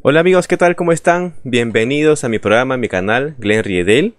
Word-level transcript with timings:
Hola 0.00 0.20
amigos, 0.20 0.46
¿qué 0.46 0.56
tal? 0.56 0.76
¿Cómo 0.76 0.92
están? 0.92 1.34
Bienvenidos 1.42 2.22
a 2.22 2.28
mi 2.28 2.38
programa, 2.38 2.74
a 2.74 2.78
mi 2.78 2.88
canal, 2.88 3.34
Glenn 3.38 3.64
Riedel. 3.64 4.14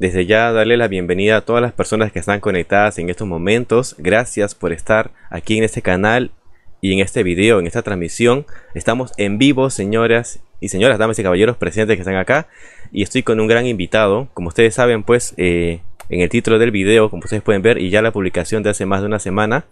Desde 0.00 0.26
ya 0.26 0.50
darle 0.50 0.76
la 0.76 0.88
bienvenida 0.88 1.36
a 1.36 1.40
todas 1.42 1.62
las 1.62 1.72
personas 1.72 2.10
que 2.10 2.18
están 2.18 2.40
conectadas 2.40 2.98
en 2.98 3.08
estos 3.08 3.28
momentos. 3.28 3.94
Gracias 3.98 4.56
por 4.56 4.72
estar 4.72 5.12
aquí 5.30 5.56
en 5.56 5.62
este 5.62 5.82
canal 5.82 6.32
y 6.80 6.92
en 6.92 6.98
este 6.98 7.22
video, 7.22 7.60
en 7.60 7.68
esta 7.68 7.82
transmisión. 7.82 8.44
Estamos 8.74 9.12
en 9.18 9.38
vivo, 9.38 9.70
señoras 9.70 10.40
y 10.58 10.68
señoras, 10.68 10.98
damas 10.98 11.16
y 11.20 11.22
caballeros 11.22 11.56
presentes 11.56 11.96
que 11.96 12.00
están 12.00 12.16
acá. 12.16 12.48
Y 12.90 13.04
estoy 13.04 13.22
con 13.22 13.38
un 13.38 13.46
gran 13.46 13.66
invitado. 13.66 14.28
Como 14.34 14.48
ustedes 14.48 14.74
saben, 14.74 15.04
pues 15.04 15.34
eh, 15.36 15.80
en 16.08 16.22
el 16.22 16.28
título 16.28 16.58
del 16.58 16.72
video, 16.72 17.08
como 17.08 17.22
ustedes 17.22 17.44
pueden 17.44 17.62
ver, 17.62 17.78
y 17.78 17.90
ya 17.90 18.02
la 18.02 18.10
publicación 18.10 18.64
de 18.64 18.70
hace 18.70 18.84
más 18.84 19.00
de 19.00 19.06
una 19.06 19.20
semana, 19.20 19.66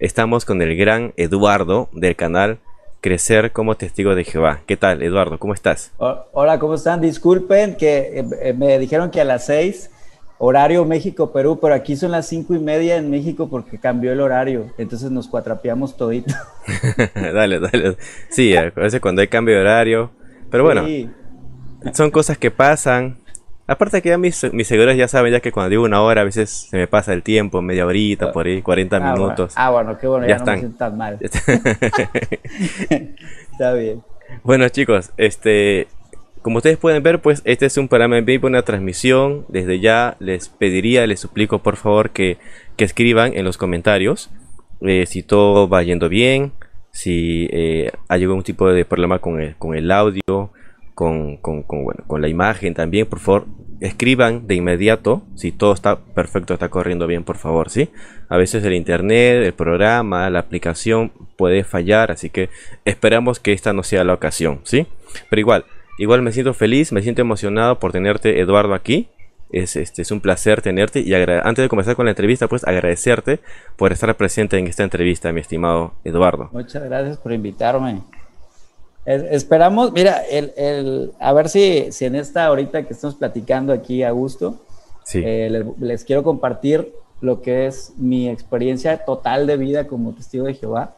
estamos 0.00 0.44
con 0.44 0.60
el 0.60 0.76
gran 0.76 1.14
Eduardo 1.16 1.88
del 1.92 2.16
canal 2.16 2.58
crecer 3.00 3.52
como 3.52 3.76
testigo 3.76 4.14
de 4.14 4.24
Jehová. 4.24 4.60
¿Qué 4.66 4.76
tal, 4.76 5.02
Eduardo? 5.02 5.38
¿Cómo 5.38 5.54
estás? 5.54 5.92
Hola, 5.98 6.58
¿cómo 6.58 6.74
están? 6.74 7.00
Disculpen 7.00 7.76
que 7.76 8.20
eh, 8.20 8.24
eh, 8.42 8.52
me 8.52 8.78
dijeron 8.78 9.10
que 9.10 9.20
a 9.20 9.24
las 9.24 9.46
seis, 9.46 9.90
horario 10.38 10.84
México-Perú, 10.84 11.58
pero 11.60 11.74
aquí 11.74 11.96
son 11.96 12.10
las 12.10 12.26
cinco 12.26 12.54
y 12.54 12.58
media 12.58 12.96
en 12.96 13.10
México 13.10 13.48
porque 13.48 13.78
cambió 13.78 14.12
el 14.12 14.20
horario. 14.20 14.72
Entonces 14.78 15.10
nos 15.10 15.28
cuatrapeamos 15.28 15.96
todito. 15.96 16.34
dale, 17.14 17.60
dale. 17.60 17.96
Sí, 18.30 18.56
a 18.56 18.70
veces 18.70 19.00
cuando 19.00 19.20
hay 19.20 19.28
cambio 19.28 19.54
de 19.54 19.60
horario. 19.60 20.10
Pero 20.50 20.64
bueno, 20.64 20.86
son 21.92 22.10
cosas 22.10 22.38
que 22.38 22.50
pasan. 22.50 23.18
Aparte 23.68 24.02
que 24.02 24.08
ya 24.08 24.18
mis, 24.18 24.52
mis, 24.52 24.66
seguidores 24.66 24.96
ya 24.96 25.06
saben 25.06 25.32
ya 25.32 25.38
que 25.40 25.52
cuando 25.52 25.70
digo 25.70 25.84
una 25.84 26.02
hora 26.02 26.22
a 26.22 26.24
veces 26.24 26.66
se 26.70 26.76
me 26.76 26.88
pasa 26.88 27.12
el 27.12 27.22
tiempo, 27.22 27.62
media 27.62 27.86
horita, 27.86 28.32
por 28.32 28.46
ahí, 28.46 28.62
40 28.62 28.96
ah, 28.96 29.12
minutos. 29.12 29.52
Ah, 29.56 29.70
bueno, 29.70 29.96
qué 29.98 30.08
bueno, 30.08 30.26
ya, 30.26 30.38
no 30.38 30.46
me 30.46 30.58
siento 30.58 30.78
tan 30.78 30.96
mal. 30.96 31.18
Está 31.20 31.44
bien. 33.74 34.02
Bueno 34.42 34.68
chicos, 34.70 35.12
este, 35.16 35.86
como 36.42 36.56
ustedes 36.56 36.78
pueden 36.78 37.00
ver, 37.02 37.20
pues 37.20 37.42
este 37.44 37.66
es 37.66 37.76
un 37.76 37.88
programa 37.88 38.18
en 38.18 38.24
vivo, 38.24 38.48
una 38.48 38.62
transmisión. 38.62 39.44
Desde 39.48 39.80
ya 39.80 40.16
les 40.18 40.48
pediría, 40.48 41.06
les 41.06 41.20
suplico 41.20 41.60
por 41.60 41.76
favor 41.76 42.10
que, 42.10 42.38
que 42.76 42.84
escriban 42.84 43.36
en 43.36 43.44
los 43.44 43.58
comentarios 43.58 44.30
eh, 44.80 45.06
si 45.06 45.22
todo 45.22 45.68
va 45.68 45.82
yendo 45.82 46.08
bien, 46.08 46.52
si 46.90 47.48
eh, 47.52 47.90
hay 48.08 48.22
algún 48.22 48.42
tipo 48.42 48.70
de 48.70 48.84
problema 48.84 49.18
con 49.18 49.40
el, 49.40 49.56
con 49.56 49.74
el 49.74 49.90
audio, 49.90 50.50
con, 50.98 51.36
con, 51.36 51.62
bueno, 51.84 52.02
con 52.08 52.20
la 52.20 52.26
imagen 52.26 52.74
también, 52.74 53.06
por 53.06 53.20
favor, 53.20 53.46
escriban 53.78 54.48
de 54.48 54.56
inmediato 54.56 55.22
si 55.36 55.52
todo 55.52 55.72
está 55.72 56.00
perfecto, 56.00 56.54
está 56.54 56.70
corriendo 56.70 57.06
bien, 57.06 57.22
por 57.22 57.36
favor, 57.36 57.70
¿sí? 57.70 57.88
A 58.28 58.36
veces 58.36 58.64
el 58.64 58.74
internet, 58.74 59.44
el 59.44 59.52
programa, 59.52 60.28
la 60.28 60.40
aplicación 60.40 61.12
puede 61.36 61.62
fallar, 61.62 62.10
así 62.10 62.30
que 62.30 62.50
esperamos 62.84 63.38
que 63.38 63.52
esta 63.52 63.72
no 63.72 63.84
sea 63.84 64.02
la 64.02 64.12
ocasión, 64.12 64.58
¿sí? 64.64 64.88
Pero 65.30 65.38
igual, 65.38 65.66
igual 65.98 66.22
me 66.22 66.32
siento 66.32 66.52
feliz, 66.52 66.90
me 66.90 67.00
siento 67.00 67.20
emocionado 67.20 67.78
por 67.78 67.92
tenerte, 67.92 68.40
Eduardo, 68.40 68.74
aquí. 68.74 69.08
Es, 69.50 69.76
este, 69.76 70.02
es 70.02 70.10
un 70.10 70.20
placer 70.20 70.60
tenerte 70.60 71.00
y 71.00 71.14
antes 71.14 71.62
de 71.62 71.68
comenzar 71.70 71.94
con 71.94 72.04
la 72.06 72.10
entrevista, 72.10 72.48
pues 72.48 72.66
agradecerte 72.66 73.38
por 73.76 73.92
estar 73.92 74.14
presente 74.16 74.58
en 74.58 74.66
esta 74.66 74.82
entrevista, 74.82 75.32
mi 75.32 75.40
estimado 75.40 75.94
Eduardo. 76.04 76.50
Muchas 76.52 76.82
gracias 76.82 77.16
por 77.16 77.32
invitarme 77.32 78.02
esperamos, 79.08 79.92
mira, 79.92 80.22
el, 80.30 81.12
a 81.18 81.32
ver 81.32 81.48
si, 81.48 81.90
si 81.92 82.04
en 82.04 82.14
esta 82.14 82.46
ahorita 82.46 82.84
que 82.84 82.92
estamos 82.92 83.16
platicando 83.16 83.72
aquí 83.72 84.02
a 84.02 84.10
gusto, 84.10 84.60
eh, 85.14 85.64
les, 85.78 86.04
quiero 86.04 86.22
compartir 86.22 86.92
lo 87.20 87.40
que 87.40 87.66
es 87.66 87.94
mi 87.96 88.28
experiencia 88.28 89.04
total 89.04 89.46
de 89.46 89.56
vida 89.56 89.86
como 89.86 90.12
testigo 90.12 90.44
de 90.44 90.54
Jehová 90.54 90.96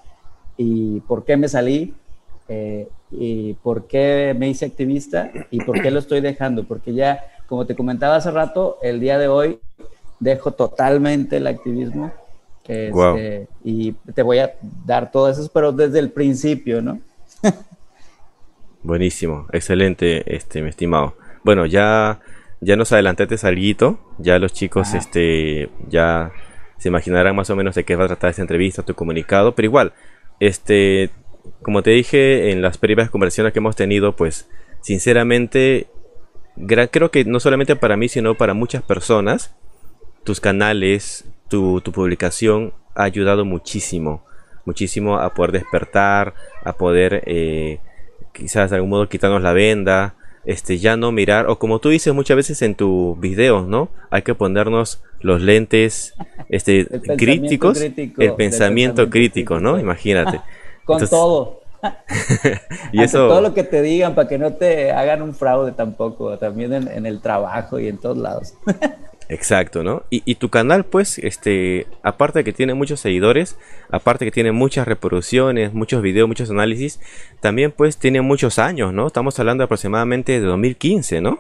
y 0.57 1.01
por 1.01 1.25
qué 1.25 1.37
me 1.37 1.49
salí 1.49 1.95
eh, 2.49 2.89
y 3.13 3.55
por 3.55 3.87
qué 3.87 4.35
me 4.37 4.49
hice 4.49 4.67
activista 4.67 5.31
y 5.51 5.63
por 5.63 5.81
qué 5.81 5.91
lo 5.91 6.01
estoy 6.01 6.21
dejando, 6.21 6.65
porque 6.65 6.93
ya, 6.93 7.25
como 7.47 7.65
te 7.67 7.77
comentaba 7.77 8.17
hace 8.17 8.31
rato, 8.31 8.79
el 8.83 8.99
día 8.99 9.19
de 9.19 9.29
hoy 9.29 9.61
dejo 10.19 10.51
totalmente 10.51 11.37
el 11.37 11.47
activismo 11.47 12.11
este, 12.71 13.49
y 13.65 13.93
te 14.15 14.23
voy 14.23 14.39
a 14.39 14.55
dar 14.87 15.11
todo 15.11 15.29
eso, 15.29 15.51
pero 15.53 15.73
desde 15.73 15.99
el 15.99 16.11
principio, 16.11 16.81
¿no? 16.81 17.01
Buenísimo, 18.83 19.47
excelente, 19.53 20.35
este, 20.35 20.63
mi 20.63 20.71
estimado. 20.71 21.15
Bueno, 21.45 21.67
ya, 21.67 22.21
ya 22.61 22.77
nos 22.77 22.93
adelantaste 22.93 23.37
salguito, 23.37 24.01
ya 24.19 24.39
los 24.39 24.55
chicos, 24.55 24.95
este, 24.95 25.69
ya 25.89 26.33
se 26.79 26.89
imaginarán 26.89 27.37
más 27.37 27.51
o 27.51 27.57
menos 27.57 27.75
de 27.75 27.85
qué 27.85 27.95
va 27.95 28.05
a 28.05 28.09
tratar 28.09 28.31
esta 28.31 28.43
entrevista, 28.43 28.83
tu 28.83 28.95
comunicado, 28.95 29.55
pero 29.55 29.67
igual, 29.67 29.93
este, 30.41 31.11
como 31.61 31.83
te 31.83 31.91
dije 31.91 32.53
en 32.53 32.63
las 32.63 32.79
previas 32.79 33.11
conversaciones 33.11 33.53
que 33.53 33.59
hemos 33.59 33.77
tenido, 33.77 34.17
pues, 34.17 34.49
sinceramente, 34.81 35.89
creo 36.91 37.11
que 37.11 37.27
no 37.27 37.39
solamente 37.39 37.77
para 37.77 37.99
mí, 37.99 38.09
sino 38.09 38.35
para 38.35 38.55
muchas 38.55 38.83
personas, 38.83 39.55
tus 40.25 40.41
canales, 40.41 41.27
tu, 41.49 41.83
tu 41.83 41.93
publicación 41.93 42.73
ha 42.95 43.03
ayudado 43.05 43.45
muchísimo, 43.45 44.25
muchísimo 44.65 45.19
a 45.19 45.35
poder 45.35 45.53
despertar, 45.53 46.35
a 46.65 46.73
poder 46.73 47.23
eh, 47.27 47.81
quizás 48.33 48.71
de 48.71 48.77
algún 48.77 48.91
modo 48.91 49.09
quitarnos 49.09 49.43
la 49.43 49.53
venda, 49.53 50.15
este, 50.45 50.79
ya 50.79 50.97
no 50.97 51.13
mirar, 51.13 51.49
o 51.49 51.59
como 51.59 51.79
tú 51.79 51.91
dices 51.91 52.15
muchas 52.15 52.37
veces 52.37 52.63
en 52.63 52.75
tus 52.75 53.19
videos, 53.21 53.67
¿no? 53.67 53.91
Hay 54.11 54.23
que 54.23 54.35
ponernos 54.35 55.03
los 55.21 55.41
lentes 55.43 56.15
este, 56.49 56.87
críticos, 57.17 57.81
el 57.81 58.35
pensamiento 58.37 59.11
crítico, 59.11 59.61
¿no? 59.61 59.79
Imagínate. 59.79 60.41
Con 60.85 61.07
todo. 61.09 61.61
y 62.93 63.03
eso... 63.03 63.29
Todo 63.29 63.41
lo 63.41 63.55
que 63.55 63.65
te 63.65 63.83
digan 63.83 64.15
para 64.15 64.29
que 64.29 64.39
no 64.39 64.55
te 64.55 64.93
hagan 64.93 65.23
un 65.23 65.35
fraude 65.35 65.73
tampoco, 65.73 66.39
también 66.39 66.73
en, 66.73 66.89
en 66.89 67.07
el 67.07 67.21
trabajo 67.21 67.79
y 67.79 67.89
en 67.89 67.99
todos 67.99 68.19
lados. 68.19 68.55
Exacto, 69.31 69.85
¿no? 69.85 70.03
Y, 70.11 70.35
tu 70.35 70.51
canal, 70.51 70.85
pues, 70.85 71.19
este, 71.19 71.87
aparte 72.03 72.41
de 72.41 72.45
que 72.45 72.53
tiene 72.53 72.75
muchos 72.75 72.99
seguidores, 72.99 73.57
aparte 73.89 74.25
de 74.25 74.31
que 74.33 74.35
tiene 74.35 74.51
muchas 74.51 74.89
reproducciones, 74.89 75.73
muchos 75.73 76.03
videos, 76.03 76.27
muchos 76.27 76.51
análisis, 76.51 76.99
también, 77.39 77.71
pues, 77.71 77.97
tiene 77.97 78.23
muchos 78.23 78.59
años, 78.59 78.93
¿no? 78.93 79.07
Estamos 79.07 79.39
hablando 79.39 79.63
aproximadamente 79.63 80.33
de 80.33 80.41
2015, 80.41 81.21
¿no? 81.21 81.39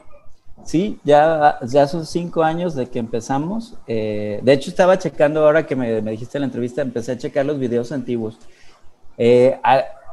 Sí, 0.62 1.00
ya, 1.02 1.58
ya 1.66 1.88
son 1.88 2.06
cinco 2.06 2.44
años 2.44 2.76
de 2.76 2.86
que 2.86 3.00
empezamos. 3.00 3.74
Eh, 3.88 4.38
de 4.40 4.52
hecho, 4.52 4.70
estaba 4.70 4.96
checando 4.96 5.44
ahora 5.44 5.66
que 5.66 5.74
me, 5.74 6.00
dijiste 6.12 6.38
en 6.38 6.42
la 6.42 6.46
entrevista, 6.46 6.82
empecé 6.82 7.10
a 7.10 7.18
checar 7.18 7.44
los 7.44 7.58
videos 7.58 7.90
antiguos. 7.90 8.38
Eh, 9.18 9.58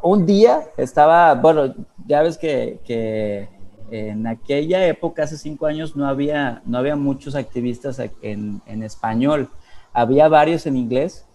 un 0.01 0.25
día 0.25 0.61
estaba, 0.77 1.35
bueno, 1.35 1.75
ya 2.07 2.23
ves 2.23 2.39
que, 2.39 2.79
que 2.85 3.49
en 3.91 4.27
aquella 4.27 4.85
época, 4.87 5.23
hace 5.23 5.37
cinco 5.37 5.65
años, 5.65 5.95
no 5.95 6.07
había, 6.07 6.61
no 6.65 6.77
había 6.77 6.95
muchos 6.95 7.35
activistas 7.35 8.01
en, 8.21 8.61
en 8.65 8.83
español. 8.83 9.49
Había 9.93 10.27
varios 10.27 10.65
en 10.65 10.77
inglés 10.77 11.25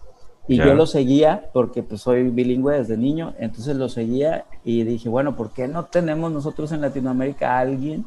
y 0.47 0.57
yo 0.57 0.73
lo 0.75 0.85
seguía 0.85 1.49
porque 1.53 1.83
pues 1.83 2.01
soy 2.01 2.29
bilingüe 2.29 2.77
desde 2.77 2.97
niño, 2.97 3.33
entonces 3.39 3.77
lo 3.77 3.87
seguía 3.87 4.45
y 4.63 4.83
dije, 4.83 5.07
bueno, 5.07 5.37
¿por 5.37 5.51
qué 5.53 5.67
no 5.69 5.85
tenemos 5.85 6.31
nosotros 6.31 6.71
en 6.73 6.81
Latinoamérica 6.81 7.55
a 7.55 7.59
alguien? 7.59 8.05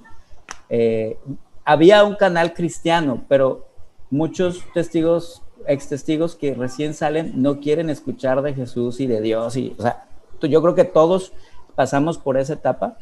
Eh, 0.69 1.19
había 1.65 2.05
un 2.05 2.15
canal 2.15 2.53
cristiano, 2.53 3.25
pero 3.29 3.67
muchos 4.11 4.63
testigos, 4.75 5.43
ex 5.67 5.89
testigos 5.89 6.37
que 6.37 6.55
recién 6.55 6.93
salen 6.93 7.41
no 7.41 7.59
quieren 7.61 7.89
escuchar 7.89 8.43
de 8.43 8.53
Jesús 8.53 9.01
y 9.01 9.07
de 9.07 9.23
Dios. 9.23 9.57
Y, 9.57 9.75
o 9.79 9.83
sea, 9.83 10.07
yo 10.43 10.61
creo 10.61 10.75
que 10.75 10.85
todos 10.85 11.33
pasamos 11.75 12.19
por 12.19 12.37
esa 12.37 12.53
etapa 12.53 12.99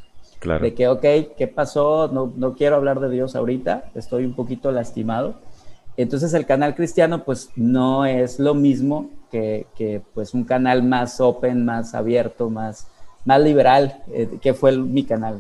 de 0.61 0.75
que, 0.75 0.89
ok, 0.89 1.03
¿qué 1.37 1.47
pasó? 1.47 2.09
No, 2.09 2.33
no 2.37 2.55
quiero 2.55 2.77
hablar 2.77 3.01
de 3.01 3.11
Dios 3.11 3.37
ahorita, 3.37 3.91
estoy 3.95 4.25
un 4.25 4.35
poquito 4.35 4.71
lastimado. 4.71 5.35
Entonces 5.97 6.35
el 6.35 6.45
canal 6.47 6.75
cristiano 6.75 7.25
pues 7.25 7.51
no 7.57 8.05
es 8.05 8.39
lo 8.41 8.55
mismo 8.55 9.11
que, 9.31 9.67
que 9.77 10.03
pues 10.13 10.35
un 10.35 10.45
canal 10.45 10.83
más 10.83 11.21
open, 11.21 11.65
más 11.65 11.95
abierto, 11.95 12.51
más, 12.51 12.89
más 13.25 13.41
liberal, 13.41 14.03
eh, 14.13 14.29
que 14.41 14.55
fue 14.55 14.77
mi 14.77 15.05
canal. 15.05 15.39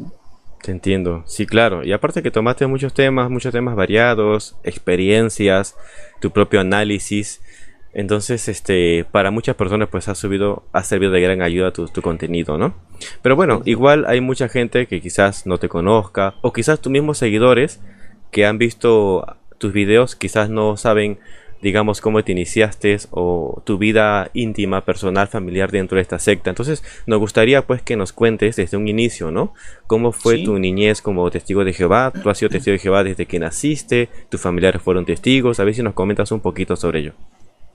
Te 0.62 0.70
entiendo, 0.70 1.22
sí, 1.26 1.44
claro. 1.44 1.84
Y 1.84 1.92
aparte 1.92 2.22
que 2.22 2.30
tomaste 2.30 2.66
muchos 2.66 2.94
temas, 2.94 3.28
muchos 3.28 3.52
temas 3.52 3.76
variados, 3.76 4.56
experiencias, 4.64 5.76
tu 6.20 6.30
propio 6.30 6.60
análisis. 6.60 7.42
Entonces, 7.94 8.48
este, 8.48 9.06
para 9.10 9.30
muchas 9.30 9.54
personas, 9.54 9.88
pues 9.88 10.08
ha 10.08 10.16
subido, 10.16 10.64
ha 10.72 10.82
servido 10.82 11.12
de 11.12 11.20
gran 11.20 11.42
ayuda 11.42 11.72
tu, 11.72 11.86
tu 11.86 12.02
contenido, 12.02 12.58
¿no? 12.58 12.74
Pero 13.22 13.36
bueno, 13.36 13.62
igual 13.64 14.04
hay 14.06 14.20
mucha 14.20 14.48
gente 14.48 14.86
que 14.86 15.00
quizás 15.00 15.46
no 15.46 15.58
te 15.58 15.68
conozca, 15.68 16.34
o 16.42 16.52
quizás 16.52 16.80
tus 16.80 16.90
mismos 16.90 17.18
seguidores 17.18 17.80
que 18.32 18.46
han 18.46 18.58
visto 18.58 19.24
tus 19.58 19.72
videos, 19.72 20.16
quizás 20.16 20.50
no 20.50 20.76
saben, 20.76 21.20
digamos, 21.62 22.00
cómo 22.00 22.24
te 22.24 22.32
iniciaste 22.32 22.98
o 23.12 23.62
tu 23.64 23.78
vida 23.78 24.28
íntima, 24.34 24.84
personal, 24.84 25.28
familiar 25.28 25.70
dentro 25.70 25.96
de 25.96 26.02
esta 26.02 26.18
secta. 26.18 26.50
Entonces, 26.50 26.82
nos 27.06 27.20
gustaría 27.20 27.62
pues 27.62 27.80
que 27.80 27.96
nos 27.96 28.12
cuentes 28.12 28.56
desde 28.56 28.76
un 28.76 28.88
inicio, 28.88 29.30
¿no? 29.30 29.54
¿Cómo 29.86 30.10
fue 30.10 30.42
tu 30.42 30.58
niñez 30.58 31.00
como 31.00 31.30
testigo 31.30 31.64
de 31.64 31.72
Jehová? 31.72 32.12
¿Tú 32.22 32.28
has 32.28 32.38
sido 32.38 32.50
testigo 32.50 32.72
de 32.72 32.80
Jehová 32.80 33.04
desde 33.04 33.26
que 33.26 33.38
naciste? 33.38 34.08
¿Tus 34.28 34.40
familiares 34.40 34.82
fueron 34.82 35.06
testigos? 35.06 35.60
A 35.60 35.64
ver 35.64 35.74
si 35.74 35.82
nos 35.82 35.94
comentas 35.94 36.32
un 36.32 36.40
poquito 36.40 36.74
sobre 36.74 36.98
ello. 36.98 37.12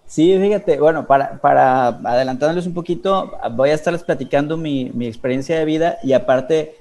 Sí, 0.09 0.35
fíjate, 0.41 0.79
bueno, 0.79 1.05
para, 1.05 1.39
para 1.39 1.89
adelantándoles 1.89 2.65
un 2.65 2.73
poquito, 2.73 3.31
voy 3.51 3.69
a 3.69 3.75
estarles 3.75 4.01
platicando 4.01 4.57
mi, 4.57 4.89
mi 4.95 5.05
experiencia 5.05 5.59
de 5.59 5.65
vida 5.65 5.99
y 6.01 6.13
aparte 6.13 6.77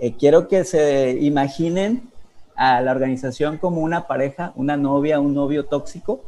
eh, 0.00 0.14
quiero 0.18 0.48
que 0.48 0.64
se 0.64 1.18
imaginen 1.20 2.08
a 2.56 2.80
la 2.80 2.92
organización 2.92 3.58
como 3.58 3.82
una 3.82 4.06
pareja, 4.06 4.54
una 4.56 4.78
novia, 4.78 5.20
un 5.20 5.34
novio 5.34 5.66
tóxico, 5.66 6.22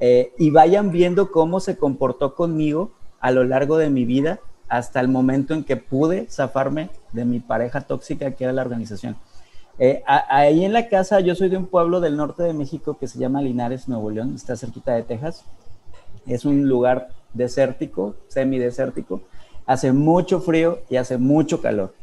eh, 0.00 0.32
y 0.38 0.50
vayan 0.50 0.90
viendo 0.90 1.30
cómo 1.30 1.60
se 1.60 1.76
comportó 1.76 2.34
conmigo 2.34 2.90
a 3.20 3.30
lo 3.30 3.44
largo 3.44 3.78
de 3.78 3.90
mi 3.90 4.04
vida 4.04 4.40
hasta 4.68 4.98
el 4.98 5.06
momento 5.06 5.54
en 5.54 5.62
que 5.62 5.76
pude 5.76 6.26
zafarme 6.28 6.90
de 7.12 7.24
mi 7.24 7.38
pareja 7.38 7.82
tóxica 7.82 8.32
que 8.32 8.42
era 8.42 8.52
la 8.52 8.62
organización. 8.62 9.16
Eh, 9.82 10.02
ahí 10.04 10.66
en 10.66 10.74
la 10.74 10.90
casa, 10.90 11.20
yo 11.20 11.34
soy 11.34 11.48
de 11.48 11.56
un 11.56 11.64
pueblo 11.64 12.00
del 12.00 12.14
norte 12.14 12.42
de 12.42 12.52
México 12.52 12.98
que 12.98 13.08
se 13.08 13.18
llama 13.18 13.40
Linares, 13.40 13.88
Nuevo 13.88 14.10
León, 14.10 14.34
está 14.34 14.54
cerquita 14.54 14.92
de 14.92 15.04
Texas. 15.04 15.46
Es 16.26 16.44
un 16.44 16.68
lugar 16.68 17.08
desértico, 17.32 18.14
semidesértico. 18.28 19.22
Hace 19.64 19.92
mucho 19.92 20.42
frío 20.42 20.80
y 20.90 20.96
hace 20.96 21.16
mucho 21.16 21.62
calor. 21.62 21.94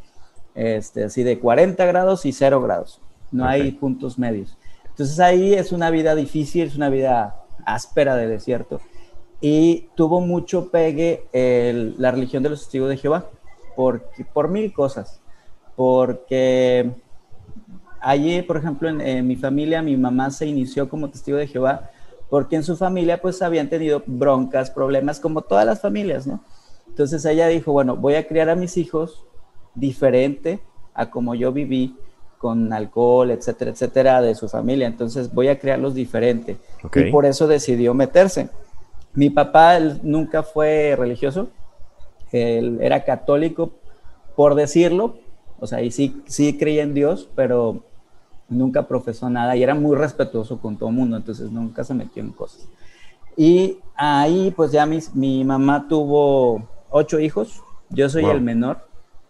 Este, 0.56 1.04
así 1.04 1.22
de 1.22 1.38
40 1.38 1.86
grados 1.86 2.26
y 2.26 2.32
0 2.32 2.64
grados. 2.64 3.00
No 3.32 3.46
hay 3.46 3.74
puntos 3.74 4.18
medios. 4.18 4.58
Entonces 4.90 5.20
ahí 5.20 5.54
es 5.54 5.72
una 5.72 5.92
vida 5.92 6.16
difícil, 6.16 6.66
es 6.66 6.76
una 6.76 6.90
vida 6.90 7.44
áspera 7.64 8.16
de 8.16 8.28
desierto. 8.28 8.82
Y 9.40 9.90
tuvo 9.94 10.20
mucho 10.20 10.72
pegue 10.72 11.26
la 11.32 12.10
religión 12.10 12.42
de 12.42 12.50
los 12.50 12.62
testigos 12.62 12.90
de 12.90 12.98
Jehová, 12.98 13.30
porque, 13.76 14.26
por 14.26 14.48
mil 14.48 14.74
cosas. 14.74 15.22
Porque 15.76 16.96
allí, 18.08 18.42
por 18.42 18.58
ejemplo, 18.58 18.88
en, 18.90 19.28
mi 19.28 19.36
familia, 19.36 19.82
mi 19.82 19.98
mamá 19.98 20.32
se 20.32 20.46
inició 20.46 20.88
como 20.88 21.10
testigo 21.10 21.38
de 21.38 21.48
Jehová 21.48 21.92
porque 22.30 22.56
en 22.56 22.64
su 22.64 22.76
familia 22.76 23.22
pues 23.22 23.42
habían 23.42 23.70
tenido 23.70 24.04
broncas, 24.06 24.72
problemas, 24.72 25.20
como 25.20 25.42
todas 25.42 25.66
las 25.66 25.82
familias, 25.82 26.26
¿no? 26.28 26.42
Entonces 26.88 27.24
ella 27.26 27.48
dijo, 27.48 27.72
bueno, 27.72 27.96
voy 27.96 28.16
a 28.16 28.28
criar 28.28 28.50
a 28.50 28.56
mis 28.56 28.78
hijos 28.78 29.26
diferente 29.76 30.60
a 30.94 31.10
como 31.10 31.36
yo 31.36 31.52
viví 31.52 31.96
con 32.38 32.72
alcohol, 32.74 33.32
etcétera, 33.32 33.72
etcétera, 33.72 34.22
de 34.22 34.36
su 34.36 34.48
familia. 34.48 34.88
Entonces 34.88 35.34
voy 35.34 35.50
a 35.50 35.60
criarlos 35.60 35.94
diferente. 35.94 36.58
Y 36.96 37.12
por 37.12 37.26
eso 37.26 37.48
decidió 37.48 37.94
meterse. 37.94 38.50
Mi 39.14 39.30
papá 39.30 39.80
nunca 40.02 40.44
fue 40.44 40.96
religioso, 40.98 41.50
él 42.32 42.80
era 42.82 43.04
católico, 43.04 43.72
por 44.36 44.56
decirlo, 44.56 45.18
o 45.60 45.68
sea, 45.68 45.82
y 45.82 45.92
sí, 45.92 46.22
sí 46.28 46.58
creía 46.58 46.84
en 46.84 46.94
Dios, 46.94 47.30
pero 47.36 47.84
nunca 48.50 48.88
profesó 48.88 49.30
nada 49.30 49.56
y 49.56 49.64
era 49.64 49.76
muy 49.76 49.96
respetuoso 49.96 50.60
con 50.60 50.78
todo 50.78 50.90
el 50.90 50.96
mundo, 50.96 51.18
entonces 51.18 51.52
nunca 51.52 51.84
se 51.84 51.94
metió 51.94 52.24
en 52.24 52.32
cosas. 52.32 52.68
Y 53.36 53.78
ahí 53.96 54.52
pues 54.56 54.72
ya 54.72 54.86
mi 54.86 55.44
mamá 55.44 55.88
tuvo 55.88 56.68
ocho 56.90 57.20
hijos, 57.20 57.62
yo 57.90 58.10
soy 58.10 58.26
el 58.26 58.42
menor, 58.42 58.80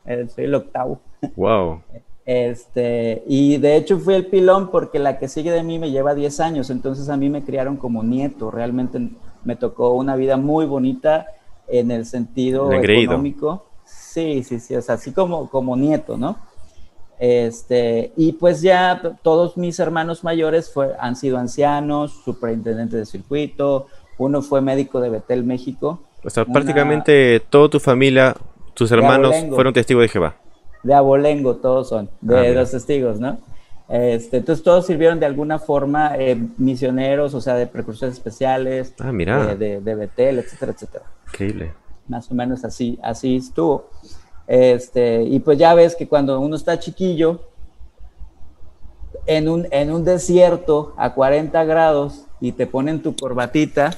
eh, 0.05 0.27
soy 0.33 0.45
el 0.45 0.55
octavo. 0.55 0.99
Wow. 1.35 1.81
Este, 2.29 3.23
y 3.25 3.55
de 3.55 3.77
hecho 3.77 3.99
fui 3.99 4.13
el 4.13 4.25
pilón 4.25 4.69
porque 4.69 4.99
la 4.99 5.17
que 5.17 5.29
sigue 5.29 5.49
de 5.49 5.63
mí 5.63 5.79
me 5.79 5.91
lleva 5.91 6.13
10 6.13 6.41
años, 6.41 6.69
entonces 6.69 7.07
a 7.07 7.15
mí 7.15 7.29
me 7.29 7.45
criaron 7.45 7.77
como 7.77 8.03
nieto, 8.03 8.51
realmente 8.51 8.99
me 9.45 9.55
tocó 9.55 9.91
una 9.91 10.17
vida 10.17 10.35
muy 10.35 10.65
bonita 10.65 11.27
en 11.69 11.89
el 11.89 12.05
sentido 12.05 12.69
económico. 12.73 13.67
Sí, 13.85 14.43
sí, 14.43 14.59
sí, 14.59 14.75
o 14.75 14.81
sea, 14.81 14.95
así 14.95 15.13
como, 15.13 15.49
como 15.49 15.77
nieto, 15.77 16.17
¿no? 16.17 16.37
Este, 17.19 18.11
y 18.15 18.33
pues 18.33 18.61
ya 18.61 19.01
todos 19.23 19.57
mis 19.57 19.79
hermanos 19.79 20.23
mayores 20.23 20.71
fue, 20.71 20.93
han 20.99 21.15
sido 21.15 21.37
ancianos, 21.37 22.21
superintendentes 22.23 22.99
de 22.99 23.05
circuito, 23.05 23.87
uno 24.17 24.41
fue 24.41 24.61
médico 24.61 24.99
de 24.99 25.09
Betel, 25.09 25.43
México. 25.43 25.99
O 26.23 26.29
sea, 26.29 26.45
prácticamente 26.45 27.41
toda 27.49 27.69
tu 27.69 27.79
familia, 27.79 28.35
tus 28.73 28.91
hermanos 28.91 29.35
fueron 29.49 29.73
testigos 29.73 30.01
de 30.01 30.09
Jehová. 30.09 30.35
De 30.83 30.93
Abolengo, 30.93 31.55
todos 31.55 31.89
son, 31.89 32.09
de 32.21 32.49
ah, 32.49 32.51
los 32.51 32.71
testigos, 32.71 33.19
¿no? 33.19 33.39
Este, 33.89 34.37
entonces 34.37 34.63
todos 34.63 34.85
sirvieron 34.85 35.19
de 35.19 35.25
alguna 35.25 35.59
forma 35.59 36.15
eh, 36.17 36.37
misioneros, 36.57 37.33
o 37.33 37.41
sea, 37.41 37.55
de 37.55 37.67
precursores 37.67 38.15
especiales, 38.15 38.93
ah, 38.99 39.11
mira. 39.11 39.55
De, 39.55 39.79
de, 39.79 39.95
Betel, 39.95 40.39
etcétera, 40.39 40.73
etcétera. 40.73 41.05
Increíble. 41.27 41.73
Más 42.07 42.29
o 42.29 42.35
menos 42.35 42.63
así, 42.65 42.99
así 43.01 43.37
estuvo. 43.37 43.89
Este, 44.47 45.23
y 45.23 45.39
pues 45.39 45.57
ya 45.57 45.73
ves 45.73 45.95
que 45.95 46.07
cuando 46.07 46.39
uno 46.39 46.55
está 46.55 46.79
chiquillo, 46.79 47.41
en 49.25 49.49
un, 49.49 49.67
en 49.71 49.91
un 49.91 50.03
desierto 50.03 50.93
a 50.97 51.13
40 51.13 51.63
grados 51.65 52.25
y 52.39 52.53
te 52.53 52.65
ponen 52.65 53.01
tu 53.01 53.15
corbatita. 53.15 53.91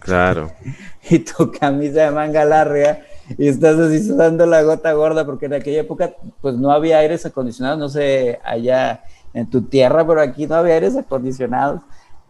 Claro. 0.00 0.50
Y 1.08 1.20
tu 1.20 1.50
camisa 1.50 2.02
de 2.02 2.10
manga 2.10 2.44
larga 2.44 3.00
y 3.38 3.48
estás 3.48 3.78
así 3.78 4.06
sudando 4.06 4.44
la 4.44 4.62
gota 4.62 4.92
gorda 4.92 5.24
porque 5.24 5.46
en 5.46 5.54
aquella 5.54 5.80
época 5.80 6.14
pues 6.40 6.56
no 6.56 6.70
había 6.70 6.98
aires 6.98 7.24
acondicionados, 7.24 7.78
no 7.78 7.88
sé, 7.88 8.38
allá 8.44 9.02
en 9.32 9.48
tu 9.48 9.62
tierra, 9.62 10.06
pero 10.06 10.20
aquí 10.20 10.46
no 10.46 10.56
había 10.56 10.74
aires 10.74 10.96
acondicionados. 10.96 11.80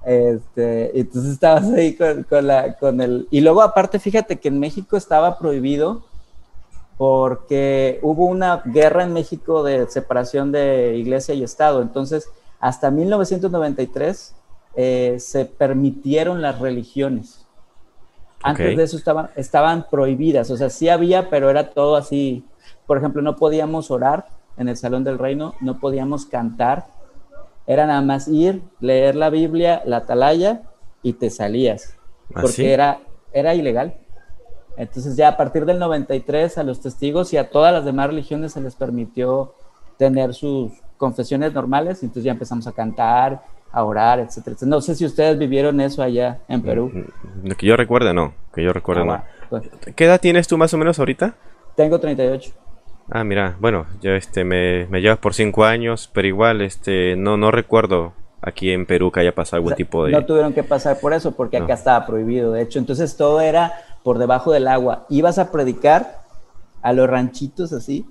Este, 0.04 0.98
entonces 0.98 1.32
estabas 1.32 1.64
ahí 1.72 1.94
con, 1.94 2.22
con, 2.22 2.46
la, 2.46 2.74
con 2.74 3.00
el... 3.00 3.26
Y 3.30 3.40
luego 3.40 3.60
aparte, 3.60 3.98
fíjate 3.98 4.38
que 4.38 4.48
en 4.48 4.60
México 4.60 4.96
estaba 4.96 5.36
prohibido 5.36 6.04
porque 7.00 7.98
hubo 8.02 8.26
una 8.26 8.60
guerra 8.62 9.04
en 9.04 9.14
México 9.14 9.62
de 9.62 9.88
separación 9.88 10.52
de 10.52 10.98
iglesia 10.98 11.34
y 11.34 11.42
Estado. 11.42 11.80
Entonces, 11.80 12.28
hasta 12.60 12.90
1993 12.90 14.36
eh, 14.74 15.16
se 15.18 15.46
permitieron 15.46 16.42
las 16.42 16.58
religiones. 16.58 17.46
Antes 18.42 18.76
de 18.76 18.82
eso 18.82 18.98
estaban, 18.98 19.30
estaban 19.34 19.86
prohibidas, 19.90 20.50
o 20.50 20.58
sea, 20.58 20.68
sí 20.68 20.90
había, 20.90 21.30
pero 21.30 21.48
era 21.48 21.70
todo 21.70 21.96
así. 21.96 22.44
Por 22.86 22.98
ejemplo, 22.98 23.22
no 23.22 23.36
podíamos 23.36 23.90
orar 23.90 24.26
en 24.58 24.68
el 24.68 24.76
Salón 24.76 25.02
del 25.02 25.16
Reino, 25.16 25.54
no 25.62 25.80
podíamos 25.80 26.26
cantar, 26.26 26.88
era 27.66 27.86
nada 27.86 28.02
más 28.02 28.28
ir, 28.28 28.60
leer 28.78 29.16
la 29.16 29.30
Biblia, 29.30 29.80
la 29.86 29.98
atalaya 29.98 30.64
y 31.02 31.14
te 31.14 31.30
salías, 31.30 31.96
¿Ah, 32.34 32.42
porque 32.42 32.74
era, 32.74 33.00
era 33.32 33.54
ilegal. 33.54 33.94
Entonces 34.76 35.16
ya 35.16 35.28
a 35.28 35.36
partir 35.36 35.66
del 35.66 35.78
93 35.78 36.58
a 36.58 36.62
los 36.62 36.80
testigos 36.80 37.32
y 37.32 37.36
a 37.36 37.50
todas 37.50 37.72
las 37.72 37.84
demás 37.84 38.08
religiones 38.08 38.52
se 38.52 38.60
les 38.60 38.74
permitió 38.74 39.54
tener 39.98 40.32
sus 40.34 40.72
confesiones 40.96 41.52
normales, 41.52 42.02
y 42.02 42.06
entonces 42.06 42.24
ya 42.24 42.32
empezamos 42.32 42.66
a 42.66 42.72
cantar, 42.72 43.42
a 43.72 43.84
orar, 43.84 44.20
etcétera, 44.20 44.56
No 44.62 44.80
sé 44.80 44.94
si 44.94 45.04
ustedes 45.04 45.38
vivieron 45.38 45.80
eso 45.80 46.02
allá 46.02 46.40
en 46.48 46.62
Perú. 46.62 46.90
Mm, 46.92 47.48
mm, 47.48 47.52
que 47.52 47.66
yo 47.66 47.76
recuerde, 47.76 48.12
no. 48.12 48.34
Que 48.54 48.62
yo 48.62 48.72
recuerde, 48.72 49.02
ah, 49.02 49.04
no. 49.04 49.22
Pues. 49.48 49.68
¿Qué 49.94 50.04
edad 50.04 50.20
tienes 50.20 50.48
tú 50.48 50.58
más 50.58 50.72
o 50.74 50.78
menos 50.78 50.98
ahorita? 50.98 51.34
Tengo 51.76 51.98
38. 51.98 52.52
Ah, 53.10 53.24
mira, 53.24 53.56
bueno, 53.60 53.86
yo 54.00 54.12
este 54.12 54.44
me, 54.44 54.86
me 54.86 55.00
llevas 55.00 55.18
por 55.18 55.34
5 55.34 55.64
años, 55.64 56.10
pero 56.12 56.28
igual 56.28 56.60
este 56.60 57.16
no 57.16 57.36
no 57.36 57.50
recuerdo 57.50 58.12
aquí 58.42 58.70
en 58.70 58.86
Perú 58.86 59.10
que 59.10 59.20
haya 59.20 59.34
pasado 59.34 59.56
algún 59.58 59.74
tipo 59.74 60.04
de... 60.04 60.12
No 60.12 60.24
tuvieron 60.24 60.52
que 60.52 60.62
pasar 60.62 60.98
por 60.98 61.12
eso, 61.12 61.32
porque 61.32 61.58
acá 61.58 61.74
estaba 61.74 62.06
prohibido, 62.06 62.52
de 62.52 62.62
hecho. 62.62 62.78
Entonces 62.78 63.16
todo 63.16 63.40
era 63.40 63.72
por 64.02 64.18
debajo 64.18 64.52
del 64.52 64.68
agua. 64.68 65.06
Ibas 65.08 65.38
a 65.38 65.50
predicar 65.50 66.22
a 66.82 66.92
los 66.92 67.08
ranchitos 67.08 67.72
así, 67.72 68.06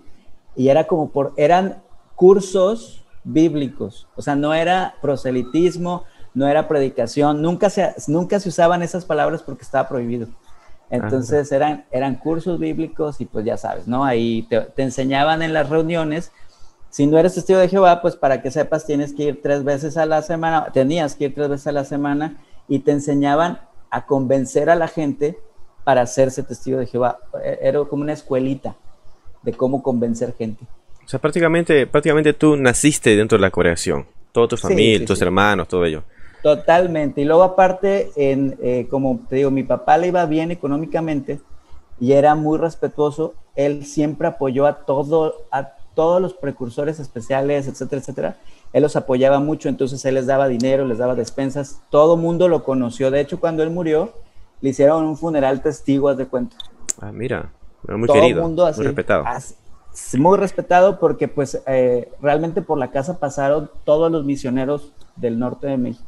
y 0.55 0.69
era 0.69 0.85
como 0.85 1.09
por... 1.09 1.33
Eran 1.37 1.81
cursos 2.15 3.03
bíblicos, 3.23 4.07
o 4.15 4.21
sea, 4.21 4.35
no 4.35 4.53
era 4.53 4.95
proselitismo, 5.01 6.03
no 6.33 6.47
era 6.47 6.67
predicación, 6.67 7.41
nunca 7.41 7.69
se, 7.69 7.93
nunca 8.07 8.39
se 8.39 8.49
usaban 8.49 8.81
esas 8.81 9.05
palabras 9.05 9.41
porque 9.41 9.63
estaba 9.63 9.87
prohibido. 9.87 10.27
Entonces 10.89 11.51
eran, 11.51 11.85
eran 11.91 12.15
cursos 12.15 12.59
bíblicos 12.59 13.21
y 13.21 13.25
pues 13.25 13.45
ya 13.45 13.57
sabes, 13.57 13.87
¿no? 13.87 14.03
Ahí 14.03 14.47
te, 14.49 14.61
te 14.61 14.81
enseñaban 14.81 15.41
en 15.43 15.53
las 15.53 15.69
reuniones 15.69 16.31
si 16.89 17.05
no 17.05 17.17
eres 17.17 17.35
testigo 17.35 17.59
de 17.59 17.69
Jehová, 17.69 18.01
pues 18.01 18.15
para 18.15 18.41
que 18.41 18.51
sepas 18.51 18.85
tienes 18.85 19.13
que 19.13 19.23
ir 19.23 19.41
tres 19.41 19.63
veces 19.63 19.97
a 19.97 20.05
la 20.05 20.21
semana, 20.21 20.67
tenías 20.73 21.15
que 21.15 21.25
ir 21.25 21.35
tres 21.35 21.49
veces 21.49 21.67
a 21.67 21.71
la 21.71 21.85
semana 21.85 22.37
y 22.67 22.79
te 22.79 22.91
enseñaban 22.91 23.59
a 23.91 24.05
convencer 24.05 24.69
a 24.69 24.75
la 24.75 24.87
gente 24.87 25.37
para 25.83 26.01
hacerse 26.01 26.43
testigo 26.43 26.79
de 26.79 26.87
Jehová. 26.87 27.19
E-, 27.43 27.59
era 27.61 27.83
como 27.85 28.03
una 28.03 28.13
escuelita 28.13 28.75
de 29.43 29.53
cómo 29.53 29.83
convencer 29.83 30.33
gente. 30.35 30.65
O 31.05 31.07
sea, 31.07 31.19
prácticamente, 31.19 31.87
prácticamente 31.87 32.33
tú 32.33 32.55
naciste 32.55 33.15
dentro 33.15 33.37
de 33.37 33.41
la 33.41 33.51
congregación, 33.51 34.05
toda 34.31 34.47
tu 34.47 34.57
familia, 34.57 35.05
tus 35.05 35.21
hermanos, 35.21 35.67
todo 35.67 35.85
ello. 35.85 36.03
Totalmente. 36.43 37.21
Y 37.21 37.25
luego 37.25 37.43
aparte, 37.43 38.11
en, 38.15 38.57
eh, 38.61 38.87
como 38.89 39.19
te 39.27 39.37
digo, 39.37 39.51
mi 39.51 39.63
papá 39.63 39.97
le 39.97 40.07
iba 40.07 40.25
bien 40.25 40.51
económicamente 40.51 41.39
y 41.99 42.13
era 42.13 42.35
muy 42.35 42.57
respetuoso. 42.57 43.33
Él 43.55 43.85
siempre 43.85 44.27
apoyó 44.27 44.65
a 44.65 44.85
todo, 44.85 45.47
a 45.51 45.73
todos 45.99 46.21
los 46.21 46.33
precursores 46.33 46.97
especiales, 46.97 47.67
etcétera, 47.67 47.99
etcétera, 47.99 48.37
él 48.71 48.83
los 48.83 48.95
apoyaba 48.95 49.41
mucho, 49.41 49.67
entonces 49.67 50.05
él 50.05 50.15
les 50.15 50.27
daba 50.27 50.47
dinero, 50.47 50.85
les 50.85 50.97
daba 50.97 51.13
despensas, 51.13 51.81
todo 51.89 52.15
mundo 52.15 52.47
lo 52.47 52.63
conoció, 52.63 53.11
de 53.11 53.19
hecho 53.19 53.41
cuando 53.41 53.63
él 53.63 53.69
murió, 53.69 54.13
le 54.61 54.69
hicieron 54.69 55.03
un 55.03 55.17
funeral 55.17 55.61
testigo, 55.61 56.15
de 56.15 56.25
cuento. 56.25 56.55
Ah, 57.01 57.11
mira, 57.11 57.51
muy 57.85 58.07
querido, 58.07 58.47
muy 58.47 58.71
respetado. 58.77 59.25
muy 60.17 60.37
respetado 60.37 61.01
porque 61.01 61.27
pues 61.27 61.61
eh, 61.67 62.09
realmente 62.21 62.61
por 62.61 62.77
la 62.77 62.91
casa 62.91 63.19
pasaron 63.19 63.69
todos 63.83 64.09
los 64.09 64.23
misioneros 64.23 64.93
del 65.17 65.37
norte 65.37 65.67
de 65.67 65.75
México. 65.75 66.05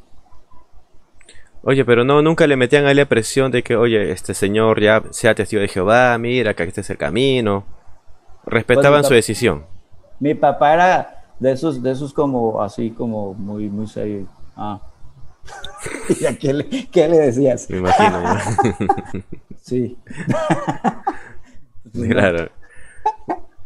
Oye, 1.64 1.84
pero 1.84 2.06
no, 2.06 2.22
nunca 2.22 2.48
le 2.48 2.56
metían 2.56 2.86
a 2.86 2.92
él 2.92 2.98
la 2.98 3.06
presión 3.08 3.52
de 3.52 3.62
que, 3.62 3.76
oye, 3.76 4.14
este 4.14 4.34
señor 4.34 4.80
ya 4.80 5.04
sea 5.10 5.36
testigo 5.36 5.62
de 5.62 5.68
Jehová, 5.68 6.18
mira, 6.18 6.54
que 6.54 6.64
este 6.64 6.80
es 6.80 6.90
el 6.90 6.98
camino. 6.98 7.66
Respetaban 8.46 9.02
Pues, 9.02 9.08
su 9.08 9.14
decisión. 9.14 9.66
Mi 10.22 10.36
papá 10.36 10.74
era 10.76 11.24
de 11.40 11.52
esos, 11.52 11.82
de 11.82 11.92
esos 11.92 12.14
como 12.14 12.62
así, 12.62 12.92
como 12.92 13.34
muy, 13.34 13.68
muy 13.70 13.88
serio. 13.88 14.28
Ah. 14.56 14.80
¿Y 16.22 16.26
a 16.26 16.38
qué 16.38 16.54
le, 16.54 16.70
qué 16.90 17.10
le 17.10 17.18
decías? 17.18 17.70
Me 17.70 17.80
imagino. 17.80 18.24
Sí. 19.62 19.96
claro. 22.10 22.50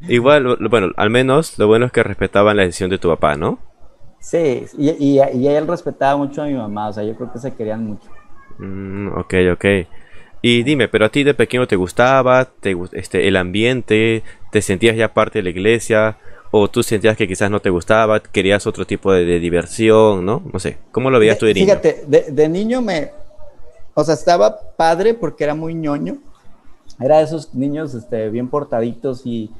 Igual, 0.01 0.57
bueno, 0.69 0.91
al 0.97 1.09
menos 1.09 1.57
lo 1.57 1.67
bueno 1.67 1.85
es 1.85 1.93
que 1.93 2.03
respetaban 2.03 2.57
la 2.57 2.63
decisión 2.63 2.89
de 2.89 2.97
tu 2.97 3.07
papá, 3.07 3.37
¿no? 3.37 3.59
Sí, 4.19 4.65
y, 4.77 4.89
y, 4.89 5.21
y 5.33 5.47
él 5.47 5.65
respetaba 5.65 6.17
mucho 6.17 6.43
a 6.43 6.47
mi 6.47 6.53
mamá, 6.53 6.89
o 6.89 6.93
sea, 6.93 7.03
yo 7.03 7.15
creo 7.15 7.31
que 7.31 7.39
se 7.39 7.55
querían 7.55 7.85
mucho. 7.85 8.09
Mm, 8.57 9.17
ok, 9.17 9.33
ok. 9.53 9.65
Y 10.41 10.63
dime, 10.63 10.89
pero 10.89 11.05
a 11.05 11.09
ti 11.09 11.23
de 11.23 11.33
pequeño 11.33 11.65
te 11.65 11.75
gustaba, 11.75 12.45
te, 12.45 12.75
este, 12.91 13.27
el 13.27 13.37
ambiente, 13.37 14.21
te 14.51 14.61
sentías 14.61 14.97
ya 14.97 15.13
parte 15.13 15.39
de 15.39 15.43
la 15.43 15.49
iglesia, 15.49 16.17
o 16.57 16.69
tú 16.69 16.83
sentías 16.83 17.17
que 17.17 17.27
quizás 17.27 17.51
no 17.51 17.59
te 17.59 17.69
gustaba, 17.69 18.21
querías 18.21 18.65
otro 18.65 18.85
tipo 18.85 19.11
de, 19.11 19.25
de 19.25 19.41
diversión, 19.41 20.25
¿no? 20.25 20.41
No 20.53 20.57
sé, 20.57 20.77
¿cómo 20.93 21.09
lo 21.09 21.19
veías 21.19 21.37
tú 21.37 21.45
de 21.45 21.53
niño? 21.53 21.65
Fíjate, 21.65 22.05
de, 22.07 22.31
de 22.31 22.47
niño 22.47 22.81
me, 22.81 23.11
o 23.93 24.05
sea, 24.05 24.13
estaba 24.13 24.57
padre 24.77 25.13
porque 25.13 25.43
era 25.43 25.53
muy 25.53 25.73
ñoño. 25.73 26.17
Era 26.97 27.17
de 27.17 27.25
esos 27.25 27.53
niños 27.53 27.93
este, 27.93 28.29
bien 28.29 28.47
portaditos 28.47 29.25
y, 29.25 29.51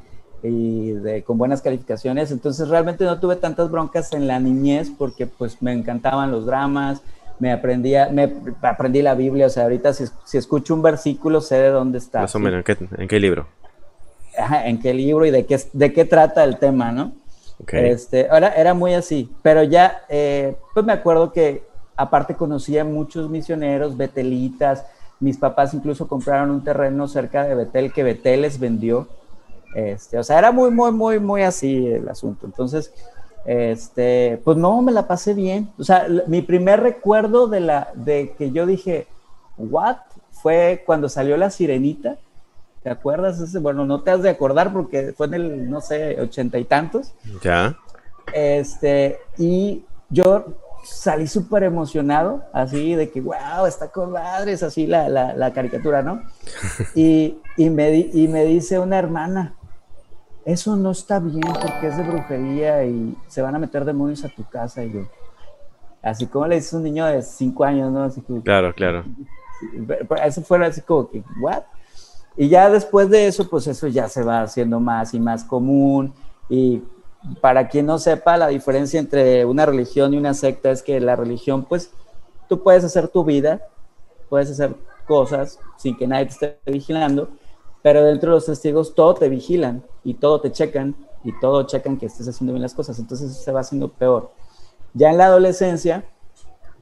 y 0.41 0.91
de, 0.91 1.21
con 1.23 1.37
buenas 1.37 1.61
calificaciones. 1.61 2.31
Entonces 2.31 2.69
realmente 2.69 3.03
no 3.03 3.19
tuve 3.19 3.35
tantas 3.35 3.69
broncas 3.69 4.13
en 4.13 4.25
la 4.25 4.39
niñez 4.39 4.89
porque 4.97 5.27
pues 5.27 5.61
me 5.61 5.73
encantaban 5.73 6.31
los 6.31 6.45
dramas, 6.45 7.01
me 7.39 7.51
aprendía, 7.51 8.07
me 8.09 8.31
aprendí 8.61 9.01
la 9.01 9.15
Biblia. 9.15 9.47
O 9.47 9.49
sea, 9.49 9.63
ahorita 9.63 9.91
si, 9.91 10.05
si 10.23 10.37
escucho 10.37 10.73
un 10.73 10.81
versículo 10.81 11.41
sé 11.41 11.55
de 11.55 11.69
dónde 11.71 11.97
está. 11.97 12.21
Más 12.21 12.35
o 12.35 12.39
menos, 12.39 12.59
¿en 12.59 12.63
qué, 12.63 12.77
en 12.97 13.07
qué 13.09 13.19
libro? 13.19 13.47
Ajá, 14.37 14.67
en 14.67 14.79
qué 14.79 14.93
libro 14.93 15.25
y 15.25 15.31
de 15.31 15.45
qué, 15.45 15.59
de 15.73 15.93
qué 15.93 16.05
trata 16.05 16.43
el 16.43 16.57
tema, 16.57 16.91
¿no? 16.91 17.13
Ok. 17.61 17.73
Este, 17.73 18.27
ahora 18.29 18.49
era 18.49 18.73
muy 18.73 18.93
así, 18.93 19.31
pero 19.41 19.63
ya, 19.63 20.03
eh, 20.09 20.55
pues 20.73 20.85
me 20.85 20.93
acuerdo 20.93 21.31
que 21.31 21.63
aparte 21.95 22.35
conocía 22.35 22.83
muchos 22.83 23.29
misioneros, 23.29 23.95
betelitas, 23.95 24.85
mis 25.19 25.37
papás 25.37 25.73
incluso 25.73 26.07
compraron 26.07 26.51
un 26.51 26.63
terreno 26.63 27.07
cerca 27.07 27.43
de 27.43 27.55
Betel 27.55 27.93
que 27.93 28.03
Betel 28.03 28.41
les 28.41 28.59
vendió, 28.59 29.07
este, 29.73 30.17
o 30.17 30.23
sea, 30.23 30.39
era 30.39 30.51
muy, 30.51 30.71
muy, 30.71 30.91
muy, 30.91 31.19
muy 31.19 31.43
así 31.43 31.87
el 31.87 32.07
asunto, 32.09 32.45
entonces, 32.45 32.93
este, 33.45 34.41
pues 34.43 34.57
no, 34.57 34.81
me 34.81 34.91
la 34.91 35.07
pasé 35.07 35.33
bien, 35.33 35.69
o 35.79 35.83
sea, 35.83 36.07
mi 36.27 36.41
primer 36.41 36.81
recuerdo 36.81 37.47
de 37.47 37.61
la, 37.61 37.89
de 37.95 38.33
que 38.37 38.51
yo 38.51 38.65
dije, 38.65 39.07
what, 39.57 39.97
fue 40.31 40.83
cuando 40.85 41.07
salió 41.07 41.37
La 41.37 41.49
Sirenita, 41.49 42.17
¿te 42.85 42.91
acuerdas? 42.91 43.39
Ese, 43.41 43.57
bueno, 43.57 43.83
no 43.83 44.03
te 44.03 44.11
has 44.11 44.21
de 44.21 44.29
acordar 44.29 44.71
porque 44.71 45.11
fue 45.17 45.25
en 45.25 45.33
el, 45.33 45.69
no 45.71 45.81
sé, 45.81 46.21
ochenta 46.21 46.59
y 46.59 46.65
tantos, 46.65 47.15
Ya. 47.41 47.75
este, 48.31 49.17
y 49.39 49.83
yo 50.09 50.45
salí 50.83 51.25
súper 51.25 51.63
emocionado, 51.63 52.43
así 52.53 52.93
de 52.93 53.09
que, 53.09 53.21
wow, 53.21 53.65
está 53.67 53.87
con 53.87 54.11
madres, 54.11 54.61
así 54.61 54.85
la, 54.85 55.09
la, 55.09 55.33
la 55.33 55.51
caricatura, 55.51 56.03
¿no? 56.03 56.21
Y, 56.93 57.39
y, 57.57 57.71
me 57.71 57.89
di- 57.89 58.11
y 58.13 58.27
me 58.27 58.45
dice 58.45 58.77
una 58.77 58.99
hermana, 58.99 59.55
eso 60.45 60.75
no 60.75 60.91
está 60.91 61.19
bien 61.19 61.41
porque 61.41 61.87
es 61.87 61.97
de 61.97 62.03
brujería 62.03 62.85
y 62.85 63.17
se 63.27 63.41
van 63.41 63.55
a 63.55 63.59
meter 63.59 63.83
demonios 63.83 64.23
a 64.23 64.29
tu 64.29 64.43
casa. 64.43 64.83
Y 64.83 64.93
yo, 64.93 65.01
así 66.03 66.27
como 66.27 66.45
le 66.45 66.55
dices 66.57 66.73
a 66.75 66.77
un 66.77 66.83
niño 66.83 67.05
de 67.07 67.23
cinco 67.23 67.63
años, 67.65 67.91
¿no? 67.91 68.03
Así 68.03 68.21
como, 68.21 68.43
Claro, 68.43 68.73
claro. 68.75 69.05
Eso 70.23 70.41
fue 70.43 70.63
así 70.65 70.81
como 70.81 71.09
que, 71.09 71.23
¿what? 71.41 71.63
Y 72.37 72.49
ya 72.49 72.69
después 72.69 73.09
de 73.09 73.27
eso, 73.27 73.49
pues 73.49 73.67
eso 73.67 73.87
ya 73.87 74.09
se 74.09 74.23
va 74.23 74.41
haciendo 74.41 74.79
más 74.79 75.13
y 75.13 75.19
más 75.19 75.43
común. 75.43 76.13
Y 76.49 76.83
para 77.41 77.67
quien 77.67 77.85
no 77.85 77.97
sepa, 77.97 78.37
la 78.37 78.47
diferencia 78.47 78.99
entre 78.99 79.45
una 79.45 79.65
religión 79.65 80.13
y 80.13 80.17
una 80.17 80.33
secta 80.33 80.71
es 80.71 80.83
que 80.83 80.99
la 80.99 81.15
religión, 81.15 81.65
pues, 81.65 81.91
tú 82.47 82.61
puedes 82.61 82.83
hacer 82.83 83.07
tu 83.07 83.23
vida, 83.23 83.61
puedes 84.29 84.51
hacer 84.51 84.75
cosas 85.07 85.59
sin 85.77 85.95
que 85.97 86.07
nadie 86.07 86.25
te 86.25 86.31
esté 86.31 86.59
vigilando, 86.65 87.29
pero 87.81 88.03
dentro 88.03 88.31
de 88.31 88.37
los 88.37 88.45
testigos 88.45 88.95
todo 88.95 89.13
te 89.13 89.29
vigilan 89.29 89.83
y 90.03 90.15
todo 90.15 90.41
te 90.41 90.51
checan 90.51 90.95
y 91.23 91.37
todo 91.39 91.63
checan 91.63 91.97
que 91.97 92.07
estés 92.07 92.27
haciendo 92.27 92.53
bien 92.53 92.63
las 92.63 92.73
cosas. 92.73 92.99
Entonces 92.99 93.31
eso 93.31 93.41
se 93.41 93.51
va 93.51 93.61
haciendo 93.61 93.89
peor. 93.89 94.31
Ya 94.93 95.09
en 95.09 95.17
la 95.17 95.25
adolescencia, 95.25 96.05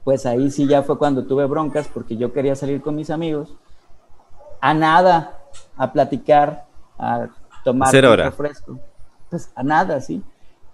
pues 0.03 0.25
ahí 0.25 0.51
sí 0.51 0.67
ya 0.67 0.83
fue 0.83 0.97
cuando 0.97 1.25
tuve 1.25 1.45
broncas 1.45 1.87
porque 1.87 2.17
yo 2.17 2.33
quería 2.33 2.55
salir 2.55 2.81
con 2.81 2.95
mis 2.95 3.09
amigos 3.09 3.55
a 4.61 4.73
nada, 4.73 5.42
a 5.77 5.91
platicar, 5.91 6.65
a 6.97 7.27
tomar 7.63 7.95
hora. 8.05 8.25
refresco. 8.25 8.79
Pues 9.29 9.51
a 9.55 9.63
nada, 9.63 9.99
sí. 10.01 10.21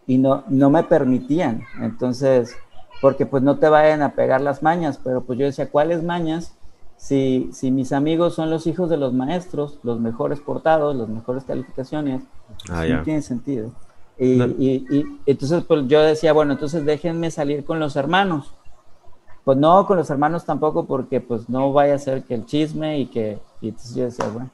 Y 0.07 0.17
no, 0.17 0.43
no 0.47 0.69
me 0.69 0.83
permitían. 0.83 1.63
Entonces, 1.81 2.55
porque 3.01 3.25
pues 3.25 3.43
no 3.43 3.57
te 3.57 3.69
vayan 3.69 4.01
a 4.01 4.13
pegar 4.13 4.41
las 4.41 4.61
mañas, 4.63 4.99
pero 5.03 5.21
pues 5.21 5.37
yo 5.39 5.45
decía, 5.45 5.69
¿cuáles 5.69 6.03
mañas? 6.03 6.53
Si, 6.97 7.49
si 7.53 7.71
mis 7.71 7.93
amigos 7.93 8.35
son 8.35 8.49
los 8.49 8.67
hijos 8.67 8.89
de 8.89 8.97
los 8.97 9.13
maestros, 9.13 9.79
los 9.83 9.99
mejores 10.01 10.41
portados, 10.41 10.95
las 10.95 11.07
mejores 11.07 11.43
calificaciones, 11.45 12.23
Ah, 12.69 12.79
pues, 12.79 12.89
no 12.89 13.03
tiene 13.03 13.21
sentido. 13.21 13.71
Y, 14.17 14.35
No. 14.35 14.45
y- 14.47 14.85
y 14.89 15.19
entonces 15.25 15.63
pues, 15.63 15.87
yo 15.87 16.01
decía, 16.01 16.33
bueno, 16.33 16.51
entonces 16.53 16.83
déjenme 16.83 17.31
salir 17.31 17.63
con 17.63 17.79
los 17.79 17.95
hermanos. 17.95 18.53
Pues 19.45 19.57
no, 19.57 19.85
con 19.87 19.95
los 19.97 20.09
hermanos 20.09 20.43
tampoco, 20.43 20.85
porque 20.85 21.21
pues 21.21 21.47
no 21.49 21.71
vaya 21.71 21.95
a 21.95 21.99
ser 21.99 22.23
que 22.23 22.33
el 22.35 22.45
chisme 22.45 22.99
y 22.99 23.05
que... 23.05 23.39
Y 23.61 23.69
entonces 23.69 23.95
yo 23.95 24.03
decía, 24.03 24.25
bueno, 24.33 24.49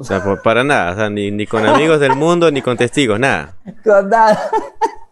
O 0.00 0.04
sea, 0.04 0.22
por- 0.22 0.42
para 0.42 0.62
nada, 0.64 0.92
o 0.92 0.96
sea, 0.96 1.10
ni, 1.10 1.30
ni 1.30 1.46
con 1.46 1.66
amigos 1.66 2.00
del 2.00 2.14
mundo, 2.16 2.50
ni 2.50 2.62
con 2.62 2.76
testigos, 2.76 3.18
nada. 3.20 3.54
con 3.84 4.08
nada. 4.08 4.38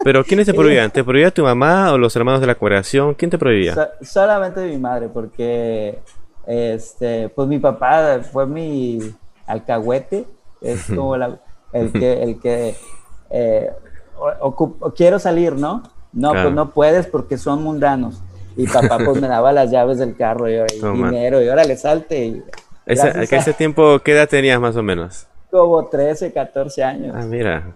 Pero 0.02 0.22
¿quiénes 0.24 0.46
te 0.46 0.52
prohibían? 0.54 0.90
¿Te 0.90 1.02
prohibía 1.02 1.30
tu 1.30 1.42
mamá 1.44 1.92
o 1.92 1.98
los 1.98 2.14
hermanos 2.14 2.40
de 2.40 2.46
la 2.46 2.54
congregación? 2.56 3.14
¿Quién 3.14 3.30
te 3.30 3.38
prohibía? 3.38 3.74
So- 3.74 3.88
solamente 4.02 4.60
mi 4.66 4.76
madre, 4.78 5.08
porque 5.08 5.98
este, 6.46 7.28
pues 7.30 7.48
mi 7.48 7.58
papá 7.58 8.20
fue 8.30 8.46
mi 8.46 8.98
alcahuete, 9.46 10.26
es 10.60 10.84
como 10.94 11.16
la- 11.16 11.40
el 11.72 11.90
que, 11.92 12.22
el 12.22 12.38
que 12.40 12.76
eh, 13.30 13.70
quiero 14.96 15.18
salir, 15.18 15.54
¿no? 15.54 15.82
No, 16.12 16.30
Claro. 16.30 16.44
pues 16.48 16.54
no 16.54 16.70
puedes 16.70 17.06
porque 17.06 17.36
son 17.38 17.62
mundanos. 17.62 18.20
Y 18.56 18.68
papá 18.68 18.98
pues 19.04 19.20
me 19.20 19.26
daba 19.26 19.50
las 19.52 19.70
llaves 19.72 19.98
del 19.98 20.16
carro 20.16 20.48
y, 20.48 20.54
y 20.54 20.80
dinero 20.80 21.42
y 21.42 21.48
órale, 21.48 21.76
salte. 21.76 22.24
Y 22.26 22.42
Ese, 22.86 23.26
que 23.28 23.36
a- 23.36 23.38
ese 23.38 23.52
tiempo, 23.54 23.98
¿qué 24.00 24.12
edad 24.12 24.28
tenías 24.28 24.60
más 24.60 24.76
o 24.76 24.82
menos? 24.82 25.26
como 25.50 25.86
13, 25.86 26.32
14 26.32 26.82
años. 26.82 27.14
Ah, 27.16 27.24
mira. 27.24 27.68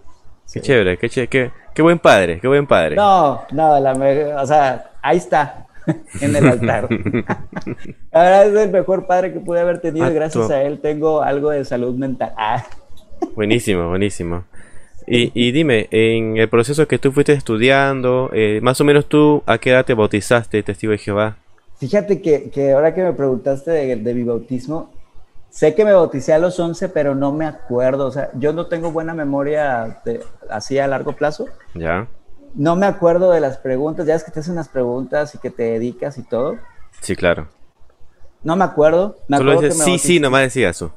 Qué 0.51 0.59
chévere, 0.59 0.97
qué, 0.97 1.07
ché- 1.09 1.27
qué, 1.29 1.51
qué 1.73 1.81
buen 1.81 1.97
padre, 1.99 2.39
qué 2.41 2.47
buen 2.47 2.67
padre. 2.67 2.95
No, 2.97 3.41
no, 3.51 3.79
la 3.79 3.93
me- 3.95 4.33
o 4.33 4.45
sea, 4.45 4.91
ahí 5.01 5.17
está, 5.17 5.65
en 6.21 6.35
el 6.35 6.45
altar. 6.47 6.89
Ahora 8.11 8.43
es 8.45 8.55
el 8.55 8.69
mejor 8.71 9.05
padre 9.07 9.31
que 9.31 9.39
pude 9.39 9.59
haber 9.61 9.79
tenido 9.79 10.05
Ah, 10.05 10.11
y 10.11 10.13
gracias 10.15 10.47
tú- 10.47 10.53
a 10.53 10.61
él 10.63 10.79
tengo 10.81 11.21
algo 11.21 11.51
de 11.51 11.63
salud 11.65 11.95
mental. 11.95 12.33
Ah, 12.37 12.65
Buenísimo, 13.35 13.87
buenísimo. 13.89 14.43
Y, 15.07 15.31
y 15.33 15.51
dime, 15.51 15.87
en 15.91 16.37
el 16.37 16.49
proceso 16.49 16.87
que 16.87 16.99
tú 16.99 17.11
fuiste 17.11 17.33
estudiando, 17.33 18.29
eh, 18.33 18.59
más 18.61 18.79
o 18.81 18.83
menos 18.83 19.07
tú, 19.07 19.41
¿a 19.45 19.57
qué 19.57 19.71
edad 19.71 19.85
te 19.85 19.93
bautizaste, 19.93 20.61
testigo 20.63 20.91
de 20.91 20.97
Jehová? 20.99 21.37
fíjate 21.79 22.21
que, 22.21 22.49
que 22.49 22.73
ahora 22.73 22.93
que 22.93 23.01
me 23.01 23.13
preguntaste 23.13 23.71
de, 23.71 23.95
de 23.95 24.13
mi 24.13 24.23
bautismo, 24.23 24.91
sé 25.49 25.75
que 25.75 25.85
me 25.85 25.93
bauticé 25.93 26.33
a 26.33 26.39
los 26.39 26.59
11, 26.59 26.89
pero 26.89 27.15
no 27.15 27.31
me 27.31 27.45
acuerdo. 27.45 28.07
O 28.07 28.11
sea, 28.11 28.29
yo 28.33 28.53
no 28.53 28.67
tengo 28.67 28.91
buena 28.91 29.13
memoria 29.13 30.01
de- 30.05 30.23
así 30.49 30.77
a 30.79 30.87
largo 30.87 31.13
plazo. 31.15 31.45
¿Ya? 31.73 32.07
No 32.55 32.75
me 32.75 32.85
acuerdo 32.85 33.31
de 33.31 33.39
las 33.39 33.57
preguntas, 33.57 34.05
ya 34.07 34.15
es 34.15 34.23
que 34.23 34.31
te 34.31 34.39
hacen 34.39 34.55
las 34.55 34.69
preguntas 34.69 35.35
y 35.35 35.37
que 35.37 35.49
te 35.49 35.63
dedicas 35.63 36.17
y 36.17 36.23
todo. 36.23 36.57
Sí, 37.01 37.15
claro. 37.15 37.47
No 38.43 38.55
me 38.55 38.63
acuerdo. 38.63 39.17
Me 39.27 39.37
Solo 39.37 39.51
acuerdo 39.51 39.69
dices, 39.69 39.83
que 39.85 39.91
me 39.91 39.97
sí, 39.99 40.07
sí, 40.07 40.19
nomás 40.19 40.41
decía 40.41 40.69
eso. 40.69 40.91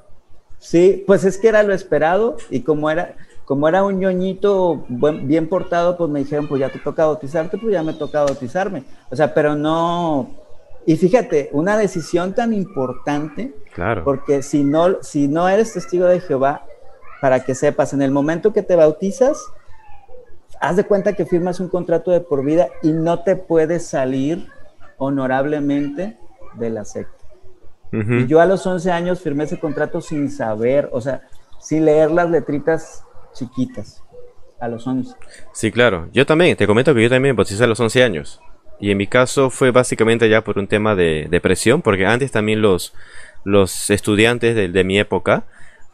Sí, 0.58 1.04
pues 1.06 1.24
es 1.24 1.38
que 1.38 1.48
era 1.48 1.62
lo 1.64 1.74
esperado 1.74 2.36
y 2.48 2.60
como 2.62 2.88
era, 2.88 3.16
como 3.44 3.68
era 3.68 3.82
un 3.84 3.98
ñoñito 3.98 4.84
buen- 4.88 5.26
bien 5.26 5.48
portado, 5.48 5.96
pues 5.96 6.08
me 6.08 6.20
dijeron, 6.20 6.46
pues 6.46 6.60
ya 6.60 6.70
te 6.70 6.78
toca 6.78 7.04
bautizarte, 7.04 7.58
pues 7.58 7.72
ya 7.72 7.82
me 7.82 7.92
toca 7.94 8.22
bautizarme. 8.24 8.84
O 9.10 9.16
sea, 9.16 9.34
pero 9.34 9.54
no... 9.56 10.30
Y 10.86 10.96
fíjate, 10.96 11.48
una 11.52 11.76
decisión 11.76 12.34
tan 12.34 12.52
importante, 12.52 13.54
Claro. 13.74 14.04
porque 14.04 14.42
si 14.42 14.64
no, 14.64 15.02
si 15.02 15.28
no 15.28 15.48
eres 15.48 15.72
testigo 15.72 16.06
de 16.06 16.20
Jehová, 16.20 16.64
para 17.20 17.44
que 17.44 17.54
sepas, 17.54 17.92
en 17.92 18.02
el 18.02 18.10
momento 18.10 18.52
que 18.52 18.62
te 18.62 18.74
bautizas, 18.74 19.38
haz 20.60 20.76
de 20.76 20.84
cuenta 20.84 21.12
que 21.12 21.24
firmas 21.24 21.60
un 21.60 21.68
contrato 21.68 22.10
de 22.10 22.20
por 22.20 22.44
vida 22.44 22.68
y 22.82 22.90
no 22.92 23.22
te 23.22 23.36
puedes 23.36 23.86
salir 23.86 24.48
honorablemente 24.98 26.16
de 26.54 26.70
la 26.70 26.84
secta. 26.84 27.12
Y 27.92 28.26
yo 28.26 28.40
a 28.40 28.46
los 28.46 28.66
11 28.66 28.90
años 28.90 29.20
firmé 29.20 29.44
ese 29.44 29.60
contrato 29.60 30.00
sin 30.00 30.30
saber, 30.30 30.88
o 30.92 31.00
sea, 31.02 31.22
sin 31.60 31.84
leer 31.84 32.10
las 32.10 32.30
letritas 32.30 33.04
chiquitas. 33.34 34.02
A 34.58 34.68
los 34.68 34.86
11. 34.86 35.14
Sí, 35.52 35.70
claro. 35.72 36.08
Yo 36.12 36.24
también, 36.24 36.56
te 36.56 36.66
comento 36.66 36.94
que 36.94 37.02
yo 37.02 37.08
también 37.10 37.34
me 37.34 37.36
bauticé 37.36 37.64
a 37.64 37.66
los 37.66 37.80
11 37.80 38.02
años. 38.04 38.40
Y 38.82 38.90
en 38.90 38.98
mi 38.98 39.06
caso 39.06 39.48
fue 39.48 39.70
básicamente 39.70 40.28
ya 40.28 40.42
por 40.42 40.58
un 40.58 40.66
tema 40.66 40.96
de 40.96 41.28
depresión, 41.30 41.82
porque 41.82 42.04
antes 42.04 42.32
también 42.32 42.60
los, 42.60 42.92
los 43.44 43.90
estudiantes 43.90 44.56
de, 44.56 44.68
de 44.68 44.84
mi 44.84 44.98
época 44.98 45.44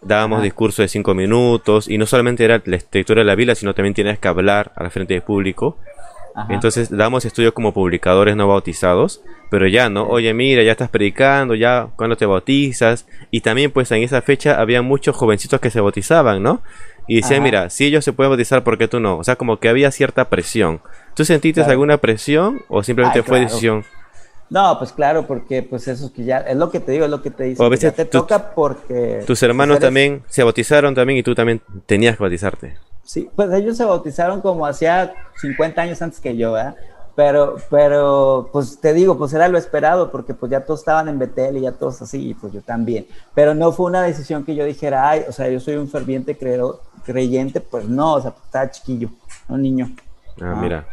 dábamos 0.00 0.42
discursos 0.42 0.84
de 0.84 0.88
cinco 0.88 1.14
minutos 1.14 1.86
y 1.88 1.98
no 1.98 2.06
solamente 2.06 2.44
era 2.44 2.62
la 2.64 2.78
lectura 2.90 3.20
de 3.20 3.26
la 3.26 3.34
Biblia, 3.34 3.54
sino 3.54 3.74
también 3.74 3.92
tienes 3.92 4.18
que 4.18 4.28
hablar 4.28 4.72
al 4.74 4.90
frente 4.90 5.12
del 5.12 5.22
público. 5.22 5.76
Entonces 6.48 6.88
damos 6.88 7.24
estudios 7.26 7.52
como 7.52 7.74
publicadores 7.74 8.36
no 8.36 8.48
bautizados, 8.48 9.22
pero 9.50 9.66
ya 9.66 9.90
no, 9.90 10.06
oye 10.06 10.32
mira, 10.32 10.62
ya 10.62 10.72
estás 10.72 10.88
predicando, 10.88 11.54
ya 11.54 11.88
cuando 11.96 12.16
te 12.16 12.24
bautizas, 12.26 13.06
y 13.30 13.40
también 13.40 13.70
pues 13.70 13.90
en 13.90 14.02
esa 14.02 14.22
fecha 14.22 14.60
había 14.60 14.80
muchos 14.80 15.14
jovencitos 15.14 15.60
que 15.60 15.70
se 15.70 15.80
bautizaban, 15.80 16.42
¿no? 16.42 16.62
Y 17.08 17.22
decían, 17.22 17.42
mira, 17.42 17.70
si 17.70 17.86
ellos 17.86 18.04
se 18.04 18.12
pueden 18.12 18.30
bautizar, 18.30 18.62
¿por 18.62 18.78
qué 18.78 18.86
tú 18.86 19.00
no? 19.00 19.16
O 19.16 19.24
sea, 19.24 19.36
como 19.36 19.58
que 19.58 19.68
había 19.68 19.90
cierta 19.90 20.28
presión. 20.28 20.80
¿Tú 21.14 21.24
sentiste 21.24 21.62
alguna 21.62 21.96
presión 21.96 22.60
o 22.68 22.82
simplemente 22.82 23.22
fue 23.22 23.40
decisión? 23.40 23.84
No, 24.50 24.78
pues 24.78 24.92
claro, 24.92 25.26
porque 25.26 25.62
pues 25.62 25.88
eso 25.88 26.12
que 26.12 26.24
ya 26.24 26.38
es 26.38 26.56
lo 26.56 26.70
que 26.70 26.80
te 26.80 26.92
digo, 26.92 27.04
es 27.04 27.10
lo 27.10 27.22
que 27.22 27.30
te 27.30 27.44
dice. 27.44 27.62
O 27.62 27.66
a 27.66 27.68
veces 27.68 27.94
te 27.94 28.04
toca 28.04 28.54
porque 28.54 29.22
tus 29.26 29.42
hermanos 29.42 29.78
también 29.78 30.22
se 30.28 30.42
bautizaron 30.42 30.94
también 30.94 31.18
y 31.18 31.22
tú 31.22 31.34
también 31.34 31.60
tenías 31.86 32.16
que 32.16 32.22
bautizarte. 32.22 32.76
Sí, 33.02 33.28
pues 33.34 33.52
ellos 33.52 33.76
se 33.76 33.84
bautizaron 33.84 34.40
como 34.40 34.66
hacía 34.66 35.12
50 35.40 35.80
años 35.80 36.00
antes 36.02 36.20
que 36.20 36.36
yo, 36.36 36.52
¿verdad? 36.52 36.76
Pero, 37.16 37.56
pero, 37.68 38.48
pues 38.52 38.80
te 38.80 38.94
digo, 38.94 39.18
pues 39.18 39.32
era 39.32 39.48
lo 39.48 39.58
esperado, 39.58 40.12
porque 40.12 40.34
pues 40.34 40.52
ya 40.52 40.64
todos 40.64 40.80
estaban 40.80 41.08
en 41.08 41.18
Betel 41.18 41.56
y 41.56 41.62
ya 41.62 41.72
todos 41.72 42.00
así, 42.00 42.28
y 42.28 42.34
pues 42.34 42.52
yo 42.52 42.60
también. 42.60 43.06
Pero 43.34 43.54
no 43.54 43.72
fue 43.72 43.86
una 43.86 44.02
decisión 44.02 44.44
que 44.44 44.54
yo 44.54 44.64
dijera, 44.64 45.08
ay, 45.08 45.24
o 45.28 45.32
sea, 45.32 45.48
yo 45.48 45.58
soy 45.58 45.74
un 45.74 45.88
ferviente 45.88 46.36
creyente, 47.08 47.60
pues 47.60 47.88
no, 47.88 48.14
o 48.14 48.20
sea, 48.20 48.32
pues, 48.32 48.44
estaba 48.44 48.70
chiquillo, 48.70 49.08
un 49.48 49.62
niño. 49.62 49.90
Ah, 50.40 50.54
mira. 50.60 50.86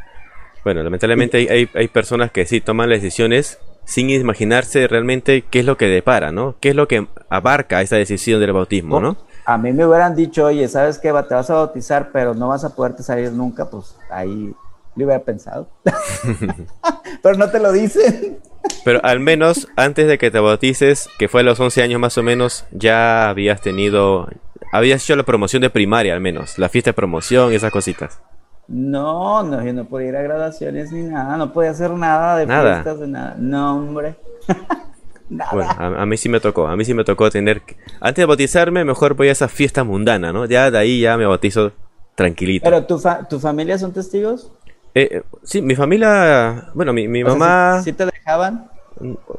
Bueno, 0.63 0.81
lamentablemente 0.81 1.38
hay, 1.38 1.69
hay, 1.72 1.88
personas 1.89 2.31
que 2.31 2.45
sí 2.45 2.60
toman 2.60 2.89
las 2.89 3.01
decisiones 3.01 3.60
sin 3.84 4.10
imaginarse 4.10 4.88
realmente 4.88 5.43
qué 5.43 5.60
es 5.60 5.65
lo 5.65 5.77
que 5.77 5.86
depara, 5.86 6.31
¿no? 6.31 6.55
¿Qué 6.60 6.69
es 6.69 6.75
lo 6.75 6.88
que 6.88 7.07
abarca 7.29 7.84
esa 7.84 7.98
decisión 7.98 8.39
del 8.39 8.53
bautismo, 8.53 9.00
¿no? 9.00 9.17
A 9.45 9.60
mí 9.60 9.72
me 9.74 9.86
hubieran 9.86 10.15
dicho, 10.15 10.45
oye, 10.45 10.67
¿sabes 10.67 10.98
qué? 10.98 11.10
Te 11.10 11.36
vas 11.36 11.50
a 11.51 11.55
bautizar, 11.55 12.10
pero 12.12 12.34
no 12.34 12.48
vas 12.48 12.63
a 12.63 12.74
poderte 12.74 13.03
salir 13.03 13.31
nunca, 13.31 13.69
pues 13.69 13.95
ahí 14.10 14.55
lo 14.95 15.05
hubiera 15.05 15.24
pensado. 15.24 15.69
pero 17.22 17.38
no 17.38 17.51
te 17.51 17.60
lo 17.60 17.72
dicen. 17.72 18.39
Pero 18.84 19.00
al 19.03 19.19
menos 19.19 19.67
antes 19.75 20.07
de 20.07 20.17
que 20.17 20.31
te 20.31 20.39
bautices, 20.39 21.10
que 21.19 21.27
fue 21.27 21.41
a 21.41 21.43
los 21.43 21.60
11 21.60 21.84
años 21.84 22.00
más 22.00 22.17
o 22.17 22.24
menos, 22.24 22.65
ya 22.72 23.29
habías 23.29 23.62
tenido, 23.62 24.27
habías 24.72 25.03
hecho 25.03 25.15
la 25.15 25.24
promoción 25.24 25.62
de 25.62 25.69
primaria 25.69 26.13
al 26.13 26.22
menos, 26.22 26.57
la 26.57 26.69
fiesta 26.69 26.89
de 26.89 26.93
promoción 26.93 27.51
y 27.51 27.55
esas 27.55 27.72
cositas. 27.72 28.19
No, 28.67 29.43
no, 29.43 29.63
yo 29.63 29.74
no 29.74 29.86
podía 29.86 30.10
ir 30.10 30.15
a 30.15 30.22
graduaciones 30.22 30.91
ni 30.91 31.03
nada, 31.03 31.38
no 31.38 31.53
podía 31.53 31.72
hacer 31.72 31.91
nada 31.91 32.38
de 32.38 32.48
fiestas, 32.48 33.00
de 33.00 33.07
nada. 33.07 33.36
No, 33.38 33.77
hombre. 33.77 34.15
Bueno, 35.27 35.72
a, 35.72 36.05
mí 36.05 36.17
sí 36.17 36.29
me 36.29 36.39
tocó, 36.39 36.67
a 36.67 36.75
mí 36.75 36.86
sí 36.86 36.93
me 36.93 37.03
tocó 37.03 37.29
tener... 37.31 37.63
Antes 38.00 38.22
de 38.22 38.25
bautizarme, 38.25 38.86
mejor 38.86 39.15
voy 39.15 39.29
a 39.29 39.31
esa 39.31 39.48
fiesta 39.48 39.84
mundana, 39.84 40.31
¿no? 40.31 40.45
Ya 40.45 40.69
de 40.69 40.77
ahí 40.77 41.01
ya 41.01 41.17
me 41.17 41.25
bautizo 41.25 41.72
tranquilito. 42.13 42.63
¿Pero 42.63 42.86
tu, 42.86 43.01
tu 43.27 43.39
familia 43.39 43.77
son 43.77 43.91
testigos? 43.91 44.51
Eh, 44.93 45.10
eh, 45.12 45.24
sí, 45.43 45.62
mi 45.62 45.75
familia... 45.75 46.69
Bueno, 46.75 46.93
mi, 46.93 47.07
mi 47.07 47.24
mamá... 47.24 47.81
¿sí, 47.84 47.91
te 47.93 48.05
dejaban? 48.05 48.69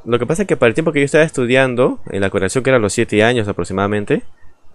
Lo 0.05 0.19
que 0.19 0.27
pasa 0.27 0.43
es 0.43 0.49
que 0.49 0.57
para 0.57 0.69
el 0.69 0.75
tiempo 0.75 0.93
que 0.93 1.01
yo 1.01 1.05
estaba 1.05 1.25
estudiando, 1.25 2.01
en 2.11 2.21
la 2.21 2.31
curación 2.31 2.65
que 2.65 2.71
era 2.71 2.79
los 2.79 2.93
7 2.93 3.23
años 3.23 3.49
aproximadamente, 3.49 4.23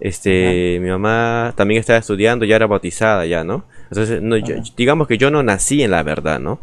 este, 0.01 0.79
mi 0.81 0.89
mamá 0.89 1.53
también 1.55 1.79
estaba 1.79 1.99
estudiando, 1.99 2.43
ya 2.43 2.55
era 2.55 2.65
bautizada 2.65 3.25
ya, 3.27 3.43
¿no? 3.43 3.65
Entonces, 3.83 4.19
no, 4.21 4.35
digamos 4.75 5.07
que 5.07 5.19
yo 5.19 5.29
no 5.29 5.43
nací 5.43 5.83
en 5.83 5.91
la 5.91 6.01
verdad, 6.01 6.39
¿no? 6.39 6.59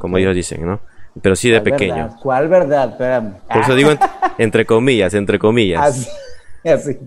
Como 0.00 0.18
ellos 0.18 0.34
dicen, 0.34 0.66
¿no? 0.66 0.80
Pero 1.22 1.36
sí 1.36 1.50
de 1.50 1.60
pequeño. 1.60 2.16
¿Cuál 2.20 2.48
verdad? 2.48 2.90
Espérame. 2.90 3.34
Por 3.48 3.62
eso 3.62 3.76
digo 3.76 3.90
entre 4.38 4.66
comillas, 4.66 5.14
entre 5.14 5.38
comillas. 5.38 5.80
Así, 5.80 6.98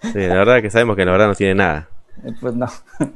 sí, 0.00 0.18
la 0.18 0.34
verdad 0.34 0.60
que 0.60 0.70
sabemos 0.70 0.96
que 0.96 1.04
la 1.04 1.12
verdad 1.12 1.28
no 1.28 1.34
tiene 1.36 1.54
nada. 1.54 1.88
Eh, 2.24 2.34
pues 2.40 2.54
no. 2.54 2.66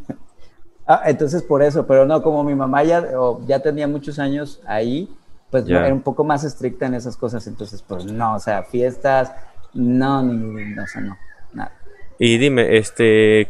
Ah, 0.87 1.05
entonces 1.07 1.43
por 1.43 1.63
eso, 1.63 1.87
pero 1.87 2.05
no, 2.05 2.23
como 2.23 2.45
mi 2.45 2.55
mamá 2.55 2.85
ya, 2.85 3.03
ya 3.47 3.61
tenía 3.61 3.89
muchos 3.89 4.19
años 4.19 4.61
ahí, 4.67 5.09
pues 5.51 5.67
era 5.67 5.91
un 5.91 6.03
poco 6.03 6.25
más 6.25 6.45
estricta 6.45 6.85
en 6.85 6.93
esas 6.93 7.17
cosas, 7.17 7.47
entonces 7.47 7.81
pues 7.81 8.05
no, 8.05 8.35
o 8.35 8.39
sea, 8.39 8.65
fiestas, 8.65 9.33
no, 9.73 10.23
ni, 10.23 10.79
o 10.79 10.87
sea, 10.87 11.01
no, 11.01 11.17
nada. 11.55 11.73
Y 12.19 12.39
dime, 12.39 12.77
este, 12.77 13.49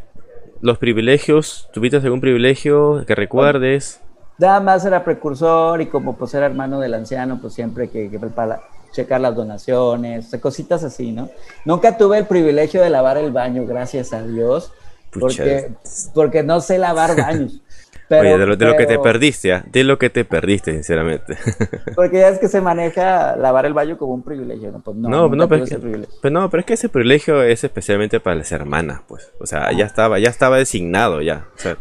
los 0.60 0.78
privilegios, 0.78 1.68
¿tuviste 1.72 1.98
algún 1.98 2.20
privilegio 2.20 3.04
que 3.06 3.14
recuerdes? 3.14 4.00
Nada 4.38 4.60
más 4.60 4.84
era 4.84 5.04
precursor 5.04 5.80
y 5.80 5.86
como 5.86 6.16
pues 6.16 6.34
era 6.34 6.46
hermano 6.46 6.80
del 6.80 6.94
anciano, 6.94 7.40
pues 7.40 7.54
siempre 7.54 7.88
que, 7.88 8.10
que 8.10 8.18
para 8.18 8.62
checar 8.94 9.20
las 9.20 9.34
donaciones, 9.34 10.34
cositas 10.40 10.82
así, 10.84 11.12
¿no? 11.12 11.28
Nunca 11.64 11.96
tuve 11.96 12.18
el 12.18 12.26
privilegio 12.26 12.80
de 12.80 12.90
lavar 12.90 13.18
el 13.18 13.32
baño, 13.32 13.66
gracias 13.66 14.12
a 14.12 14.22
Dios, 14.22 14.72
porque, 15.12 15.72
porque 16.14 16.42
no 16.42 16.60
sé 16.60 16.78
lavar 16.78 17.16
baños. 17.20 17.60
Oye, 18.10 18.36
de 18.36 18.46
lo, 18.46 18.76
que 18.76 18.86
te 18.86 18.98
perdiste, 18.98 19.52
¿ah? 19.52 19.64
de 19.66 19.82
lo 19.82 19.98
que 19.98 20.10
te 20.10 20.24
perdiste, 20.26 20.72
sinceramente. 20.72 21.38
Porque 21.94 22.18
ya 22.18 22.28
es 22.28 22.38
que 22.38 22.48
se 22.48 22.60
maneja 22.60 23.34
lavar 23.36 23.64
el 23.64 23.72
baño 23.72 23.96
como 23.96 24.12
un 24.12 24.22
privilegio, 24.22 24.70
¿no? 24.72 24.80
Pues 24.80 24.96
no, 24.96 25.08
no, 25.08 25.28
no 25.28 25.48
pero, 25.48 25.64
es 25.64 25.70
que, 25.70 26.30
no, 26.30 26.50
pero 26.50 26.60
es 26.60 26.66
que 26.66 26.74
ese 26.74 26.90
privilegio 26.90 27.42
es 27.42 27.64
especialmente 27.64 28.20
para 28.20 28.36
las 28.36 28.52
hermanas, 28.52 29.00
pues. 29.08 29.32
O 29.40 29.46
sea, 29.46 29.72
ya 29.72 29.86
estaba, 29.86 30.18
ya 30.18 30.28
estaba 30.28 30.58
designado 30.58 31.22
ya. 31.22 31.46
O 31.56 31.58
sea, 31.58 31.78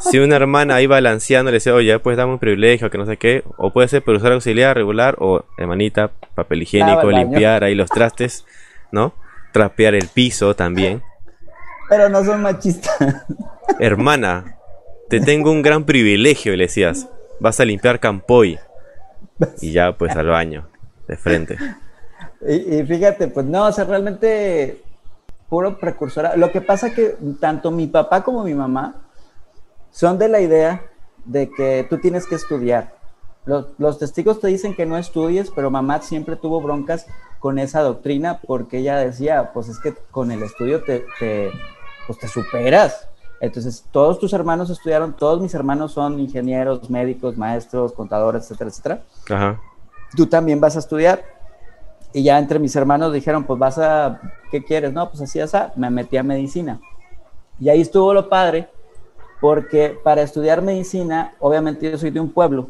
si 0.00 0.18
una 0.18 0.34
hermana 0.34 0.80
iba 0.80 0.96
balanceando 0.96 1.52
le 1.52 1.56
decía, 1.56 1.74
oye, 1.74 1.96
pues 2.00 2.16
dame 2.16 2.32
un 2.32 2.38
privilegio, 2.40 2.90
que 2.90 2.98
no 2.98 3.06
sé 3.06 3.16
qué, 3.16 3.44
o 3.56 3.72
puede 3.72 3.86
ser 3.86 4.02
por 4.02 4.16
usar 4.16 4.32
auxiliar 4.32 4.76
regular, 4.76 5.16
o 5.20 5.44
hermanita, 5.56 6.10
papel 6.34 6.62
higiénico, 6.62 7.08
limpiar 7.10 7.62
ahí 7.62 7.76
los 7.76 7.88
trastes, 7.88 8.44
¿no? 8.90 9.14
Trapear 9.52 9.94
el 9.94 10.08
piso 10.08 10.56
también. 10.56 11.02
Pero 11.88 12.08
no 12.08 12.24
son 12.24 12.42
machistas. 12.42 12.96
Hermana, 13.78 14.56
te 15.08 15.20
tengo 15.20 15.50
un 15.50 15.62
gran 15.62 15.84
privilegio, 15.84 16.56
le 16.56 16.64
decías. 16.64 17.08
Vas 17.40 17.60
a 17.60 17.64
limpiar 17.64 18.00
Campoy. 18.00 18.58
Y 19.60 19.72
ya, 19.72 19.96
pues 19.96 20.14
al 20.16 20.28
baño, 20.28 20.68
de 21.08 21.16
frente. 21.16 21.58
Y, 22.46 22.82
fíjate, 22.82 23.28
pues 23.28 23.46
no, 23.46 23.66
o 23.66 23.72
sea, 23.72 23.84
realmente 23.84 24.82
puro 25.48 25.78
precursor. 25.78 26.36
Lo 26.36 26.50
que 26.50 26.60
pasa 26.60 26.94
que 26.94 27.16
tanto 27.40 27.70
mi 27.70 27.86
papá 27.86 28.24
como 28.24 28.42
mi 28.42 28.54
mamá 28.54 29.02
son 29.90 30.18
de 30.18 30.28
la 30.28 30.40
idea 30.40 30.82
de 31.24 31.50
que 31.50 31.86
tú 31.88 31.98
tienes 31.98 32.26
que 32.26 32.34
estudiar. 32.34 32.94
Los, 33.44 33.98
testigos 33.98 34.40
te 34.40 34.48
dicen 34.48 34.74
que 34.74 34.86
no 34.86 34.96
estudies, 34.96 35.50
pero 35.50 35.70
mamá 35.70 36.00
siempre 36.00 36.36
tuvo 36.36 36.60
broncas 36.60 37.06
con 37.38 37.58
esa 37.58 37.80
doctrina 37.80 38.40
porque 38.46 38.78
ella 38.78 38.96
decía, 38.98 39.52
pues 39.52 39.68
es 39.68 39.78
que 39.78 39.94
con 40.10 40.30
el 40.30 40.42
estudio 40.42 40.82
te, 40.82 41.04
te, 41.18 41.50
pues 42.06 42.18
te 42.18 42.28
superas. 42.28 43.08
Entonces, 43.42 43.84
todos 43.90 44.20
tus 44.20 44.32
hermanos 44.32 44.70
estudiaron, 44.70 45.14
todos 45.14 45.40
mis 45.40 45.52
hermanos 45.52 45.90
son 45.90 46.20
ingenieros, 46.20 46.88
médicos, 46.88 47.36
maestros, 47.36 47.92
contadores, 47.92 48.44
etcétera, 48.44 48.70
etcétera. 48.70 49.02
Ajá. 49.30 49.60
Tú 50.16 50.26
también 50.26 50.60
vas 50.60 50.76
a 50.76 50.78
estudiar. 50.78 51.24
Y 52.12 52.22
ya 52.22 52.38
entre 52.38 52.60
mis 52.60 52.76
hermanos 52.76 53.12
dijeron, 53.12 53.42
pues 53.42 53.58
vas 53.58 53.78
a, 53.78 54.20
¿qué 54.52 54.62
quieres? 54.62 54.92
No, 54.92 55.10
pues 55.10 55.22
así, 55.22 55.40
así, 55.40 55.56
me 55.74 55.90
metí 55.90 56.16
a 56.18 56.22
medicina. 56.22 56.80
Y 57.58 57.68
ahí 57.68 57.80
estuvo 57.80 58.14
lo 58.14 58.28
padre, 58.28 58.68
porque 59.40 59.98
para 60.04 60.22
estudiar 60.22 60.62
medicina, 60.62 61.34
obviamente 61.40 61.90
yo 61.90 61.98
soy 61.98 62.10
de 62.10 62.20
un 62.20 62.30
pueblo, 62.30 62.68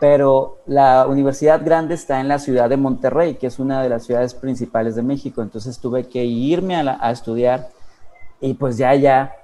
pero 0.00 0.58
la 0.66 1.06
universidad 1.06 1.64
grande 1.64 1.94
está 1.94 2.20
en 2.20 2.26
la 2.26 2.40
ciudad 2.40 2.68
de 2.68 2.78
Monterrey, 2.78 3.36
que 3.36 3.46
es 3.46 3.60
una 3.60 3.80
de 3.80 3.90
las 3.90 4.02
ciudades 4.02 4.34
principales 4.34 4.96
de 4.96 5.02
México. 5.02 5.40
Entonces 5.40 5.78
tuve 5.78 6.08
que 6.08 6.24
irme 6.24 6.74
a, 6.74 6.98
a 7.00 7.12
estudiar 7.12 7.68
y 8.40 8.54
pues 8.54 8.76
ya, 8.76 8.92
ya 8.96 9.36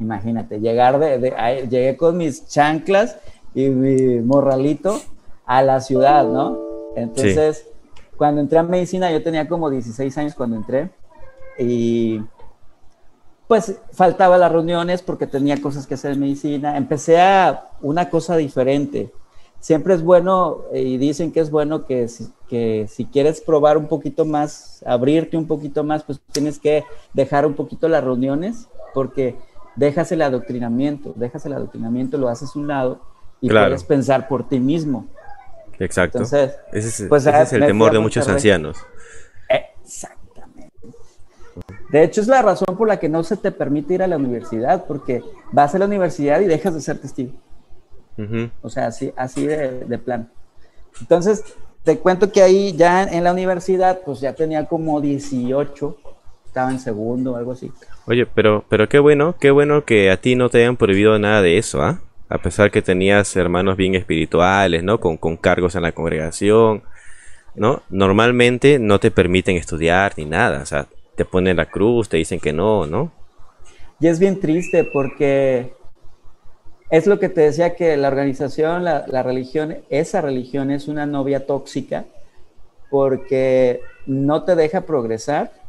Imagínate, 0.00 0.60
llegar 0.60 0.98
de, 0.98 1.66
llegué 1.70 1.96
con 1.96 2.16
mis 2.16 2.48
chanclas 2.48 3.16
y 3.54 3.68
mi 3.68 4.20
morralito 4.20 5.00
a 5.46 5.62
la 5.62 5.80
ciudad, 5.80 6.26
¿no? 6.26 6.58
Entonces, 6.96 7.68
cuando 8.16 8.40
entré 8.40 8.58
a 8.58 8.62
medicina, 8.62 9.10
yo 9.10 9.22
tenía 9.22 9.48
como 9.48 9.70
16 9.70 10.18
años 10.18 10.34
cuando 10.34 10.56
entré 10.56 10.90
y 11.58 12.20
pues 13.46 13.78
faltaba 13.92 14.38
las 14.38 14.50
reuniones 14.50 15.02
porque 15.02 15.26
tenía 15.26 15.60
cosas 15.60 15.86
que 15.86 15.94
hacer 15.94 16.12
en 16.12 16.20
medicina. 16.20 16.76
Empecé 16.76 17.20
a 17.20 17.70
una 17.82 18.10
cosa 18.10 18.36
diferente. 18.36 19.12
Siempre 19.60 19.94
es 19.94 20.02
bueno, 20.02 20.62
y 20.74 20.98
dicen 20.98 21.32
que 21.32 21.40
es 21.40 21.50
bueno 21.50 21.86
que 21.86 22.06
que 22.48 22.86
si 22.88 23.06
quieres 23.06 23.40
probar 23.40 23.78
un 23.78 23.88
poquito 23.88 24.24
más, 24.24 24.82
abrirte 24.86 25.36
un 25.36 25.46
poquito 25.46 25.82
más, 25.84 26.02
pues 26.02 26.20
tienes 26.32 26.58
que 26.58 26.84
dejar 27.14 27.46
un 27.46 27.54
poquito 27.54 27.88
las 27.88 28.04
reuniones, 28.04 28.68
porque 28.92 29.36
dejas 29.76 30.10
el 30.12 30.22
adoctrinamiento, 30.22 31.12
dejas 31.16 31.44
el 31.46 31.52
adoctrinamiento, 31.54 32.18
lo 32.18 32.28
haces 32.28 32.54
a 32.54 32.58
un 32.58 32.68
lado 32.68 33.00
y 33.40 33.48
puedes 33.48 33.84
pensar 33.84 34.28
por 34.28 34.48
ti 34.48 34.60
mismo. 34.60 35.06
Exacto. 35.78 36.18
Entonces, 36.18 36.56
ese 36.72 36.88
es, 36.88 37.08
pues, 37.08 37.26
ese 37.26 37.42
es 37.42 37.52
el 37.52 37.66
temor 37.66 37.92
de 37.92 37.98
muchos 37.98 38.28
ancianos. 38.28 38.78
Exactamente. 39.48 40.72
De 41.90 42.02
hecho, 42.02 42.20
es 42.20 42.28
la 42.28 42.42
razón 42.42 42.76
por 42.76 42.88
la 42.88 42.98
que 42.98 43.08
no 43.08 43.22
se 43.22 43.36
te 43.36 43.50
permite 43.50 43.94
ir 43.94 44.02
a 44.02 44.06
la 44.06 44.16
universidad, 44.16 44.84
porque 44.86 45.22
vas 45.52 45.74
a 45.74 45.78
la 45.78 45.86
universidad 45.86 46.40
y 46.40 46.46
dejas 46.46 46.74
de 46.74 46.80
ser 46.80 46.98
testigo. 46.98 47.32
O 48.62 48.70
sea, 48.70 48.86
así, 48.86 49.12
así 49.16 49.46
de, 49.46 49.80
de 49.80 49.98
plan. 49.98 50.30
Entonces, 51.00 51.42
te 51.82 51.98
cuento 51.98 52.30
que 52.30 52.42
ahí 52.42 52.72
ya 52.72 53.02
en 53.02 53.24
la 53.24 53.32
universidad, 53.32 54.00
pues 54.04 54.20
ya 54.20 54.32
tenía 54.34 54.66
como 54.66 55.00
18, 55.00 55.96
estaba 56.54 56.70
en 56.70 56.78
segundo 56.78 57.32
o 57.32 57.36
algo 57.36 57.50
así. 57.50 57.72
Oye, 58.06 58.26
pero, 58.26 58.64
pero 58.68 58.88
qué 58.88 59.00
bueno, 59.00 59.34
qué 59.40 59.50
bueno 59.50 59.84
que 59.84 60.12
a 60.12 60.18
ti 60.18 60.36
no 60.36 60.50
te 60.50 60.58
hayan 60.58 60.76
prohibido 60.76 61.18
nada 61.18 61.42
de 61.42 61.58
eso, 61.58 61.82
¿ah? 61.82 62.00
A 62.28 62.38
pesar 62.38 62.70
que 62.70 62.80
tenías 62.80 63.34
hermanos 63.34 63.76
bien 63.76 63.96
espirituales, 63.96 64.84
¿no? 64.84 65.00
Con, 65.00 65.16
con 65.16 65.36
cargos 65.36 65.74
en 65.74 65.82
la 65.82 65.90
congregación, 65.90 66.84
¿no? 67.56 67.82
Normalmente 67.90 68.78
no 68.78 69.00
te 69.00 69.10
permiten 69.10 69.56
estudiar 69.56 70.12
ni 70.16 70.26
nada, 70.26 70.62
o 70.62 70.66
sea, 70.66 70.86
te 71.16 71.24
ponen 71.24 71.56
la 71.56 71.66
cruz, 71.66 72.08
te 72.08 72.18
dicen 72.18 72.38
que 72.38 72.52
no, 72.52 72.86
¿no? 72.86 73.10
Y 73.98 74.06
es 74.06 74.20
bien 74.20 74.38
triste 74.38 74.84
porque 74.84 75.74
es 76.88 77.08
lo 77.08 77.18
que 77.18 77.30
te 77.30 77.40
decía 77.40 77.74
que 77.74 77.96
la 77.96 78.06
organización, 78.06 78.84
la, 78.84 79.04
la, 79.08 79.24
religión, 79.24 79.78
esa 79.90 80.20
religión 80.20 80.70
es 80.70 80.86
una 80.86 81.04
novia 81.04 81.46
tóxica 81.46 82.04
porque 82.90 83.80
no 84.06 84.44
te 84.44 84.54
deja 84.54 84.82
progresar 84.82 85.63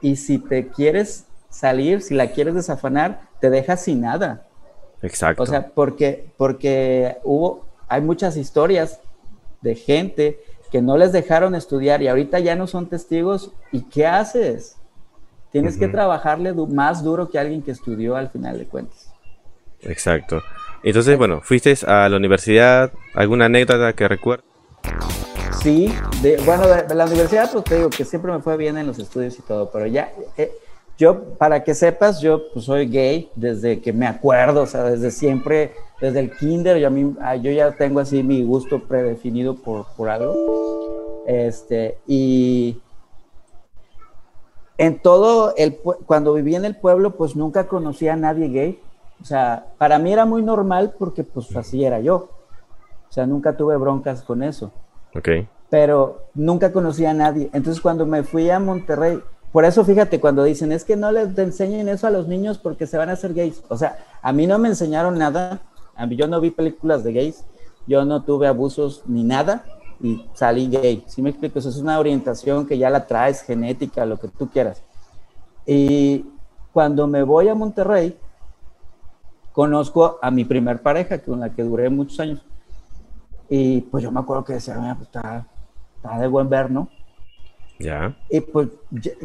y 0.00 0.16
si 0.16 0.38
te 0.38 0.68
quieres 0.68 1.26
salir, 1.50 2.02
si 2.02 2.14
la 2.14 2.28
quieres 2.28 2.54
desafanar, 2.54 3.20
te 3.40 3.50
deja 3.50 3.76
sin 3.76 4.02
nada. 4.02 4.46
Exacto. 5.02 5.42
O 5.42 5.46
sea, 5.46 5.68
porque, 5.68 6.26
porque 6.36 7.16
hubo, 7.24 7.66
hay 7.88 8.00
muchas 8.00 8.36
historias 8.36 9.00
de 9.60 9.74
gente 9.74 10.40
que 10.70 10.82
no 10.82 10.96
les 10.96 11.12
dejaron 11.12 11.54
estudiar 11.54 12.02
y 12.02 12.08
ahorita 12.08 12.38
ya 12.40 12.56
no 12.56 12.66
son 12.66 12.86
testigos. 12.88 13.52
¿Y 13.72 13.82
qué 13.82 14.06
haces? 14.06 14.76
Tienes 15.52 15.78
que 15.78 15.88
trabajarle 15.88 16.52
más 16.52 17.02
duro 17.02 17.30
que 17.30 17.38
alguien 17.38 17.62
que 17.62 17.70
estudió 17.70 18.16
al 18.16 18.28
final 18.28 18.58
de 18.58 18.66
cuentas. 18.66 19.10
Exacto. 19.80 20.42
Entonces, 20.82 21.16
bueno, 21.16 21.40
fuiste 21.42 21.74
a 21.86 22.08
la 22.08 22.16
universidad, 22.16 22.92
¿alguna 23.14 23.46
anécdota 23.46 23.92
que 23.94 24.06
recuerdes? 24.06 24.45
Sí, 25.62 25.92
bueno, 26.44 26.66
de, 26.68 26.94
la 26.94 27.06
universidad, 27.06 27.50
pues 27.50 27.64
te 27.64 27.76
digo 27.76 27.90
que 27.90 28.04
siempre 28.04 28.30
me 28.32 28.40
fue 28.40 28.56
bien 28.56 28.78
en 28.78 28.86
los 28.86 28.98
estudios 28.98 29.38
y 29.38 29.42
todo, 29.42 29.70
pero 29.70 29.86
ya, 29.86 30.12
eh, 30.36 30.52
yo, 30.98 31.24
para 31.38 31.64
que 31.64 31.74
sepas, 31.74 32.20
yo 32.20 32.52
pues, 32.52 32.64
soy 32.64 32.86
gay 32.86 33.30
desde 33.34 33.80
que 33.80 33.92
me 33.92 34.06
acuerdo, 34.06 34.62
o 34.62 34.66
sea, 34.66 34.84
desde 34.84 35.10
siempre, 35.10 35.72
desde 36.00 36.20
el 36.20 36.36
kinder, 36.36 36.78
yo, 36.78 36.86
a 36.86 36.90
mí, 36.90 37.14
ah, 37.20 37.36
yo 37.36 37.50
ya 37.50 37.72
tengo 37.72 38.00
así 38.00 38.22
mi 38.22 38.42
gusto 38.44 38.82
predefinido 38.84 39.56
por, 39.56 39.86
por 39.96 40.08
algo. 40.08 41.24
Este, 41.26 41.98
y 42.06 42.80
en 44.78 44.98
todo 44.98 45.54
el, 45.56 45.76
cuando 46.06 46.32
viví 46.32 46.54
en 46.54 46.64
el 46.64 46.76
pueblo, 46.76 47.16
pues 47.16 47.36
nunca 47.36 47.66
conocí 47.66 48.08
a 48.08 48.16
nadie 48.16 48.48
gay. 48.48 48.80
O 49.20 49.24
sea, 49.24 49.66
para 49.78 49.98
mí 49.98 50.12
era 50.12 50.24
muy 50.24 50.42
normal 50.42 50.94
porque 50.98 51.24
pues 51.24 51.54
así 51.56 51.84
era 51.84 52.00
yo. 52.00 52.28
O 53.16 53.18
sea, 53.18 53.26
nunca 53.26 53.56
tuve 53.56 53.78
broncas 53.78 54.20
con 54.20 54.42
eso. 54.42 54.70
Ok. 55.14 55.28
Pero 55.70 56.26
nunca 56.34 56.70
conocí 56.70 57.06
a 57.06 57.14
nadie. 57.14 57.48
Entonces 57.54 57.80
cuando 57.80 58.04
me 58.04 58.22
fui 58.24 58.50
a 58.50 58.60
Monterrey, 58.60 59.22
por 59.52 59.64
eso 59.64 59.86
fíjate 59.86 60.20
cuando 60.20 60.44
dicen, 60.44 60.70
es 60.70 60.84
que 60.84 60.96
no 60.96 61.10
les 61.10 61.38
enseñen 61.38 61.88
eso 61.88 62.06
a 62.06 62.10
los 62.10 62.28
niños 62.28 62.58
porque 62.58 62.86
se 62.86 62.98
van 62.98 63.08
a 63.08 63.12
hacer 63.14 63.32
gays. 63.32 63.62
O 63.70 63.78
sea, 63.78 63.96
a 64.20 64.34
mí 64.34 64.46
no 64.46 64.58
me 64.58 64.68
enseñaron 64.68 65.16
nada. 65.16 65.62
A 65.94 66.04
mí, 66.04 66.14
yo 66.14 66.28
no 66.28 66.42
vi 66.42 66.50
películas 66.50 67.04
de 67.04 67.14
gays. 67.14 67.46
Yo 67.86 68.04
no 68.04 68.22
tuve 68.22 68.48
abusos 68.48 69.02
ni 69.06 69.24
nada 69.24 69.64
y 69.98 70.26
salí 70.34 70.68
gay. 70.68 71.02
¿Sí 71.06 71.22
me 71.22 71.30
explico? 71.30 71.58
Eso 71.58 71.70
es 71.70 71.78
una 71.78 71.98
orientación 71.98 72.66
que 72.66 72.76
ya 72.76 72.90
la 72.90 73.06
traes, 73.06 73.40
genética, 73.40 74.04
lo 74.04 74.18
que 74.18 74.28
tú 74.28 74.50
quieras. 74.50 74.82
Y 75.64 76.26
cuando 76.74 77.06
me 77.06 77.22
voy 77.22 77.48
a 77.48 77.54
Monterrey, 77.54 78.14
conozco 79.52 80.18
a 80.20 80.30
mi 80.30 80.44
primer 80.44 80.82
pareja, 80.82 81.20
con 81.20 81.40
la 81.40 81.48
que 81.48 81.62
duré 81.62 81.88
muchos 81.88 82.20
años. 82.20 82.42
Y 83.48 83.82
pues 83.82 84.02
yo 84.02 84.10
me 84.10 84.20
acuerdo 84.20 84.44
que 84.44 84.54
decía, 84.54 84.74
pues 84.96 85.08
está, 85.08 85.46
está 85.96 86.18
de 86.18 86.26
buen 86.26 86.48
ver, 86.48 86.70
¿no? 86.70 86.88
Ya. 87.78 88.16
Y 88.30 88.40
pues, 88.40 88.68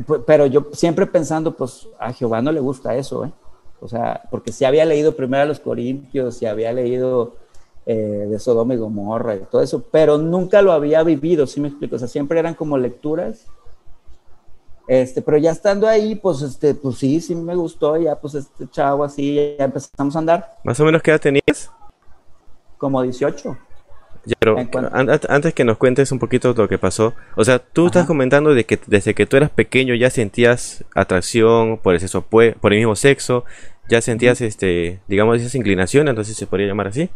pues, 0.05 0.21
pero 0.25 0.45
yo 0.45 0.67
siempre 0.73 1.05
pensando, 1.05 1.55
pues 1.55 1.87
a 1.99 2.11
Jehová 2.13 2.41
no 2.41 2.51
le 2.51 2.59
gusta 2.59 2.95
eso, 2.95 3.25
¿eh? 3.25 3.31
O 3.79 3.87
sea, 3.87 4.21
porque 4.29 4.51
si 4.51 4.65
había 4.65 4.85
leído 4.85 5.15
primero 5.15 5.43
a 5.43 5.47
los 5.47 5.59
Corintios, 5.59 6.37
si 6.37 6.45
había 6.45 6.71
leído 6.71 7.37
eh, 7.85 8.27
de 8.29 8.39
Sodoma 8.39 8.75
y 8.75 8.77
Gomorra 8.77 9.35
y 9.35 9.39
todo 9.39 9.61
eso, 9.61 9.83
pero 9.89 10.17
nunca 10.17 10.61
lo 10.61 10.71
había 10.71 11.01
vivido, 11.01 11.47
¿sí 11.47 11.59
me 11.59 11.69
explico? 11.69 11.95
O 11.95 11.99
sea, 11.99 12.07
siempre 12.07 12.37
eran 12.37 12.53
como 12.53 12.77
lecturas 12.77 13.47
este, 14.91 15.21
pero 15.21 15.37
ya 15.37 15.51
estando 15.51 15.87
ahí, 15.87 16.15
pues, 16.15 16.41
este, 16.41 16.73
pues 16.75 16.97
sí, 16.97 17.21
sí 17.21 17.33
me 17.33 17.55
gustó, 17.55 17.95
ya 17.95 18.19
pues 18.19 18.35
este 18.35 18.69
chavo 18.69 19.05
así, 19.05 19.35
ya 19.35 19.63
empezamos 19.63 20.13
a 20.13 20.19
andar. 20.19 20.57
¿Más 20.65 20.77
o 20.81 20.83
menos 20.83 21.01
qué 21.01 21.11
edad 21.11 21.21
tenías? 21.21 21.71
Como 22.77 23.01
18. 23.01 23.57
Pero 24.39 24.57
antes 24.93 25.53
que 25.53 25.63
nos 25.63 25.77
cuentes 25.77 26.11
un 26.11 26.19
poquito 26.19 26.53
lo 26.55 26.67
que 26.67 26.77
pasó, 26.77 27.13
o 27.35 27.43
sea, 27.43 27.59
tú 27.59 27.87
estás 27.87 28.05
comentando 28.05 28.53
de 28.53 28.65
que 28.65 28.79
desde 28.87 29.13
que 29.13 29.25
tú 29.25 29.37
eras 29.37 29.49
pequeño 29.49 29.95
ya 29.95 30.09
sentías 30.09 30.83
atracción 30.95 31.77
por 31.77 31.93
el 31.93 31.99
sexo, 31.99 32.21
por 32.21 32.45
el 32.45 32.79
mismo 32.79 32.95
sexo, 32.95 33.45
ya 33.89 34.01
sentías, 34.01 34.41
este, 34.41 34.99
digamos, 35.07 35.37
esas 35.37 35.55
inclinaciones, 35.55 36.11
entonces 36.11 36.37
se 36.37 36.47
podría 36.47 36.67
llamar 36.67 36.87
así. 36.87 37.09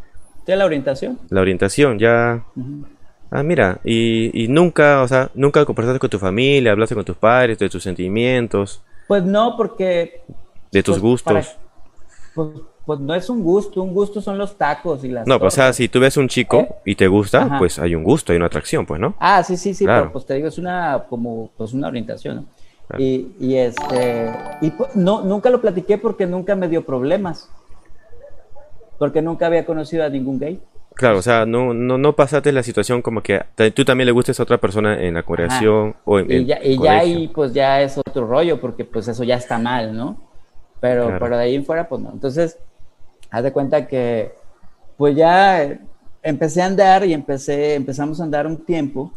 ¿De 0.45 0.55
la 0.55 0.65
orientación? 0.65 1.19
La 1.29 1.41
orientación, 1.41 1.97
ya. 1.99 2.43
Ah, 3.31 3.43
mira, 3.43 3.79
y, 3.83 4.47
nunca, 4.49 5.01
o 5.01 5.07
sea, 5.07 5.31
nunca 5.33 5.65
conversaste 5.65 5.99
con 5.99 6.09
tu 6.09 6.19
familia, 6.19 6.71
hablaste 6.71 6.95
con 6.95 7.05
tus 7.05 7.17
padres 7.17 7.57
de 7.57 7.69
tus 7.69 7.81
sentimientos. 7.81 8.81
Pues 9.07 9.23
no, 9.23 9.55
porque... 9.57 10.21
De 10.71 10.83
tus 10.83 10.95
pues, 10.95 11.01
gustos. 11.01 11.57
Pues, 12.33 12.49
pues, 12.85 12.99
no 12.99 13.15
es 13.15 13.29
un 13.29 13.43
gusto, 13.43 13.81
un 13.81 13.93
gusto 13.93 14.21
son 14.21 14.37
los 14.37 14.57
tacos 14.57 15.03
y 15.03 15.09
las... 15.09 15.27
No, 15.27 15.39
pues 15.39 15.53
o 15.53 15.55
sea, 15.55 15.73
si 15.73 15.87
tú 15.89 15.99
ves 15.99 16.17
un 16.17 16.27
chico 16.27 16.59
¿Eh? 16.59 16.75
y 16.85 16.95
te 16.95 17.07
gusta, 17.07 17.57
pues 17.57 17.79
hay 17.79 17.95
un 17.95 18.03
gusto, 18.03 18.31
hay 18.31 18.37
una 18.37 18.45
atracción, 18.45 18.85
pues, 18.85 18.99
¿no? 18.99 19.15
Ah, 19.19 19.43
sí, 19.43 19.57
sí, 19.57 19.73
sí, 19.73 19.85
pero 19.85 20.11
pues 20.11 20.25
te 20.25 20.35
digo, 20.35 20.47
es 20.47 20.57
una, 20.57 21.05
como, 21.09 21.49
pues 21.57 21.73
una 21.73 21.87
orientación, 21.87 22.47
Y, 22.97 23.27
y, 23.39 23.55
este, 23.55 24.31
y 24.61 24.71
no, 24.93 25.21
nunca 25.23 25.49
lo 25.49 25.59
platiqué 25.59 25.97
porque 25.97 26.27
nunca 26.27 26.55
me 26.55 26.67
dio 26.67 26.85
problemas. 26.85 27.49
Porque 28.99 29.21
nunca 29.21 29.47
había 29.47 29.65
conocido 29.65 30.05
a 30.05 30.09
ningún 30.09 30.39
gay. 30.39 30.61
Claro, 30.95 31.17
o 31.17 31.21
sea, 31.21 31.45
no, 31.45 31.73
no, 31.73 31.97
no 31.97 32.15
pasaste 32.15 32.53
la 32.53 32.63
situación 32.63 33.01
como 33.01 33.21
que 33.21 33.41
tú 33.73 33.83
también 33.83 34.05
le 34.05 34.13
gustes 34.13 34.39
a 34.39 34.43
otra 34.43 34.59
persona 34.59 35.01
en 35.01 35.15
la 35.15 35.23
congregación 35.23 35.95
o 36.05 36.19
en 36.19 36.31
Y 36.31 36.45
ya, 36.45 36.63
y 36.63 36.81
ya 36.81 36.99
ahí 36.99 37.27
pues 37.27 37.53
ya 37.53 37.81
es 37.81 37.97
otro 37.97 38.25
rollo 38.25 38.61
porque 38.61 38.85
pues 38.85 39.09
eso 39.09 39.25
ya 39.25 39.35
está 39.35 39.57
mal, 39.57 39.93
¿no? 39.93 40.17
Pero, 40.79 41.17
pero 41.19 41.35
de 41.35 41.43
ahí 41.43 41.55
en 41.55 41.65
fuera 41.65 41.89
pues 41.89 42.01
no. 42.01 42.11
Entonces, 42.13 42.57
haz 43.35 43.43
de 43.43 43.51
cuenta 43.51 43.85
que 43.85 44.33
pues 44.97 45.13
ya 45.15 45.77
empecé 46.23 46.61
a 46.61 46.67
andar 46.67 47.05
y 47.05 47.13
empecé, 47.13 47.75
empezamos 47.75 48.21
a 48.21 48.23
andar 48.23 48.47
un 48.47 48.63
tiempo, 48.63 49.11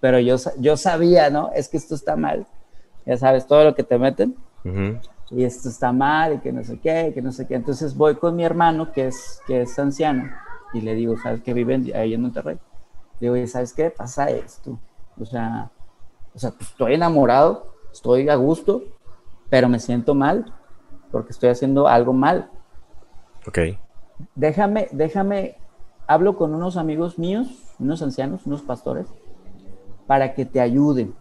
pero 0.00 0.18
yo, 0.18 0.34
yo 0.58 0.76
sabía, 0.76 1.30
¿no? 1.30 1.52
Es 1.54 1.68
que 1.68 1.76
esto 1.76 1.94
está 1.94 2.16
mal. 2.16 2.46
Ya 3.06 3.16
sabes, 3.16 3.46
todo 3.46 3.62
lo 3.62 3.74
que 3.76 3.84
te 3.84 3.96
meten. 3.96 4.34
Y 5.30 5.44
esto 5.44 5.68
está 5.68 5.92
mal 5.92 6.34
y 6.34 6.38
que 6.38 6.52
no 6.52 6.64
sé 6.64 6.80
qué, 6.80 7.12
que 7.14 7.22
no 7.22 7.30
sé 7.30 7.46
qué. 7.46 7.54
Entonces 7.54 7.96
voy 7.96 8.16
con 8.16 8.34
mi 8.34 8.42
hermano 8.42 8.90
que 8.90 9.06
es, 9.06 9.40
que 9.46 9.62
es 9.62 9.78
anciano 9.78 10.28
y 10.72 10.80
le 10.80 10.96
digo, 10.96 11.16
¿sabes 11.16 11.40
qué 11.42 11.54
viven 11.54 11.92
ahí 11.94 12.14
en 12.14 12.22
Monterrey? 12.22 12.58
Le 13.20 13.32
digo, 13.32 13.46
¿sabes 13.46 13.72
qué 13.72 13.90
pasa 13.90 14.30
esto? 14.30 14.80
O 15.20 15.24
sea, 15.24 15.70
o 16.34 16.38
sea, 16.40 16.50
pues, 16.50 16.70
estoy 16.70 16.94
enamorado, 16.94 17.72
estoy 17.92 18.28
a 18.28 18.34
gusto, 18.34 18.82
pero 19.48 19.68
me 19.68 19.78
siento 19.78 20.16
mal 20.16 20.52
porque 21.12 21.30
estoy 21.30 21.50
haciendo 21.50 21.86
algo 21.86 22.12
mal. 22.12 22.50
Ok. 23.46 23.58
Déjame, 24.34 24.88
déjame, 24.92 25.56
hablo 26.06 26.36
con 26.36 26.54
unos 26.54 26.76
amigos 26.76 27.18
míos, 27.18 27.48
unos 27.78 28.02
ancianos, 28.02 28.46
unos 28.46 28.62
pastores, 28.62 29.06
para 30.06 30.34
que 30.34 30.44
te 30.44 30.60
ayuden. 30.60 31.14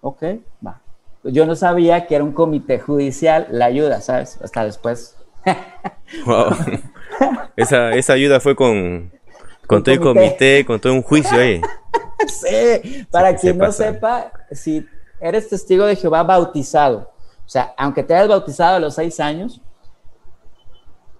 Ok, 0.00 0.22
va. 0.64 0.80
Yo 1.24 1.46
no 1.46 1.54
sabía 1.54 2.06
que 2.06 2.16
era 2.16 2.24
un 2.24 2.32
comité 2.32 2.80
judicial 2.80 3.46
la 3.50 3.66
ayuda, 3.66 4.00
¿sabes? 4.00 4.40
Hasta 4.42 4.64
después. 4.64 5.16
wow. 6.26 6.50
Esa, 7.56 7.90
esa 7.90 8.14
ayuda 8.14 8.40
fue 8.40 8.56
con, 8.56 9.12
con 9.66 9.82
todo 9.82 9.94
el 9.94 10.00
comité, 10.00 10.64
con 10.64 10.80
todo 10.80 10.94
un 10.94 11.02
juicio 11.02 11.38
ahí. 11.38 11.60
sí, 12.26 13.06
para 13.10 13.36
quien 13.36 13.58
no 13.58 13.70
sepa, 13.70 14.32
si 14.50 14.86
eres 15.20 15.48
testigo 15.48 15.86
de 15.86 15.96
Jehová 15.96 16.22
bautizado, 16.22 17.12
o 17.44 17.48
sea, 17.48 17.74
aunque 17.76 18.02
te 18.02 18.14
hayas 18.14 18.28
bautizado 18.28 18.76
a 18.76 18.80
los 18.80 18.94
seis 18.94 19.20
años, 19.20 19.60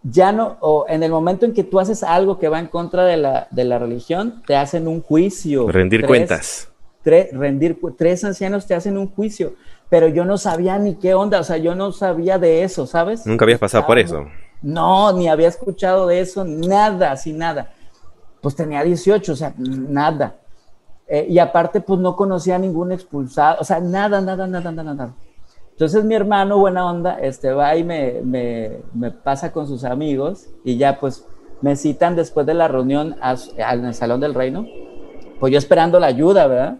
ya 0.02 0.32
no, 0.32 0.56
o 0.60 0.86
en 0.88 1.02
el 1.02 1.10
momento 1.10 1.46
en 1.46 1.54
que 1.54 1.64
tú 1.64 1.78
haces 1.78 2.02
algo 2.02 2.38
que 2.38 2.48
va 2.48 2.58
en 2.58 2.66
contra 2.66 3.04
de 3.04 3.16
la, 3.16 3.46
de 3.50 3.64
la 3.64 3.78
religión, 3.78 4.42
te 4.46 4.56
hacen 4.56 4.88
un 4.88 5.00
juicio. 5.00 5.68
Rendir 5.68 6.06
cuentas. 6.06 6.68
Tres, 7.02 7.32
rendir, 7.32 7.78
tres 7.96 8.24
ancianos 8.24 8.66
te 8.66 8.74
hacen 8.74 8.96
un 8.96 9.08
juicio, 9.08 9.54
pero 9.88 10.08
yo 10.08 10.24
no 10.24 10.38
sabía 10.38 10.78
ni 10.78 10.94
qué 10.94 11.14
onda, 11.14 11.40
o 11.40 11.44
sea, 11.44 11.56
yo 11.56 11.74
no 11.74 11.92
sabía 11.92 12.38
de 12.38 12.62
eso, 12.62 12.86
¿sabes? 12.86 13.26
Nunca 13.26 13.44
habías 13.44 13.58
pasado 13.58 13.86
por 13.86 13.98
eso. 13.98 14.26
No, 14.62 15.12
ni 15.12 15.28
había 15.28 15.48
escuchado 15.48 16.06
de 16.06 16.20
eso, 16.20 16.44
nada, 16.44 17.12
así 17.12 17.32
nada. 17.32 17.72
Pues 18.40 18.54
tenía 18.54 18.84
18, 18.84 19.32
o 19.32 19.36
sea, 19.36 19.52
nada. 19.56 20.36
Eh, 21.08 21.26
y 21.28 21.38
aparte, 21.40 21.80
pues 21.80 21.98
no 21.98 22.14
conocía 22.14 22.54
a 22.54 22.58
ningún 22.58 22.92
expulsado, 22.92 23.58
o 23.60 23.64
sea, 23.64 23.80
nada, 23.80 24.20
nada, 24.20 24.46
nada, 24.46 24.70
nada, 24.70 24.94
nada. 24.94 25.14
Entonces 25.72 26.04
mi 26.04 26.14
hermano, 26.14 26.58
buena 26.58 26.88
onda, 26.88 27.18
este, 27.20 27.52
va 27.52 27.74
y 27.76 27.82
me, 27.82 28.20
me, 28.22 28.78
me 28.94 29.10
pasa 29.10 29.52
con 29.52 29.66
sus 29.66 29.84
amigos 29.84 30.48
y 30.64 30.76
ya 30.76 31.00
pues 31.00 31.26
me 31.60 31.76
citan 31.76 32.16
después 32.16 32.44
de 32.46 32.54
la 32.54 32.68
reunión 32.68 33.16
en 33.56 33.84
el 33.84 33.94
Salón 33.94 34.20
del 34.20 34.34
Reino, 34.34 34.66
pues 35.40 35.52
yo 35.52 35.58
esperando 35.58 35.98
la 35.98 36.08
ayuda, 36.08 36.46
¿verdad? 36.46 36.78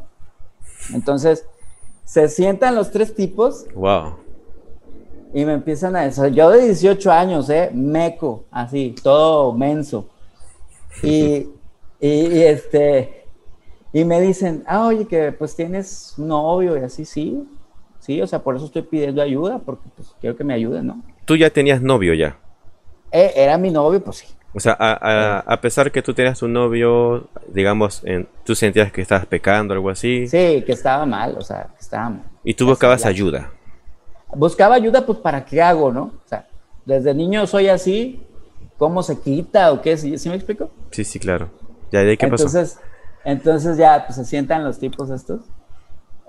Entonces, 0.93 1.47
se 2.05 2.29
sientan 2.29 2.75
los 2.75 2.91
tres 2.91 3.15
tipos. 3.15 3.67
Wow. 3.75 4.17
Y 5.33 5.45
me 5.45 5.55
empiezan 5.55 5.97
a 5.97 6.03
decir, 6.03 6.27
yo 6.33 6.51
de 6.51 6.67
18 6.67 7.11
años, 7.11 7.49
¿eh? 7.49 7.71
Meco, 7.73 8.45
así, 8.51 8.95
todo 9.03 9.53
menso. 9.53 10.09
Y, 11.03 11.49
y, 12.01 12.43
este, 12.43 13.25
y 13.93 14.05
me 14.05 14.21
dicen, 14.21 14.63
ah, 14.67 14.87
oye, 14.87 15.07
que 15.07 15.33
pues 15.33 15.57
tienes 15.57 16.15
novio 16.19 16.77
y 16.77 16.81
así, 16.81 17.05
sí, 17.05 17.49
sí, 18.03 18.21
o 18.21 18.27
sea, 18.27 18.41
por 18.41 18.57
eso 18.57 18.67
estoy 18.67 18.83
pidiendo 18.83 19.23
ayuda, 19.23 19.59
porque 19.59 19.89
pues 19.97 20.15
quiero 20.21 20.37
que 20.37 20.45
me 20.45 20.53
ayuden, 20.53 20.89
¿no? 20.89 21.03
¿Tú 21.25 21.37
ya 21.37 21.49
tenías 21.51 21.81
novio 21.81 22.13
ya? 22.15 22.37
Eh, 23.13 23.33
era 23.37 23.57
mi 23.57 23.71
novio, 23.71 24.03
pues 24.03 24.19
sí. 24.19 24.27
O 24.55 24.61
sea, 24.61 24.77
a, 24.79 25.39
a, 25.39 25.61
pesar 25.63 25.91
que 25.91 26.03
tú 26.03 26.13
tenías 26.13 26.43
un 26.43 26.53
novio, 26.53 27.29
digamos, 27.49 28.03
en, 28.05 28.29
tú 28.45 28.55
sentías 28.55 28.93
que 28.93 29.01
estabas 29.01 29.25
pecando 29.25 29.73
o 29.73 29.77
algo 29.77 29.89
así. 29.89 30.27
Sí, 30.27 30.63
que 30.67 30.73
estaba 30.73 31.07
mal, 31.07 31.37
o 31.39 31.41
sea, 31.41 31.69
que 31.75 31.81
estaba 31.81 32.11
mal. 32.11 32.25
Y 32.45 32.53
tú 32.53 32.67
buscabas 32.67 33.07
ayuda. 33.07 33.51
Buscaba 34.35 34.75
ayuda, 34.75 35.07
pues, 35.07 35.19
¿para 35.19 35.45
qué 35.45 35.63
hago, 35.63 35.91
no? 35.91 36.03
O 36.03 36.29
sea, 36.29 36.47
desde 36.85 37.15
niño 37.15 37.47
soy 37.47 37.69
así, 37.69 38.21
¿cómo 38.77 39.03
se 39.03 39.21
quita 39.21 39.73
o 39.73 39.81
qué? 39.81 39.97
¿Sí, 39.97 40.29
me 40.29 40.35
explico? 40.35 40.71
Sí, 40.91 41.05
sí, 41.05 41.19
claro. 41.19 41.49
¿Ya 41.91 42.01
de 42.01 42.19
qué 42.19 42.29
pasó? 42.29 42.45
Entonces, 42.45 42.79
entonces 43.25 43.79
ya, 43.79 44.05
pues, 44.07 44.17
se 44.17 44.25
sientan 44.27 44.65
los 44.65 44.79
tipos 44.79 45.09
estos. 45.09 45.41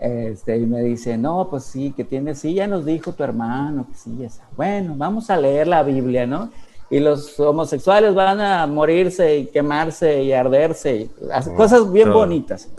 Este, 0.03 0.57
y 0.57 0.65
me 0.65 0.81
dice, 0.81 1.17
no, 1.17 1.47
pues 1.49 1.63
sí, 1.63 1.93
que 1.95 2.03
tiene, 2.03 2.35
sí, 2.35 2.53
ya 2.53 2.67
nos 2.67 2.85
dijo 2.85 3.13
tu 3.13 3.23
hermano, 3.23 3.87
que 3.89 3.95
sí, 3.95 4.23
está. 4.23 4.43
Bueno, 4.57 4.95
vamos 4.97 5.29
a 5.29 5.37
leer 5.37 5.67
la 5.67 5.81
Biblia, 5.81 6.27
¿no? 6.27 6.49
y 6.93 6.99
los 6.99 7.39
homosexuales 7.39 8.13
van 8.13 8.39
a 8.39 8.67
morirse 8.67 9.37
y 9.37 9.45
quemarse 9.47 10.21
y 10.21 10.31
arderse, 10.31 10.95
y 10.95 11.11
oh, 11.21 11.55
cosas 11.55 11.91
bien 11.91 12.13
bonitas. 12.13 12.69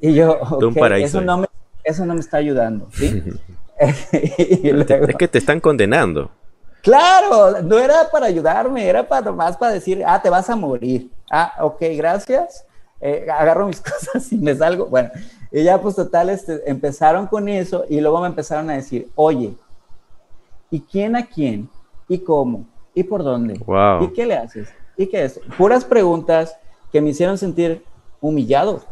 y 0.00 0.14
yo, 0.14 0.40
eso, 0.96 1.20
no 1.20 1.38
me, 1.38 1.46
eso 1.84 2.04
no 2.04 2.14
me 2.14 2.20
está 2.20 2.38
ayudando, 2.38 2.88
¿sí? 2.92 3.22
es 3.78 5.16
que 5.16 5.28
te 5.28 5.38
están 5.38 5.60
condenando. 5.60 6.28
Claro, 6.82 7.62
no 7.62 7.78
era 7.78 8.10
para 8.10 8.26
ayudarme, 8.26 8.84
era 8.84 9.06
para 9.06 9.30
más 9.30 9.56
para 9.56 9.72
decir, 9.72 10.02
ah, 10.04 10.20
te 10.20 10.28
vas 10.28 10.50
a 10.50 10.56
morir. 10.56 11.08
Ah, 11.30 11.54
ok, 11.60 11.82
gracias. 11.96 12.66
Eh, 13.00 13.26
agarro 13.30 13.68
mis 13.68 13.80
cosas 13.80 14.30
y 14.32 14.38
me 14.38 14.54
salgo. 14.56 14.86
Bueno, 14.86 15.10
y 15.54 15.62
ya 15.62 15.80
pues 15.80 15.94
total, 15.94 16.30
este, 16.30 16.68
empezaron 16.68 17.28
con 17.28 17.48
eso 17.48 17.84
y 17.88 18.00
luego 18.00 18.20
me 18.20 18.26
empezaron 18.26 18.68
a 18.70 18.72
decir, 18.72 19.08
oye, 19.14 19.54
¿y 20.68 20.80
quién 20.80 21.14
a 21.14 21.24
quién? 21.24 21.70
¿Y 22.08 22.18
cómo? 22.18 22.66
¿Y 22.92 23.04
por 23.04 23.22
dónde? 23.22 23.60
¿Y 24.00 24.08
qué 24.08 24.26
le 24.26 24.34
haces? 24.34 24.68
¿Y 24.96 25.06
qué 25.06 25.22
es? 25.22 25.40
Puras 25.56 25.84
preguntas 25.84 26.56
que 26.90 27.00
me 27.00 27.10
hicieron 27.10 27.38
sentir 27.38 27.84
humillado. 28.20 28.82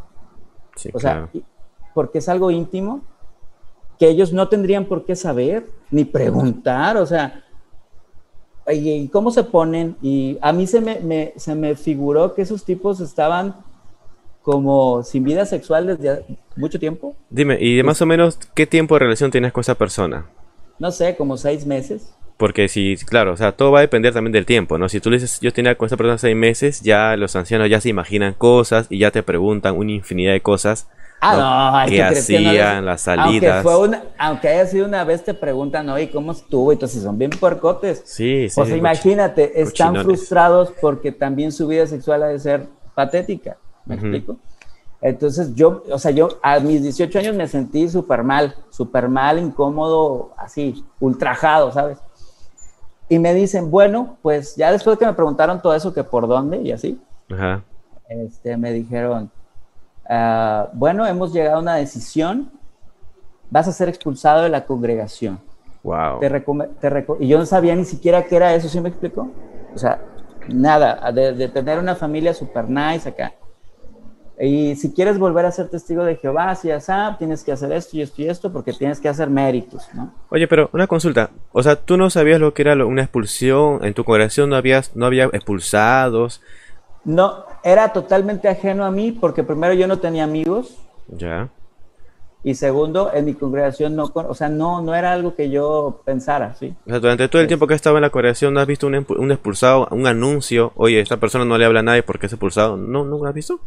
Sí, 0.76 0.90
o 0.94 1.00
sea, 1.00 1.28
porque 1.94 2.18
es 2.18 2.28
algo 2.28 2.52
íntimo 2.52 3.00
que 3.98 4.08
ellos 4.08 4.32
no 4.32 4.48
tendrían 4.48 4.84
por 4.84 5.04
qué 5.04 5.16
saber 5.16 5.68
ni 5.90 6.04
preguntar. 6.04 6.96
O 6.96 7.06
sea, 7.06 7.42
¿y 8.68 9.08
cómo 9.08 9.32
se 9.32 9.42
ponen? 9.42 9.96
Y 10.00 10.38
a 10.40 10.52
mí 10.52 10.68
se 10.68 10.80
me, 10.80 11.32
se 11.34 11.56
me 11.56 11.74
figuró 11.74 12.34
que 12.34 12.42
esos 12.42 12.64
tipos 12.64 13.00
estaban 13.00 13.56
como 14.42 15.02
sin 15.02 15.24
vida 15.24 15.46
sexual 15.46 15.86
desde 15.86 16.24
mucho 16.56 16.78
tiempo. 16.78 17.16
Dime, 17.30 17.58
¿y 17.60 17.76
de 17.76 17.82
más 17.82 18.02
o 18.02 18.06
menos 18.06 18.38
qué 18.54 18.66
tiempo 18.66 18.94
de 18.96 19.00
relación 19.00 19.30
tienes 19.30 19.52
con 19.52 19.62
esa 19.62 19.76
persona? 19.76 20.26
No 20.78 20.90
sé, 20.90 21.16
como 21.16 21.36
seis 21.36 21.64
meses. 21.64 22.12
Porque 22.36 22.68
si, 22.68 22.96
claro, 22.96 23.32
o 23.32 23.36
sea, 23.36 23.52
todo 23.52 23.70
va 23.70 23.78
a 23.78 23.82
depender 23.82 24.12
también 24.12 24.32
del 24.32 24.46
tiempo, 24.46 24.76
¿no? 24.76 24.88
Si 24.88 25.00
tú 25.00 25.10
le 25.10 25.16
dices, 25.16 25.38
yo 25.40 25.52
tenía 25.52 25.76
con 25.76 25.86
esta 25.86 25.96
persona 25.96 26.18
seis 26.18 26.34
meses, 26.34 26.80
ya 26.80 27.16
los 27.16 27.36
ancianos 27.36 27.70
ya 27.70 27.80
se 27.80 27.88
imaginan 27.88 28.34
cosas 28.34 28.86
y 28.90 28.98
ya 28.98 29.12
te 29.12 29.22
preguntan 29.22 29.76
una 29.76 29.92
infinidad 29.92 30.32
de 30.32 30.40
cosas. 30.40 30.88
Ah, 31.20 31.84
no, 31.84 31.88
que 31.88 32.02
hacían, 32.02 32.84
las 32.84 33.02
salidas. 33.02 33.64
Aunque, 34.18 34.48
haya 34.48 34.66
sido 34.66 34.86
una 34.86 35.04
vez, 35.04 35.22
te 35.24 35.34
preguntan, 35.34 35.88
oye, 35.88 36.10
¿cómo 36.10 36.32
estuvo? 36.32 36.72
Entonces 36.72 37.04
son 37.04 37.16
bien 37.16 37.30
porcotes. 37.30 38.02
Sí, 38.04 38.48
sí. 38.48 38.60
O 38.60 38.66
sea, 38.66 38.76
imagínate, 38.76 39.62
están 39.62 39.94
frustrados 40.02 40.72
porque 40.80 41.12
también 41.12 41.52
su 41.52 41.68
vida 41.68 41.86
sexual 41.86 42.24
ha 42.24 42.26
de 42.26 42.40
ser 42.40 42.66
patética. 42.96 43.56
¿Me 43.86 43.94
explico? 43.96 44.36
Entonces 45.02 45.52
yo, 45.56 45.82
o 45.90 45.98
sea, 45.98 46.12
yo 46.12 46.28
a 46.42 46.60
mis 46.60 46.80
18 46.80 47.18
años 47.18 47.34
me 47.34 47.48
sentí 47.48 47.88
súper 47.88 48.22
mal, 48.22 48.54
súper 48.70 49.08
mal, 49.08 49.40
incómodo, 49.40 50.30
así, 50.36 50.84
ultrajado, 51.00 51.72
¿sabes? 51.72 51.98
Y 53.08 53.18
me 53.18 53.34
dicen, 53.34 53.68
bueno, 53.68 54.16
pues 54.22 54.54
ya 54.54 54.70
después 54.70 54.96
que 54.98 55.04
me 55.04 55.12
preguntaron 55.12 55.60
todo 55.60 55.74
eso, 55.74 55.92
que 55.92 56.04
por 56.04 56.28
dónde 56.28 56.58
y 56.62 56.70
así, 56.70 57.00
Este, 58.08 58.56
me 58.56 58.72
dijeron, 58.72 59.28
ah, 60.08 60.68
bueno, 60.72 61.04
hemos 61.04 61.32
llegado 61.32 61.56
a 61.56 61.60
una 61.60 61.74
decisión, 61.74 62.52
vas 63.50 63.66
a 63.66 63.72
ser 63.72 63.88
expulsado 63.88 64.42
de 64.42 64.50
la 64.50 64.64
congregación. 64.66 65.40
Wow. 65.82 66.20
y 67.18 67.26
yo 67.26 67.38
no 67.38 67.44
sabía 67.44 67.74
ni 67.74 67.84
siquiera 67.84 68.22
qué 68.22 68.36
era 68.36 68.54
eso, 68.54 68.68
¿sí 68.68 68.80
me 68.80 68.90
explico? 68.90 69.28
O 69.74 69.78
sea, 69.78 70.00
nada, 70.46 71.10
de, 71.10 71.32
de 71.32 71.48
tener 71.48 71.80
una 71.80 71.96
familia 71.96 72.32
super 72.32 72.70
nice 72.70 73.08
acá. 73.08 73.32
Y 74.44 74.74
si 74.74 74.92
quieres 74.92 75.20
volver 75.20 75.44
a 75.44 75.52
ser 75.52 75.68
testigo 75.68 76.02
de 76.02 76.16
Jehová, 76.16 76.52
si 76.56 76.66
ya 76.66 76.80
sabes, 76.80 77.16
tienes 77.18 77.44
que 77.44 77.52
hacer 77.52 77.70
esto 77.70 77.96
y 77.96 78.02
esto 78.02 78.22
y 78.22 78.28
esto 78.28 78.52
porque 78.52 78.72
tienes 78.72 78.98
que 78.98 79.08
hacer 79.08 79.30
méritos, 79.30 79.86
¿no? 79.94 80.12
Oye, 80.30 80.48
pero 80.48 80.68
una 80.72 80.88
consulta. 80.88 81.30
O 81.52 81.62
sea, 81.62 81.76
tú 81.76 81.96
no 81.96 82.10
sabías 82.10 82.40
lo 82.40 82.52
que 82.52 82.62
era 82.62 82.74
una 82.84 83.02
expulsión. 83.02 83.84
En 83.84 83.94
tu 83.94 84.02
congregación 84.02 84.50
no, 84.50 84.56
habías, 84.56 84.96
no 84.96 85.06
había 85.06 85.26
expulsados. 85.26 86.42
No, 87.04 87.44
era 87.62 87.92
totalmente 87.92 88.48
ajeno 88.48 88.84
a 88.84 88.90
mí 88.90 89.12
porque 89.12 89.44
primero 89.44 89.74
yo 89.74 89.86
no 89.86 90.00
tenía 90.00 90.24
amigos. 90.24 90.76
Ya. 91.06 91.48
Y 92.42 92.56
segundo, 92.56 93.12
en 93.14 93.26
mi 93.26 93.34
congregación 93.34 93.94
no, 93.94 94.10
o 94.12 94.34
sea, 94.34 94.48
no, 94.48 94.82
no 94.82 94.92
era 94.96 95.12
algo 95.12 95.36
que 95.36 95.50
yo 95.50 96.02
pensara, 96.04 96.54
¿sí? 96.54 96.74
O 96.84 96.90
sea, 96.90 96.98
durante 96.98 97.28
todo 97.28 97.42
el 97.42 97.46
tiempo 97.46 97.68
que 97.68 97.74
estaba 97.74 97.98
en 97.98 98.02
la 98.02 98.10
congregación, 98.10 98.54
¿no 98.54 98.58
has 98.58 98.66
visto 98.66 98.88
un, 98.88 99.30
expulsado, 99.30 99.86
un 99.92 100.08
anuncio? 100.08 100.72
Oye, 100.74 100.98
esta 100.98 101.18
persona 101.18 101.44
no 101.44 101.56
le 101.58 101.64
habla 101.64 101.78
a 101.78 101.84
nadie 101.84 102.02
porque 102.02 102.26
es 102.26 102.32
expulsado. 102.32 102.76
¿No, 102.76 103.04
no 103.04 103.18
lo 103.18 103.26
has 103.26 103.34
visto? 103.34 103.60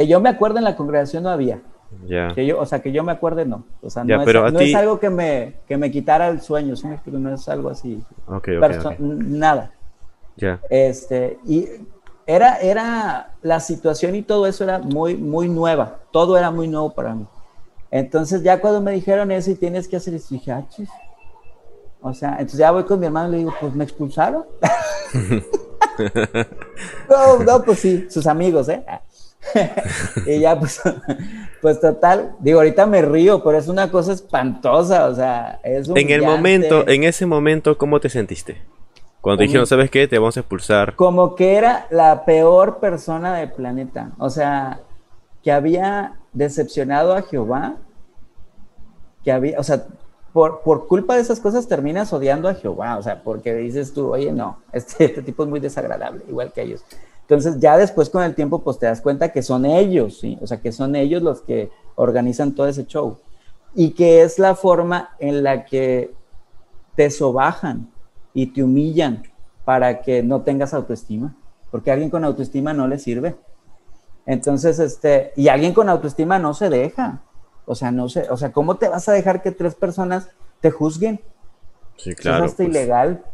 Que 0.00 0.06
yo 0.06 0.18
me 0.18 0.30
acuerdo 0.30 0.56
en 0.56 0.64
la 0.64 0.76
congregación 0.76 1.24
no 1.24 1.28
había. 1.28 1.60
Ya. 2.06 2.32
Que 2.34 2.46
yo, 2.46 2.58
o 2.58 2.64
sea, 2.64 2.80
que 2.80 2.90
yo 2.90 3.04
me 3.04 3.12
acuerde 3.12 3.44
no. 3.44 3.66
O 3.82 3.90
sea, 3.90 4.02
no, 4.02 4.22
es, 4.22 4.74
algo 4.74 4.98
que 4.98 5.10
me, 5.10 5.56
que 5.68 5.76
me 5.76 5.90
quitara 5.90 6.28
el 6.28 6.40
sueño, 6.40 6.74
¿sí? 6.74 6.88
no 7.04 7.34
es 7.34 7.46
algo 7.50 7.68
así. 7.68 8.02
Okay, 8.26 8.58
Nada. 8.98 9.72
Ya. 10.38 10.58
Este, 10.70 11.38
y 11.44 11.68
era, 12.26 12.56
era, 12.60 13.34
la 13.42 13.60
situación 13.60 14.14
y 14.14 14.22
todo 14.22 14.46
eso 14.46 14.64
era 14.64 14.78
muy, 14.78 15.18
muy 15.18 15.50
nueva. 15.50 15.98
Todo 16.12 16.38
era 16.38 16.50
muy 16.50 16.66
nuevo 16.66 16.94
para 16.94 17.14
mí. 17.14 17.26
Entonces 17.90 18.42
ya 18.42 18.58
cuando 18.58 18.80
me 18.80 18.92
dijeron 18.92 19.30
eso 19.30 19.50
y 19.50 19.54
tienes 19.54 19.86
que 19.86 19.96
hacer 19.96 20.14
eso, 20.14 20.28
dije, 20.30 20.50
ah, 20.50 20.64
O 22.00 22.14
sea, 22.14 22.30
entonces 22.38 22.58
ya 22.58 22.70
voy 22.70 22.84
con 22.84 22.98
mi 23.00 23.04
hermano 23.04 23.28
y 23.28 23.32
le 23.32 23.38
digo, 23.40 23.52
pues 23.60 23.74
me 23.74 23.84
expulsaron. 23.84 24.46
no, 27.10 27.38
no, 27.44 27.62
pues 27.62 27.80
sí, 27.80 28.06
sus 28.08 28.26
amigos, 28.26 28.70
¿eh? 28.70 28.82
y 30.26 30.40
ya, 30.40 30.58
pues, 30.58 30.80
pues 31.62 31.80
total, 31.80 32.32
digo, 32.40 32.58
ahorita 32.58 32.86
me 32.86 33.02
río, 33.02 33.42
pero 33.42 33.58
es 33.58 33.68
una 33.68 33.90
cosa 33.90 34.12
espantosa, 34.12 35.06
o 35.08 35.14
sea, 35.14 35.60
es 35.62 35.88
un... 35.88 35.98
En 35.98 36.10
el 36.10 36.22
momento, 36.22 36.86
en 36.86 37.04
ese 37.04 37.26
momento, 37.26 37.78
¿cómo 37.78 38.00
te 38.00 38.08
sentiste? 38.08 38.62
Cuando 39.20 39.42
dijeron, 39.42 39.66
¿sabes 39.66 39.90
qué? 39.90 40.08
Te 40.08 40.18
vamos 40.18 40.36
a 40.36 40.40
expulsar. 40.40 40.96
Como 40.96 41.34
que 41.34 41.54
era 41.56 41.86
la 41.90 42.24
peor 42.24 42.78
persona 42.78 43.34
del 43.34 43.52
planeta. 43.52 44.12
O 44.18 44.30
sea, 44.30 44.80
que 45.42 45.52
había 45.52 46.14
decepcionado 46.32 47.14
a 47.14 47.22
Jehová. 47.22 47.76
Que 49.22 49.30
había, 49.30 49.58
o 49.60 49.62
sea, 49.62 49.84
por, 50.32 50.62
por 50.62 50.86
culpa 50.86 51.16
de 51.16 51.20
esas 51.20 51.38
cosas 51.38 51.68
terminas 51.68 52.12
odiando 52.14 52.48
a 52.48 52.54
Jehová. 52.54 52.96
O 52.96 53.02
sea, 53.02 53.22
porque 53.22 53.54
dices 53.54 53.92
tú, 53.92 54.10
oye, 54.10 54.32
no, 54.32 54.62
este, 54.72 55.04
este 55.04 55.22
tipo 55.22 55.42
es 55.42 55.50
muy 55.50 55.60
desagradable, 55.60 56.24
igual 56.26 56.52
que 56.52 56.62
ellos. 56.62 56.82
Entonces 57.30 57.60
ya 57.60 57.76
después 57.76 58.10
con 58.10 58.24
el 58.24 58.34
tiempo 58.34 58.58
pues 58.64 58.80
te 58.80 58.86
das 58.86 59.00
cuenta 59.00 59.28
que 59.28 59.40
son 59.44 59.64
ellos, 59.64 60.18
¿sí? 60.18 60.36
O 60.42 60.48
sea, 60.48 60.60
que 60.60 60.72
son 60.72 60.96
ellos 60.96 61.22
los 61.22 61.42
que 61.42 61.70
organizan 61.94 62.56
todo 62.56 62.66
ese 62.66 62.86
show. 62.86 63.18
Y 63.72 63.90
que 63.90 64.22
es 64.22 64.40
la 64.40 64.56
forma 64.56 65.10
en 65.20 65.44
la 65.44 65.64
que 65.64 66.12
te 66.96 67.08
sobajan 67.08 67.88
y 68.34 68.48
te 68.48 68.64
humillan 68.64 69.22
para 69.64 70.02
que 70.02 70.24
no 70.24 70.42
tengas 70.42 70.74
autoestima. 70.74 71.36
Porque 71.70 71.90
a 71.90 71.92
alguien 71.92 72.10
con 72.10 72.24
autoestima 72.24 72.74
no 72.74 72.88
le 72.88 72.98
sirve. 72.98 73.36
Entonces, 74.26 74.80
este, 74.80 75.32
y 75.36 75.46
alguien 75.46 75.72
con 75.72 75.88
autoestima 75.88 76.40
no 76.40 76.52
se 76.52 76.68
deja. 76.68 77.22
O 77.64 77.76
sea, 77.76 77.92
no 77.92 78.08
sé, 78.08 78.26
o 78.28 78.36
sea, 78.36 78.50
¿cómo 78.50 78.74
te 78.74 78.88
vas 78.88 79.08
a 79.08 79.12
dejar 79.12 79.40
que 79.40 79.52
tres 79.52 79.76
personas 79.76 80.30
te 80.60 80.72
juzguen? 80.72 81.20
Sí, 81.96 82.12
claro. 82.12 82.38
Eso 82.38 82.46
es 82.46 82.54
pues. 82.54 82.68
ilegal. 82.70 83.24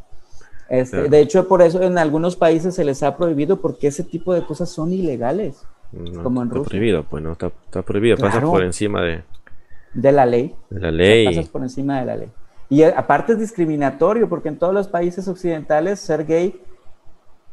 Este, 0.68 1.08
de 1.08 1.20
hecho, 1.20 1.46
por 1.46 1.62
eso 1.62 1.80
en 1.82 1.96
algunos 1.98 2.36
países 2.36 2.74
se 2.74 2.84
les 2.84 3.02
ha 3.02 3.16
prohibido 3.16 3.60
porque 3.60 3.86
ese 3.86 4.02
tipo 4.02 4.34
de 4.34 4.44
cosas 4.44 4.68
son 4.68 4.92
ilegales. 4.92 5.64
como 6.22 6.42
en 6.42 6.48
está 6.48 6.62
prohibido, 6.62 7.04
pues 7.04 7.22
no, 7.22 7.32
está, 7.32 7.82
prohibido, 7.82 8.16
pasas 8.16 8.42
por 8.42 8.62
encima 8.62 9.02
de... 9.02 9.22
De 9.94 10.12
la 10.12 10.26
ley. 10.26 10.54
De 10.68 10.80
la 10.80 10.90
ley. 10.90 11.26
Pasas 11.26 11.48
por 11.48 11.62
encima 11.62 12.00
de 12.00 12.06
la 12.06 12.16
ley. 12.16 12.28
Y 12.68 12.82
aparte 12.82 13.34
es 13.34 13.38
discriminatorio 13.38 14.28
porque 14.28 14.48
en 14.48 14.58
todos 14.58 14.74
los 14.74 14.88
países 14.88 15.28
occidentales 15.28 16.00
ser 16.00 16.24
gay 16.26 16.60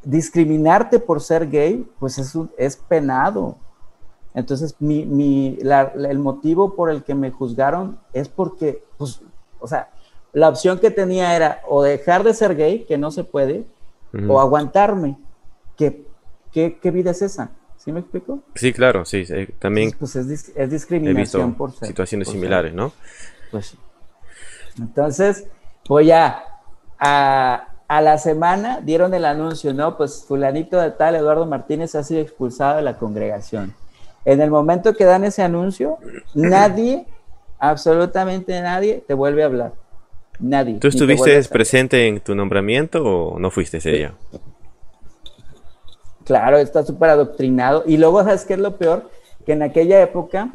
discriminarte 0.04 1.00
por 1.00 1.22
ser 1.22 1.50
gay, 1.50 1.88
pues 2.00 2.18
es, 2.18 2.38
es 2.58 2.76
penado. 2.76 3.58
Entonces, 4.34 4.76
mi, 4.80 5.06
mi, 5.06 5.58
el 5.62 6.20
motivo 6.20 6.76
por 6.76 6.90
el 6.90 7.04
que 7.04 7.16
me 7.16 7.32
juzgaron 7.32 8.00
es 8.14 8.28
porque, 8.30 8.84
pues, 8.98 9.22
o 9.60 9.68
sea, 9.68 9.90
la 10.34 10.50
opción 10.50 10.80
que 10.80 10.92
tenía 10.92 11.36
era 11.36 11.62
o 11.68 11.84
dejar 11.84 12.24
de 12.24 12.34
ser 12.34 12.56
gay, 12.56 12.86
que 12.86 12.98
no 12.98 13.12
se 13.12 13.24
puede, 13.24 13.66
o 14.28 14.40
aguantarme. 14.40 15.18
¿Qué, 15.78 16.06
qué, 16.52 16.92
vida 16.92 17.12
es 17.12 17.22
esa? 17.22 17.52
¿Sí 17.78 17.92
me 17.92 18.00
explico? 18.00 18.40
Sí, 18.56 18.74
claro, 18.74 19.06
sí. 19.06 19.26
también. 19.60 19.92
Pues 19.98 20.16
es, 20.16 20.52
es 20.56 20.70
discriminación 20.70 21.54
por 21.54 21.72
ser. 21.72 21.88
Situaciones 21.88 22.30
similares, 22.30 22.74
¿no? 22.74 22.92
Pues 23.52 23.68
sí. 23.68 23.78
Entonces, 24.80 25.46
pues 25.86 26.08
ya, 26.08 26.44
a, 26.98 27.68
a 27.88 28.02
la 28.02 28.18
semana 28.18 28.82
dieron 28.82 29.14
el 29.14 29.26
anuncio, 29.26 29.74
¿no? 29.74 29.98
Pues 29.98 30.26
fulanito 30.28 30.80
de 30.80 30.92
tal, 30.92 31.16
Eduardo 31.16 31.46
Martínez, 31.46 31.94
ha 31.96 32.04
sido 32.04 32.22
expulsado 32.22 32.78
de 32.78 32.82
la 32.82 32.98
congregación. 32.98 33.76
En 34.26 34.42
el 34.42 34.50
momento 34.50 34.94
que 34.94 35.04
dan 35.04 35.26
ese 35.26 35.44
anuncio, 35.44 35.98
nadie, 36.34 37.06
absolutamente 37.60 38.60
nadie, 38.62 39.04
te 39.06 39.14
vuelve 39.14 39.44
a 39.44 39.48
hablar. 39.48 39.83
Nadie. 40.40 40.80
¿Tú 40.80 40.88
estuviste 40.88 41.42
presente 41.44 42.08
en 42.08 42.20
tu 42.20 42.36
nombramiento 42.36 43.04
o 43.04 43.40
no 43.40 43.52
fuiste 43.52 43.78
ese 43.78 43.92
día? 43.92 44.14
Claro, 46.24 46.58
está 46.58 46.84
súper 46.84 47.10
adoctrinado. 47.10 47.84
Y 47.86 47.98
luego, 47.98 48.24
¿sabes 48.24 48.46
qué 48.46 48.54
es 48.54 48.60
lo 48.60 48.78
peor? 48.78 49.10
Que 49.46 49.54
en 49.54 49.62
aquella 49.62 50.02
época, 50.02 50.54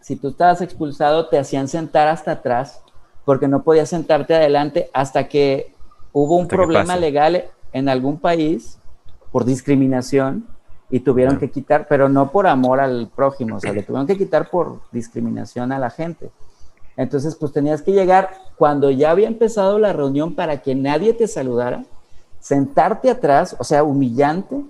si 0.00 0.16
tú 0.16 0.28
estabas 0.28 0.60
expulsado, 0.62 1.28
te 1.28 1.38
hacían 1.38 1.68
sentar 1.68 2.08
hasta 2.08 2.32
atrás, 2.32 2.80
porque 3.24 3.48
no 3.48 3.62
podías 3.62 3.90
sentarte 3.90 4.34
adelante 4.34 4.90
hasta 4.92 5.28
que 5.28 5.72
hubo 6.12 6.36
un 6.36 6.48
problema 6.48 6.96
legal 6.96 7.44
en 7.72 7.88
algún 7.88 8.18
país 8.18 8.78
por 9.32 9.44
discriminación 9.44 10.46
y 10.88 11.00
tuvieron 11.00 11.38
que 11.38 11.50
quitar, 11.50 11.86
pero 11.88 12.08
no 12.08 12.30
por 12.30 12.46
amor 12.46 12.80
al 12.80 13.10
prójimo, 13.14 13.56
o 13.56 13.60
sea, 13.60 13.72
le 13.72 13.82
tuvieron 13.82 14.06
que 14.06 14.16
quitar 14.16 14.48
por 14.48 14.80
discriminación 14.92 15.72
a 15.72 15.78
la 15.78 15.90
gente. 15.90 16.30
Entonces, 16.96 17.36
pues 17.36 17.52
tenías 17.52 17.82
que 17.82 17.92
llegar 17.92 18.30
cuando 18.56 18.90
ya 18.90 19.10
había 19.10 19.28
empezado 19.28 19.78
la 19.78 19.92
reunión 19.92 20.34
para 20.34 20.62
que 20.62 20.74
nadie 20.74 21.12
te 21.12 21.28
saludara, 21.28 21.84
sentarte 22.40 23.10
atrás, 23.10 23.56
o 23.58 23.64
sea, 23.64 23.82
humillante, 23.82 24.64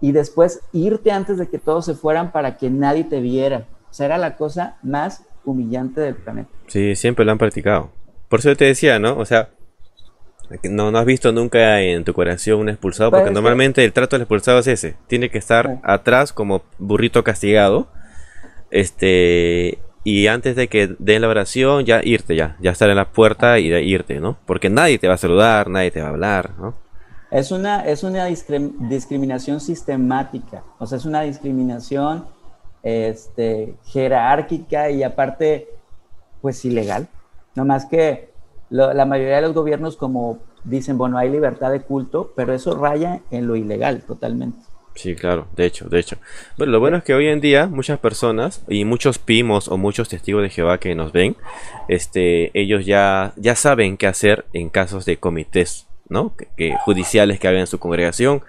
y 0.00 0.12
después 0.12 0.60
irte 0.72 1.10
antes 1.10 1.38
de 1.38 1.48
que 1.48 1.58
todos 1.58 1.84
se 1.84 1.94
fueran 1.94 2.32
para 2.32 2.56
que 2.56 2.70
nadie 2.70 3.04
te 3.04 3.20
viera. 3.20 3.66
O 3.90 3.94
sea, 3.94 4.06
era 4.06 4.18
la 4.18 4.36
cosa 4.36 4.76
más 4.82 5.24
humillante 5.44 6.00
del 6.00 6.14
planeta. 6.14 6.50
Sí, 6.66 6.94
siempre 6.94 7.24
lo 7.24 7.32
han 7.32 7.38
practicado. 7.38 7.90
Por 8.28 8.40
eso 8.40 8.54
te 8.54 8.66
decía, 8.66 8.98
¿no? 8.98 9.16
O 9.16 9.24
sea, 9.24 9.50
no, 10.64 10.90
no 10.90 10.98
has 10.98 11.06
visto 11.06 11.32
nunca 11.32 11.80
en 11.80 12.04
tu 12.04 12.12
corazón 12.12 12.60
un 12.60 12.68
expulsado, 12.68 13.10
porque 13.10 13.30
normalmente 13.30 13.84
el 13.84 13.92
trato 13.92 14.16
del 14.16 14.22
expulsado 14.22 14.58
es 14.60 14.66
ese. 14.66 14.96
Tiene 15.06 15.30
que 15.30 15.38
estar 15.38 15.80
atrás 15.82 16.32
como 16.32 16.62
burrito 16.78 17.24
castigado. 17.24 17.88
Este. 18.70 19.78
Y 20.10 20.26
antes 20.26 20.56
de 20.56 20.68
que 20.68 20.96
den 20.98 21.20
la 21.20 21.28
oración, 21.28 21.84
ya 21.84 22.00
irte, 22.02 22.34
ya. 22.34 22.56
Ya 22.60 22.70
estar 22.70 22.88
en 22.88 22.96
la 22.96 23.12
puerta 23.12 23.58
y 23.58 23.66
irte, 23.66 24.20
¿no? 24.20 24.38
Porque 24.46 24.70
nadie 24.70 24.98
te 24.98 25.06
va 25.06 25.14
a 25.14 25.18
saludar, 25.18 25.68
nadie 25.68 25.90
te 25.90 26.00
va 26.00 26.06
a 26.06 26.10
hablar, 26.12 26.52
¿no? 26.58 26.72
Es 27.30 27.52
una, 27.52 27.84
es 27.84 28.04
una 28.04 28.24
discriminación 28.24 29.60
sistemática. 29.60 30.64
O 30.78 30.86
sea, 30.86 30.96
es 30.96 31.04
una 31.04 31.20
discriminación 31.20 32.24
este, 32.82 33.74
jerárquica 33.84 34.90
y 34.90 35.02
aparte, 35.02 35.68
pues 36.40 36.64
ilegal. 36.64 37.06
No 37.54 37.66
más 37.66 37.84
que 37.84 38.30
la 38.70 39.04
mayoría 39.04 39.36
de 39.36 39.42
los 39.42 39.52
gobiernos 39.52 39.98
como 39.98 40.38
dicen, 40.64 40.96
bueno, 40.96 41.18
hay 41.18 41.28
libertad 41.28 41.70
de 41.70 41.82
culto, 41.82 42.32
pero 42.34 42.54
eso 42.54 42.74
raya 42.78 43.20
en 43.30 43.46
lo 43.46 43.56
ilegal 43.56 44.00
totalmente. 44.04 44.67
Sí, 44.98 45.14
claro, 45.14 45.46
de 45.54 45.64
hecho, 45.64 45.88
de 45.88 46.00
hecho. 46.00 46.16
Bueno, 46.56 46.72
lo 46.72 46.80
bueno 46.80 46.96
es 46.96 47.04
que 47.04 47.14
hoy 47.14 47.28
en 47.28 47.40
día 47.40 47.68
muchas 47.68 48.00
personas 48.00 48.64
y 48.66 48.84
muchos 48.84 49.20
primos 49.20 49.68
o 49.68 49.76
muchos 49.76 50.08
testigos 50.08 50.42
de 50.42 50.50
Jehová 50.50 50.78
que 50.78 50.96
nos 50.96 51.12
ven, 51.12 51.36
este, 51.86 52.50
ellos 52.60 52.84
ya, 52.84 53.32
ya 53.36 53.54
saben 53.54 53.96
qué 53.96 54.08
hacer 54.08 54.46
en 54.52 54.70
casos 54.70 55.04
de 55.04 55.16
comités, 55.16 55.86
¿no? 56.08 56.34
Que, 56.56 56.74
judiciales 56.84 57.38
que 57.38 57.46
hagan 57.46 57.60
en 57.60 57.66
su 57.68 57.78
congregación, 57.78 58.42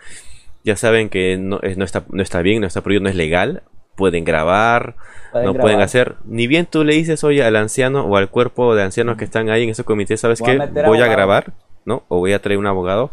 ya 0.63 0.75
saben 0.75 1.09
que 1.09 1.37
no, 1.37 1.59
no, 1.77 1.85
está, 1.85 2.03
no 2.09 2.23
está 2.23 2.41
bien, 2.41 2.61
no 2.61 2.67
está 2.67 2.81
prohibido, 2.81 3.03
no 3.03 3.09
es 3.09 3.15
legal, 3.15 3.61
pueden 3.95 4.25
grabar, 4.25 4.95
no 5.35 5.53
pueden 5.53 5.81
hacer. 5.81 6.15
Ni 6.25 6.47
bien 6.47 6.65
tú 6.65 6.83
le 6.83 6.95
dices, 6.95 7.23
oye, 7.23 7.43
al 7.43 7.57
anciano 7.57 8.05
o 8.05 8.17
al 8.17 8.31
cuerpo 8.31 8.73
de 8.73 8.81
ancianos 8.81 9.17
que 9.17 9.25
están 9.25 9.51
ahí 9.51 9.65
en 9.65 9.69
ese 9.69 9.83
comité, 9.83 10.17
¿sabes 10.17 10.41
qué? 10.41 10.57
Voy 10.57 10.99
a 10.99 11.05
grabar, 11.05 11.53
¿no? 11.85 12.05
O 12.07 12.17
voy 12.17 12.33
a 12.33 12.41
traer 12.41 12.57
un 12.57 12.65
abogado. 12.65 13.11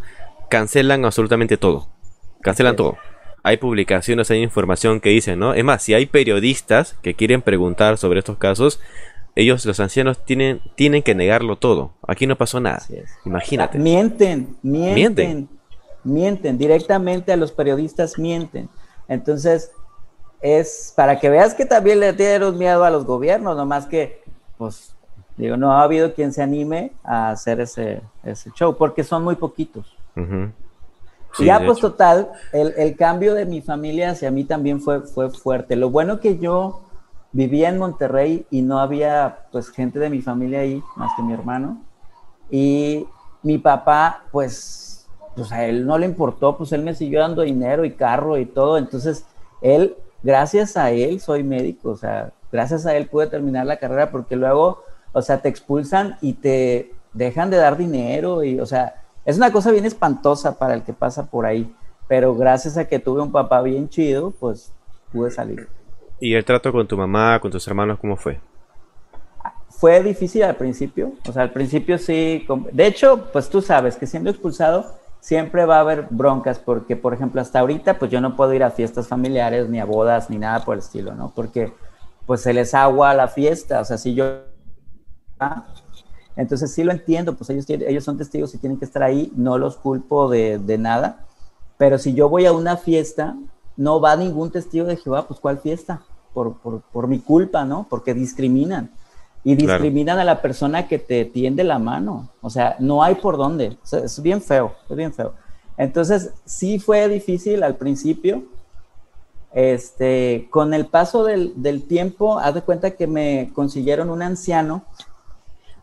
Cancelan 0.49 1.05
absolutamente 1.05 1.59
todo. 1.59 1.91
Cancelan 2.41 2.77
todo. 2.77 2.97
Hay 3.47 3.59
publicaciones, 3.59 4.29
hay 4.33 4.43
información 4.43 4.99
que 4.99 5.11
dicen, 5.11 5.39
¿no? 5.39 5.55
Es 5.55 5.63
más, 5.63 5.81
si 5.81 5.95
hay 5.95 6.07
periodistas 6.07 6.97
que 7.01 7.15
quieren 7.15 7.43
preguntar 7.43 7.97
sobre 7.97 8.19
estos 8.19 8.39
casos, 8.39 8.81
ellos, 9.37 9.65
los 9.65 9.79
ancianos, 9.79 10.25
tienen, 10.25 10.61
tienen 10.75 11.05
que 11.05 11.15
negarlo 11.15 11.55
todo. 11.55 11.93
Aquí 12.09 12.27
no 12.27 12.35
pasó 12.35 12.59
nada. 12.59 12.83
Imagínate. 13.25 13.79
Mienten, 13.79 14.57
mienten, 14.63 14.95
mienten, 14.95 15.49
mienten. 16.03 16.59
Directamente 16.59 17.33
a 17.33 17.37
los 17.37 17.53
periodistas 17.53 18.19
mienten. 18.19 18.69
Entonces, 19.07 19.71
es 20.41 20.93
para 20.97 21.21
que 21.21 21.31
veas 21.31 21.55
que 21.55 21.67
también 21.67 22.01
le 22.01 22.15
tienen 22.15 22.59
miedo 22.59 22.83
a 22.83 22.91
los 22.91 23.05
gobiernos, 23.05 23.57
nomás 23.57 23.87
que, 23.87 24.25
pues, 24.59 24.97
digo, 25.37 25.57
no 25.57 25.71
ha 25.71 25.85
habido 25.85 26.15
quien 26.15 26.33
se 26.33 26.43
anime 26.43 26.91
a 27.05 27.31
hacer 27.31 27.61
ese, 27.61 28.03
ese 28.25 28.51
show, 28.57 28.77
porque 28.77 29.05
son 29.05 29.23
muy 29.23 29.37
poquitos. 29.37 29.97
Y 31.39 31.45
ya, 31.47 31.65
pues, 31.65 31.79
total, 31.81 32.31
el, 32.53 32.75
el, 32.77 32.97
cambio 32.97 33.35
de 33.35 33.47
mi 33.47 33.61
familia 33.61 34.11
hacia 34.11 34.31
mí 34.31 34.45
también 34.45 34.81
fue, 34.81 35.03
fue 35.03 35.31
fuerte. 35.31 35.77
Lo 35.77 35.91
bueno 35.91 36.21
que 36.21 36.39
yo 36.39 36.83
vivía 37.33 37.69
en 37.69 37.79
Monterrey 37.79 38.47
y 38.51 38.63
no 38.63 38.79
había, 38.79 39.47
pues, 39.53 39.71
gente 39.71 39.99
de 39.99 40.11
mi 40.11 40.23
familia 40.23 40.61
ahí, 40.61 40.83
más 40.97 41.13
que 41.17 41.23
mi 41.23 41.33
hermano. 41.33 41.83
Y 42.51 43.07
mi 43.43 43.59
papá, 43.59 44.25
pues, 44.31 45.07
pues 45.35 45.53
a 45.53 45.65
él 45.65 45.87
no 45.87 45.99
le 45.99 46.07
importó, 46.07 46.57
pues 46.57 46.73
él 46.73 46.83
me 46.83 46.95
siguió 46.95 47.21
dando 47.21 47.43
dinero 47.43 47.85
y 47.85 47.93
carro 47.93 48.39
y 48.39 48.47
todo. 48.47 48.79
Entonces, 48.79 49.27
él 49.61 49.97
gracias 50.23 50.77
a 50.77 50.91
él 50.91 51.21
soy 51.21 51.45
médico, 51.45 51.91
o 51.91 51.97
sea, 51.97 52.33
gracias 52.51 52.87
a 52.87 52.97
él 52.97 53.07
pude 53.07 53.29
terminar 53.29 53.67
la 53.67 53.77
carrera 53.77 54.11
porque 54.11 54.35
luego, 54.35 54.83
o 55.13 55.23
sea, 55.23 55.41
te 55.41 55.49
expulsan 55.49 56.17
y 56.21 56.33
te 56.33 56.93
dejan 57.13 57.51
de 57.51 57.59
dar 57.59 57.77
dinero 57.77 58.43
y, 58.43 58.59
o 58.59 58.67
sea, 58.67 59.05
es 59.27 59.37
una 59.37 59.53
cosa 59.53 59.73
bien 59.73 59.85
espantosa 59.85 60.57
para 60.57 60.75
el 60.75 60.83
que 60.83 60.93
pasa 60.93 61.27
por 61.27 61.45
ahí, 61.45 61.71
pero 62.09 62.35
gracias 62.35 62.79
a 62.79 62.87
que 62.87 63.01
tuve 63.01 63.21
un 63.21 63.33
papá 63.33 63.61
bien 63.61 63.89
chido, 63.89 64.31
pues 64.31 64.73
pude 65.13 65.31
salir. 65.31 65.69
¿Y 66.21 66.35
el 66.35 66.45
trato 66.45 66.73
con 66.73 66.87
tu 66.87 66.97
mamá, 66.97 67.39
con 67.41 67.51
tus 67.51 67.67
hermanos, 67.67 67.99
cómo 68.01 68.17
fue? 68.17 68.41
Fue 69.69 70.03
difícil 70.03 70.45
al 70.45 70.57
principio, 70.57 71.13
o 71.29 71.33
sea, 71.33 71.43
al 71.43 71.51
principio 71.51 71.99
sí, 71.99 72.47
de 72.73 72.87
hecho, 72.87 73.29
pues 73.33 73.51
tú 73.51 73.61
sabes 73.61 73.97
que 73.97 74.07
siendo 74.07 74.31
expulsado, 74.31 74.95
siempre 75.21 75.67
va 75.67 75.79
a 75.79 75.81
haber 75.81 76.07
broncas 76.09 76.61
porque, 76.61 76.95
por 76.95 77.13
ejemplo, 77.13 77.41
hasta 77.41 77.59
ahorita, 77.59 77.99
pues 77.99 78.11
yo 78.11 78.21
no 78.21 78.37
puedo 78.37 78.55
ir 78.55 78.63
a 78.63 78.71
fiestas 78.71 79.09
familiares, 79.09 79.69
ni 79.69 79.81
a 79.81 79.85
bodas, 79.85 80.31
ni 80.31 80.39
nada 80.39 80.65
por 80.65 80.75
el 80.75 80.79
estilo, 80.79 81.15
¿no? 81.15 81.33
Porque, 81.35 81.73
pues 82.27 82.43
se 82.43 82.55
les 82.55 82.75
agua 82.75 83.11
a 83.11 83.15
la 83.15 83.27
fiesta, 83.27 83.81
o 83.81 83.85
sea, 83.85 83.99
si 83.99 84.15
yo... 84.15 84.43
Entonces 86.37 86.73
sí 86.73 86.85
lo 86.85 86.93
entiendo, 86.93 87.35
pues 87.35 87.51
ellos, 87.51 87.65
ellos 87.69 88.05
son 88.05 88.19
testigos 88.19 88.55
y 88.55 88.59
tienen 88.59 88.79
que 88.79 88.85
estar 88.85 89.03
ahí, 89.03 89.33
no 89.35 89.59
los 89.59 89.77
culpo 89.77 90.29
de, 90.29 90.59
de 90.59 90.79
nada, 90.79 91.25
pero 91.79 91.99
si 91.99 92.15
yo 92.15 92.29
voy 92.29 92.47
a 92.47 92.53
una 92.53 92.77
fiesta, 92.77 93.37
no 93.77 94.01
va 94.01 94.17
ningún 94.17 94.51
testigo 94.51 94.87
de 94.87 94.97
Jehová, 94.97 95.27
pues 95.27 95.41
¿cuál 95.41 95.59
fiesta? 95.59 96.03
Por, 96.35 96.59
por, 96.59 96.83
por 96.83 97.09
mi 97.09 97.19
culpa, 97.19 97.65
¿no? 97.65 97.87
Porque 97.89 98.15
discriminan 98.15 98.91
y 99.47 99.55
discriminan 99.55 100.19
a 100.19 100.25
la 100.25 100.43
persona 100.43 100.89
que 100.89 100.99
te 100.99 101.25
tiende 101.25 101.63
la 101.63 101.79
mano. 101.79 102.31
O 102.41 102.51
sea, 102.51 102.75
no 102.81 103.05
hay 103.05 103.15
por 103.15 103.37
dónde. 103.37 103.77
es 103.93 104.21
bien 104.21 104.43
feo, 104.43 104.75
es 104.91 104.97
bien 104.97 105.13
feo. 105.15 105.35
Entonces, 105.77 106.33
sí 106.45 106.81
fue 106.81 107.09
difícil 107.09 107.63
al 107.63 107.77
principio. 107.77 108.43
Este, 109.53 110.49
con 110.51 110.75
el 110.75 110.87
paso 110.87 111.23
del, 111.23 111.85
tiempo, 111.87 112.41
haz 112.41 112.55
de 112.55 112.63
cuenta 112.63 112.97
que 112.97 113.07
me 113.07 113.53
consiguieron 113.55 114.11
un 114.11 114.21
anciano 114.21 114.85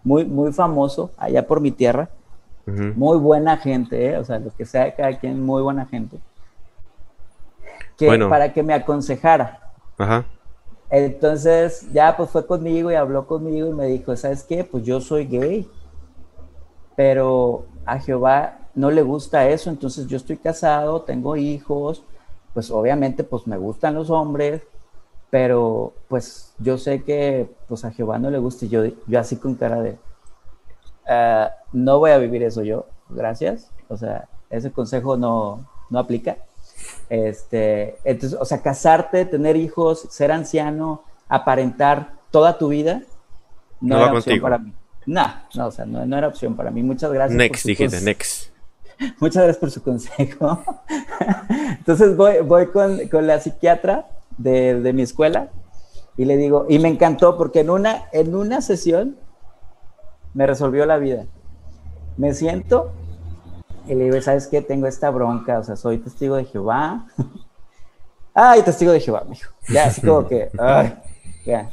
muy, 0.03 0.25
muy 0.25 0.51
famoso 0.51 1.11
allá 1.17 1.45
por 1.47 1.61
mi 1.61 1.71
tierra. 1.71 2.09
Muy 2.65 3.17
buena 3.17 3.57
gente, 3.57 4.05
¿eh? 4.05 4.17
o 4.17 4.23
sea, 4.23 4.39
lo 4.39 4.49
que 4.55 4.65
sea 4.65 4.95
cada 4.95 5.19
quien, 5.19 5.43
muy 5.43 5.61
buena 5.61 5.85
gente. 5.85 6.17
Que, 7.97 8.17
Para 8.29 8.53
que 8.53 8.63
me 8.63 8.73
aconsejara. 8.73 9.73
Ajá. 9.97 10.25
Entonces 10.89 11.91
ya 11.91 12.15
pues 12.15 12.29
fue 12.29 12.45
conmigo 12.45 12.91
y 12.91 12.95
habló 12.95 13.27
conmigo 13.27 13.67
y 13.67 13.73
me 13.73 13.87
dijo, 13.87 14.15
¿sabes 14.15 14.43
qué? 14.43 14.63
Pues 14.63 14.83
yo 14.83 15.01
soy 15.01 15.25
gay, 15.25 15.67
pero 16.95 17.65
a 17.85 17.99
Jehová 17.99 18.59
no 18.75 18.91
le 18.91 19.01
gusta 19.01 19.49
eso, 19.49 19.69
entonces 19.69 20.07
yo 20.07 20.17
estoy 20.17 20.37
casado, 20.37 21.01
tengo 21.01 21.35
hijos, 21.35 22.03
pues 22.53 22.69
obviamente 22.71 23.23
pues 23.23 23.47
me 23.47 23.57
gustan 23.57 23.95
los 23.95 24.09
hombres, 24.09 24.61
pero 25.33 25.95
pues 26.09 26.53
yo 26.59 26.77
sé 26.77 27.01
que 27.01 27.49
pues 27.67 27.83
a 27.85 27.91
Jehová 27.91 28.19
no 28.19 28.29
le 28.29 28.37
gusta 28.37 28.65
y 28.65 28.69
yo, 28.69 28.83
yo 29.07 29.19
así 29.19 29.37
con 29.37 29.55
cara 29.55 29.81
de, 29.81 29.97
ah, 31.07 31.49
no 31.71 31.97
voy 31.97 32.11
a 32.11 32.19
vivir 32.19 32.43
eso 32.43 32.61
yo, 32.61 32.85
gracias, 33.09 33.71
o 33.87 33.97
sea, 33.97 34.29
ese 34.51 34.71
consejo 34.71 35.17
no, 35.17 35.67
no 35.89 35.97
aplica. 35.97 36.37
Este, 37.09 37.97
entonces, 38.03 38.37
o 38.39 38.45
sea, 38.45 38.61
casarte, 38.61 39.25
tener 39.25 39.55
hijos, 39.55 40.05
ser 40.11 40.31
anciano, 40.31 41.01
aparentar 41.27 42.13
toda 42.29 42.59
tu 42.59 42.67
vida, 42.67 43.01
no, 43.81 43.97
era 43.97 44.13
opción 44.13 44.39
para 44.39 44.59
mí. 44.59 44.71
No, 45.07 45.25
no, 45.55 45.65
o 45.65 45.71
sea, 45.71 45.85
no, 45.85 46.15
era 46.15 46.27
opción 46.27 46.55
para 46.55 46.69
mí. 46.69 46.83
Muchas 46.83 47.11
gracias. 47.11 47.35
Next, 47.35 47.65
dijiste, 47.65 48.01
next. 48.01 48.53
Muchas 49.19 49.45
gracias 49.45 49.57
por 49.57 49.71
su 49.71 49.81
consejo. 49.81 50.63
Entonces 51.79 52.15
voy, 52.15 52.37
voy 52.41 52.67
con, 52.67 52.99
la 53.25 53.39
psiquiatra 53.39 54.05
de, 54.37 54.81
de, 54.81 54.93
mi 54.93 55.01
escuela 55.01 55.49
y 56.17 56.25
le 56.25 56.37
digo, 56.37 56.65
y 56.69 56.79
me 56.79 56.89
encantó 56.89 57.37
porque 57.37 57.61
en 57.61 57.69
una, 57.69 58.05
en 58.11 58.35
una 58.35 58.61
sesión 58.61 59.17
me 60.33 60.47
resolvió 60.47 60.85
la 60.85 60.97
vida. 60.97 61.25
Me 62.17 62.33
siento 62.33 62.91
y 63.87 63.95
le 63.95 64.05
digo, 64.05 64.21
¿sabes 64.21 64.47
qué? 64.47 64.61
Tengo 64.61 64.87
esta 64.87 65.09
bronca, 65.09 65.59
o 65.59 65.63
sea, 65.63 65.75
soy 65.75 65.97
testigo 65.97 66.35
de 66.35 66.45
Jehová. 66.45 67.05
ay, 68.33 68.61
testigo 68.61 68.91
de 68.91 68.99
Jehová, 68.99 69.23
mijo. 69.27 69.51
Ya, 69.67 69.85
así 69.85 70.01
como 70.01 70.27
que, 70.27 70.49
ay, 70.59 70.93
ya, 71.45 71.71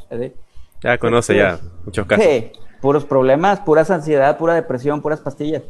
Ya 0.81 0.97
conoce 0.97 1.35
ya 1.35 1.59
muchos 1.85 2.05
casos. 2.05 2.25
Sí, 2.25 2.51
puros 2.81 3.05
problemas, 3.05 3.59
pura 3.61 3.85
ansiedad, 3.87 4.37
pura 4.37 4.55
depresión, 4.55 5.01
puras 5.01 5.21
pastillas. 5.21 5.63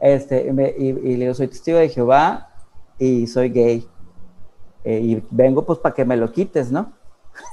Este, 0.00 0.46
y, 0.78 0.92
le 0.92 1.24
digo, 1.24 1.34
soy 1.34 1.48
testigo 1.48 1.78
de 1.78 1.88
Jehová 1.88 2.50
y 2.98 3.26
soy 3.26 3.50
gay. 3.50 3.88
Eh, 4.84 5.00
y 5.02 5.22
vengo 5.30 5.64
pues 5.64 5.78
para 5.78 5.94
que 5.94 6.04
me 6.04 6.16
lo 6.16 6.30
quites, 6.30 6.70
¿no? 6.70 6.92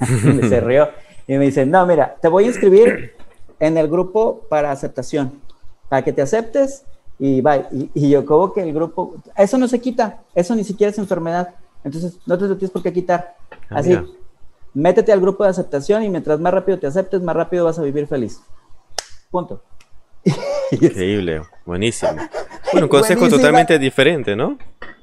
y 0.00 0.48
se 0.48 0.60
rió. 0.60 0.88
Y 1.26 1.34
me 1.34 1.46
dice, 1.46 1.64
no, 1.66 1.86
mira, 1.86 2.16
te 2.20 2.28
voy 2.28 2.44
a 2.44 2.48
inscribir 2.48 3.14
en 3.58 3.78
el 3.78 3.88
grupo 3.88 4.46
para 4.48 4.70
aceptación, 4.70 5.40
para 5.88 6.02
que 6.02 6.12
te 6.12 6.22
aceptes 6.22 6.84
y 7.18 7.40
bye. 7.40 7.64
Y, 7.94 8.10
yo, 8.10 8.26
como 8.26 8.52
que 8.52 8.62
el 8.62 8.72
grupo, 8.72 9.14
eso 9.36 9.56
no 9.56 9.68
se 9.68 9.80
quita, 9.80 10.20
eso 10.34 10.54
ni 10.54 10.64
siquiera 10.64 10.90
es 10.90 10.98
enfermedad. 10.98 11.54
Entonces, 11.84 12.18
no 12.26 12.36
te 12.36 12.46
lo 12.46 12.56
tienes 12.56 12.70
por 12.70 12.82
qué 12.82 12.92
quitar. 12.92 13.36
Ah, 13.70 13.78
Así, 13.78 13.96
métete 14.74 15.12
al 15.12 15.20
grupo 15.20 15.44
de 15.44 15.50
aceptación 15.50 16.02
y 16.02 16.08
mientras 16.08 16.40
más 16.40 16.52
rápido 16.52 16.78
te 16.78 16.86
aceptes, 16.86 17.22
más 17.22 17.36
rápido 17.36 17.64
vas 17.64 17.78
a 17.78 17.82
vivir 17.82 18.06
feliz. 18.06 18.40
Punto. 19.30 19.62
Increíble, 20.70 21.42
buenísimo. 21.64 22.12
Bueno, 22.72 22.86
un 22.86 22.90
consejo 22.90 23.28
totalmente 23.28 23.78
diferente, 23.78 24.34
¿no? 24.34 24.58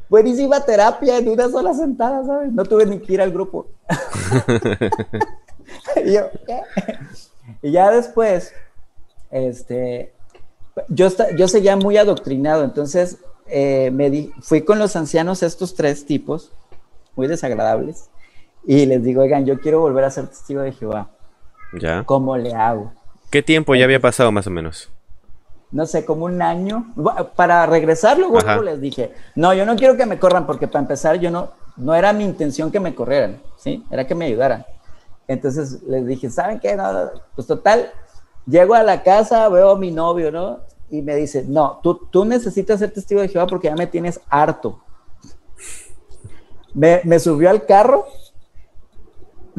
Buenísima 0.10 0.66
terapia 0.66 1.18
en 1.18 1.30
una 1.30 1.49
sola 1.49 1.74
sentada, 1.74 2.26
¿sabes? 2.26 2.51
No 2.51 2.66
tuve 2.66 2.86
ni 2.86 2.99
que 2.99 3.14
ir 3.14 3.22
al 3.22 3.32
grupo. 3.32 3.68
y, 6.03 6.14
yo, 6.14 6.22
y 7.62 7.72
ya 7.72 7.91
después, 7.91 8.53
este, 9.30 10.14
yo, 10.88 11.10
yo 11.38 11.47
seguía 11.47 11.76
muy 11.76 11.97
adoctrinado, 11.97 12.64
entonces 12.64 13.20
eh, 13.45 13.91
me 13.93 14.10
di, 14.10 14.32
fui 14.41 14.62
con 14.62 14.80
los 14.80 14.95
ancianos, 14.95 15.43
estos 15.43 15.76
tres 15.76 16.05
tipos, 16.05 16.51
muy 17.16 17.28
desagradables, 17.28 18.10
y 18.66 18.88
les 18.88 19.03
digo, 19.03 19.22
oigan, 19.22 19.45
yo 19.45 19.60
quiero 19.60 19.80
volver 19.80 20.05
a 20.05 20.12
ser 20.12 20.28
testigo 20.28 20.62
de 20.62 20.72
Jehová. 20.72 21.12
¿Ya? 21.80 22.03
¿Cómo 22.03 22.36
le 22.36 22.53
hago? 22.53 22.93
¿Qué 23.30 23.43
tiempo 23.43 23.76
ya 23.76 23.86
había 23.86 23.99
pasado 23.99 24.32
más 24.32 24.47
o 24.47 24.49
menos? 24.49 24.89
No 25.72 25.86
sé, 25.86 26.05
como 26.05 26.26
un 26.26 26.41
año. 26.41 26.93
Para 27.36 27.65
regresar 27.65 28.17
luego 28.17 28.39
les 28.61 28.82
dije, 28.82 29.13
no, 29.36 29.53
yo 29.53 29.65
no 29.65 29.76
quiero 29.76 29.95
que 29.95 30.05
me 30.05 30.20
corran 30.20 30.45
porque 30.45 30.67
para 30.67 30.82
empezar 30.82 31.20
yo 31.20 31.30
no, 31.30 31.51
no 31.78 31.93
era 31.93 32.11
mi 32.13 32.24
intención 32.24 32.72
que 32.72 32.80
me 32.80 32.95
corrieran, 32.95 33.41
¿sí? 33.57 33.86
Era 33.91 34.07
que 34.07 34.15
me 34.15 34.26
ayudaran. 34.26 34.65
Entonces 35.28 35.84
les 35.84 36.05
dije, 36.07 36.30
¿saben 36.30 36.59
qué? 36.59 36.76
No, 36.76 37.11
pues 37.36 37.45
total, 37.45 37.91
llego 38.47 38.74
a 38.74 38.84
la 38.84 39.03
casa, 39.03 39.47
veo 39.49 39.72
a 39.72 39.78
mi 39.78 39.91
novio, 39.91 40.32
¿no? 40.32 40.61
Y 40.89 41.03
me 41.03 41.15
dice, 41.15 41.45
no, 41.47 41.80
tú, 41.84 42.07
tú 42.09 42.26
necesitas 42.26 42.80
ser 42.80 42.91
testigo 42.91 43.22
de 43.22 43.28
Jehová 43.28 43.45
porque 43.45 43.67
ya 43.67 43.76
me 43.76 43.86
tienes 43.86 44.20
harto. 44.28 44.80
Me, 46.74 47.01
me 47.03 47.20
subió 47.20 47.49
al 47.49 47.65
carro 47.65 48.05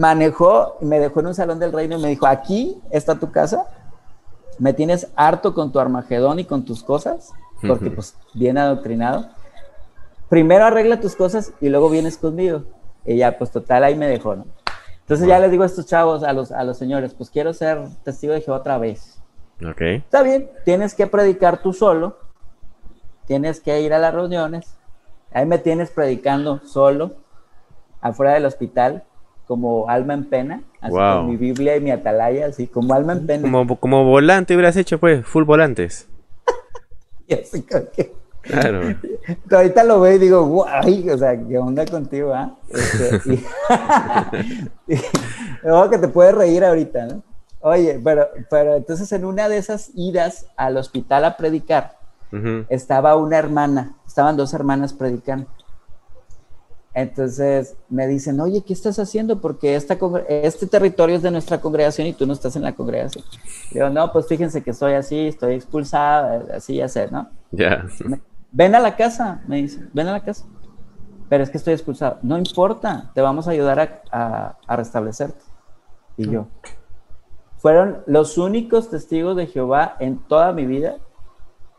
manejó 0.01 0.79
me 0.81 0.99
dejó 0.99 1.21
en 1.21 1.27
un 1.27 1.35
salón 1.35 1.59
del 1.59 1.73
reino 1.73 1.99
y 1.99 2.03
me 2.03 2.09
dijo, 2.09 2.27
aquí 2.27 2.81
está 2.91 3.19
tu 3.19 3.31
casa, 3.31 3.67
me 4.61 4.75
tienes 4.75 5.09
harto 5.17 5.55
con 5.55 5.73
tu 5.73 5.81
Armagedón 5.81 6.39
y 6.39 6.45
con 6.45 6.65
tus 6.65 6.85
cosas, 6.85 7.33
porque 7.67 7.91
pues 7.91 8.15
bien 8.35 8.59
adoctrinado. 8.59 9.31
Primero 10.29 10.67
arregla 10.67 11.01
tus 11.01 11.17
cosas 11.17 11.53
y 11.61 11.71
luego 11.71 11.89
vienes 11.89 12.19
conmigo. 12.19 12.65
Y 13.05 13.17
ya, 13.17 13.39
pues 13.39 13.51
total, 13.51 13.83
ahí 13.85 13.97
me 13.97 14.07
dejó, 14.07 14.37
¿no? 14.37 14.45
Entonces 15.01 15.27
ya 15.27 15.41
les 15.41 15.51
digo 15.51 15.63
a 15.63 15.67
estos 15.67 15.87
chavos, 15.87 16.23
a 16.23 16.33
los, 16.35 16.53
a 16.53 16.63
los 16.63 16.77
señores, 16.77 17.15
pues 17.15 17.31
quiero 17.31 17.55
ser 17.55 17.89
testigo 18.05 18.35
de 18.35 18.43
Jehová 18.43 18.59
otra 18.59 18.79
vez. 18.79 19.21
Ok. 19.67 19.81
Está 19.81 20.23
bien, 20.23 20.51
tienes 20.65 20.95
que 20.95 21.07
predicar 21.07 21.63
tú 21.63 21.73
solo, 21.73 22.19
tienes 23.27 23.61
que 23.61 23.81
ir 23.81 23.95
a 23.95 23.99
las 23.99 24.15
reuniones, 24.15 24.77
ahí 25.33 25.47
me 25.47 25.59
tienes 25.59 25.91
predicando 25.91 26.61
solo, 26.65 27.17
afuera 28.01 28.35
del 28.35 28.45
hospital, 28.45 29.05
como 29.51 29.89
alma 29.89 30.15
en 30.15 30.27
pena, 30.27 30.63
así 30.81 30.95
con 30.95 31.29
mi 31.29 31.37
Biblia 31.37 31.75
y 31.77 31.81
mi 31.81 31.91
atalaya, 31.91 32.47
así 32.47 32.69
como 32.69 32.95
alma 32.95 33.15
en 33.15 33.27
pena. 33.27 33.51
Como, 33.51 33.81
como 33.81 34.05
volante 34.05 34.55
hubieras 34.55 34.77
hecho, 34.77 35.01
pues, 35.01 35.27
full 35.27 35.43
volantes. 35.43 36.07
y 37.27 37.35
así 37.35 37.63
que... 37.63 38.15
Claro. 38.43 38.95
Ahorita 39.51 39.83
lo 39.83 39.99
veo 40.03 40.15
y 40.15 40.19
digo, 40.19 40.47
guay, 40.47 41.11
o 41.11 41.19
sea, 41.19 41.37
¿qué 41.37 41.59
onda 41.59 41.85
contigo, 41.85 42.33
ah? 42.33 42.55
Este, 42.69 43.41
que 45.91 45.99
te 45.99 46.09
puedes 46.09 46.33
reír 46.33 46.65
ahorita, 46.65 47.07
¿no? 47.07 47.25
Oye, 47.59 48.01
pero, 48.05 48.29
pero 48.49 48.77
entonces 48.77 49.11
en 49.11 49.25
una 49.25 49.49
de 49.49 49.57
esas 49.59 49.91
idas 49.97 50.47
al 50.57 50.77
hospital 50.77 51.25
a 51.25 51.37
predicar, 51.37 51.97
estaba 52.69 53.17
una 53.17 53.37
hermana, 53.37 53.97
estaban 54.07 54.37
dos 54.37 54.55
hermanas 54.55 54.93
predicando. 54.93 55.49
Entonces 56.93 57.77
me 57.89 58.09
dicen, 58.09 58.41
oye, 58.41 58.63
¿qué 58.63 58.73
estás 58.73 58.99
haciendo? 58.99 59.41
Porque 59.41 59.77
esta, 59.77 59.97
este 60.29 60.67
territorio 60.67 61.17
es 61.17 61.23
de 61.23 61.31
nuestra 61.31 61.61
congregación 61.61 62.09
y 62.09 62.13
tú 62.13 62.27
no 62.27 62.33
estás 62.33 62.57
en 62.57 62.63
la 62.63 62.75
congregación. 62.75 63.25
Digo, 63.71 63.89
no, 63.91 64.13
pues 64.13 64.27
fíjense 64.27 64.63
que 64.63 64.71
estoy 64.71 64.95
así, 64.95 65.29
estoy 65.29 65.55
expulsada, 65.55 66.57
así 66.57 66.77
ya 66.77 66.89
sé, 66.89 67.09
¿no? 67.11 67.29
Ya. 67.53 67.87
Ven 68.51 68.75
a 68.75 68.81
la 68.81 68.97
casa, 68.97 69.43
me 69.47 69.57
dicen, 69.57 69.89
ven 69.93 70.09
a 70.09 70.13
la 70.13 70.25
casa. 70.25 70.47
Pero 71.29 71.45
es 71.45 71.51
que 71.51 71.59
estoy 71.59 71.75
expulsado. 71.75 72.19
No 72.23 72.37
importa, 72.37 73.13
te 73.15 73.21
vamos 73.21 73.47
a 73.47 73.53
ayudar 73.53 74.03
a, 74.11 74.59
restablecerte. 74.69 75.45
Y 76.17 76.29
yo. 76.29 76.49
Fueron 77.59 78.03
los 78.07 78.37
únicos 78.37 78.91
testigos 78.91 79.37
de 79.37 79.47
Jehová 79.47 79.95
en 80.01 80.19
toda 80.19 80.53
mi 80.53 80.67
vida 80.67 80.97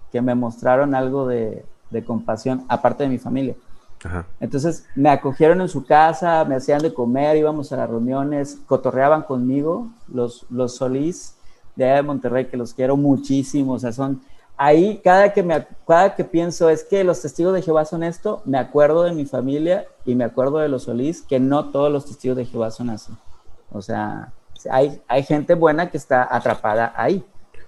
que 0.09 0.21
me 0.21 0.35
mostraron 0.35 0.95
algo 0.95 1.27
de 1.27 1.65
compasión, 2.05 2.63
aparte 2.69 3.03
de 3.03 3.09
mi 3.09 3.17
familia. 3.17 3.55
Entonces 4.39 4.85
me 4.95 5.09
acogieron 5.09 5.61
en 5.61 5.69
su 5.69 5.85
casa, 5.85 6.43
me 6.45 6.55
hacían 6.55 6.81
de 6.81 6.93
comer, 6.93 7.37
íbamos 7.37 7.71
a 7.71 7.77
las 7.77 7.89
reuniones, 7.89 8.59
cotorreaban 8.65 9.23
conmigo, 9.23 9.89
los, 10.11 10.45
los 10.49 10.75
Solís 10.75 11.35
de 11.75 11.85
allá 11.85 11.95
de 11.95 12.01
Monterrey, 12.03 12.45
que 12.45 12.57
los 12.57 12.73
quiero 12.73 12.97
muchísimo, 12.97 13.73
o 13.73 13.79
sea, 13.79 13.91
son, 13.91 14.21
ahí 14.57 14.99
cada 15.03 15.33
que, 15.33 15.43
me, 15.43 15.65
cada 15.87 16.15
que 16.15 16.23
pienso 16.23 16.69
es 16.69 16.83
que 16.83 17.03
los 17.03 17.21
testigos 17.21 17.53
de 17.53 17.61
Jehová 17.61 17.85
son 17.85 18.03
esto, 18.03 18.41
me 18.45 18.57
acuerdo 18.57 19.03
de 19.03 19.13
mi 19.13 19.25
familia 19.25 19.85
y 20.05 20.15
me 20.15 20.23
acuerdo 20.23 20.57
de 20.57 20.67
los 20.67 20.83
Solís, 20.83 21.21
que 21.21 21.39
no 21.39 21.69
todos 21.69 21.91
los 21.91 22.05
testigos 22.05 22.37
de 22.37 22.45
Jehová 22.45 22.71
son 22.71 22.89
así. 22.89 23.13
O 23.71 23.81
sea, 23.81 24.33
hay, 24.69 25.01
hay 25.07 25.23
gente 25.23 25.55
buena 25.55 25.89
que 25.89 25.97
está 25.97 26.27
atrapada 26.29 26.93
ahí. 26.95 27.23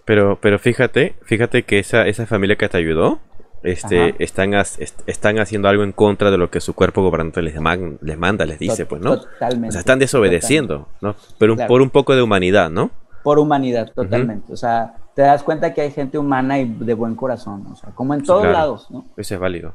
Pero, 0.06 0.38
pero 0.42 0.60
fíjate, 0.60 1.16
fíjate 1.24 1.64
que 1.64 1.80
esa, 1.80 2.08
esa 2.08 2.26
familia 2.26 2.58
que 2.58 2.68
te 2.68 2.78
ayudó, 2.78 3.20
este, 3.64 4.22
están, 4.22 4.54
están 4.54 5.40
haciendo 5.40 5.70
algo 5.70 5.84
en 5.84 5.94
contra 5.94 6.30
de 6.30 6.38
lo 6.38 6.50
que 6.52 6.60
su 6.60 6.74
cuerpo 6.74 7.02
gobernante 7.02 7.42
les, 7.42 7.56
les 8.02 8.18
manda, 8.18 8.46
les 8.46 8.60
dice, 8.60 8.86
pues, 8.86 9.02
¿no? 9.02 9.20
Totalmente. 9.20 9.70
O 9.70 9.72
sea, 9.72 9.80
están 9.80 10.00
desobedeciendo, 10.00 10.88
¿no? 11.02 11.16
Pero 11.38 11.56
por 11.68 11.82
un 11.82 11.90
poco 11.90 12.16
de 12.16 12.22
humanidad, 12.22 12.70
¿no? 12.70 12.92
Por 13.24 13.40
humanidad, 13.40 13.90
totalmente. 13.94 14.52
O 14.52 14.58
sea, 14.58 14.96
te 15.16 15.22
das 15.22 15.44
cuenta 15.44 15.74
que 15.74 15.82
hay 15.82 15.92
gente 15.92 16.18
humana 16.18 16.60
y 16.60 16.66
de 16.66 16.94
buen 16.94 17.16
corazón, 17.16 17.66
o 17.72 17.76
sea, 17.76 17.92
como 17.92 18.14
en 18.14 18.24
todos 18.24 18.46
lados, 18.46 18.92
¿no? 18.92 19.06
Eso 19.16 19.36
es 19.36 19.40
válido. 19.40 19.74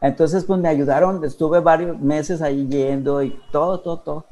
Entonces, 0.00 0.44
pues 0.44 0.60
me 0.60 0.68
ayudaron, 0.68 1.24
estuve 1.24 1.58
varios 1.58 1.98
meses 1.98 2.40
ahí 2.40 2.68
yendo 2.68 3.20
y 3.22 3.36
todo, 3.50 3.80
todo, 3.80 3.98
todo. 3.98 4.24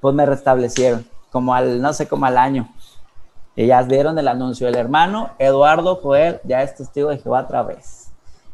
Pues 0.00 0.14
me 0.14 0.26
restablecieron, 0.26 1.06
como 1.32 1.54
al, 1.54 1.80
no 1.80 1.94
sé, 1.94 2.06
como 2.06 2.26
al 2.26 2.36
año. 2.36 2.68
Ya 3.56 3.82
dieron 3.82 4.18
el 4.18 4.28
anuncio. 4.28 4.68
El 4.68 4.76
hermano 4.76 5.30
Eduardo 5.38 5.96
Joel 5.96 6.40
ya 6.44 6.62
es 6.62 6.74
testigo 6.74 7.08
de 7.08 7.16
Jehová 7.16 7.44
otra 7.44 7.62
vez 7.62 8.05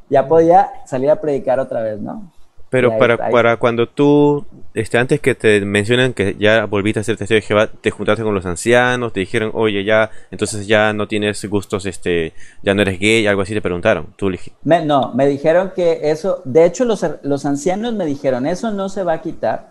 ya 0.08 0.28
podía 0.28 0.70
salir 0.86 1.10
a 1.10 1.20
predicar 1.20 1.58
otra 1.60 1.82
vez, 1.82 2.00
¿no? 2.00 2.30
Pero 2.72 2.96
para, 2.96 3.18
para 3.18 3.58
cuando 3.58 3.86
tú, 3.86 4.46
este, 4.72 4.96
antes 4.96 5.20
que 5.20 5.34
te 5.34 5.60
mencionan 5.60 6.14
que 6.14 6.36
ya 6.38 6.64
volviste 6.64 7.00
a 7.00 7.04
ser 7.04 7.18
testigo 7.18 7.36
de 7.36 7.46
Jehová, 7.46 7.66
te 7.66 7.90
juntaste 7.90 8.22
con 8.22 8.34
los 8.34 8.46
ancianos, 8.46 9.12
te 9.12 9.20
dijeron, 9.20 9.50
oye, 9.52 9.84
ya, 9.84 10.10
entonces 10.30 10.66
ya 10.66 10.94
no 10.94 11.06
tienes 11.06 11.44
gustos, 11.50 11.84
este, 11.84 12.32
ya 12.62 12.72
no 12.72 12.80
eres 12.80 12.98
gay, 12.98 13.26
algo 13.26 13.42
así 13.42 13.52
te 13.52 13.60
preguntaron. 13.60 14.14
Tú 14.16 14.30
me, 14.62 14.86
no, 14.86 15.12
me 15.12 15.26
dijeron 15.26 15.72
que 15.76 16.00
eso, 16.10 16.40
de 16.46 16.64
hecho 16.64 16.86
los, 16.86 17.04
los 17.22 17.44
ancianos 17.44 17.92
me 17.92 18.06
dijeron, 18.06 18.46
eso 18.46 18.70
no 18.70 18.88
se 18.88 19.04
va 19.04 19.12
a 19.12 19.20
quitar, 19.20 19.68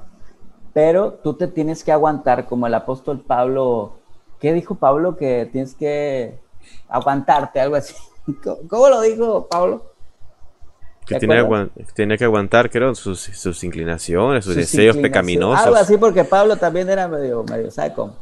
pero 0.71 1.13
tú 1.23 1.33
te 1.33 1.47
tienes 1.47 1.83
que 1.83 1.91
aguantar, 1.91 2.45
como 2.45 2.67
el 2.67 2.73
apóstol 2.75 3.19
Pablo, 3.21 3.97
¿qué 4.39 4.53
dijo 4.53 4.75
Pablo? 4.75 5.17
Que 5.17 5.49
tienes 5.51 5.73
que 5.73 6.39
aguantarte, 6.87 7.59
algo 7.59 7.77
así. 7.77 7.95
¿Cómo 8.69 8.89
lo 8.89 9.01
dijo 9.01 9.47
Pablo? 9.49 9.90
Que 11.05 11.19
tenía, 11.19 11.69
tenía, 11.95 12.17
que 12.17 12.23
aguantar, 12.23 12.69
creo, 12.69 12.93
sus, 12.95 13.19
sus 13.19 13.63
inclinaciones, 13.63 14.45
sus, 14.45 14.55
deseos 14.55 14.95
pecaminosos. 14.97 15.65
Algo 15.65 15.75
así, 15.75 15.97
porque 15.97 16.23
Pablo 16.23 16.55
también 16.57 16.89
era 16.89 17.07
medio, 17.07 17.43
medio 17.43 17.71
saco. 17.71 18.15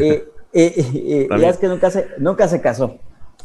y, 0.00 0.60
y, 0.60 1.28
ya 1.28 1.48
es 1.48 1.58
que 1.58 1.68
nunca 1.68 1.90
se, 1.90 2.08
nunca 2.18 2.48
se 2.48 2.60
casó. 2.60 2.98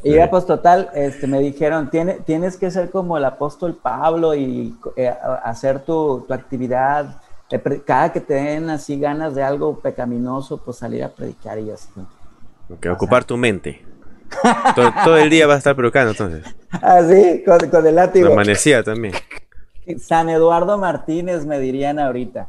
Y 0.03 0.15
ya 0.15 0.29
pues 0.29 0.45
total, 0.45 0.89
este, 0.93 1.27
me 1.27 1.39
dijeron, 1.39 1.89
Tiene, 1.89 2.15
tienes 2.25 2.57
que 2.57 2.69
ser 2.71 2.89
como 2.89 3.17
el 3.17 3.23
apóstol 3.23 3.77
Pablo 3.81 4.35
y 4.35 4.75
eh, 4.97 5.13
hacer 5.43 5.79
tu, 5.79 6.25
tu 6.27 6.33
actividad. 6.33 7.21
Cada 7.85 8.11
que 8.11 8.19
te 8.19 8.33
den 8.33 8.69
así 8.69 8.99
ganas 8.99 9.35
de 9.35 9.43
algo 9.43 9.79
pecaminoso, 9.79 10.57
pues 10.57 10.77
salir 10.77 11.03
a 11.03 11.09
predicar 11.09 11.59
y 11.59 11.71
así. 11.71 11.87
Que 12.81 12.89
ocupar 12.89 13.23
tu 13.23 13.37
mente. 13.37 13.81
todo, 15.05 15.17
el 15.17 15.29
día 15.29 15.47
va 15.47 15.55
a 15.55 15.57
estar 15.57 15.75
predicando 15.75 16.11
entonces. 16.11 16.55
Ah, 16.71 17.01
sí, 17.07 17.43
con, 17.45 17.85
el 17.85 17.95
látigo. 17.95 18.31
Amanecía 18.31 18.83
también. 18.83 19.13
San 19.99 20.29
Eduardo 20.29 20.77
Martínez 20.77 21.45
me 21.45 21.59
dirían 21.59 21.99
ahorita. 21.99 22.47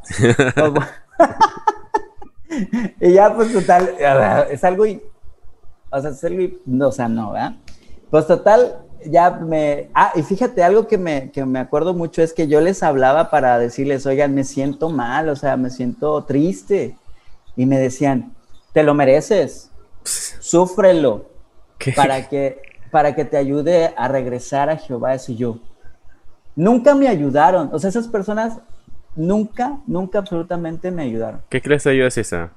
y 3.01 3.13
ya 3.13 3.33
pues 3.33 3.51
total, 3.51 3.93
es 4.49 4.63
algo 4.63 4.85
o 5.95 6.01
sea, 6.01 6.29
no, 6.65 6.87
o 6.87 6.91
sea, 6.91 7.07
no, 7.07 7.31
¿verdad? 7.31 7.55
Pues 8.09 8.27
total, 8.27 8.79
ya 9.05 9.31
me... 9.31 9.89
Ah, 9.93 10.11
y 10.15 10.23
fíjate, 10.23 10.63
algo 10.63 10.87
que 10.87 10.97
me, 10.97 11.31
que 11.31 11.45
me 11.45 11.59
acuerdo 11.59 11.93
mucho 11.93 12.21
es 12.21 12.33
que 12.33 12.47
yo 12.47 12.59
les 12.61 12.83
hablaba 12.83 13.29
para 13.29 13.57
decirles, 13.59 14.05
oigan, 14.05 14.33
me 14.33 14.43
siento 14.43 14.89
mal, 14.89 15.29
o 15.29 15.35
sea, 15.35 15.57
me 15.57 15.69
siento 15.69 16.23
triste. 16.23 16.97
Y 17.55 17.65
me 17.65 17.79
decían, 17.79 18.33
te 18.73 18.83
lo 18.83 18.93
mereces, 18.93 19.71
súfrelo, 20.03 21.29
para 21.95 22.27
que, 22.27 22.61
para 22.91 23.15
que 23.15 23.25
te 23.25 23.37
ayude 23.37 23.93
a 23.95 24.07
regresar 24.07 24.69
a 24.69 24.77
Jehová, 24.77 25.13
ese 25.13 25.35
yo. 25.35 25.59
Nunca 26.55 26.95
me 26.95 27.07
ayudaron, 27.07 27.69
o 27.73 27.79
sea, 27.79 27.89
esas 27.89 28.07
personas 28.07 28.59
nunca, 29.15 29.79
nunca 29.87 30.19
absolutamente 30.19 30.91
me 30.91 31.03
ayudaron. 31.03 31.41
¿Qué 31.49 31.61
crees 31.61 31.83
de 31.83 32.05
es 32.05 32.17
esa? 32.17 32.51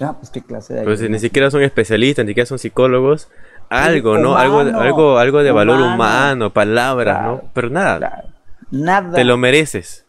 Ah, 0.00 0.14
pues 0.18 0.30
qué 0.30 0.42
clase 0.42 0.74
de 0.74 0.82
Pues 0.82 1.00
ni 1.08 1.18
siquiera 1.18 1.50
son 1.50 1.62
especialistas, 1.62 2.24
ni 2.24 2.30
siquiera 2.30 2.46
son 2.46 2.58
psicólogos. 2.58 3.28
Algo, 3.68 4.18
¿no? 4.18 4.36
algo, 4.36 4.60
algo, 4.60 5.18
algo 5.18 5.42
de 5.42 5.50
valor 5.50 5.80
humano, 5.80 6.52
palabras, 6.52 7.22
¿no? 7.24 7.42
Pero 7.52 7.70
nada. 7.70 8.24
Nada. 8.70 9.12
Te 9.12 9.24
lo 9.24 9.36
mereces. 9.36 10.04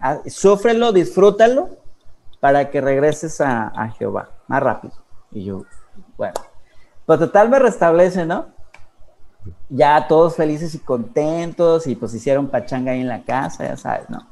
Ah, 0.00 0.18
súfrelo, 0.26 0.92
disfrútalo 0.92 1.70
para 2.40 2.70
que 2.70 2.80
regreses 2.80 3.40
a, 3.40 3.68
a, 3.68 3.90
Jehová 3.90 4.30
más 4.46 4.62
rápido. 4.62 4.94
Y 5.32 5.44
yo, 5.44 5.64
bueno, 6.16 6.34
pues 7.06 7.18
total 7.20 7.48
me 7.48 7.58
restablece, 7.58 8.26
¿no? 8.26 8.46
Ya 9.68 10.08
todos 10.08 10.34
felices 10.34 10.74
y 10.74 10.80
contentos 10.80 11.86
y 11.86 11.94
pues 11.94 12.12
hicieron 12.14 12.48
pachanga 12.48 12.92
ahí 12.92 13.00
en 13.00 13.08
la 13.08 13.22
casa, 13.22 13.64
ya 13.64 13.76
sabes, 13.76 14.10
¿no? 14.10 14.26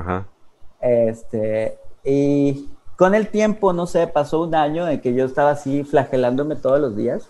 Ajá. 0.00 0.26
Este, 0.80 1.78
y 2.04 2.70
con 2.96 3.14
el 3.14 3.28
tiempo, 3.28 3.74
no 3.74 3.86
sé, 3.86 4.06
pasó 4.06 4.42
un 4.42 4.54
año 4.54 4.88
en 4.88 5.00
que 5.00 5.14
yo 5.14 5.26
estaba 5.26 5.50
así 5.50 5.84
flagelándome 5.84 6.56
todos 6.56 6.80
los 6.80 6.96
días. 6.96 7.28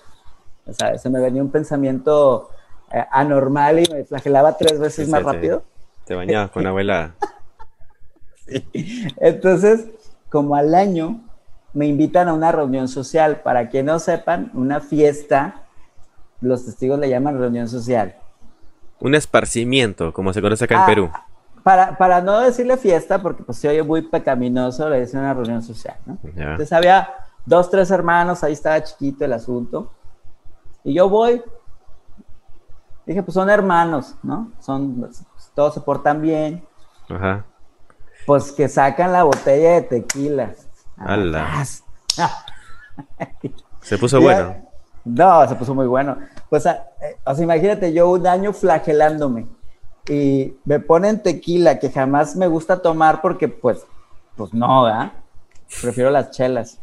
O 0.66 0.72
sea, 0.72 0.97
se 0.99 1.11
me 1.11 1.20
venía 1.20 1.43
un 1.43 1.51
pensamiento 1.51 2.51
eh, 2.93 3.05
anormal 3.11 3.80
y 3.80 3.93
me 3.93 4.05
flagelaba 4.05 4.57
tres 4.57 4.78
veces 4.78 5.09
más 5.09 5.24
rápido. 5.24 5.64
Te 6.05 6.14
bañabas 6.14 6.51
con 6.53 6.66
abuela. 6.66 7.14
sí. 8.47 9.09
Entonces, 9.16 9.87
como 10.30 10.55
al 10.55 10.74
año, 10.74 11.26
me 11.77 11.87
invitan 11.87 12.29
a 12.29 12.35
una 12.35 12.53
reunión 12.53 12.89
social. 12.89 13.43
Para 13.43 13.68
que 13.68 13.83
no 13.83 13.99
sepan, 13.99 14.51
una 14.55 14.81
fiesta, 14.81 15.62
los 16.41 16.64
testigos 16.64 16.99
le 16.99 17.09
llaman 17.09 17.39
reunión 17.39 17.68
social. 17.68 18.16
Un 19.01 19.14
esparcimiento, 19.14 20.12
como 20.12 20.33
se 20.33 20.41
conoce 20.43 20.64
acá 20.64 20.74
en 20.74 20.81
ah, 20.81 20.87
Perú 20.87 21.11
para, 21.99 22.20
no 22.20 22.39
decirle 22.39 22.77
fiesta, 22.77 23.20
porque 23.20 23.43
pues 23.43 23.59
se 23.59 23.68
oye 23.68 23.83
muy 23.83 24.03
pecaminoso, 24.03 24.89
le 24.89 25.01
dicen 25.01 25.18
una 25.18 25.35
reunión 25.35 25.64
social, 25.64 25.97
¿no? 26.07 26.16
Entonces 26.22 26.72
había 26.72 27.09
dos, 27.45 27.68
tres 27.68 27.91
hermanos, 27.91 28.45
ahí 28.45 28.53
estaba 28.53 28.81
chiquito 28.85 29.24
el 29.24 29.33
asunto. 29.33 29.91
Y 30.85 30.95
yo 30.95 31.09
voy, 31.09 31.43
dije, 33.05 33.20
pues 33.20 33.35
son 33.35 33.51
hermanos, 33.51 34.14
¿no? 34.22 34.53
Son, 34.61 35.11
todos 35.57 35.74
se 35.74 35.81
portan 35.81 36.22
bien. 36.22 36.64
Ajá. 37.09 37.45
Pues 38.27 38.53
que 38.53 38.68
sacan 38.68 39.11
la 39.11 39.24
botella 39.24 39.72
de 39.72 39.83
tequila. 39.83 40.55
¡Hala! 40.97 41.64
¿Se 43.82 43.99
puso 43.99 44.20
bueno? 44.20 44.57
No, 45.05 45.49
se 45.49 45.55
puso 45.55 45.74
muy 45.74 45.86
bueno. 45.86 46.16
Pues, 46.51 46.66
eh, 46.66 46.76
o 47.24 47.34
sea, 47.34 47.44
imagínate 47.44 47.92
yo 47.92 48.11
un 48.11 48.26
año 48.26 48.53
flagelándome 48.53 49.47
y 50.09 50.55
me 50.64 50.80
ponen 50.80 51.22
tequila 51.22 51.78
que 51.78 51.90
jamás 51.90 52.36
me 52.36 52.47
gusta 52.49 52.82
tomar 52.82 53.20
porque 53.20 53.49
pues, 53.49 53.86
pues 54.36 54.53
no, 54.53 54.84
¿verdad? 54.84 55.12
Prefiero 55.80 56.11
las 56.11 56.30
chelas. 56.30 56.80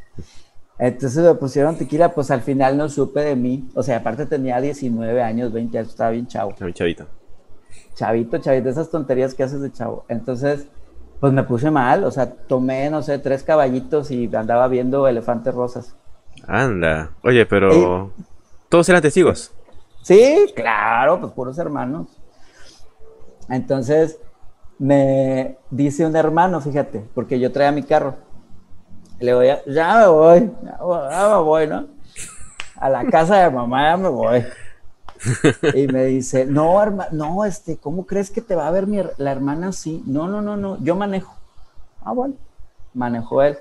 Entonces 0.80 1.24
me 1.24 1.36
pusieron 1.36 1.78
tequila, 1.78 2.14
pues 2.14 2.32
al 2.32 2.41
final 2.41 2.78
no 2.78 2.89
supe 2.89 3.22
de 3.22 3.36
mí. 3.36 3.70
O 3.76 3.84
sea, 3.84 3.97
aparte 3.97 4.26
tenía 4.26 4.59
19 4.59 5.22
años, 5.22 5.53
20 5.53 5.78
años, 5.78 5.89
estaba 5.89 6.09
bien 6.11 6.28
chavo. 6.28 6.53
Chavito. 6.53 7.07
Chavito, 7.95 8.38
chavito, 8.39 8.70
esas 8.70 8.89
tonterías 8.89 9.34
que 9.34 9.43
haces 9.43 9.61
de 9.61 9.72
chavo. 9.72 10.05
Entonces, 10.07 10.68
pues 11.24 11.32
me 11.32 11.43
puse 11.43 11.71
mal, 11.71 12.03
o 12.03 12.11
sea, 12.11 12.30
tomé, 12.30 12.89
no 12.89 13.01
sé, 13.01 13.17
tres 13.17 13.43
caballitos 13.43 14.11
y 14.11 14.30
andaba 14.36 14.67
viendo 14.67 15.07
elefantes 15.07 15.55
rosas. 15.55 15.95
Anda. 16.47 17.11
Oye, 17.24 17.45
pero... 17.45 18.11
¿Todos 18.67 18.89
eran 18.89 19.01
testigos? 19.01 19.53
Sí, 20.01 20.51
claro, 20.53 21.21
pues 21.21 21.32
puros 21.32 21.57
hermanos. 21.57 22.07
Entonces 23.47 24.19
me 24.78 25.59
dice 25.69 26.05
un 26.05 26.13
hermano, 26.17 26.59
fíjate, 26.59 27.05
porque 27.15 27.39
yo 27.39 27.53
traía 27.53 27.71
mi 27.71 27.84
carro. 27.84 28.15
Le 29.21 29.34
voy, 29.34 29.47
a, 29.47 29.63
ya 29.65 29.99
me 29.99 30.07
voy, 30.07 30.51
ya, 30.61 31.30
me 31.30 31.41
voy, 31.41 31.67
¿no? 31.67 31.88
A 32.76 32.89
la 32.89 33.05
casa 33.05 33.38
de 33.38 33.49
mamá 33.49 33.91
ya 33.91 33.95
me 33.95 34.09
voy. 34.09 34.43
Y 35.74 35.88
me 35.88 36.05
dice, 36.05 36.45
no, 36.45 36.82
hermano, 36.82 37.09
no, 37.11 37.45
este, 37.45 37.78
¿cómo 37.78 38.05
crees 38.05 38.32
que 38.32 38.41
te 38.41 38.55
va 38.55 38.67
a 38.67 38.71
ver 38.71 38.88
mi, 38.88 39.01
la 39.17 39.32
hermana 39.32 39.69
así? 39.69 40.03
No, 40.05 40.28
no, 40.28 40.41
no, 40.41 40.57
no, 40.57 40.78
yo 40.84 40.95
manejo. 40.95 41.36
Ah, 42.01 42.13
bueno, 42.13 42.36
manejó 42.93 43.41
él. 43.43 43.57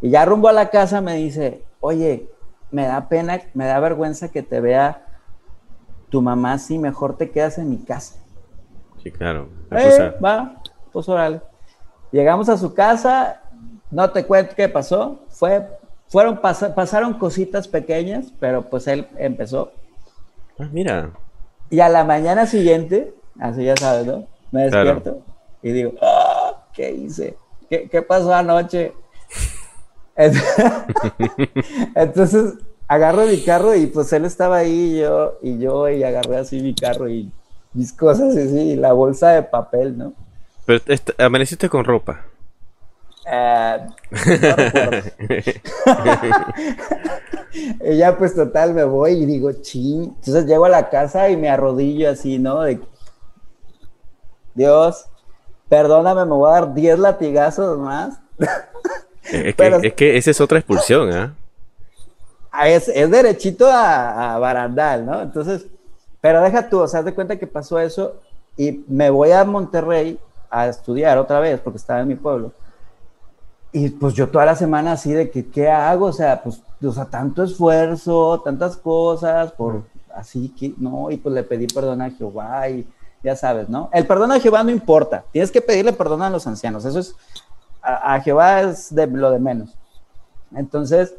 Y 0.00 0.10
ya 0.10 0.24
rumbo 0.24 0.48
a 0.48 0.52
la 0.52 0.70
casa 0.70 1.00
me 1.00 1.14
dice, 1.14 1.62
oye, 1.80 2.28
me 2.70 2.86
da 2.86 3.08
pena, 3.08 3.40
me 3.54 3.66
da 3.66 3.80
vergüenza 3.80 4.28
que 4.28 4.42
te 4.42 4.60
vea 4.60 5.04
tu 6.10 6.22
mamá 6.22 6.54
así, 6.54 6.78
mejor 6.78 7.16
te 7.16 7.30
quedas 7.30 7.58
en 7.58 7.70
mi 7.70 7.78
casa. 7.78 8.16
Sí, 9.02 9.10
claro. 9.10 9.48
Eh, 9.70 10.14
va, 10.24 10.62
pues 10.92 11.08
órale. 11.08 11.40
Llegamos 12.10 12.48
a 12.48 12.56
su 12.56 12.74
casa, 12.74 13.42
no 13.90 14.10
te 14.10 14.24
cuento 14.24 14.54
qué 14.54 14.68
pasó, 14.68 15.20
fue, 15.28 15.66
fueron, 16.08 16.40
pasaron 16.40 17.14
cositas 17.14 17.68
pequeñas, 17.68 18.32
pero 18.38 18.68
pues 18.68 18.86
él 18.86 19.08
empezó. 19.16 19.72
Ah, 20.58 20.68
mira. 20.72 21.10
Y 21.70 21.80
a 21.80 21.88
la 21.88 22.04
mañana 22.04 22.46
siguiente, 22.46 23.14
así 23.38 23.64
ya 23.64 23.76
sabes, 23.76 24.06
¿no? 24.06 24.26
Me 24.50 24.62
despierto 24.62 25.22
y 25.62 25.72
digo, 25.72 25.92
ah, 26.00 26.64
¿qué 26.72 26.90
hice? 26.92 27.36
¿Qué, 27.68 27.88
¿Qué 27.88 28.02
pasó 28.02 28.34
anoche? 28.34 28.92
Entonces 31.94 32.54
agarro 32.88 33.26
mi 33.26 33.40
carro 33.42 33.74
y 33.76 33.86
pues 33.86 34.12
él 34.12 34.24
estaba 34.24 34.56
ahí 34.58 34.96
y 34.96 35.00
yo, 35.00 35.38
y 35.42 35.58
yo 35.58 35.88
y 35.88 36.02
agarré 36.02 36.38
así 36.38 36.60
mi 36.60 36.74
carro 36.74 37.08
y 37.08 37.30
mis 37.74 37.92
cosas 37.92 38.36
así, 38.36 38.74
la 38.74 38.92
bolsa 38.92 39.30
de 39.30 39.42
papel, 39.42 39.96
¿no? 39.96 40.14
Pero 40.66 40.82
amaneciste 41.18 41.68
con 41.68 41.84
ropa. 41.84 42.24
Uh, 43.30 43.92
y 47.84 47.98
ya 47.98 48.16
pues 48.16 48.34
total 48.34 48.72
me 48.72 48.84
voy 48.84 49.12
y 49.12 49.26
digo, 49.26 49.52
ching. 49.52 50.04
Entonces 50.04 50.46
llego 50.46 50.64
a 50.64 50.70
la 50.70 50.88
casa 50.88 51.28
y 51.28 51.36
me 51.36 51.50
arrodillo 51.50 52.10
así, 52.10 52.38
¿no? 52.38 52.62
De, 52.62 52.80
Dios, 54.54 55.04
perdóname, 55.68 56.24
me 56.24 56.32
voy 56.32 56.50
a 56.50 56.60
dar 56.60 56.72
10 56.72 57.00
latigazos 57.00 57.78
más. 57.78 58.18
es, 59.24 59.54
que, 59.54 59.80
es, 59.82 59.94
que, 59.94 60.16
esa 60.16 60.30
es 60.30 60.40
otra 60.40 60.58
expulsión, 60.58 61.12
¿ah? 61.12 61.34
Es, 62.66 62.88
es, 62.88 63.10
derechito 63.10 63.66
a, 63.66 64.34
a, 64.34 64.38
barandal, 64.38 65.04
¿no? 65.04 65.20
Entonces, 65.20 65.66
pero 66.22 66.40
deja 66.40 66.70
tú, 66.70 66.80
o 66.80 66.88
sea, 66.88 67.02
de 67.02 67.14
cuenta 67.14 67.38
que 67.38 67.46
pasó 67.46 67.78
eso 67.78 68.14
y 68.56 68.84
me 68.88 69.10
voy 69.10 69.32
a 69.32 69.44
Monterrey 69.44 70.18
a 70.50 70.66
estudiar 70.66 71.18
otra 71.18 71.40
vez 71.40 71.60
porque 71.60 71.76
estaba 71.76 72.00
en 72.00 72.08
mi 72.08 72.14
pueblo. 72.14 72.52
Y 73.72 73.90
pues 73.90 74.14
yo 74.14 74.28
toda 74.28 74.46
la 74.46 74.54
semana 74.54 74.92
así 74.92 75.12
de 75.12 75.30
que, 75.30 75.46
¿qué 75.46 75.68
hago? 75.68 76.06
O 76.06 76.12
sea, 76.12 76.42
pues, 76.42 76.62
o 76.82 76.92
sea, 76.92 77.04
tanto 77.04 77.42
esfuerzo, 77.42 78.40
tantas 78.44 78.76
cosas, 78.76 79.52
por 79.52 79.84
así 80.14 80.48
que, 80.50 80.74
no, 80.78 81.10
y 81.10 81.16
pues 81.18 81.34
le 81.34 81.42
pedí 81.42 81.66
perdón 81.66 82.02
a 82.02 82.10
Jehová 82.10 82.68
y 82.68 82.88
ya 83.22 83.36
sabes, 83.36 83.68
¿no? 83.68 83.90
El 83.92 84.06
perdón 84.06 84.32
a 84.32 84.40
Jehová 84.40 84.64
no 84.64 84.70
importa, 84.70 85.24
tienes 85.32 85.50
que 85.50 85.60
pedirle 85.60 85.92
perdón 85.92 86.22
a 86.22 86.30
los 86.30 86.46
ancianos, 86.46 86.84
eso 86.84 86.98
es, 86.98 87.14
a, 87.82 88.14
a 88.14 88.20
Jehová 88.20 88.62
es 88.62 88.94
de 88.94 89.06
lo 89.06 89.30
de 89.30 89.38
menos. 89.38 89.76
Entonces, 90.54 91.14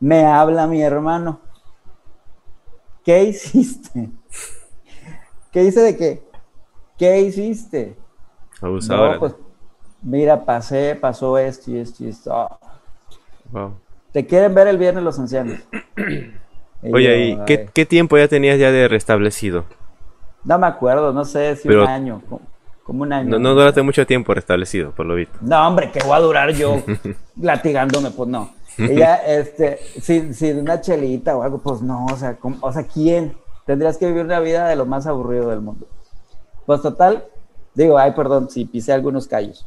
me 0.00 0.24
habla 0.24 0.66
mi 0.66 0.82
hermano, 0.82 1.40
¿qué 3.04 3.24
hiciste? 3.24 4.10
¿Qué 5.50 5.64
hice 5.64 5.80
de 5.80 5.96
qué? 5.96 6.32
¿qué 7.02 7.20
hiciste? 7.20 7.96
Abusadora. 8.60 9.14
No, 9.14 9.18
pues, 9.18 9.34
mira, 10.02 10.44
pasé, 10.44 10.96
pasó 11.00 11.38
esto 11.38 11.70
y 11.70 11.78
esto 11.78 12.04
y 12.04 12.08
esto. 12.08 12.32
Ah, 12.34 12.58
Wow. 13.50 13.74
Te 14.12 14.26
quieren 14.26 14.54
ver 14.54 14.66
el 14.66 14.78
viernes 14.78 15.04
los 15.04 15.18
ancianos. 15.18 15.58
Y 16.84 16.92
Oye, 16.92 17.36
yo, 17.36 17.42
¿y 17.42 17.44
qué, 17.46 17.68
qué 17.72 17.86
tiempo 17.86 18.18
ya 18.18 18.26
tenías 18.26 18.58
ya 18.58 18.72
de 18.72 18.88
restablecido? 18.88 19.66
No 20.42 20.58
me 20.58 20.66
acuerdo, 20.66 21.12
no 21.12 21.24
sé 21.24 21.54
si 21.54 21.68
Pero- 21.68 21.82
un 21.84 21.88
año, 21.88 22.20
co- 22.28 22.40
como 22.82 23.02
un 23.04 23.12
año. 23.12 23.30
No, 23.30 23.38
no 23.38 23.54
duraste 23.54 23.82
mucho 23.82 24.04
tiempo 24.04 24.34
restablecido, 24.34 24.90
por 24.90 25.06
lo 25.06 25.14
visto. 25.14 25.38
No, 25.42 25.64
hombre, 25.68 25.92
que 25.92 26.00
voy 26.00 26.16
a 26.16 26.18
durar 26.18 26.50
yo 26.50 26.82
latigándome, 27.40 28.10
pues 28.10 28.28
no. 28.28 28.50
Ella, 28.78 29.14
este, 29.26 29.78
si, 30.00 30.34
si 30.34 30.52
de 30.52 30.60
una 30.60 30.80
chelita 30.80 31.36
o 31.36 31.44
algo, 31.44 31.58
pues 31.58 31.82
no, 31.82 32.04
o 32.06 32.16
sea, 32.16 32.34
¿cómo- 32.34 32.56
o 32.62 32.72
sea, 32.72 32.82
¿quién? 32.84 33.36
Tendrías 33.64 33.96
que 33.96 34.06
vivir 34.08 34.24
una 34.24 34.40
vida 34.40 34.66
de 34.66 34.74
lo 34.74 34.84
más 34.84 35.06
aburrido 35.06 35.50
del 35.50 35.60
mundo. 35.60 35.86
Pues 36.66 36.82
total, 36.82 37.22
digo, 37.74 37.98
ay, 37.98 38.12
perdón, 38.12 38.50
si 38.50 38.64
pisé 38.64 38.92
algunos 38.92 39.26
callos. 39.26 39.66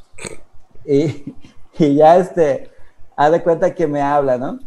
Y, 0.86 1.34
y 1.80 1.95
ya, 1.95 2.18
este, 2.18 2.70
haz 3.16 3.32
de 3.32 3.41
cuenta 3.41 3.74
que 3.74 3.88
me 3.88 4.01
habla, 4.01 4.38
¿no? 4.38 4.60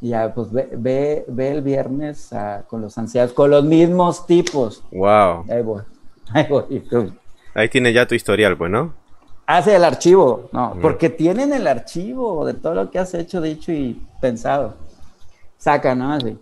Y 0.00 0.10
ya, 0.10 0.34
pues 0.34 0.50
ve, 0.50 0.68
ve, 0.72 1.24
ve 1.28 1.50
el 1.52 1.62
viernes 1.62 2.30
con 2.66 2.80
los 2.80 2.98
ancianos, 2.98 3.32
con 3.32 3.50
los 3.50 3.64
mismos 3.64 4.26
tipos. 4.26 4.82
Wow. 4.90 5.44
Ahí 5.48 5.62
voy, 5.62 5.82
ahí 6.32 6.46
voy. 6.48 7.12
Ahí 7.54 7.68
tienes 7.68 7.94
ya 7.94 8.06
tu 8.06 8.14
historial, 8.14 8.56
pues, 8.56 8.70
¿no? 8.70 8.94
Hace 9.46 9.76
el 9.76 9.84
archivo, 9.84 10.48
no, 10.52 10.76
porque 10.80 11.10
tienen 11.10 11.52
el 11.52 11.66
archivo 11.66 12.46
de 12.46 12.54
todo 12.54 12.74
lo 12.74 12.90
que 12.90 12.98
has 12.98 13.12
hecho, 13.12 13.40
dicho 13.40 13.72
y 13.72 14.00
pensado. 14.20 14.74
Saca, 15.58 15.94
¿no? 15.94 16.12
Así. 16.12 16.38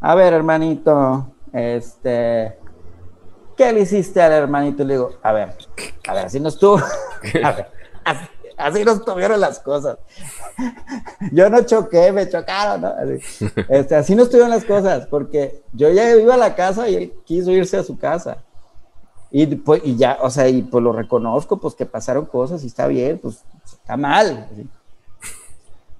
A 0.00 0.14
ver, 0.14 0.34
hermanito, 0.34 1.32
este, 1.52 2.58
¿qué 3.56 3.72
le 3.72 3.80
hiciste 3.80 4.20
al 4.20 4.32
hermanito? 4.32 4.84
Le 4.84 4.94
digo, 4.94 5.12
a 5.22 5.32
ver, 5.32 5.54
a 6.08 6.14
ver, 6.14 6.26
así 6.26 6.40
no 6.40 6.48
estuvo. 6.48 6.78
A 7.42 7.52
ver, 7.52 7.66
así, 8.04 8.26
así 8.56 8.84
no 8.84 8.92
estuvieron 8.92 9.40
las 9.40 9.58
cosas. 9.60 9.98
Yo 11.32 11.48
no 11.50 11.62
choqué, 11.62 12.12
me 12.12 12.28
chocaron, 12.28 12.82
¿no? 12.82 12.88
Así, 12.88 13.46
Este, 13.68 13.94
así 13.94 14.14
no 14.14 14.24
estuvieron 14.24 14.50
las 14.50 14.64
cosas, 14.64 15.06
porque 15.06 15.62
yo 15.72 15.90
ya 15.90 16.14
iba 16.16 16.34
a 16.34 16.38
la 16.38 16.54
casa 16.54 16.88
y 16.88 16.96
él 16.96 17.12
quiso 17.24 17.50
irse 17.50 17.76
a 17.76 17.82
su 17.82 17.98
casa. 17.98 18.38
Y, 19.30 19.46
pues, 19.46 19.82
y 19.84 19.96
ya, 19.96 20.18
o 20.20 20.30
sea, 20.30 20.48
y 20.48 20.62
pues 20.62 20.82
lo 20.84 20.92
reconozco, 20.92 21.58
pues 21.58 21.74
que 21.74 21.86
pasaron 21.86 22.26
cosas 22.26 22.62
y 22.62 22.68
está 22.68 22.86
bien, 22.86 23.18
pues 23.18 23.42
está 23.64 23.96
mal. 23.96 24.48
así. 24.52 24.68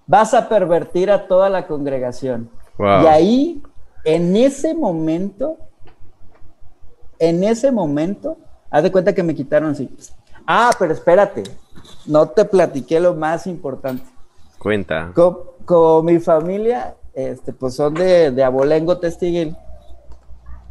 Vas 0.06 0.34
a 0.34 0.48
pervertir 0.48 1.10
a 1.10 1.26
toda 1.26 1.48
la 1.50 1.66
congregación. 1.66 2.50
Wow. 2.78 3.02
Y 3.02 3.06
ahí, 3.06 3.62
en 4.04 4.36
ese 4.36 4.74
momento, 4.74 5.56
en 7.18 7.44
ese 7.44 7.70
momento, 7.72 8.36
haz 8.70 8.82
de 8.82 8.92
cuenta 8.92 9.14
que 9.14 9.22
me 9.22 9.34
quitaron 9.34 9.70
así. 9.70 9.88
Ah, 10.46 10.70
pero 10.78 10.92
espérate, 10.92 11.42
no 12.06 12.28
te 12.28 12.44
platiqué 12.44 13.00
lo 13.00 13.14
más 13.14 13.46
importante. 13.46 14.04
Cuenta. 14.58 15.12
Con, 15.14 15.38
con 15.64 16.04
mi 16.04 16.18
familia, 16.18 16.94
este, 17.14 17.52
pues 17.52 17.74
son 17.74 17.94
de, 17.94 18.30
de 18.30 18.44
Abolengo 18.44 18.98
Testiguil. 18.98 19.56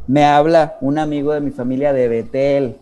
Me 0.06 0.24
habla 0.24 0.76
un 0.80 0.98
amigo 0.98 1.32
de 1.32 1.40
mi 1.40 1.50
familia 1.50 1.92
de 1.92 2.08
Betel. 2.08 2.78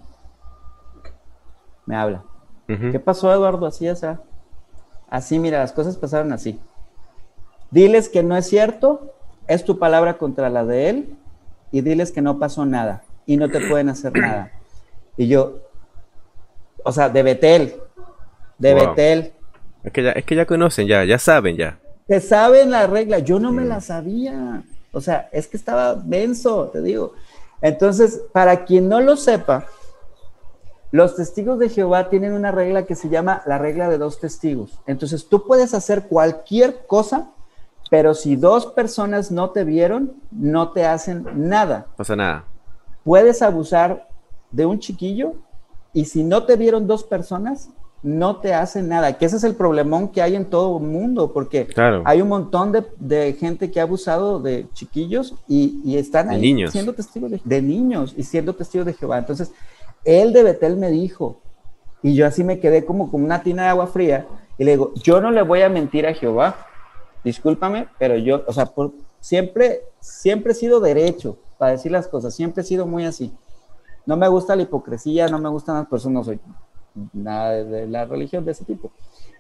Me 1.87 1.97
habla. 1.97 2.25
¿Qué 2.67 2.99
pasó, 2.99 3.31
Eduardo? 3.33 3.67
Así, 3.67 3.89
o 3.89 3.97
sea. 3.97 4.21
Así, 5.11 5.39
mira, 5.39 5.59
las 5.59 5.73
cosas 5.73 5.99
pasaron 5.99 6.33
así. 6.33 6.59
Diles 7.71 8.09
que 8.09 8.23
no 8.23 8.37
es 8.37 8.47
cierto, 8.49 9.13
es 9.47 9.65
tu 9.65 9.79
palabra 9.79 10.17
contra 10.17 10.49
la 10.49 10.65
de 10.65 10.89
él, 10.89 11.17
y 11.71 11.83
diles 11.83 12.13
que 12.13 12.23
no 12.23 12.39
pasó 12.39 12.65
nada, 12.65 13.03
y 13.27 13.37
no 13.37 13.49
te 13.51 13.61
pueden 13.61 13.89
hacer 13.89 14.13
nada. 14.17 14.51
Y 15.17 15.29
yo, 15.29 15.59
o 16.85 16.93
sea, 16.93 17.09
de 17.09 17.23
Betel, 17.23 17.75
de 18.59 18.75
Wow. 18.75 18.89
Betel, 18.89 19.33
Es 19.85 19.93
que 19.93 20.03
ya, 20.03 20.13
es 20.13 20.25
que 20.25 20.35
ya 20.37 20.47
conocen, 20.47 20.87
ya, 20.87 21.05
ya 21.05 21.19
saben, 21.19 21.57
ya. 21.57 21.79
que 22.09 22.21
saben 22.21 22.71
la 22.71 22.87
regla, 22.87 23.19
yo 23.19 23.39
no 23.41 23.53
me 23.53 23.65
la 23.65 23.81
sabía. 23.81 24.63
O 24.93 25.01
sea, 25.01 25.29
es 25.33 25.47
que 25.49 25.57
estaba 25.57 25.95
denso, 25.95 26.69
te 26.73 26.83
digo. 26.83 27.15
Entonces, 27.61 28.23
para 28.33 28.65
quien 28.65 28.89
no 28.89 29.01
lo 29.01 29.17
sepa, 29.17 29.67
los 30.91 31.17
testigos 31.17 31.59
de 31.59 31.71
Jehová 31.71 32.11
tienen 32.11 32.33
una 32.35 32.51
regla 32.53 32.85
que 32.85 32.95
se 32.95 33.09
llama 33.09 33.43
la 33.47 33.57
regla 33.59 33.89
de 33.89 33.97
dos 33.99 34.21
testigos. 34.21 34.79
Entonces, 34.87 35.29
tú 35.29 35.47
puedes 35.47 35.73
hacer 35.73 36.03
cualquier 36.09 36.87
cosa, 36.87 37.31
pero 37.91 38.15
si 38.15 38.37
dos 38.37 38.67
personas 38.67 39.31
no 39.31 39.51
te 39.51 39.65
vieron, 39.65 40.13
no 40.31 40.73
te 40.73 40.85
hacen 40.85 41.27
nada. 41.49 41.87
Pasa 41.97 42.15
nada. 42.17 42.45
Puedes 43.05 43.43
abusar 43.43 44.09
de 44.51 44.67
un 44.67 44.79
chiquillo 44.79 45.35
y 45.93 46.05
si 46.07 46.23
no 46.25 46.45
te 46.45 46.57
vieron 46.57 46.87
dos 46.87 47.05
personas, 47.05 47.71
no 48.03 48.37
te 48.37 48.53
hacen 48.55 48.89
nada. 48.89 49.17
Que 49.17 49.27
ese 49.27 49.37
es 49.37 49.45
el 49.45 49.55
problemón 49.55 50.09
que 50.09 50.23
hay 50.23 50.35
en 50.35 50.47
todo 50.47 50.79
el 50.79 50.85
mundo, 50.85 51.33
porque 51.33 51.67
Claro. 51.67 52.03
hay 52.05 52.21
un 52.21 52.29
montón 52.29 52.73
de, 52.73 52.85
de 52.99 53.33
gente 53.35 53.71
que 53.71 53.79
ha 53.81 53.85
abusado 53.85 54.41
de 54.41 54.67
chiquillos 54.73 55.35
y, 55.47 55.81
y 55.85 55.97
están 55.99 56.29
ahí 56.31 56.41
niños. 56.41 56.73
siendo 56.73 56.93
testigos 56.95 57.31
de, 57.31 57.41
de 57.45 57.63
niños 57.63 58.15
y 58.17 58.23
siendo 58.25 58.55
testigos 58.55 58.87
de 58.87 58.95
Jehová. 58.95 59.19
Entonces, 59.19 59.53
él 60.05 60.33
de 60.33 60.43
Betel 60.43 60.77
me 60.77 60.91
dijo, 60.91 61.37
y 62.03 62.15
yo 62.15 62.27
así 62.27 62.43
me 62.43 62.59
quedé 62.59 62.85
como 62.85 63.09
con 63.11 63.23
una 63.23 63.43
tina 63.43 63.63
de 63.65 63.69
agua 63.69 63.87
fría, 63.87 64.27
y 64.59 64.65
le 64.65 64.73
digo, 64.73 64.93
yo 64.97 65.21
no 65.21 65.31
le 65.31 65.43
voy 65.43 65.63
a 65.63 65.69
mentir 65.69 66.07
a 66.07 66.15
Jehová, 66.15 66.57
discúlpame, 67.25 67.87
pero 67.99 68.17
yo, 68.17 68.43
o 68.47 68.53
sea, 68.53 68.67
por- 68.67 68.93
siempre, 69.21 69.83
siempre 70.01 70.53
he 70.53 70.55
sido 70.57 70.81
derecho 70.81 71.37
para 71.63 71.75
decir 71.75 71.93
las 71.93 72.09
cosas, 72.09 72.35
siempre 72.35 72.65
he 72.65 72.67
sido 72.67 72.89
muy 72.89 73.05
así. 73.05 73.33
No 74.05 74.17
me 74.17 74.27
gusta 74.27 74.57
la 74.57 74.63
hipocresía, 74.63 75.29
no 75.29 75.39
me 75.39 75.49
gustan 75.49 75.77
las 75.77 75.87
personas, 75.87 76.15
no 76.15 76.25
soy 76.25 76.41
nada 77.13 77.53
de, 77.53 77.87
la 77.87 78.05
religión 78.05 78.45
de 78.45 78.51
ese 78.51 78.65
tipo. 78.65 78.91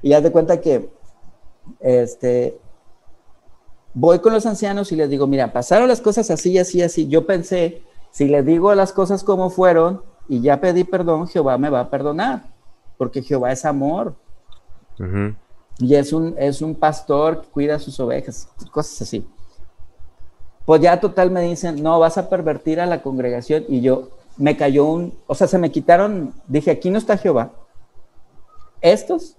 Y 0.03 0.13
haz 0.13 0.23
de 0.23 0.31
cuenta 0.31 0.61
que, 0.61 0.89
este, 1.81 2.61
voy 3.93 4.21
con 4.21 4.33
los 4.33 4.47
ancianos 4.47 4.93
y 4.93 4.95
les 4.95 5.11
digo, 5.11 5.27
mira, 5.27 5.53
pasaron 5.53 5.89
las 5.89 6.01
cosas 6.01 6.31
así, 6.31 6.57
así, 6.59 6.81
así. 6.81 7.09
Yo 7.09 7.27
pensé, 7.27 7.83
si 8.13 8.29
les 8.29 8.47
digo 8.47 8.73
las 8.77 8.93
cosas 8.93 9.25
como 9.25 9.51
fueron 9.51 10.05
y 10.29 10.43
ya 10.43 10.61
pedí 10.61 10.85
perdón, 10.85 11.27
Jehová 11.27 11.59
me 11.59 11.71
va 11.71 11.81
a 11.81 11.91
perdonar, 11.91 12.45
porque 12.99 13.21
Jehová 13.21 13.51
es 13.51 13.65
amor 13.65 14.15
y 15.81 15.97
es 15.97 16.13
un, 16.13 16.37
es 16.39 16.63
un 16.63 16.77
pastor 16.77 17.41
que 17.41 17.49
cuida 17.49 17.81
sus 17.81 17.99
ovejas, 17.99 18.49
cosas 18.71 19.03
así. 19.03 19.27
Pues 20.65 20.81
ya 20.81 21.01
total 21.01 21.31
me 21.31 21.43
dicen, 21.43 21.83
no, 21.83 21.99
vas 21.99 22.19
a 22.19 22.29
pervertir 22.29 22.81
a 22.81 22.87
la 22.87 23.03
congregación 23.03 23.65
y 23.69 23.81
yo 23.81 24.11
me 24.37 24.57
cayó 24.57 24.87
un, 24.87 25.15
o 25.27 25.35
sea, 25.35 25.47
se 25.47 25.59
me 25.59 25.71
quitaron, 25.71 26.33
dije, 26.47 26.71
aquí 26.71 26.91
no 26.91 26.99
está 26.99 27.17
Jehová. 27.17 27.53
Estos 28.81 29.37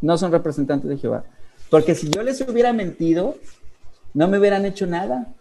no 0.00 0.16
son 0.16 0.32
representantes 0.32 0.88
de 0.88 0.96
Jehová. 0.96 1.24
Porque 1.70 1.94
si 1.94 2.08
yo 2.08 2.22
les 2.22 2.40
hubiera 2.40 2.72
mentido, 2.72 3.36
no 4.14 4.28
me 4.28 4.38
hubieran 4.38 4.64
hecho 4.64 4.86
nada. 4.86 5.34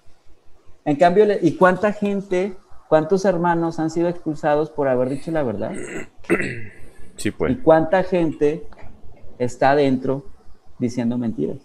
En 0.84 0.96
cambio, 0.96 1.26
¿y 1.42 1.56
cuánta 1.56 1.94
gente, 1.94 2.56
cuántos 2.90 3.26
hermanos 3.26 3.80
han 3.80 3.90
sido 3.90 4.10
expulsados 4.10 4.70
por 4.70 4.88
haber 4.88 5.10
dicho 5.10 5.32
la 5.32 5.44
verdad? 5.44 5.72
Sí, 7.18 7.30
¿Y 7.30 7.32
pues. 7.32 7.58
cuánta 7.64 8.04
gente 8.04 8.68
está 9.40 9.72
adentro 9.72 10.26
diciendo 10.80 11.18
mentiras? 11.18 11.58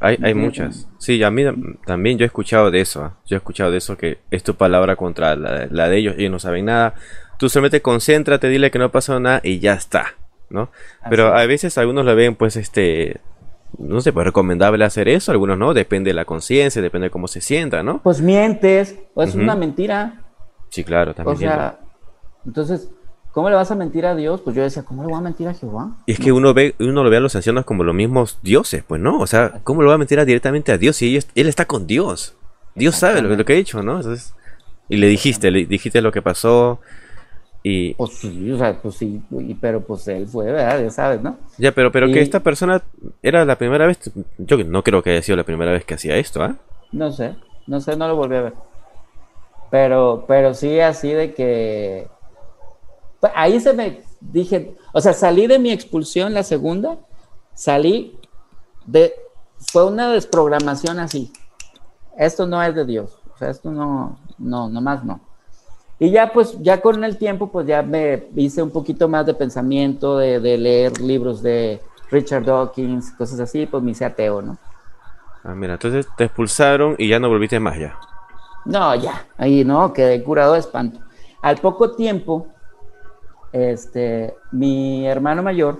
Hay, 0.00 0.18
hay 0.22 0.34
muchas. 0.34 0.88
Sí, 0.98 1.22
a 1.22 1.30
mí 1.30 1.42
tam- 1.42 1.78
también 1.86 2.18
yo 2.18 2.24
he 2.24 2.26
escuchado 2.26 2.70
de 2.70 2.80
eso. 2.80 3.02
¿ah? 3.02 3.16
Yo 3.26 3.36
he 3.36 3.38
escuchado 3.38 3.70
de 3.70 3.78
eso 3.78 3.96
que 3.96 4.18
es 4.30 4.42
tu 4.42 4.54
palabra 4.54 4.96
contra 4.96 5.34
la, 5.36 5.66
la 5.70 5.88
de 5.88 5.96
ellos. 5.96 6.14
Ellos 6.18 6.30
no 6.30 6.38
saben 6.38 6.66
nada. 6.66 6.94
Tú 7.38 7.48
solamente 7.48 7.80
concéntrate, 7.82 8.48
dile 8.48 8.70
que 8.70 8.78
no 8.78 8.90
pasó 8.90 9.18
nada 9.20 9.40
y 9.42 9.58
ya 9.58 9.74
está, 9.74 10.14
¿no? 10.50 10.70
Pero 11.10 11.34
a 11.34 11.44
veces 11.46 11.76
algunos 11.78 12.04
lo 12.04 12.14
ven, 12.16 12.34
pues, 12.34 12.56
este, 12.56 13.20
no 13.78 14.00
sé, 14.00 14.12
pues 14.12 14.24
recomendable 14.26 14.84
hacer 14.84 15.08
eso. 15.08 15.32
Algunos 15.32 15.56
no. 15.58 15.72
Depende 15.74 16.10
de 16.10 16.14
la 16.14 16.24
conciencia, 16.24 16.80
depende 16.82 17.06
de 17.06 17.10
cómo 17.10 17.28
se 17.28 17.40
sienta, 17.40 17.82
¿no? 17.82 18.02
Pues 18.02 18.20
mientes, 18.20 18.96
o 19.14 19.22
es 19.22 19.30
Ujú. 19.34 19.42
una 19.42 19.56
mentira. 19.56 20.22
Sí, 20.70 20.84
claro, 20.84 21.12
O 21.12 21.14
también. 21.14 21.38
sea, 21.38 21.78
entonces, 22.44 22.90
¿cómo 23.36 23.50
le 23.50 23.54
vas 23.56 23.70
a 23.70 23.74
mentir 23.74 24.06
a 24.06 24.14
Dios? 24.14 24.40
Pues 24.40 24.56
yo 24.56 24.62
decía, 24.62 24.82
¿cómo 24.82 25.02
le 25.02 25.08
voy 25.10 25.18
a 25.18 25.20
mentir 25.20 25.46
a 25.46 25.52
Jehová? 25.52 25.90
Y 26.06 26.12
es 26.12 26.18
que 26.18 26.32
uno 26.32 26.54
ve, 26.54 26.74
uno 26.80 27.04
lo 27.04 27.10
ve 27.10 27.18
a 27.18 27.20
los 27.20 27.36
ancianos 27.36 27.66
como 27.66 27.84
los 27.84 27.94
mismos 27.94 28.38
dioses, 28.40 28.82
pues 28.82 28.98
no, 28.98 29.18
o 29.20 29.26
sea, 29.26 29.60
¿cómo 29.62 29.82
lo 29.82 29.88
va 29.90 29.96
a 29.96 29.98
mentir 29.98 30.18
a 30.18 30.24
directamente 30.24 30.72
a 30.72 30.78
Dios 30.78 30.96
si 30.96 31.18
él 31.34 31.46
está 31.46 31.66
con 31.66 31.86
Dios? 31.86 32.34
Dios 32.74 32.96
sabe 32.96 33.20
lo, 33.20 33.28
que- 33.28 33.36
lo 33.36 33.44
que 33.44 33.52
ha 33.52 33.56
hecho, 33.56 33.82
¿no? 33.82 33.96
Entonces, 33.98 34.32
y 34.88 34.96
le 34.96 35.06
dijiste, 35.08 35.50
le 35.50 35.66
dijiste 35.66 36.00
lo 36.00 36.12
que 36.12 36.22
pasó 36.22 36.80
y 37.62 37.92
Pues 37.92 38.14
sí, 38.14 38.50
o 38.52 38.56
sea, 38.56 38.80
pues 38.80 38.94
sí, 38.94 39.20
pero 39.60 39.82
pues 39.82 40.08
él 40.08 40.26
fue, 40.26 40.46
¿verdad? 40.46 40.82
Ya 40.82 40.90
sabes, 40.90 41.20
¿no? 41.20 41.36
ya, 41.58 41.72
pero 41.72 41.92
pero 41.92 42.06
que 42.06 42.22
esta 42.22 42.40
persona 42.40 42.80
era 43.22 43.44
la 43.44 43.58
primera 43.58 43.86
vez, 43.86 43.98
yo 44.38 44.56
no 44.64 44.82
creo 44.82 45.02
que 45.02 45.10
haya 45.10 45.20
sido 45.20 45.36
la 45.36 45.44
primera 45.44 45.72
vez 45.72 45.84
que 45.84 45.92
hacía 45.92 46.16
esto, 46.16 46.42
¿ah? 46.42 46.56
No 46.90 47.12
sé, 47.12 47.36
no 47.66 47.82
sé, 47.82 47.98
no 47.98 48.08
lo 48.08 48.16
volví 48.16 48.36
a 48.36 48.42
ver. 48.42 48.54
Pero, 49.70 50.24
pero 50.26 50.54
sí 50.54 50.80
así 50.80 51.12
de 51.12 51.34
que... 51.34 52.08
pues, 53.28 53.32
ahí 53.36 53.60
se 53.60 53.72
me 53.72 54.02
dije, 54.20 54.76
o 54.92 55.00
sea, 55.00 55.12
salí 55.12 55.46
de 55.46 55.58
mi 55.58 55.70
expulsión 55.70 56.34
la 56.34 56.42
segunda, 56.42 56.98
salí 57.54 58.18
de... 58.86 59.14
Fue 59.72 59.86
una 59.86 60.12
desprogramación 60.12 60.98
así. 60.98 61.32
Esto 62.18 62.46
no 62.46 62.62
es 62.62 62.74
de 62.74 62.84
Dios. 62.84 63.18
O 63.34 63.38
sea, 63.38 63.50
esto 63.50 63.70
no, 63.70 64.18
no, 64.38 64.68
nomás 64.68 65.02
no. 65.02 65.20
Y 65.98 66.10
ya 66.10 66.30
pues, 66.32 66.58
ya 66.60 66.80
con 66.82 67.02
el 67.04 67.16
tiempo, 67.16 67.50
pues 67.50 67.66
ya 67.66 67.82
me 67.82 68.28
hice 68.36 68.62
un 68.62 68.70
poquito 68.70 69.08
más 69.08 69.24
de 69.24 69.32
pensamiento, 69.32 70.18
de, 70.18 70.40
de 70.40 70.58
leer 70.58 71.00
libros 71.00 71.42
de 71.42 71.80
Richard 72.10 72.44
Dawkins, 72.44 73.12
cosas 73.12 73.40
así, 73.40 73.66
pues 73.66 73.82
me 73.82 73.92
hice 73.92 74.04
ateo, 74.04 74.42
¿no? 74.42 74.58
Ah, 75.42 75.54
mira, 75.54 75.74
entonces 75.74 76.06
te 76.16 76.24
expulsaron 76.24 76.96
y 76.98 77.08
ya 77.08 77.18
no 77.18 77.28
volviste 77.28 77.58
más 77.60 77.78
ya. 77.78 77.98
No, 78.64 78.94
ya, 78.94 79.26
ahí 79.38 79.64
no, 79.64 79.92
quedé 79.92 80.22
curado 80.22 80.54
de 80.54 80.60
espanto. 80.60 81.00
Al 81.40 81.56
poco 81.58 81.92
tiempo, 81.92 82.48
este, 83.56 84.34
mi 84.52 85.06
hermano 85.06 85.42
mayor, 85.42 85.78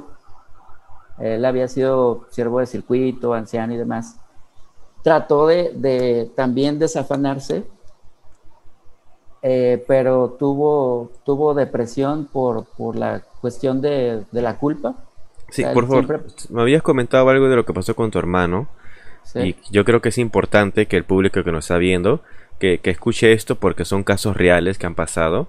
él 1.19 1.45
había 1.45 1.69
sido 1.69 2.27
siervo 2.31 2.61
de 2.61 2.67
circuito, 2.67 3.35
anciano 3.35 3.75
y 3.75 3.77
demás, 3.77 4.17
trató 5.03 5.47
de, 5.47 5.73
de 5.75 6.31
también 6.35 6.79
desafanarse, 6.79 7.65
eh, 9.43 9.85
pero 9.87 10.37
tuvo, 10.39 11.13
tuvo 11.25 11.55
depresión 11.55 12.27
por, 12.27 12.65
por 12.65 12.97
la 12.97 13.21
cuestión 13.41 13.81
de, 13.81 14.25
de 14.33 14.43
la 14.43 14.59
culpa. 14.59 14.95
Sí, 15.51 15.63
O 15.63 15.67
sea, 15.67 15.75
por 15.75 15.87
favor, 15.87 16.05
siempre- 16.07 16.33
me 16.51 16.63
habías 16.63 16.83
comentado 16.83 17.29
algo 17.29 17.49
de 17.49 17.57
lo 17.57 17.65
que 17.65 17.73
pasó 17.73 17.95
con 17.95 18.11
tu 18.11 18.19
hermano. 18.19 18.67
Sí. 19.23 19.39
Y 19.41 19.57
yo 19.71 19.85
creo 19.85 20.01
que 20.01 20.09
es 20.09 20.19
importante 20.19 20.87
que 20.87 20.97
el 20.97 21.05
público 21.05 21.43
que 21.45 21.53
nos 21.53 21.65
está 21.65 21.77
viendo, 21.79 22.21
que, 22.59 22.79
que 22.79 22.91
escuche 22.91 23.33
esto 23.33 23.57
porque 23.57 23.85
son 23.85 24.03
casos 24.03 24.37
reales 24.37 24.79
que 24.79 24.87
han 24.87 24.95
pasado. 24.95 25.49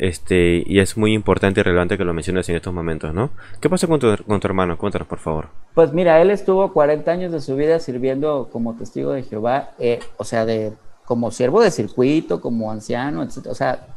Este, 0.00 0.62
y 0.64 0.80
es 0.80 0.96
muy 0.96 1.12
importante 1.12 1.60
y 1.60 1.62
relevante 1.62 1.98
que 1.98 2.04
lo 2.06 2.14
menciones 2.14 2.48
en 2.48 2.56
estos 2.56 2.72
momentos, 2.72 3.12
¿no? 3.12 3.28
¿Qué 3.60 3.68
pasó 3.68 3.86
con 3.86 4.00
tu, 4.00 4.16
con 4.26 4.40
tu 4.40 4.46
hermano? 4.46 4.78
Cuéntanos, 4.78 5.06
por 5.06 5.18
favor. 5.18 5.48
Pues 5.74 5.92
mira, 5.92 6.22
él 6.22 6.30
estuvo 6.30 6.72
40 6.72 7.10
años 7.10 7.32
de 7.32 7.40
su 7.42 7.54
vida 7.54 7.78
sirviendo 7.80 8.48
como 8.50 8.74
testigo 8.74 9.12
de 9.12 9.24
Jehová, 9.24 9.72
eh, 9.78 10.00
o 10.16 10.24
sea, 10.24 10.46
de, 10.46 10.72
como 11.04 11.30
siervo 11.30 11.60
de 11.60 11.70
circuito, 11.70 12.40
como 12.40 12.72
anciano, 12.72 13.22
etc. 13.22 13.48
O 13.50 13.54
sea, 13.54 13.88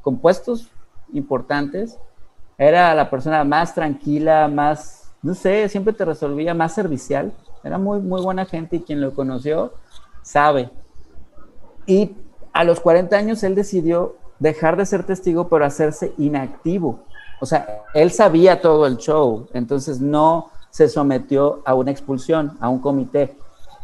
con 0.00 0.18
puestos 0.18 0.68
importantes. 1.12 1.96
Era 2.58 2.92
la 2.96 3.08
persona 3.08 3.44
más 3.44 3.72
tranquila, 3.72 4.48
más, 4.48 5.12
no 5.22 5.32
sé, 5.32 5.68
siempre 5.68 5.92
te 5.92 6.04
resolvía, 6.04 6.54
más 6.54 6.74
servicial. 6.74 7.32
Era 7.62 7.78
muy, 7.78 8.00
muy 8.00 8.20
buena 8.20 8.46
gente 8.46 8.78
y 8.78 8.80
quien 8.80 9.00
lo 9.00 9.14
conoció 9.14 9.74
sabe. 10.22 10.70
Y 11.86 12.16
a 12.52 12.64
los 12.64 12.80
40 12.80 13.16
años 13.16 13.44
él 13.44 13.54
decidió 13.54 14.16
dejar 14.42 14.76
de 14.76 14.84
ser 14.86 15.04
testigo, 15.04 15.48
pero 15.48 15.64
hacerse 15.64 16.12
inactivo. 16.18 17.04
O 17.40 17.46
sea, 17.46 17.82
él 17.94 18.10
sabía 18.10 18.60
todo 18.60 18.86
el 18.86 18.96
show, 18.98 19.46
entonces 19.52 20.00
no 20.00 20.50
se 20.70 20.88
sometió 20.88 21.62
a 21.64 21.74
una 21.74 21.90
expulsión, 21.90 22.56
a 22.60 22.68
un 22.68 22.80
comité. 22.80 23.36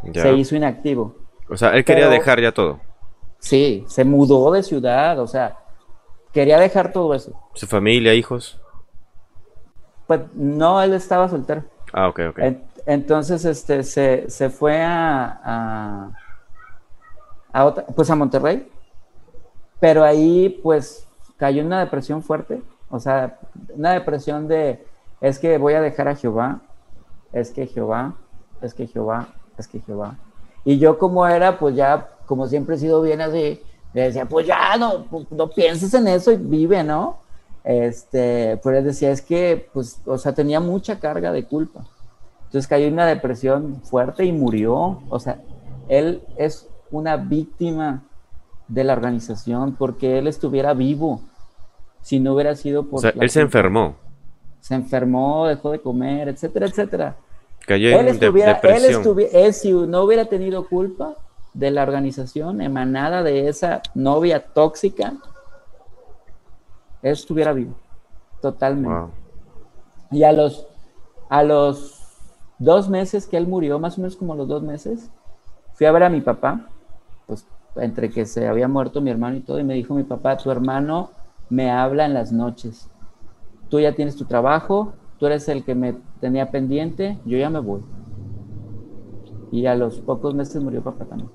Ya. 0.04 0.22
Se 0.22 0.32
hizo 0.34 0.56
inactivo. 0.56 1.14
O 1.48 1.56
sea, 1.56 1.74
él 1.76 1.84
quería 1.84 2.04
Pero- 2.08 2.18
dejar 2.18 2.40
ya 2.40 2.52
todo. 2.52 2.80
Sí, 3.40 3.84
se 3.88 4.04
mudó 4.04 4.50
de 4.50 4.62
ciudad, 4.64 5.18
o 5.20 5.26
sea, 5.28 5.56
quería 6.32 6.58
dejar 6.58 6.92
todo 6.92 7.14
eso. 7.14 7.32
Su 7.54 7.66
familia, 7.66 8.14
hijos. 8.14 8.60
Pues 10.08 10.20
no, 10.34 10.82
él 10.82 10.92
estaba 10.94 11.28
soltero. 11.28 11.62
Ah, 11.92 12.08
ok, 12.08 12.20
ok. 12.30 12.38
En- 12.38 12.64
entonces, 12.86 13.44
este, 13.44 13.82
se, 13.84 14.28
se 14.30 14.50
fue 14.50 14.82
a, 14.82 15.40
a, 15.44 16.10
a 17.52 17.64
otra- 17.64 17.86
pues 17.94 18.10
a 18.10 18.16
Monterrey, 18.16 18.68
pero 19.80 20.04
ahí, 20.04 20.60
pues, 20.62 21.06
cayó 21.36 21.60
en 21.60 21.68
una 21.68 21.80
depresión 21.80 22.22
fuerte, 22.22 22.62
o 22.90 22.98
sea, 22.98 23.38
una 23.74 23.92
depresión 23.92 24.48
de, 24.48 24.84
es 25.20 25.38
que 25.38 25.58
voy 25.58 25.74
a 25.74 25.80
dejar 25.80 26.08
a 26.08 26.16
Jehová, 26.16 26.60
es 27.32 27.50
que 27.50 27.66
Jehová, 27.66 28.14
es 28.60 28.74
que 28.74 28.86
Jehová, 28.86 29.28
es 29.56 29.68
que 29.68 29.80
Jehová. 29.80 30.16
Y 30.64 30.78
yo 30.78 30.98
como 30.98 31.26
era, 31.26 31.58
pues 31.58 31.76
ya, 31.76 32.08
como 32.26 32.46
siempre 32.46 32.76
he 32.76 32.78
sido 32.78 33.02
bien 33.02 33.20
así, 33.20 33.62
le 33.94 34.02
decía, 34.02 34.26
pues 34.26 34.46
ya, 34.46 34.76
no, 34.76 35.06
no 35.30 35.50
pienses 35.50 35.92
en 35.94 36.08
eso 36.08 36.32
y 36.32 36.36
vive, 36.36 36.82
¿no? 36.84 37.18
Este, 37.64 38.58
pues 38.62 38.76
él 38.76 38.84
decía, 38.84 39.10
es 39.10 39.22
que, 39.22 39.68
pues, 39.72 40.00
o 40.06 40.18
sea, 40.18 40.32
tenía 40.32 40.60
mucha 40.60 40.98
carga 40.98 41.32
de 41.32 41.44
culpa. 41.44 41.84
Entonces 42.44 42.66
cayó 42.66 42.86
en 42.86 42.94
una 42.94 43.06
depresión 43.06 43.82
fuerte 43.82 44.24
y 44.24 44.32
murió. 44.32 45.02
O 45.10 45.18
sea, 45.18 45.42
él 45.88 46.22
es 46.36 46.66
una 46.90 47.16
víctima 47.16 48.04
de 48.68 48.84
la 48.84 48.92
organización 48.92 49.74
porque 49.74 50.18
él 50.18 50.26
estuviera 50.26 50.74
vivo 50.74 51.22
si 52.02 52.20
no 52.20 52.34
hubiera 52.34 52.54
sido 52.54 52.84
por... 52.84 52.98
O 52.98 53.02
sea, 53.02 53.12
la 53.14 53.24
él 53.24 53.30
se 53.30 53.40
enfermó. 53.40 53.96
Se 54.60 54.74
enfermó, 54.74 55.46
dejó 55.46 55.70
de 55.70 55.80
comer, 55.80 56.28
etcétera, 56.28 56.66
etcétera. 56.66 57.16
Cayó 57.66 57.88
Él 57.88 58.08
en 58.08 58.14
estuviera, 58.14 58.52
él 58.52 58.56
depresión. 58.62 59.00
estuviera, 59.02 59.38
él 59.38 59.54
si 59.54 59.72
no 59.72 60.02
hubiera 60.02 60.26
tenido 60.26 60.66
culpa 60.68 61.16
de 61.54 61.70
la 61.70 61.82
organización 61.82 62.60
emanada 62.60 63.22
de 63.22 63.48
esa 63.48 63.82
novia 63.94 64.40
tóxica, 64.40 65.14
él 67.02 67.12
estuviera 67.12 67.52
vivo, 67.52 67.74
totalmente. 68.40 68.88
Wow. 68.88 69.10
Y 70.10 70.22
a 70.22 70.32
los, 70.32 70.66
a 71.28 71.42
los 71.42 71.98
dos 72.58 72.88
meses 72.88 73.26
que 73.26 73.36
él 73.36 73.46
murió, 73.46 73.78
más 73.78 73.98
o 73.98 74.00
menos 74.00 74.16
como 74.16 74.34
los 74.34 74.48
dos 74.48 74.62
meses, 74.62 75.10
fui 75.74 75.86
a 75.86 75.92
ver 75.92 76.04
a 76.04 76.08
mi 76.08 76.20
papá, 76.20 76.68
pues 77.26 77.46
entre 77.76 78.10
que 78.10 78.26
se 78.26 78.48
había 78.48 78.68
muerto 78.68 79.00
mi 79.00 79.10
hermano 79.10 79.36
y 79.36 79.40
todo, 79.40 79.58
y 79.58 79.64
me 79.64 79.74
dijo 79.74 79.94
mi 79.94 80.04
papá, 80.04 80.36
tu 80.36 80.50
hermano 80.50 81.10
me 81.50 81.70
habla 81.70 82.06
en 82.06 82.14
las 82.14 82.32
noches. 82.32 82.90
Tú 83.68 83.80
ya 83.80 83.94
tienes 83.94 84.16
tu 84.16 84.24
trabajo, 84.24 84.94
tú 85.18 85.26
eres 85.26 85.48
el 85.48 85.64
que 85.64 85.74
me 85.74 85.96
tenía 86.20 86.50
pendiente, 86.50 87.18
yo 87.24 87.38
ya 87.38 87.50
me 87.50 87.60
voy. 87.60 87.82
Y 89.50 89.66
a 89.66 89.74
los 89.74 90.00
pocos 90.00 90.34
meses 90.34 90.62
murió 90.62 90.82
papá 90.82 91.04
también. 91.04 91.30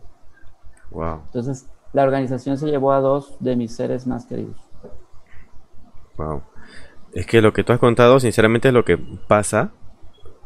Wow. 0.92 1.22
Entonces, 1.26 1.68
la 1.94 2.04
organización 2.04 2.58
se 2.58 2.68
llevó 2.68 2.92
a 2.92 3.00
dos 3.00 3.36
de 3.40 3.56
mis 3.56 3.76
seres 3.76 4.06
más 4.08 4.26
queridos. 4.26 4.58
Wow. 6.18 6.44
Es 7.14 7.26
que 7.26 7.42
lo 7.42 7.54
que 7.54 7.64
tú 7.64 7.74
has 7.74 7.80
contado, 7.80 8.20
sinceramente, 8.20 8.70
es 8.70 8.74
lo 8.74 8.86
que 8.86 8.98
pasa. 8.98 9.72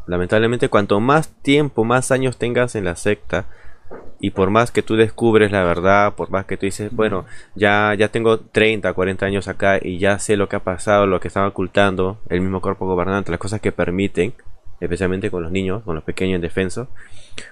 Lamentablemente, 0.05 0.69
cuanto 0.69 0.99
más 0.99 1.29
tiempo, 1.41 1.83
más 1.83 2.11
años 2.11 2.37
tengas 2.37 2.75
en 2.75 2.85
la 2.85 2.95
secta, 2.95 3.45
y 4.19 4.31
por 4.31 4.49
más 4.49 4.71
que 4.71 4.81
tú 4.81 4.95
descubres 4.95 5.51
la 5.51 5.63
verdad, 5.63 6.15
por 6.15 6.29
más 6.31 6.45
que 6.45 6.57
tú 6.57 6.65
dices, 6.65 6.91
bueno, 6.91 7.25
ya, 7.55 7.93
ya 7.97 8.09
tengo 8.09 8.39
30, 8.39 8.93
40 8.93 9.25
años 9.25 9.47
acá 9.47 9.79
y 9.81 9.99
ya 9.99 10.17
sé 10.19 10.37
lo 10.37 10.49
que 10.49 10.55
ha 10.55 10.63
pasado, 10.63 11.05
lo 11.05 11.19
que 11.19 11.27
estaba 11.27 11.47
ocultando 11.47 12.19
el 12.29 12.41
mismo 12.41 12.61
cuerpo 12.61 12.87
gobernante, 12.87 13.31
las 13.31 13.39
cosas 13.39 13.61
que 13.61 13.71
permiten, 13.71 14.33
especialmente 14.79 15.29
con 15.29 15.43
los 15.43 15.51
niños, 15.51 15.83
con 15.83 15.95
los 15.95 16.03
pequeños 16.03 16.35
indefensos, 16.35 16.87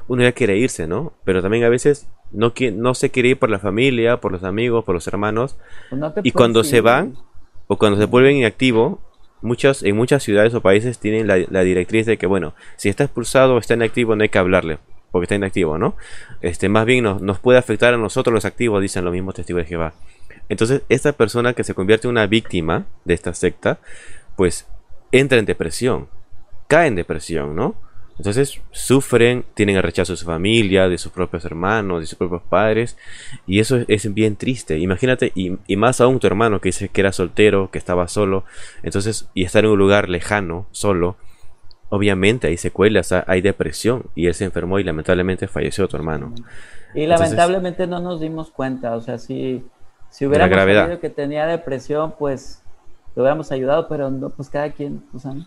uno 0.07 0.23
ya 0.23 0.31
quiere 0.31 0.57
irse, 0.57 0.87
¿no? 0.87 1.13
Pero 1.23 1.43
también 1.43 1.63
a 1.63 1.69
veces 1.69 2.07
no, 2.31 2.53
no 2.73 2.93
se 2.95 3.11
quiere 3.11 3.29
ir 3.29 3.39
por 3.39 3.51
la 3.51 3.59
familia, 3.59 4.17
por 4.17 4.31
los 4.31 4.43
amigos, 4.43 4.83
por 4.83 4.95
los 4.95 5.07
hermanos, 5.07 5.57
Pues 5.89 5.99
no 5.99 6.13
y 6.23 6.31
cuando 6.31 6.63
se 6.63 6.81
van 6.81 7.15
o 7.67 7.77
cuando 7.77 7.99
se 7.99 8.05
vuelven 8.05 8.37
inactivos, 8.37 8.97
muchas, 9.43 9.83
en 9.83 9.95
muchas 9.95 10.23
ciudades 10.23 10.55
o 10.55 10.61
países 10.61 10.97
tienen 10.97 11.27
la, 11.27 11.37
la 11.49 11.61
directriz 11.61 12.07
de 12.07 12.17
que, 12.17 12.25
bueno, 12.25 12.55
si 12.77 12.89
está 12.89 13.03
expulsado 13.03 13.53
o 13.53 13.57
está 13.59 13.75
inactivo, 13.75 14.15
no 14.15 14.23
hay 14.23 14.29
que 14.29 14.39
hablarle, 14.39 14.79
porque 15.15 15.27
está 15.27 15.35
inactivo, 15.35 15.77
¿no? 15.77 15.95
Este, 16.41 16.67
más 16.67 16.85
bien 16.85 17.05
nos, 17.05 17.21
nos 17.21 17.39
puede 17.39 17.57
afectar 17.57 17.93
a 17.93 17.97
nosotros 17.97 18.33
los 18.33 18.43
activos, 18.43 18.81
dicen 18.81 19.05
los 19.05 19.13
mismos 19.13 19.33
testigos 19.33 19.63
de 19.63 19.69
Jehová. 19.69 19.93
Entonces, 20.49 20.81
esta 20.89 21.13
persona 21.13 21.53
que 21.53 21.63
se 21.63 21.73
convierte 21.73 22.07
en 22.07 22.11
una 22.11 22.27
víctima 22.27 22.85
de 23.05 23.13
esta 23.13 23.33
secta, 23.33 23.79
pues 24.35 24.67
entra 25.13 25.39
en 25.39 25.45
depresión, 25.45 26.09
cae 26.67 26.87
en 26.89 26.95
depresión, 26.95 27.55
¿no? 27.55 27.75
Entonces 28.17 28.59
sufren, 28.71 29.45
tienen 29.53 29.77
el 29.77 29.83
rechazo 29.83 30.11
de 30.11 30.17
su 30.17 30.25
familia, 30.25 30.89
de 30.89 30.97
sus 30.97 31.13
propios 31.13 31.45
hermanos, 31.45 32.01
de 32.01 32.07
sus 32.07 32.17
propios 32.17 32.41
padres, 32.49 32.97
y 33.47 33.61
eso 33.61 33.85
es, 33.87 34.13
bien 34.13 34.35
triste. 34.35 34.77
Imagínate, 34.79 35.31
y, 35.33 35.59
y 35.65 35.77
más 35.77 36.01
aún 36.01 36.19
tu 36.19 36.27
hermano 36.27 36.59
que 36.59 36.67
dice 36.67 36.89
que 36.89 36.99
era 36.99 37.13
soltero, 37.13 37.71
que 37.71 37.77
estaba 37.77 38.09
solo, 38.09 38.43
entonces, 38.83 39.29
y 39.33 39.45
estar 39.45 39.63
en 39.63 39.71
un 39.71 39.79
lugar 39.79 40.09
lejano, 40.09 40.67
solo, 40.71 41.15
obviamente 41.95 42.47
hay 42.47 42.57
secuelas, 42.57 43.11
ha- 43.11 43.23
hay 43.27 43.41
depresión, 43.41 44.03
y 44.15 44.27
él 44.27 44.33
se 44.33 44.45
enfermó 44.45 44.79
y 44.79 44.83
lamentablemente 44.83 45.47
falleció 45.47 45.87
tu 45.87 45.97
hermano. 45.97 46.33
Y 46.93 47.03
Entonces- 47.03 47.07
lamentablemente 47.29 47.87
no 47.87 47.99
nos 47.99 48.19
dimos 48.19 48.51
cuenta, 48.51 48.95
o 48.95 49.01
sea, 49.01 49.17
si, 49.17 49.65
si 50.09 50.25
hubiéramos 50.25 50.55
sabido 50.83 50.99
que 50.99 51.09
tenía 51.09 51.45
depresión, 51.45 52.13
pues 52.17 52.61
lo 53.15 53.23
hubiéramos 53.23 53.51
ayudado, 53.51 53.87
pero 53.87 54.09
no, 54.11 54.29
pues 54.29 54.49
cada 54.49 54.69
quien, 54.71 55.03
o 55.13 55.19
sea, 55.19 55.33
¿no? 55.33 55.45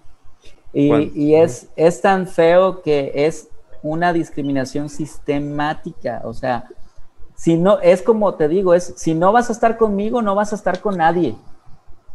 Y, 0.73 1.11
y 1.15 1.35
es, 1.35 1.69
es 1.77 2.01
tan 2.03 2.27
feo 2.27 2.83
que 2.83 3.13
es 3.15 3.49
una 3.83 4.13
discriminación 4.13 4.89
sistemática, 4.91 6.21
o 6.25 6.35
sea, 6.35 6.65
si 7.35 7.57
no, 7.57 7.79
es 7.81 8.03
como 8.03 8.35
te 8.35 8.49
digo, 8.49 8.75
es 8.75 8.95
si 8.97 9.15
no 9.15 9.33
vas 9.33 9.49
a 9.49 9.53
estar 9.53 9.77
conmigo, 9.79 10.21
no 10.23 10.35
vas 10.35 10.53
a 10.53 10.57
estar 10.57 10.81
con 10.81 10.97
nadie. 10.97 11.37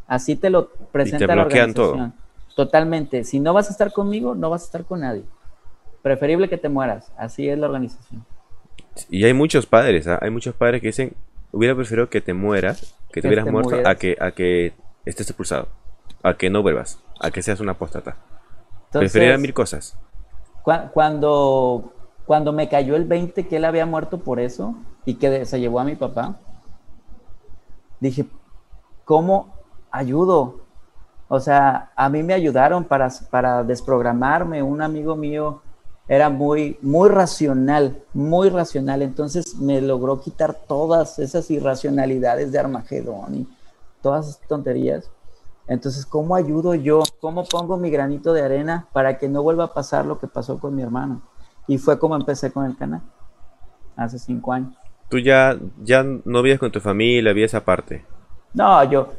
Así 0.06 0.36
te 0.36 0.50
lo 0.50 0.68
presenta 0.92 1.28
la 1.34 1.44
bloquean 1.46 1.74
todo. 1.74 1.92
organización. 1.92 2.23
Totalmente. 2.56 3.24
Si 3.24 3.40
no 3.40 3.54
vas 3.54 3.70
a 3.70 3.72
estar 3.72 3.92
conmigo, 3.92 4.36
no 4.36 4.50
vas 4.50 4.62
a 4.64 4.66
estar 4.66 4.86
con 4.86 5.02
nadie. 5.02 5.24
Preferible 6.02 6.50
que 6.50 6.58
te 6.58 6.70
mueras. 6.70 7.12
Así 7.18 7.50
es 7.50 7.58
la 7.58 7.68
organización. 7.68 8.26
Y 9.10 9.24
hay 9.24 9.34
muchos 9.34 9.66
padres, 9.66 10.08
¿ah? 10.08 10.20
hay 10.22 10.30
muchos 10.30 10.54
padres 10.54 10.82
que 10.82 10.88
dicen, 10.88 11.16
hubiera 11.52 11.76
preferido 11.76 12.10
que 12.10 12.22
te 12.22 12.34
mueras, 12.34 12.96
que 13.12 13.22
te 13.22 13.28
hubieras 13.28 13.46
te 13.46 13.52
muerto, 13.52 13.76
a 13.88 13.96
que, 13.96 14.18
a 14.20 14.32
que 14.32 14.74
estés 15.06 15.28
expulsado, 15.30 15.68
a 16.22 16.36
que 16.36 16.50
no 16.50 16.62
vuelvas, 16.62 17.00
a 17.20 17.32
que 17.32 17.42
seas 17.42 17.60
una 17.60 17.72
apóstata. 17.72 18.18
Preferiría 18.92 19.38
mil 19.40 19.54
cosas. 19.54 19.98
Cua- 20.64 20.92
Cuando, 20.92 21.92
cuando 22.26 22.54
me 22.54 22.70
cayó 22.70 22.96
el 22.96 23.06
20 23.06 23.48
que 23.48 23.56
él 23.58 23.66
había 23.66 23.86
muerto 23.88 24.20
por 24.20 24.40
eso 24.40 24.76
y 25.06 25.16
que 25.16 25.46
se 25.46 25.60
llevó 25.60 25.80
a 25.80 25.84
mi 25.86 25.96
papá, 25.96 26.40
dije, 28.00 28.26
¿cómo 29.06 29.56
ayudo? 29.92 30.63
O 31.36 31.40
sea, 31.40 31.90
a 31.96 32.10
mí 32.10 32.22
me 32.22 32.36
ayudaron 32.36 32.84
para, 32.84 33.10
para 33.32 33.64
desprogramarme. 33.64 34.62
Un 34.62 34.84
amigo 34.84 35.16
mío 35.16 35.64
era 36.08 36.30
muy, 36.30 36.78
muy 36.80 37.10
racional, 37.10 38.04
muy 38.14 38.50
racional. 38.50 39.02
Entonces 39.02 39.56
me 39.56 39.82
logró 39.82 40.22
quitar 40.22 40.54
todas 40.54 41.18
esas 41.18 41.50
irracionalidades 41.50 42.52
de 42.52 42.60
Armagedón 42.60 43.34
y 43.34 43.48
todas 44.04 44.28
esas 44.28 44.48
tonterías. 44.48 45.10
Entonces, 45.66 46.06
¿cómo 46.06 46.36
ayudo 46.36 46.76
yo? 46.76 47.02
¿Cómo 47.20 47.46
pongo 47.46 47.78
mi 47.78 47.90
granito 47.90 48.32
de 48.32 48.44
arena 48.44 48.88
para 48.94 49.18
que 49.18 49.28
no 49.28 49.42
vuelva 49.42 49.64
a 49.64 49.74
pasar 49.74 50.06
lo 50.06 50.20
que 50.20 50.28
pasó 50.28 50.60
con 50.60 50.76
mi 50.76 50.84
hermano? 50.84 51.24
Y 51.66 51.80
fue 51.80 51.98
como 51.98 52.16
empecé 52.16 52.52
con 52.52 52.68
el 52.68 52.78
canal, 52.78 53.02
hace 53.96 54.20
cinco 54.20 54.54
años. 54.54 54.76
¿Tú 55.10 55.18
ya, 55.18 55.58
ya 55.82 56.04
no 56.04 56.44
vives 56.44 56.60
con 56.60 56.72
tu 56.72 56.80
familia, 56.80 57.34
vives 57.34 57.56
aparte? 57.56 58.06
No, 58.54 58.84
yo, 58.84 59.10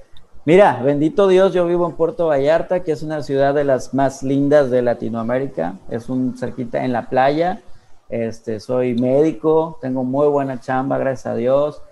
mira, 0.45 0.81
bendito 0.83 1.29
Dios, 1.29 1.53
yo 1.53 1.67
vivo 1.67 1.87
en 1.87 1.93
Puerto 1.97 2.27
Vallarta, 2.27 2.83
que 2.83 2.93
es 2.93 3.03
una 3.03 3.23
ciudad 3.23 3.55
de 3.55 3.65
las 3.65 3.95
más 3.95 4.23
lindas 4.23 4.71
de 4.71 4.83
Latinoamérica. 4.83 5.75
Es 5.91 6.09
un 6.09 6.37
cerquita 6.37 6.85
en 6.85 6.93
la 6.93 7.09
playa. 7.09 7.63
Este, 8.09 8.61
soy 8.61 8.95
médico, 8.95 9.79
tengo 9.81 10.05
muy 10.05 10.29
buena 10.29 10.61
chamba, 10.61 10.99
gracias 10.99 11.27
a 11.27 11.35
Dios. 11.35 11.83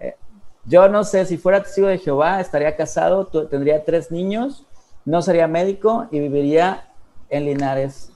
Eh, 0.00 0.16
yo 0.64 0.88
no 0.88 1.04
sé, 1.04 1.24
si 1.26 1.36
fuera 1.36 1.62
testigo 1.62 1.88
de 1.88 1.98
Jehová, 1.98 2.40
estaría 2.40 2.74
casado, 2.74 3.26
tendría 3.26 3.84
tres 3.84 4.10
niños, 4.10 4.66
no 5.04 5.22
sería 5.22 5.46
médico 5.46 6.08
y 6.10 6.20
viviría 6.20 6.88
en 7.28 7.44
Linares, 7.44 8.12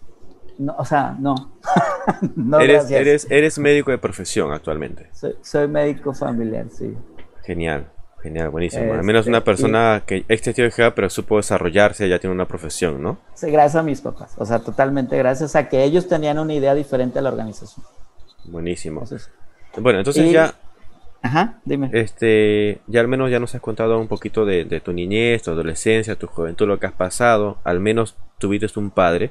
no, 0.58 0.74
o 0.78 0.84
sea, 0.84 1.16
no. 1.18 1.52
eres, 2.60 2.90
eres, 2.90 3.26
eres, 3.30 3.58
médico 3.58 3.90
de 3.90 3.98
profesión 3.98 4.52
actualmente. 4.52 5.10
Soy, 5.42 5.68
médico 5.68 6.12
familiar, 6.12 6.66
sí. 6.70 6.96
Genial, 7.44 7.91
genial, 8.22 8.50
buenísimo. 8.50 8.92
Al 8.94 9.02
menos 9.02 9.26
una 9.26 9.38
este, 9.38 9.44
persona 9.50 10.02
que 10.06 10.24
es 10.28 10.42
testigo 10.42 10.68
de 10.68 10.90
pero 10.92 11.10
supo 11.10 11.36
desarrollarse, 11.36 12.08
ya 12.08 12.18
tiene 12.18 12.34
una 12.34 12.46
profesión, 12.46 13.02
¿no? 13.02 13.18
Sí, 13.34 13.50
gracias 13.50 13.76
a 13.76 13.82
mis 13.82 14.00
papás. 14.00 14.34
O 14.38 14.46
sea, 14.46 14.60
totalmente 14.60 15.16
gracias 15.18 15.56
a 15.56 15.68
que 15.68 15.82
ellos 15.84 16.08
tenían 16.08 16.38
una 16.38 16.54
idea 16.54 16.74
diferente 16.74 17.18
a 17.18 17.22
la 17.22 17.30
organización. 17.30 17.84
Buenísimo. 18.44 19.04
bueno, 19.78 19.98
entonces 19.98 20.30
ya. 20.30 20.54
Ajá, 21.24 21.60
dime. 21.64 21.88
Este, 21.92 22.80
ya 22.88 23.00
al 23.00 23.06
menos 23.06 23.30
ya 23.30 23.38
nos 23.38 23.54
has 23.54 23.60
contado 23.60 23.98
un 24.00 24.08
poquito 24.08 24.44
de, 24.44 24.64
de 24.64 24.80
tu 24.80 24.92
niñez, 24.92 25.42
tu 25.42 25.52
adolescencia, 25.52 26.16
tu 26.16 26.26
juventud, 26.26 26.66
lo 26.66 26.80
que 26.80 26.86
has 26.86 26.92
pasado. 26.92 27.58
Al 27.62 27.78
menos 27.78 28.16
tuviste 28.38 28.66
un 28.78 28.90
padre 28.90 29.30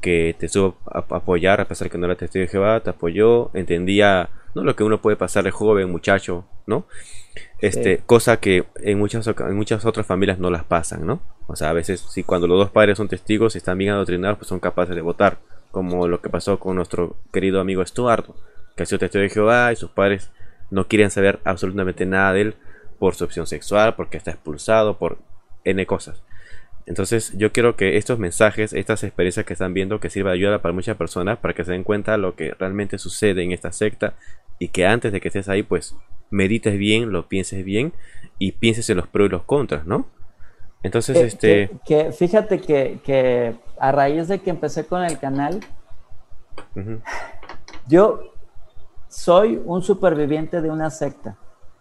que 0.00 0.34
te 0.38 0.48
supo 0.48 0.78
apoyar 0.90 1.60
a 1.60 1.68
pesar 1.68 1.90
que 1.90 1.98
no 1.98 2.06
era 2.06 2.16
testigo 2.16 2.42
de 2.42 2.48
Jehová, 2.48 2.80
te 2.80 2.90
apoyó, 2.90 3.50
entendía 3.54 4.30
¿no? 4.54 4.64
lo 4.64 4.74
que 4.76 4.84
uno 4.84 5.00
puede 5.00 5.16
pasar 5.16 5.44
de 5.44 5.50
joven, 5.50 5.90
muchacho, 5.90 6.44
¿no? 6.66 6.86
Este, 7.60 7.98
cosa 8.06 8.38
que 8.38 8.64
en 8.82 8.98
muchas, 8.98 9.26
en 9.26 9.54
muchas 9.54 9.84
otras 9.84 10.06
familias 10.06 10.38
no 10.38 10.50
las 10.50 10.64
pasan, 10.64 11.06
¿no? 11.06 11.20
O 11.46 11.56
sea, 11.56 11.70
a 11.70 11.72
veces 11.72 12.00
si 12.00 12.24
cuando 12.24 12.46
los 12.46 12.58
dos 12.58 12.70
padres 12.70 12.96
son 12.96 13.08
testigos 13.08 13.54
y 13.54 13.58
están 13.58 13.78
bien 13.78 13.90
adoctrinados, 13.90 14.38
pues 14.38 14.48
son 14.48 14.60
capaces 14.60 14.94
de 14.94 15.02
votar, 15.02 15.38
como 15.70 16.08
lo 16.08 16.20
que 16.20 16.30
pasó 16.30 16.58
con 16.58 16.76
nuestro 16.76 17.16
querido 17.32 17.60
amigo 17.60 17.82
Estuardo, 17.82 18.34
que 18.76 18.82
ha 18.82 18.86
sido 18.86 18.98
testigo 18.98 19.22
de 19.22 19.30
Jehová 19.30 19.72
y 19.72 19.76
sus 19.76 19.90
padres 19.90 20.30
no 20.70 20.88
quieren 20.88 21.10
saber 21.10 21.40
absolutamente 21.44 22.06
nada 22.06 22.32
de 22.32 22.40
él 22.40 22.54
por 22.98 23.14
su 23.14 23.24
opción 23.24 23.46
sexual, 23.46 23.94
porque 23.94 24.16
está 24.16 24.30
expulsado, 24.30 24.98
por 24.98 25.18
N 25.64 25.84
cosas. 25.86 26.22
Entonces 26.86 27.32
yo 27.36 27.52
quiero 27.52 27.76
que 27.76 27.96
estos 27.96 28.18
mensajes, 28.18 28.72
estas 28.72 29.04
experiencias 29.04 29.46
que 29.46 29.52
están 29.52 29.74
viendo, 29.74 30.00
que 30.00 30.10
sirva 30.10 30.30
de 30.30 30.38
ayuda 30.38 30.62
para 30.62 30.74
muchas 30.74 30.96
personas, 30.96 31.38
para 31.38 31.54
que 31.54 31.64
se 31.64 31.72
den 31.72 31.84
cuenta 31.84 32.16
lo 32.16 32.34
que 32.34 32.54
realmente 32.58 32.98
sucede 32.98 33.42
en 33.42 33.52
esta 33.52 33.72
secta 33.72 34.14
y 34.58 34.68
que 34.68 34.86
antes 34.86 35.12
de 35.12 35.20
que 35.20 35.28
estés 35.28 35.48
ahí, 35.48 35.62
pues 35.62 35.94
medites 36.30 36.78
bien, 36.78 37.12
lo 37.12 37.28
pienses 37.28 37.64
bien 37.64 37.92
y 38.38 38.52
pienses 38.52 38.88
en 38.90 38.96
los 38.96 39.06
pros 39.06 39.28
y 39.28 39.30
los 39.30 39.42
contras, 39.42 39.86
¿no? 39.86 40.06
Entonces, 40.82 41.16
este... 41.16 41.70
Que, 41.84 42.12
fíjate 42.12 42.60
que, 42.60 43.54
a 43.78 43.92
raíz 43.92 44.28
de 44.28 44.38
que 44.38 44.50
empecé 44.50 44.86
con 44.86 45.04
el 45.04 45.18
canal, 45.18 45.60
yo 47.86 48.34
soy 49.08 49.60
un 49.64 49.82
superviviente 49.82 50.62
de 50.62 50.70
una 50.70 50.90
secta. 50.90 51.36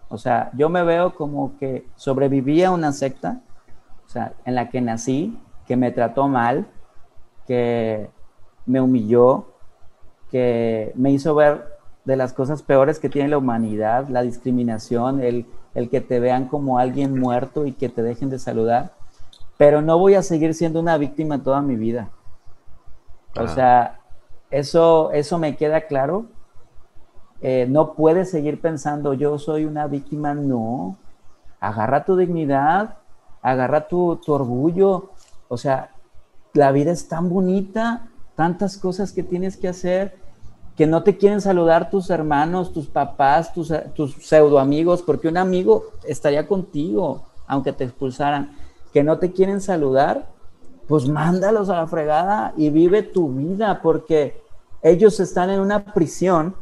O 0.09 0.17
sea, 0.17 0.51
yo 0.53 0.69
me 0.69 0.83
veo 0.83 1.13
como 1.13 1.57
que 1.57 1.85
sobreviví 1.95 2.63
a 2.63 2.71
una 2.71 2.91
secta 2.91 3.41
o 4.10 4.12
sea, 4.12 4.34
en 4.43 4.55
la 4.55 4.70
que 4.70 4.82
nací, 4.82 5.39
que 5.68 5.78
me 5.78 5.91
trató 5.91 6.28
mal, 6.28 6.66
que 7.45 8.10
me 8.66 8.82
humilló, 8.82 9.53
que 10.32 10.91
me 10.95 11.12
hizo 11.12 11.36
ver 11.36 11.78
de 12.05 12.16
las 12.16 12.34
cosas 12.34 12.64
peores 12.64 12.97
que 12.97 13.07
tiene 13.07 13.30
la 13.30 13.38
humanidad, 13.38 14.10
la 14.10 14.24
discriminación, 14.24 15.22
el, 15.22 15.45
el 15.76 15.91
que 15.91 16.01
te 16.01 16.20
vean 16.20 16.47
como 16.47 16.80
alguien 16.80 17.20
muerto 17.20 17.68
y 17.68 17.74
que 17.74 17.88
te 17.88 18.01
dejen 18.01 18.32
de 18.32 18.39
saludar. 18.39 18.93
Pero 19.60 19.84
no 19.84 19.99
voy 19.99 20.16
a 20.16 20.24
seguir 20.24 20.55
siendo 20.55 20.80
una 20.80 20.97
víctima 20.97 21.43
toda 21.43 21.62
mi 21.62 21.76
vida. 21.76 22.10
O 23.39 23.47
sea, 23.47 23.99
eso, 24.49 25.12
eso 25.12 25.38
me 25.38 25.55
queda 25.55 25.82
claro. 25.82 26.26
Eh, 27.41 27.68
no 27.70 27.93
puedes 27.93 28.32
seguir 28.32 28.60
pensando, 28.60 29.14
yo 29.14 29.38
soy 29.38 29.66
una 29.66 29.86
víctima. 29.86 30.34
No. 30.34 30.97
Agarra 31.60 32.05
tu 32.05 32.16
dignidad, 32.16 32.97
agarra 33.41 33.87
tu, 33.87 34.19
orgullo, 34.27 35.11
o 35.47 35.57
sea, 35.57 35.91
la 36.53 36.71
vida 36.71 36.91
es 36.91 37.07
tan 37.07 37.29
bonita, 37.29 38.07
tantas 38.35 38.77
cosas 38.77 39.11
que 39.11 39.23
tienes 39.23 39.57
que 39.57 39.67
hacer, 39.67 40.17
que 40.75 40.87
no 40.87 41.03
te 41.03 41.17
quieren 41.17 41.41
saludar 41.41 41.89
tus 41.89 42.09
hermanos, 42.09 42.73
tus 42.73 42.87
papás, 42.87 43.53
tus, 43.53 43.73
tus 43.95 44.13
pseudo 44.13 44.59
amigos, 44.59 45.01
porque 45.01 45.27
un 45.27 45.37
amigo 45.37 45.91
estaría 46.05 46.47
contigo, 46.47 47.25
aunque 47.47 47.73
te 47.73 47.83
expulsaran, 47.83 48.55
que 48.93 49.03
no 49.03 49.19
te 49.19 49.31
quieren 49.31 49.61
saludar, 49.61 50.27
pues 50.87 51.07
mándalos 51.07 51.69
a 51.69 51.75
la 51.75 51.87
fregada 51.87 52.53
y 52.57 52.69
vive 52.69 53.03
tu 53.03 53.29
vida, 53.29 53.81
porque 53.81 54.41
ellos 54.81 55.19
están 55.19 55.49
en 55.49 55.59
una 55.59 55.85
prisión, 55.93 56.55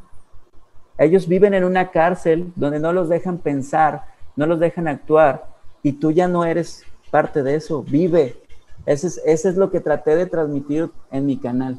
ellos 0.97 1.27
viven 1.27 1.53
en 1.53 1.63
una 1.63 1.91
cárcel 1.91 2.51
donde 2.55 2.79
no 2.79 2.91
los 2.91 3.07
dejan 3.07 3.37
pensar, 3.37 4.03
no 4.35 4.45
los 4.45 4.59
dejan 4.59 4.87
actuar, 4.87 5.56
y 5.83 5.93
tú 5.93 6.11
ya 6.11 6.27
no 6.27 6.45
eres 6.45 6.83
parte 7.11 7.43
de 7.43 7.55
eso, 7.55 7.83
vive. 7.83 8.37
Ese 8.85 9.07
es, 9.07 9.45
es 9.45 9.55
lo 9.55 9.69
que 9.69 9.79
traté 9.79 10.15
de 10.15 10.25
transmitir 10.25 10.89
en 11.11 11.25
mi 11.25 11.37
canal. 11.37 11.77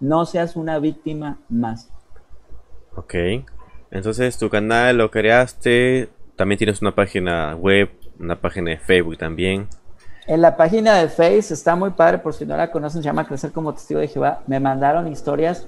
No 0.00 0.26
seas 0.26 0.56
una 0.56 0.78
víctima 0.78 1.38
más. 1.48 1.90
Ok. 2.96 3.14
Entonces 3.90 4.36
tu 4.38 4.50
canal 4.50 4.96
lo 4.96 5.10
creaste, 5.10 6.08
también 6.34 6.58
tienes 6.58 6.82
una 6.82 6.94
página 6.94 7.54
web, 7.54 7.90
una 8.18 8.40
página 8.40 8.70
de 8.70 8.78
Facebook 8.78 9.18
también. 9.18 9.68
En 10.26 10.42
la 10.42 10.56
página 10.56 10.96
de 10.96 11.08
Facebook 11.08 11.52
está 11.52 11.76
muy 11.76 11.90
padre, 11.90 12.18
por 12.18 12.34
si 12.34 12.44
no 12.44 12.56
la 12.56 12.72
conocen, 12.72 13.00
se 13.00 13.06
llama 13.06 13.26
Crecer 13.26 13.52
como 13.52 13.74
Testigo 13.74 14.00
de 14.00 14.08
Jehová. 14.08 14.42
Me 14.46 14.58
mandaron 14.58 15.06
historias 15.06 15.66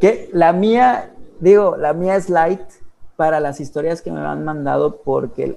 que 0.00 0.28
la 0.32 0.52
mía, 0.52 1.12
digo, 1.38 1.76
la 1.76 1.92
mía 1.92 2.16
es 2.16 2.28
light 2.28 2.60
para 3.16 3.38
las 3.38 3.60
historias 3.60 4.02
que 4.02 4.10
me 4.10 4.20
han 4.20 4.44
mandado 4.44 5.00
porque 5.04 5.56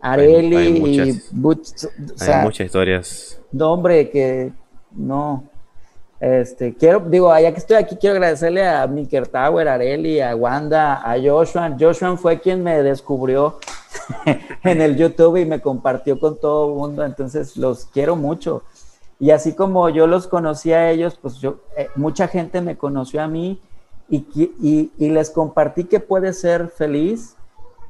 Areli 0.00 0.56
hay, 0.56 0.80
muchas, 0.80 1.90
y 1.96 2.30
hay 2.30 2.44
muchas 2.44 2.66
historias. 2.66 3.40
No, 3.52 3.72
hombre, 3.72 4.10
que 4.10 4.52
no. 4.92 5.44
Este, 6.20 6.74
quiero, 6.74 7.00
digo, 7.00 7.36
ya 7.38 7.52
que 7.52 7.58
estoy 7.58 7.76
aquí, 7.76 7.96
quiero 7.96 8.16
agradecerle 8.16 8.66
a 8.66 8.86
Miker 8.86 9.28
Tower, 9.28 9.68
a 9.68 9.74
Areli, 9.74 10.20
a 10.20 10.34
Wanda, 10.34 10.94
a 10.94 11.16
Joshua. 11.20 11.76
Joshua 11.78 12.16
fue 12.16 12.40
quien 12.40 12.62
me 12.62 12.82
descubrió 12.82 13.58
en 14.64 14.80
el 14.80 14.96
YouTube 14.96 15.36
y 15.36 15.44
me 15.44 15.60
compartió 15.60 16.18
con 16.18 16.38
todo 16.38 16.68
el 16.68 16.74
mundo, 16.76 17.04
entonces 17.04 17.56
los 17.56 17.84
quiero 17.86 18.16
mucho. 18.16 18.64
Y 19.20 19.30
así 19.30 19.52
como 19.54 19.88
yo 19.88 20.06
los 20.06 20.26
conocí 20.26 20.72
a 20.72 20.90
ellos, 20.90 21.18
pues 21.20 21.36
yo, 21.38 21.58
eh, 21.76 21.88
mucha 21.96 22.28
gente 22.28 22.60
me 22.60 22.76
conoció 22.76 23.22
a 23.22 23.28
mí 23.28 23.60
y, 24.08 24.26
y, 24.36 24.92
y 24.96 25.10
les 25.10 25.30
compartí 25.30 25.84
que 25.84 26.00
puede 26.00 26.32
ser 26.32 26.68
feliz 26.68 27.36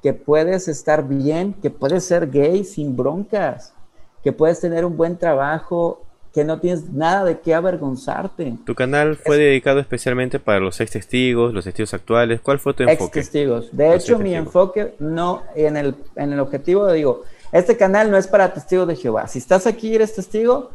que 0.03 0.12
puedes 0.12 0.68
estar 0.68 1.07
bien, 1.07 1.55
que 1.55 1.70
puedes 1.70 2.05
ser 2.05 2.30
gay 2.30 2.64
sin 2.64 2.96
broncas, 2.96 3.72
que 4.22 4.32
puedes 4.32 4.61
tener 4.61 4.84
un 4.84 4.96
buen 4.96 5.16
trabajo, 5.16 6.03
que 6.32 6.44
no 6.44 6.61
tienes 6.61 6.90
nada 6.90 7.24
de 7.24 7.40
qué 7.40 7.55
avergonzarte. 7.55 8.55
Tu 8.64 8.74
canal 8.74 9.16
fue 9.16 9.38
dedicado 9.38 9.80
especialmente 9.80 10.38
para 10.38 10.61
los 10.61 10.80
ex 10.80 10.92
testigos, 10.92 11.53
los 11.53 11.64
testigos 11.64 11.94
actuales. 11.94 12.40
¿Cuál 12.40 12.59
fue 12.59 12.74
tu 12.74 12.84
enfoque? 12.84 13.05
Ex 13.05 13.12
testigos. 13.12 13.76
De 13.76 13.94
hecho, 13.94 14.18
mi 14.18 14.34
enfoque 14.34 14.94
no 14.99 15.42
en 15.57 15.76
el, 15.76 15.94
en 16.16 16.32
el 16.32 16.40
objetivo 16.40 16.90
digo, 16.92 17.24
este 17.51 17.76
canal 17.76 18.11
no 18.11 18.16
es 18.16 18.26
para 18.26 18.53
testigos 18.53 18.86
de 18.86 18.96
Jehová. 18.96 19.26
Si 19.26 19.38
estás 19.38 19.66
aquí 19.66 19.88
y 19.88 19.94
eres 19.96 20.14
testigo, 20.14 20.70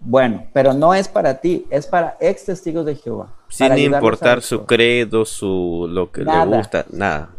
bueno, 0.00 0.46
pero 0.52 0.74
no 0.74 0.94
es 0.94 1.08
para 1.08 1.40
ti, 1.40 1.66
es 1.70 1.86
para 1.86 2.16
ex 2.20 2.44
testigos 2.44 2.84
de 2.84 2.96
Jehová. 2.96 3.34
Sin 3.48 3.78
importar 3.78 4.42
su 4.42 4.66
credo, 4.66 5.24
su 5.24 5.86
lo 5.88 6.10
que 6.12 6.22
le 6.24 6.44
gusta, 6.44 6.84
nada 6.90 7.30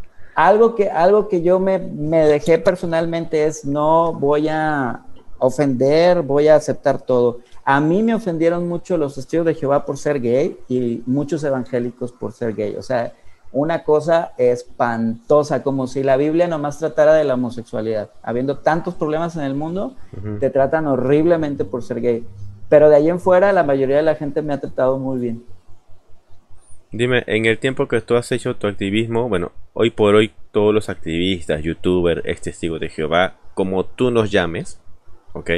algo 0.47 0.73
que, 0.73 0.89
algo 0.89 1.27
que 1.27 1.41
yo 1.41 1.59
me, 1.59 1.79
dejé 1.79 2.59
personalmente 2.59 3.45
es 3.45 3.65
no 3.65 4.13
voy 4.13 4.47
a 4.47 5.01
ofender, 5.37 6.21
voy 6.21 6.47
a 6.47 6.55
aceptar 6.55 7.01
todo. 7.01 7.39
A 7.65 7.81
mí 7.81 8.03
me 8.03 8.15
ofendieron 8.15 8.65
mucho 8.65 8.97
los 8.97 9.15
testigos 9.15 9.45
de 9.45 9.53
Jehová 9.53 9.85
por 9.85 9.97
ser 9.97 10.21
gay 10.21 10.57
y 10.69 11.03
muchos 11.05 11.43
evangélicos 11.43 12.13
por 12.13 12.31
ser 12.31 12.55
gay. 12.55 12.77
O 12.77 12.81
sea, 12.81 13.11
una 13.51 13.83
cosa 13.83 14.31
espantosa, 14.37 15.61
como 15.61 15.87
si 15.87 16.03
la 16.03 16.15
Biblia 16.15 16.47
nomás 16.47 16.79
tratara 16.79 17.13
de 17.15 17.25
la 17.25 17.33
homosexualidad. 17.33 18.09
Habiendo 18.23 18.59
tantos 18.59 18.95
problemas 18.95 19.35
en 19.35 19.43
el 19.43 19.55
mundo, 19.55 19.95
te 20.39 20.49
tratan 20.49 20.87
horriblemente 20.87 21.65
por 21.65 21.83
ser 21.83 21.99
gay. 21.99 22.25
Pero 22.69 22.89
de 22.89 22.95
ahí 22.95 23.09
en 23.09 23.19
fuera, 23.19 23.51
la 23.51 23.63
mayoría 23.63 23.97
de 23.97 24.03
la 24.03 24.15
gente 24.15 24.41
me 24.41 24.53
ha 24.53 24.61
tratado 24.61 24.99
muy 24.99 25.19
bien. 25.19 25.43
Dime, 26.91 27.23
en 27.27 27.45
el 27.45 27.59
tiempo 27.59 27.87
que 27.87 28.01
tú 28.01 28.15
has 28.15 28.31
hecho 28.31 28.55
tu 28.55 28.65
activismo, 28.65 29.29
bueno, 29.29 29.51
hoy 29.73 29.91
por 29.91 30.15
hoy 30.15 30.31
todos 30.51 30.73
los 30.73 30.89
activistas, 30.89 31.61
youtubers, 31.61 32.23
ex 32.25 32.41
testigos 32.41 32.79
de 32.79 32.89
Jehová, 32.89 33.35
como 33.53 33.85
tú 33.85 34.09
nos 34.09 34.31
llames, 34.31 34.81
¿ok? 35.33 35.51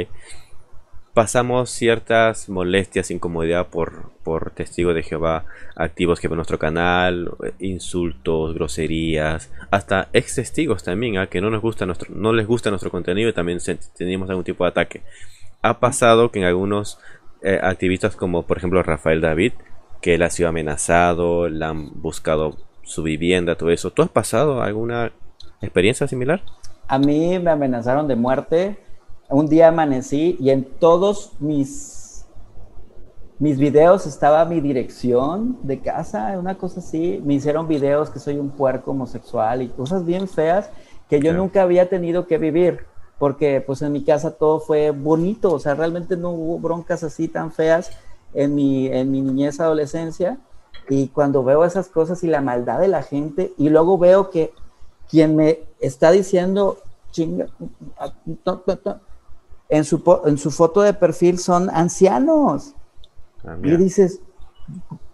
Pasamos 1.14 1.70
ciertas 1.70 2.50
molestias, 2.50 3.10
incomodidad 3.10 3.68
por, 3.68 4.12
por 4.22 4.50
testigos 4.50 4.94
de 4.94 5.02
Jehová 5.02 5.46
activos 5.74 6.20
que 6.20 6.28
ven 6.28 6.36
nuestro 6.36 6.58
canal, 6.58 7.30
insultos, 7.58 8.54
groserías, 8.54 9.50
hasta 9.70 10.08
ex 10.12 10.34
testigos 10.34 10.84
también, 10.84 11.16
¿ah? 11.16 11.28
que 11.28 11.40
no 11.40 11.48
nos 11.48 11.62
gusta 11.62 11.86
nuestro, 11.86 12.14
no 12.14 12.34
les 12.34 12.46
gusta 12.46 12.68
nuestro 12.68 12.90
contenido 12.90 13.30
y 13.30 13.32
también 13.32 13.58
tenemos 13.96 14.28
algún 14.28 14.44
tipo 14.44 14.64
de 14.64 14.70
ataque. 14.70 15.02
Ha 15.62 15.80
pasado 15.80 16.30
que 16.30 16.40
en 16.40 16.44
algunos 16.44 16.98
eh, 17.42 17.58
activistas 17.62 18.16
como 18.16 18.46
por 18.46 18.58
ejemplo 18.58 18.82
Rafael 18.82 19.22
David, 19.22 19.52
que 20.02 20.16
él 20.16 20.22
ha 20.22 20.30
sido 20.30 20.50
amenazado, 20.50 21.48
le 21.48 21.64
han 21.64 22.02
buscado 22.02 22.56
su 22.82 23.02
vivienda, 23.02 23.56
todo 23.56 23.70
eso. 23.70 23.90
¿Tú 23.92 24.02
has 24.02 24.10
pasado 24.10 24.60
alguna 24.60 25.12
experiencia 25.62 26.06
similar? 26.08 26.42
A 26.88 26.98
mí 26.98 27.38
me 27.38 27.52
amenazaron 27.52 28.08
de 28.08 28.16
muerte. 28.16 28.76
Un 29.30 29.48
día 29.48 29.68
amanecí 29.68 30.36
y 30.40 30.50
en 30.50 30.64
todos 30.64 31.32
mis, 31.38 32.26
mis 33.38 33.56
videos 33.56 34.06
estaba 34.06 34.44
mi 34.44 34.60
dirección 34.60 35.56
de 35.62 35.80
casa, 35.80 36.36
una 36.38 36.58
cosa 36.58 36.80
así. 36.80 37.22
Me 37.24 37.34
hicieron 37.34 37.68
videos 37.68 38.10
que 38.10 38.18
soy 38.18 38.38
un 38.38 38.50
puerco 38.50 38.90
homosexual 38.90 39.62
y 39.62 39.68
cosas 39.68 40.04
bien 40.04 40.28
feas 40.28 40.68
que 41.08 41.20
yo 41.20 41.32
nunca 41.32 41.62
había 41.62 41.88
tenido 41.88 42.26
que 42.26 42.38
vivir 42.38 42.86
porque 43.18 43.60
pues 43.60 43.80
en 43.82 43.92
mi 43.92 44.02
casa 44.02 44.32
todo 44.32 44.58
fue 44.58 44.90
bonito, 44.90 45.52
o 45.52 45.60
sea, 45.60 45.74
realmente 45.74 46.16
no 46.16 46.30
hubo 46.30 46.58
broncas 46.58 47.04
así 47.04 47.28
tan 47.28 47.52
feas 47.52 47.92
en 48.34 48.54
mi, 48.54 48.86
en 48.86 49.10
mi 49.10 49.20
niñez, 49.20 49.60
adolescencia, 49.60 50.38
y 50.88 51.08
cuando 51.08 51.44
veo 51.44 51.64
esas 51.64 51.88
cosas 51.88 52.22
y 52.24 52.26
la 52.26 52.40
maldad 52.40 52.80
de 52.80 52.88
la 52.88 53.02
gente, 53.02 53.52
y 53.56 53.68
luego 53.68 53.98
veo 53.98 54.30
que 54.30 54.52
quien 55.08 55.36
me 55.36 55.60
está 55.80 56.10
diciendo, 56.10 56.78
chinga, 57.10 57.46
en 59.68 59.84
su, 59.84 60.20
en 60.26 60.38
su 60.38 60.50
foto 60.50 60.80
de 60.82 60.94
perfil 60.94 61.38
son 61.38 61.70
ancianos. 61.70 62.74
Ah, 63.44 63.56
y 63.62 63.76
dices, 63.76 64.20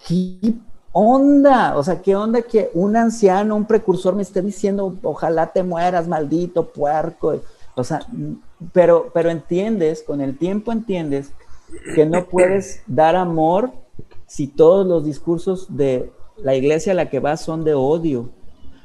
¿qué 0.06 0.54
onda? 0.92 1.76
O 1.76 1.82
sea, 1.82 2.00
¿qué 2.02 2.16
onda 2.16 2.42
que 2.42 2.70
un 2.74 2.96
anciano, 2.96 3.56
un 3.56 3.66
precursor 3.66 4.14
me 4.14 4.22
esté 4.22 4.42
diciendo, 4.42 4.96
ojalá 5.02 5.52
te 5.52 5.62
mueras, 5.62 6.08
maldito 6.08 6.68
puerco? 6.68 7.40
O 7.74 7.84
sea, 7.84 8.00
pero, 8.72 9.10
pero 9.14 9.30
entiendes, 9.30 10.02
con 10.02 10.20
el 10.20 10.36
tiempo 10.36 10.72
entiendes 10.72 11.32
que 11.94 12.06
no 12.06 12.26
puedes 12.26 12.82
dar 12.86 13.16
amor 13.16 13.72
si 14.26 14.46
todos 14.46 14.86
los 14.86 15.04
discursos 15.04 15.76
de 15.76 16.10
la 16.36 16.54
iglesia 16.54 16.92
a 16.92 16.94
la 16.94 17.10
que 17.10 17.20
vas 17.20 17.40
son 17.42 17.64
de 17.64 17.74
odio. 17.74 18.30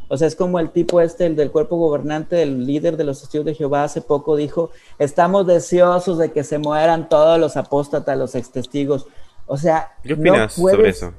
O 0.09 0.17
sea, 0.17 0.27
es 0.27 0.35
como 0.35 0.59
el 0.59 0.69
tipo 0.69 1.01
este, 1.01 1.25
el 1.25 1.35
del 1.35 1.51
cuerpo 1.51 1.77
gobernante, 1.77 2.41
el 2.43 2.65
líder 2.65 2.97
de 2.97 3.03
los 3.03 3.21
testigos 3.21 3.45
de 3.45 3.55
Jehová, 3.55 3.83
hace 3.83 4.01
poco 4.01 4.35
dijo, 4.35 4.69
estamos 4.99 5.47
deseosos 5.47 6.17
de 6.17 6.31
que 6.31 6.43
se 6.43 6.59
mueran 6.59 7.09
todos 7.09 7.39
los 7.39 7.57
apóstatas, 7.57 8.17
los 8.17 8.35
ex 8.35 8.51
testigos. 8.51 9.07
O 9.45 9.57
sea, 9.57 9.93
¿qué 10.03 10.13
opinas 10.13 10.53
sobre 10.53 10.89
eso? 10.89 11.13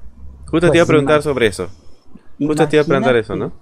Justo 0.47 0.71
te 0.71 0.77
iba 0.77 0.85
a 0.85 0.87
pues 0.87 0.89
preguntar 0.89 1.23
sobre 1.23 1.47
eso. 1.47 1.69
Justo 2.39 2.69
te 2.69 2.77
iba 2.77 2.83
a 2.83 2.87
preguntar 2.87 3.17
eso, 3.17 3.37
¿no? 3.37 3.53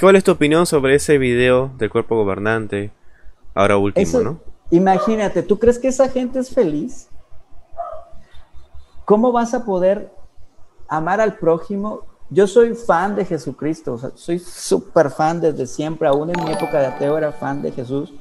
¿Cuál 0.00 0.16
es 0.16 0.24
tu 0.24 0.32
opinión 0.32 0.64
sobre 0.64 0.94
ese 0.94 1.18
video 1.18 1.70
del 1.76 1.90
cuerpo 1.90 2.16
gobernante? 2.16 2.90
Ahora 3.54 3.76
último, 3.76 4.20
¿no? 4.20 4.40
Imagínate, 4.70 5.42
¿tú 5.42 5.58
crees 5.58 5.78
que 5.78 5.88
esa 5.88 6.08
gente 6.08 6.38
es 6.38 6.50
feliz? 6.50 7.08
¿Cómo 9.04 9.32
vas 9.32 9.54
a 9.54 9.64
poder 9.64 10.12
amar 10.88 11.20
al 11.20 11.36
prójimo? 11.36 12.02
Yo 12.30 12.46
soy 12.46 12.74
fan 12.76 13.16
de 13.16 13.24
Jesucristo, 13.24 13.98
soy 14.14 14.38
súper 14.38 15.10
fan 15.10 15.40
desde 15.40 15.66
siempre, 15.66 16.06
aún 16.06 16.30
en 16.30 16.44
mi 16.44 16.52
época 16.52 16.78
de 16.78 16.86
ateo 16.86 17.18
era 17.18 17.32
fan 17.32 17.60
de 17.60 17.72
Jesús, 17.72 18.12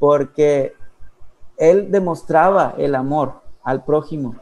porque 0.00 0.74
él 1.56 1.88
demostraba 1.92 2.74
el 2.76 2.96
amor 2.96 3.42
al 3.62 3.84
prójimo. 3.84 4.34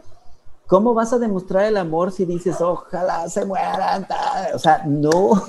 ¿Cómo 0.67 0.95
vas 0.95 1.13
a 1.13 1.19
demostrar 1.19 1.65
el 1.65 1.77
amor 1.77 2.11
si 2.13 2.25
dices, 2.25 2.59
ojalá 2.63 3.29
se 3.29 3.45
mueran? 3.45 4.07
O 4.55 4.59
sea, 4.59 4.83
no, 4.87 5.43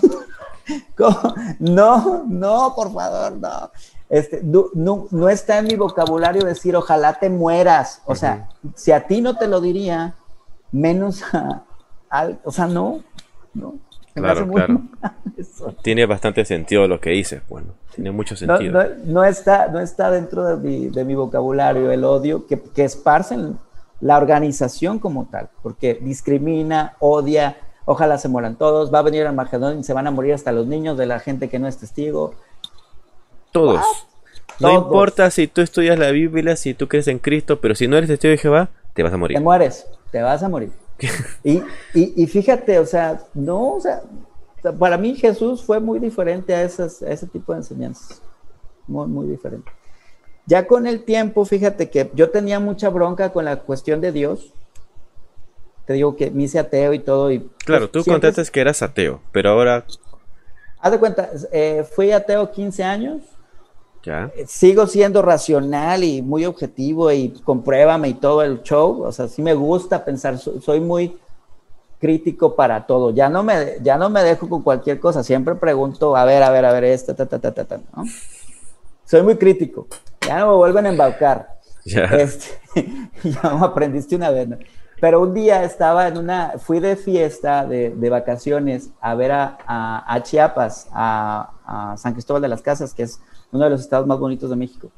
no, 1.60 2.24
no, 2.28 2.74
por 2.76 2.94
favor, 2.94 3.32
no. 3.40 3.72
Este, 4.14 4.42
no, 4.44 5.08
no, 5.10 5.28
está 5.28 5.58
en 5.58 5.66
mi 5.66 5.76
vocabulario 5.76 6.46
decir 6.46 6.76
ojalá 6.76 7.16
te 7.16 7.32
mueras. 7.32 8.04
O 8.06 8.14
sea, 8.14 8.48
si 8.76 8.92
a 8.92 9.08
ti 9.08 9.22
no 9.22 9.40
te 9.40 9.48
lo 9.48 9.60
diría, 9.60 10.14
menos 10.72 11.24
a, 11.34 12.30
o 12.44 12.52
sea, 12.52 12.68
no, 12.68 13.02
no. 13.56 13.74
Claro, 14.14 14.48
claro. 14.48 14.82
Tiene 15.82 16.06
bastante 16.06 16.46
sentido 16.46 16.88
lo 16.88 17.02
que 17.02 17.10
dices, 17.10 17.42
bueno, 17.50 17.70
tiene 17.96 18.12
mucho 18.12 18.36
sentido. 18.36 18.84
No, 19.04 19.24
está, 19.24 19.70
no 19.70 19.80
está 19.80 20.12
dentro 20.12 20.46
de 20.46 20.58
mi, 20.58 20.90
de 20.90 21.04
mi 21.06 21.16
vocabulario 21.16 21.92
el 21.92 22.04
odio 22.04 22.46
que, 22.46 22.62
que 22.62 22.84
esparcen 22.84 23.58
la 24.00 24.18
organización 24.18 25.00
como 25.00 25.26
tal, 25.26 25.50
porque 25.64 25.96
discrimina, 25.96 26.94
odia, 27.00 27.58
ojalá 27.86 28.20
se 28.20 28.30
mueran 28.30 28.58
todos, 28.58 28.94
va 28.94 29.00
a 29.00 29.02
venir 29.02 29.26
a 29.26 29.32
Macedonia 29.32 29.80
y 29.80 29.84
se 29.84 29.94
van 29.94 30.06
a 30.06 30.12
morir 30.12 30.36
hasta 30.36 30.52
los 30.52 30.68
niños 30.68 31.00
de 31.00 31.08
la 31.08 31.20
gente 31.20 31.50
que 31.50 31.58
no 31.58 31.68
es 31.68 31.80
testigo. 31.80 32.36
Todos. 33.54 33.86
No 34.60 34.74
importa 34.74 35.30
si 35.32 35.48
tú 35.48 35.62
estudias 35.62 35.98
la 35.98 36.12
Biblia, 36.12 36.56
si 36.56 36.74
tú 36.74 36.88
crees 36.88 37.08
en 37.08 37.20
Cristo, 37.20 37.62
pero 37.62 37.76
si 37.76 37.88
no 37.88 37.98
eres 37.98 38.10
testigo 38.10 38.32
de 38.32 38.38
Jehová, 38.38 38.70
te 38.94 39.04
vas 39.04 39.14
a 39.14 39.18
morir. 39.18 39.38
Te 39.38 39.44
mueres, 39.44 39.86
te 40.12 40.22
vas 40.22 40.44
a 40.44 40.50
morir. 40.50 40.72
y, 41.44 41.64
y, 41.94 42.28
fíjate, 42.28 42.80
o 42.80 42.86
sea, 42.86 43.22
no, 43.34 43.74
o 43.74 43.82
sea, 43.82 44.02
para 44.80 44.98
mí 44.98 45.16
Jesús 45.16 45.64
fue 45.64 45.80
muy 45.80 46.00
diferente 46.00 46.54
a, 46.54 46.64
esas, 46.64 47.02
ese 47.02 47.28
tipo 47.28 47.54
de 47.54 47.60
enseñanzas. 47.60 48.22
Muy, 48.88 49.08
muy 49.08 49.28
diferente. 49.28 49.72
Ya 50.46 50.68
con 50.68 50.88
el 50.88 51.04
tiempo, 51.04 51.46
fíjate 51.46 51.90
que 51.90 52.12
yo 52.14 52.30
tenía 52.30 52.60
mucha 52.60 52.90
bronca 52.90 53.32
con 53.32 53.46
la 53.46 53.58
cuestión 53.58 54.02
de 54.02 54.12
Dios. 54.12 54.54
Te 55.86 55.94
digo 55.94 56.16
que 56.16 56.32
me 56.32 56.44
hice 56.44 56.60
ateo 56.60 56.94
y 56.94 57.00
todo. 57.00 57.32
Y, 57.32 57.40
claro, 57.66 57.90
tú 57.90 58.04
contaste 58.04 58.44
que 58.46 58.62
eras 58.62 58.82
ateo, 58.82 59.22
pero 59.32 59.50
ahora... 59.52 59.86
Haz 60.80 60.92
de 60.92 61.00
cuenta, 61.00 61.30
eh, 61.52 61.86
fui 61.96 62.12
ateo 62.12 62.52
15 62.52 62.84
años 62.84 63.22
eh, 64.06 64.46
sigo 64.48 64.88
siendo 64.88 65.22
racional 65.22 66.04
y 66.04 66.22
muy 66.22 66.46
objetivo 66.46 67.12
y 67.12 67.30
compruébame 67.30 68.10
y 68.10 68.14
todo 68.16 68.42
el 68.44 68.62
show. 68.62 69.04
O 69.04 69.12
sea, 69.12 69.28
sí 69.28 69.42
me 69.42 69.54
gusta 69.54 70.04
pensar, 70.04 70.38
soy 70.38 70.80
muy 70.80 71.18
crítico 72.00 72.56
para 72.56 72.86
todo. 72.86 73.12
Ya 73.12 73.30
no 73.30 73.44
me, 73.44 73.78
ya 73.82 73.98
no 73.98 74.10
me 74.10 74.24
dejo 74.24 74.50
con 74.50 74.62
cualquier 74.62 75.00
cosa. 75.00 75.24
Siempre 75.24 75.56
pregunto, 75.56 76.18
a 76.18 76.26
ver, 76.26 76.44
a 76.44 76.50
ver, 76.50 76.66
a 76.66 76.74
ver, 76.74 76.84
esta, 76.84 77.16
ta, 77.16 77.26
ta, 77.26 77.40
ta, 77.40 77.52
ta, 77.52 77.78
¿no? 77.96 78.04
Soy 79.06 79.22
muy 79.22 79.38
crítico. 79.38 79.88
Ya 80.28 80.40
no 80.40 80.50
me 80.50 80.56
vuelven 80.56 80.86
a 80.86 80.90
embaucar. 80.90 81.54
Ya. 81.86 82.06
Este, 82.06 82.48
ya 83.26 83.42
aprendiste 83.60 84.16
una 84.16 84.30
vez. 84.30 84.48
Pero 85.02 85.20
un 85.20 85.34
día 85.34 85.66
estaba 85.66 86.08
en 86.08 86.18
una, 86.18 86.54
fui 86.58 86.80
de 86.80 86.96
fiesta, 86.96 87.66
de, 87.66 87.90
de 87.90 88.10
vacaciones, 88.10 88.92
a 89.02 89.16
ver 89.16 89.34
a, 89.34 89.58
a, 89.68 90.24
Chiapas, 90.24 90.88
a, 90.94 91.52
a 91.66 91.98
San 91.98 92.14
Cristóbal 92.14 92.42
de 92.42 92.48
las 92.48 92.62
Casas, 92.62 92.94
que 92.94 93.04
es 93.04 93.20
uno 93.54 93.64
de 93.64 93.70
los 93.70 93.82
estados 93.82 94.06
más 94.08 94.20
bonitos 94.20 94.50
de 94.50 94.56
México. 94.56 94.90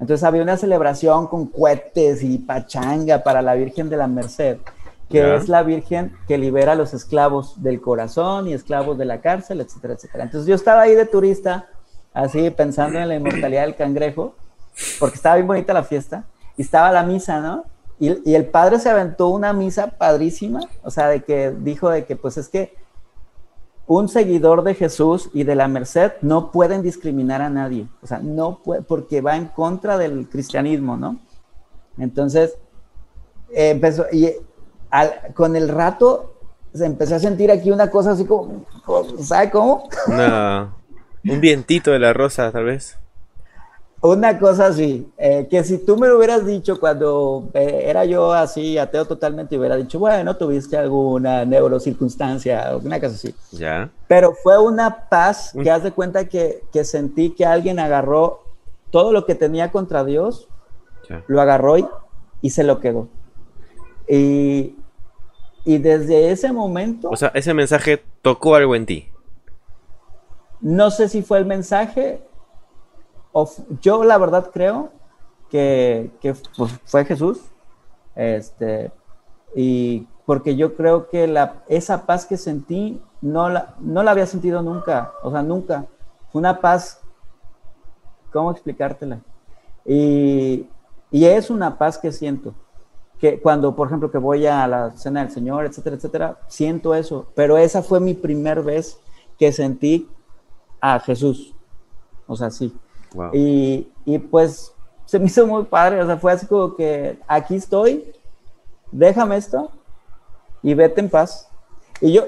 Entonces 0.00 0.24
había 0.24 0.42
una 0.42 0.56
celebración 0.56 1.26
con 1.26 1.46
cohetes 1.46 2.22
y 2.22 2.38
pachanga 2.38 3.22
para 3.22 3.42
la 3.42 3.54
Virgen 3.54 3.88
de 3.88 3.96
la 3.96 4.06
Merced, 4.06 4.58
que 5.08 5.36
es 5.36 5.48
la 5.48 5.62
Virgen 5.62 6.12
que 6.26 6.36
libera 6.36 6.72
a 6.72 6.74
los 6.74 6.92
esclavos 6.92 7.62
del 7.62 7.80
corazón 7.80 8.48
y 8.48 8.52
esclavos 8.52 8.98
de 8.98 9.04
la 9.04 9.20
cárcel, 9.20 9.60
etcétera, 9.60 9.94
etcétera. 9.94 10.24
Entonces 10.24 10.46
yo 10.48 10.54
estaba 10.54 10.82
ahí 10.82 10.94
de 10.94 11.06
turista, 11.06 11.68
así 12.12 12.50
pensando 12.50 12.98
en 12.98 13.08
la 13.08 13.14
inmortalidad 13.14 13.62
del 13.62 13.76
cangrejo, 13.76 14.34
porque 14.98 15.16
estaba 15.16 15.36
bien 15.36 15.46
bonita 15.46 15.72
la 15.72 15.84
fiesta, 15.84 16.24
y 16.56 16.62
estaba 16.62 16.90
la 16.92 17.02
misa, 17.02 17.40
¿no? 17.40 17.64
Y, 17.98 18.30
y 18.30 18.34
el 18.34 18.46
padre 18.46 18.78
se 18.78 18.90
aventó 18.90 19.28
una 19.28 19.54
misa 19.54 19.86
padrísima, 19.86 20.60
o 20.82 20.90
sea, 20.90 21.08
de 21.08 21.22
que 21.22 21.50
dijo 21.50 21.88
de 21.88 22.04
que 22.04 22.16
pues 22.16 22.36
es 22.36 22.48
que 22.48 22.74
un 23.86 24.08
seguidor 24.08 24.62
de 24.64 24.74
Jesús 24.74 25.30
y 25.32 25.44
de 25.44 25.54
la 25.54 25.68
Merced 25.68 26.12
no 26.22 26.50
pueden 26.50 26.82
discriminar 26.82 27.42
a 27.42 27.50
nadie, 27.50 27.86
o 28.02 28.06
sea, 28.06 28.18
no 28.18 28.60
puede, 28.62 28.82
porque 28.82 29.20
va 29.20 29.36
en 29.36 29.46
contra 29.46 29.96
del 29.96 30.28
cristianismo, 30.28 30.96
¿no? 30.96 31.18
Entonces, 31.98 32.56
empezó, 33.50 34.06
y 34.12 34.32
con 35.34 35.56
el 35.56 35.68
rato 35.68 36.34
se 36.74 36.84
empezó 36.84 37.14
a 37.14 37.18
sentir 37.18 37.50
aquí 37.50 37.70
una 37.70 37.90
cosa 37.90 38.12
así 38.12 38.24
como, 38.24 38.64
¿sabe 39.20 39.50
cómo? 39.50 39.88
un 41.24 41.40
vientito 41.40 41.90
de 41.90 41.98
la 41.98 42.12
rosa, 42.12 42.50
tal 42.52 42.64
vez. 42.64 42.98
Una 44.02 44.38
cosa 44.38 44.66
así, 44.66 45.10
eh, 45.16 45.48
que 45.50 45.64
si 45.64 45.78
tú 45.84 45.96
me 45.96 46.06
lo 46.06 46.18
hubieras 46.18 46.44
dicho 46.46 46.78
cuando 46.78 47.48
eh, 47.54 47.84
era 47.86 48.04
yo 48.04 48.32
así, 48.32 48.76
ateo 48.78 49.06
totalmente, 49.06 49.58
hubiera 49.58 49.74
dicho, 49.76 49.98
bueno, 49.98 50.36
tuviste 50.36 50.76
alguna 50.76 51.44
neurocircunstancia, 51.44 52.68
alguna 52.68 53.00
cosa 53.00 53.14
así. 53.14 53.34
Ya. 53.52 53.90
Pero 54.06 54.34
fue 54.34 54.58
una 54.58 55.08
paz 55.08 55.52
que 55.60 55.70
haz 55.70 55.82
de 55.82 55.92
cuenta 55.92 56.28
que, 56.28 56.62
que 56.72 56.84
sentí 56.84 57.30
que 57.30 57.46
alguien 57.46 57.78
agarró 57.80 58.42
todo 58.90 59.12
lo 59.12 59.24
que 59.24 59.34
tenía 59.34 59.72
contra 59.72 60.04
Dios, 60.04 60.46
ya. 61.08 61.24
lo 61.26 61.40
agarró 61.40 61.78
y, 61.78 61.86
y 62.42 62.50
se 62.50 62.64
lo 62.64 62.78
quedó. 62.80 63.08
Y, 64.08 64.76
y 65.64 65.78
desde 65.78 66.30
ese 66.30 66.52
momento, 66.52 67.08
O 67.10 67.16
sea, 67.16 67.32
ese 67.34 67.54
mensaje 67.54 68.02
tocó 68.22 68.54
algo 68.54 68.76
en 68.76 68.86
ti. 68.86 69.08
no 70.60 70.90
sé 70.90 71.08
si 71.08 71.22
fue 71.22 71.38
el 71.38 71.46
mensaje, 71.46 72.20
yo 73.80 74.04
la 74.04 74.18
verdad 74.18 74.50
creo 74.52 74.90
que, 75.50 76.10
que, 76.20 76.34
pues, 76.56 76.72
fue 76.84 77.04
Jesús, 77.04 77.40
este, 78.14 78.90
y 79.54 80.06
porque 80.24 80.56
yo 80.56 80.74
creo 80.74 81.08
que 81.08 81.26
la, 81.26 81.62
esa 81.68 82.04
paz 82.06 82.26
que 82.26 82.36
sentí 82.36 83.00
no 83.20 83.48
la, 83.48 83.74
no 83.78 84.02
la 84.02 84.10
había 84.10 84.26
sentido 84.26 84.62
nunca, 84.62 85.12
o 85.22 85.30
sea, 85.30 85.42
nunca. 85.42 85.86
Fue 86.30 86.40
una 86.40 86.60
paz, 86.60 87.00
¿cómo 88.32 88.50
explicártela? 88.50 89.20
Y, 89.84 90.68
y 91.10 91.24
es 91.24 91.48
una 91.50 91.78
paz 91.78 91.96
que 91.96 92.10
siento. 92.10 92.54
Que 93.20 93.40
cuando, 93.40 93.74
por 93.74 93.86
ejemplo, 93.86 94.10
que 94.10 94.18
voy 94.18 94.46
a 94.46 94.66
la 94.66 94.90
cena 94.90 95.20
del 95.20 95.30
Señor, 95.30 95.64
etcétera, 95.64 95.96
etcétera, 95.96 96.38
siento 96.48 96.94
eso. 96.94 97.28
Pero 97.34 97.56
esa 97.56 97.82
fue 97.82 98.00
mi 98.00 98.12
primer 98.12 98.62
vez 98.62 99.00
que 99.38 99.52
sentí 99.52 100.08
a 100.80 100.98
Jesús. 100.98 101.54
O 102.26 102.36
sea, 102.36 102.50
sí. 102.50 102.76
Wow. 103.14 103.30
Y, 103.32 103.88
y 104.04 104.18
pues 104.18 104.72
se 105.06 105.18
me 105.18 105.26
hizo 105.26 105.46
muy 105.46 105.64
padre, 105.64 106.02
o 106.02 106.06
sea, 106.06 106.16
fue 106.16 106.32
así 106.32 106.46
como 106.46 106.74
que 106.74 107.18
aquí 107.28 107.54
estoy, 107.54 108.12
déjame 108.90 109.36
esto 109.36 109.70
y 110.62 110.74
vete 110.74 111.00
en 111.00 111.08
paz. 111.08 111.48
Y 112.00 112.12
yo, 112.12 112.24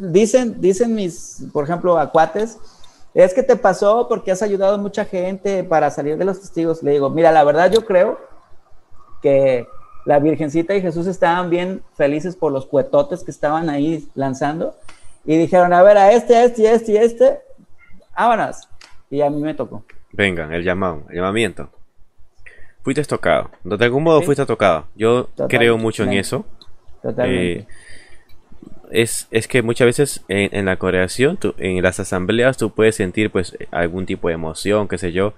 dicen, 0.00 0.60
dicen 0.60 0.94
mis, 0.94 1.46
por 1.52 1.64
ejemplo, 1.64 1.98
acuates, 1.98 2.58
es 3.14 3.32
que 3.32 3.42
te 3.42 3.56
pasó 3.56 4.08
porque 4.08 4.30
has 4.30 4.42
ayudado 4.42 4.74
a 4.74 4.78
mucha 4.78 5.04
gente 5.04 5.64
para 5.64 5.90
salir 5.90 6.18
de 6.18 6.24
los 6.24 6.40
testigos. 6.40 6.82
Le 6.82 6.90
digo, 6.92 7.08
mira, 7.08 7.32
la 7.32 7.44
verdad 7.44 7.70
yo 7.72 7.86
creo 7.86 8.18
que 9.22 9.66
la 10.04 10.18
Virgencita 10.18 10.74
y 10.74 10.82
Jesús 10.82 11.06
estaban 11.06 11.48
bien 11.48 11.82
felices 11.94 12.36
por 12.36 12.52
los 12.52 12.66
cuetotes 12.66 13.24
que 13.24 13.30
estaban 13.30 13.70
ahí 13.70 14.06
lanzando 14.14 14.76
y 15.24 15.36
dijeron, 15.36 15.72
a 15.72 15.82
ver, 15.82 15.96
a 15.96 16.12
este, 16.12 16.36
a 16.36 16.44
este, 16.44 16.68
a 16.68 16.72
este, 16.72 16.98
a 16.98 17.02
este, 17.02 17.40
vámonos. 18.16 18.68
Y 19.10 19.22
a 19.22 19.30
mí 19.30 19.40
me 19.40 19.54
tocó. 19.54 19.82
Vengan, 20.16 20.52
el 20.52 20.64
llamado, 20.64 21.04
el 21.10 21.16
llamamiento. 21.16 21.70
Fuiste 22.82 23.02
tocado. 23.04 23.50
De 23.64 23.84
algún 23.84 24.02
modo 24.04 24.20
Sí. 24.20 24.26
fuiste 24.26 24.46
tocado. 24.46 24.86
Yo 24.94 25.24
Totalmente. 25.24 25.56
creo 25.58 25.78
mucho 25.78 26.04
en 26.04 26.12
eso. 26.14 26.46
Totalmente. 27.02 27.52
Eh, 27.60 27.66
es, 28.92 29.26
es 29.32 29.48
que 29.48 29.62
muchas 29.62 29.86
veces 29.86 30.24
en, 30.28 30.54
en 30.56 30.64
la 30.66 30.76
congregación, 30.76 31.36
tú- 31.36 31.54
en 31.58 31.82
las 31.82 31.98
asambleas, 32.00 32.56
tú 32.56 32.70
puedes 32.70 32.94
sentir 32.96 33.30
pues 33.30 33.56
algún 33.72 34.06
tipo 34.06 34.28
de 34.28 34.34
emoción, 34.34 34.86
qué 34.88 34.96
sé 34.98 35.12
yo, 35.12 35.34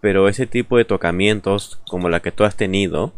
pero 0.00 0.28
ese 0.28 0.46
tipo 0.46 0.76
de 0.76 0.84
tocamientos 0.84 1.80
como 1.88 2.08
la 2.08 2.20
que 2.20 2.32
tú 2.32 2.44
has 2.44 2.56
tenido 2.56 3.12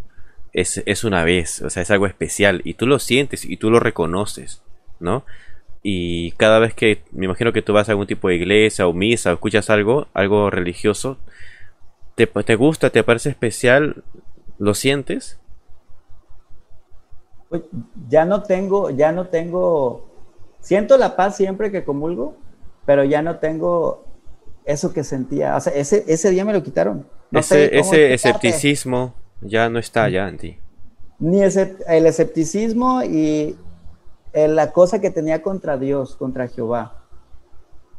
es, 0.53 0.83
es 0.85 1.05
una 1.05 1.25
vez, 1.25 1.63
o 1.63 1.71
sea, 1.71 1.83
es 1.83 1.91
algo 1.91 2.07
especial 2.07 2.61
y 2.65 2.75
tú 2.75 2.87
lo 2.87 2.99
sientes 2.99 3.45
y 3.47 3.57
tú 3.57 3.71
lo 3.71 3.81
reconoces, 3.81 4.63
¿no? 5.01 5.25
Y 5.83 6.33
cada 6.33 6.59
vez 6.61 6.75
que, 6.75 7.03
me 7.13 7.27
imagino 7.27 7.53
que 7.53 7.63
tú 7.63 7.73
vas 7.73 7.89
a 7.89 7.93
algún 7.93 8.07
tipo 8.07 8.29
de 8.29 8.37
iglesia 8.37 8.87
o 8.87 8.93
misa 8.93 9.31
o 9.31 9.35
escuchas 9.35 9.71
algo, 9.71 10.07
algo 10.15 10.51
religioso, 10.51 11.19
te, 12.15 12.27
te 12.27 12.57
gusta, 12.57 12.91
te 12.91 13.03
parece 13.05 13.31
especial, 13.31 14.05
lo 14.59 14.75
sientes, 14.75 15.39
Pues, 17.49 17.63
ya 18.09 18.25
no 18.25 18.43
tengo, 18.43 18.91
ya 18.91 19.13
no 19.13 19.27
tengo, 19.27 20.07
siento 20.61 20.97
la 20.97 21.17
paz 21.17 21.37
siempre 21.37 21.71
que 21.71 21.85
comulgo, 21.85 22.35
pero 22.87 23.05
ya 23.05 23.21
no 23.23 23.37
tengo 23.39 24.05
eso 24.65 24.93
que 24.93 25.05
sentía. 25.05 25.57
O 25.57 25.61
sea, 25.61 25.73
ese, 25.75 26.05
ese 26.07 26.31
día 26.31 26.45
me 26.45 26.53
lo 26.55 26.63
quitaron. 26.63 27.07
No 27.31 27.41
ese, 27.41 27.79
ese 27.79 28.13
escepticismo 28.15 29.15
ya 29.41 29.69
no 29.69 29.79
está 29.79 30.09
ya 30.09 30.29
en 30.29 30.39
ti. 30.39 30.59
Ni 31.19 31.43
ese- 31.43 31.77
el 31.89 32.07
escepticismo 32.07 33.03
y 33.05 33.57
eh, 34.33 34.49
la 34.49 34.73
cosa 34.73 35.01
que 35.01 35.11
tenía 35.11 35.43
contra 35.43 35.77
Dios, 35.79 36.17
contra 36.17 36.49
Jehová. 36.49 37.05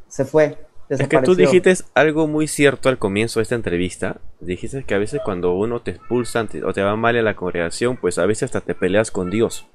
Se 0.08 0.26
fue. 0.26 0.58
Es 0.90 1.08
que 1.08 1.22
tú 1.22 1.34
dijiste 1.34 1.74
algo 1.96 2.28
muy 2.28 2.48
cierto 2.48 2.90
al 2.90 2.98
comienzo 3.00 3.40
de 3.40 3.44
esta 3.44 3.56
entrevista. 3.56 4.18
Dijiste 4.42 4.84
que 4.84 4.94
a 4.94 5.00
veces 5.00 5.22
cuando 5.24 5.54
uno 5.54 5.82
te 5.82 5.92
expulsa 5.92 6.46
te- 6.46 6.64
o 6.64 6.74
te 6.74 6.84
va 6.84 6.96
mal 6.96 7.16
en 7.16 7.26
la 7.26 7.36
congregación, 7.36 7.98
pues 7.98 8.20
a 8.20 8.26
veces 8.26 8.44
hasta 8.44 8.62
te 8.62 8.76
peleas 8.76 9.10
con 9.10 9.30
Dios. 9.32 9.66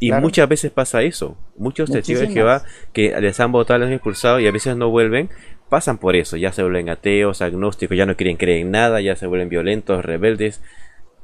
Y 0.00 0.08
Claro. 0.08 0.22
muchas 0.22 0.48
veces 0.48 0.72
pasa 0.72 1.02
eso. 1.02 1.36
Muchos 1.56 1.90
testigos 1.90 2.22
de. 2.22 2.28
Jehová 2.28 2.62
que 2.92 3.14
les 3.20 3.38
han 3.38 3.52
votado, 3.52 3.78
les 3.78 3.88
han 3.88 3.92
expulsado 3.94 4.40
y 4.40 4.46
a 4.48 4.50
veces 4.50 4.76
no 4.76 4.90
vuelven, 4.90 5.30
pasan 5.68 5.98
por 5.98 6.16
eso. 6.16 6.36
Ya 6.36 6.52
se 6.52 6.62
vuelven 6.62 6.88
ateos, 6.88 7.40
agnósticos, 7.42 7.96
ya 7.96 8.06
no 8.06 8.16
quieren 8.16 8.36
creer 8.36 8.62
en 8.62 8.72
nada, 8.72 9.00
ya 9.00 9.14
se 9.14 9.26
vuelven 9.28 9.50
violentos, 9.50 10.04
rebeldes. 10.04 10.62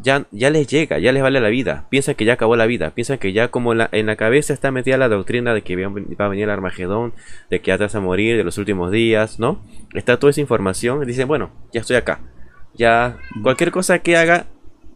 Ya, 0.03 0.27
ya 0.31 0.51
les 0.51 0.67
llega, 0.67 0.99
ya 0.99 1.13
les 1.13 1.23
vale 1.23 1.41
la 1.41 1.49
vida. 1.49 1.87
Piensan 1.91 2.15
que 2.15 2.25
ya 2.25 2.35
acabó 2.35 2.57
la 2.57 2.67
vida. 2.67 2.91
Piensan 2.95 3.19
que 3.19 3.33
ya 3.33 3.49
como 3.49 3.75
la- 3.75 3.89
en 3.93 4.07
la 4.07 4.17
cabeza 4.17 4.55
está 4.55 4.71
metida 4.71 4.97
la 4.97 5.09
doctrina 5.09 5.53
de 5.53 5.63
que 5.63 5.77
va 5.77 5.93
va 5.93 6.25
a 6.27 6.29
venir 6.29 6.45
el 6.45 6.51
Armagedón, 6.51 7.13
de 7.51 7.61
que 7.61 7.69
ya 7.69 7.77
te 7.79 7.85
vas 7.85 7.95
a 7.95 8.01
morir, 8.01 8.37
de 8.37 8.45
los 8.45 8.57
últimos 8.59 8.91
días, 8.93 9.39
¿no? 9.39 9.63
Está 9.95 10.19
toda 10.19 10.31
esa 10.31 10.41
información. 10.41 11.03
y 11.03 11.07
Dicen, 11.07 11.29
bueno, 11.29 11.51
ya 11.73 11.81
estoy 11.81 11.97
acá. 11.97 12.21
Ya 12.75 13.19
cualquier 13.43 13.73
cosa 13.73 13.99
que 13.99 14.17
haga, 14.17 14.47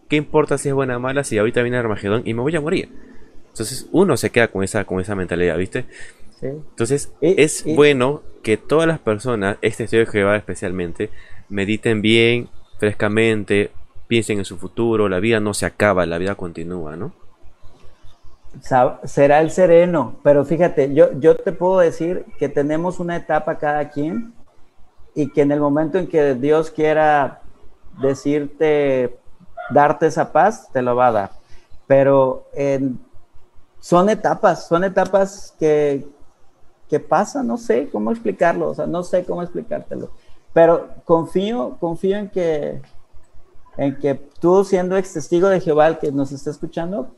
¿qué 0.08 0.16
importa 0.16 0.56
si 0.58 0.68
es 0.68 0.74
buena 0.74 0.96
o 0.96 1.00
mala? 1.00 1.22
Si 1.24 1.36
ahorita 1.36 1.62
viene 1.62 1.76
el 1.76 1.82
Armagedón 1.84 2.22
y 2.24 2.32
me 2.34 2.40
voy 2.40 2.54
a 2.56 2.60
morir. 2.60 2.88
Entonces 3.48 3.88
uno 3.92 4.16
se 4.16 4.30
queda 4.30 4.48
con 4.48 4.64
esa, 4.64 4.84
con 4.84 5.00
esa 5.00 5.14
mentalidad, 5.14 5.58
¿viste? 5.58 5.84
Sí. 6.40 6.46
Entonces 6.46 7.12
es 7.20 7.64
bueno 7.66 8.22
que 8.42 8.56
todas 8.56 8.86
las 8.88 8.98
personas, 9.00 9.58
este 9.62 9.84
estudio 9.84 10.04
de 10.06 10.10
Jehová 10.10 10.36
especialmente, 10.36 11.10
mediten 11.48 12.00
bien, 12.02 12.48
frescamente, 12.78 13.70
piensen 14.06 14.38
en 14.38 14.44
su 14.44 14.56
futuro, 14.56 15.08
la 15.08 15.20
vida 15.20 15.40
no 15.40 15.54
se 15.54 15.66
acaba, 15.66 16.06
la 16.06 16.18
vida 16.18 16.34
continúa, 16.34 16.96
¿no? 16.96 17.12
Será 19.04 19.40
el 19.40 19.50
sereno, 19.50 20.16
pero 20.22 20.44
fíjate, 20.44 20.94
yo, 20.94 21.18
yo 21.18 21.34
te 21.36 21.52
puedo 21.52 21.80
decir 21.80 22.24
que 22.38 22.48
tenemos 22.48 23.00
una 23.00 23.16
etapa 23.16 23.58
cada 23.58 23.90
quien 23.90 24.32
y 25.14 25.30
que 25.30 25.42
en 25.42 25.50
el 25.50 25.60
momento 25.60 25.98
en 25.98 26.06
que 26.06 26.34
Dios 26.34 26.70
quiera 26.70 27.40
decirte, 28.00 29.18
darte 29.70 30.06
esa 30.06 30.32
paz, 30.32 30.68
te 30.72 30.82
lo 30.82 30.94
va 30.94 31.08
a 31.08 31.12
dar. 31.12 31.30
Pero 31.86 32.46
son 33.80 34.08
etapas, 34.08 34.68
son 34.68 34.84
etapas 34.84 35.54
que, 35.58 36.06
que 36.88 37.00
pasan, 37.00 37.46
no 37.46 37.58
sé 37.58 37.88
cómo 37.90 38.10
explicarlo, 38.10 38.70
o 38.70 38.74
sea, 38.74 38.86
no 38.86 39.02
sé 39.02 39.24
cómo 39.24 39.42
explicártelo. 39.42 40.10
Pero 40.52 40.90
confío, 41.04 41.76
confío 41.80 42.16
en 42.16 42.30
que, 42.30 42.80
en 43.76 43.96
que 43.98 44.14
tú 44.40 44.64
siendo 44.64 44.96
ex 44.96 45.12
testigo 45.12 45.48
de 45.48 45.60
Jehová, 45.60 45.88
el 45.88 45.98
que 45.98 46.12
nos 46.12 46.32
está 46.32 46.50
escuchando, 46.50 47.08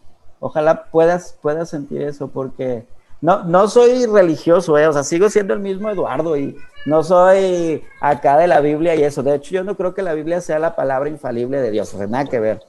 ojalá 0.41 0.85
puedas, 0.85 1.39
puedas 1.41 1.71
sentir 1.71 2.03
eso, 2.03 2.29
porque 2.29 2.87
no, 3.21 3.45
no 3.45 3.69
soy 3.69 4.07
religioso, 4.07 4.77
eh, 4.79 4.87
o 4.87 4.93
sea, 4.93 5.03
sigo 5.03 5.29
siendo 5.31 5.55
el 5.55 5.61
mismo 5.61 5.91
Eduardo 5.91 6.37
y 6.37 6.57
no 6.85 7.03
soy 7.03 7.83
acá 8.01 8.37
de 8.39 8.47
la 8.47 8.61
Biblia 8.61 8.95
y 8.95 9.03
eso. 9.03 9.23
De 9.23 9.35
hecho, 9.35 9.53
yo 9.53 9.65
no 9.65 9.77
creo 9.77 9.95
que 9.95 10.03
la 10.03 10.15
Biblia 10.15 10.41
sea 10.41 10.59
la 10.59 10.77
palabra 10.77 11.09
infalible 11.09 11.61
de 11.61 11.71
Dios, 11.71 11.93
o 11.95 11.99
sea, 11.99 12.07
nada 12.07 12.27
que 12.27 12.41
ver. 12.41 12.63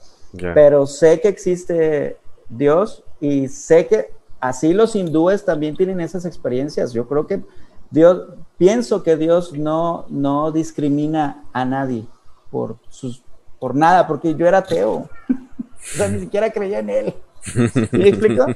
Pero 0.54 0.86
sé 0.86 1.20
que 1.20 1.28
existe 1.28 2.18
Dios 2.48 3.02
y 3.20 3.48
sé 3.48 3.86
que 3.86 4.12
así 4.40 4.74
los 4.74 4.94
hindúes 4.94 5.44
también 5.44 5.76
tienen 5.76 6.00
esas 6.00 6.24
experiencias. 6.24 6.92
Yo 6.92 7.08
creo 7.08 7.26
que 7.26 7.42
Dios, 7.90 8.24
pienso 8.58 9.02
que 9.02 9.16
Dios 9.16 9.52
no, 9.52 10.04
no 10.08 10.52
discrimina 10.52 11.44
a 11.52 11.64
nadie 11.64 12.06
por 12.50 12.76
sus, 12.90 13.22
por 13.58 13.74
nada, 13.74 14.06
porque 14.06 14.34
yo 14.34 14.46
era 14.46 14.58
ateo. 14.58 15.08
O 15.80 15.96
sea, 15.96 16.08
ni 16.08 16.18
siquiera 16.18 16.50
creía 16.50 16.80
en 16.80 16.90
él. 16.90 17.14
¿Sí 17.40 17.88
me 17.92 18.08
explico? 18.08 18.46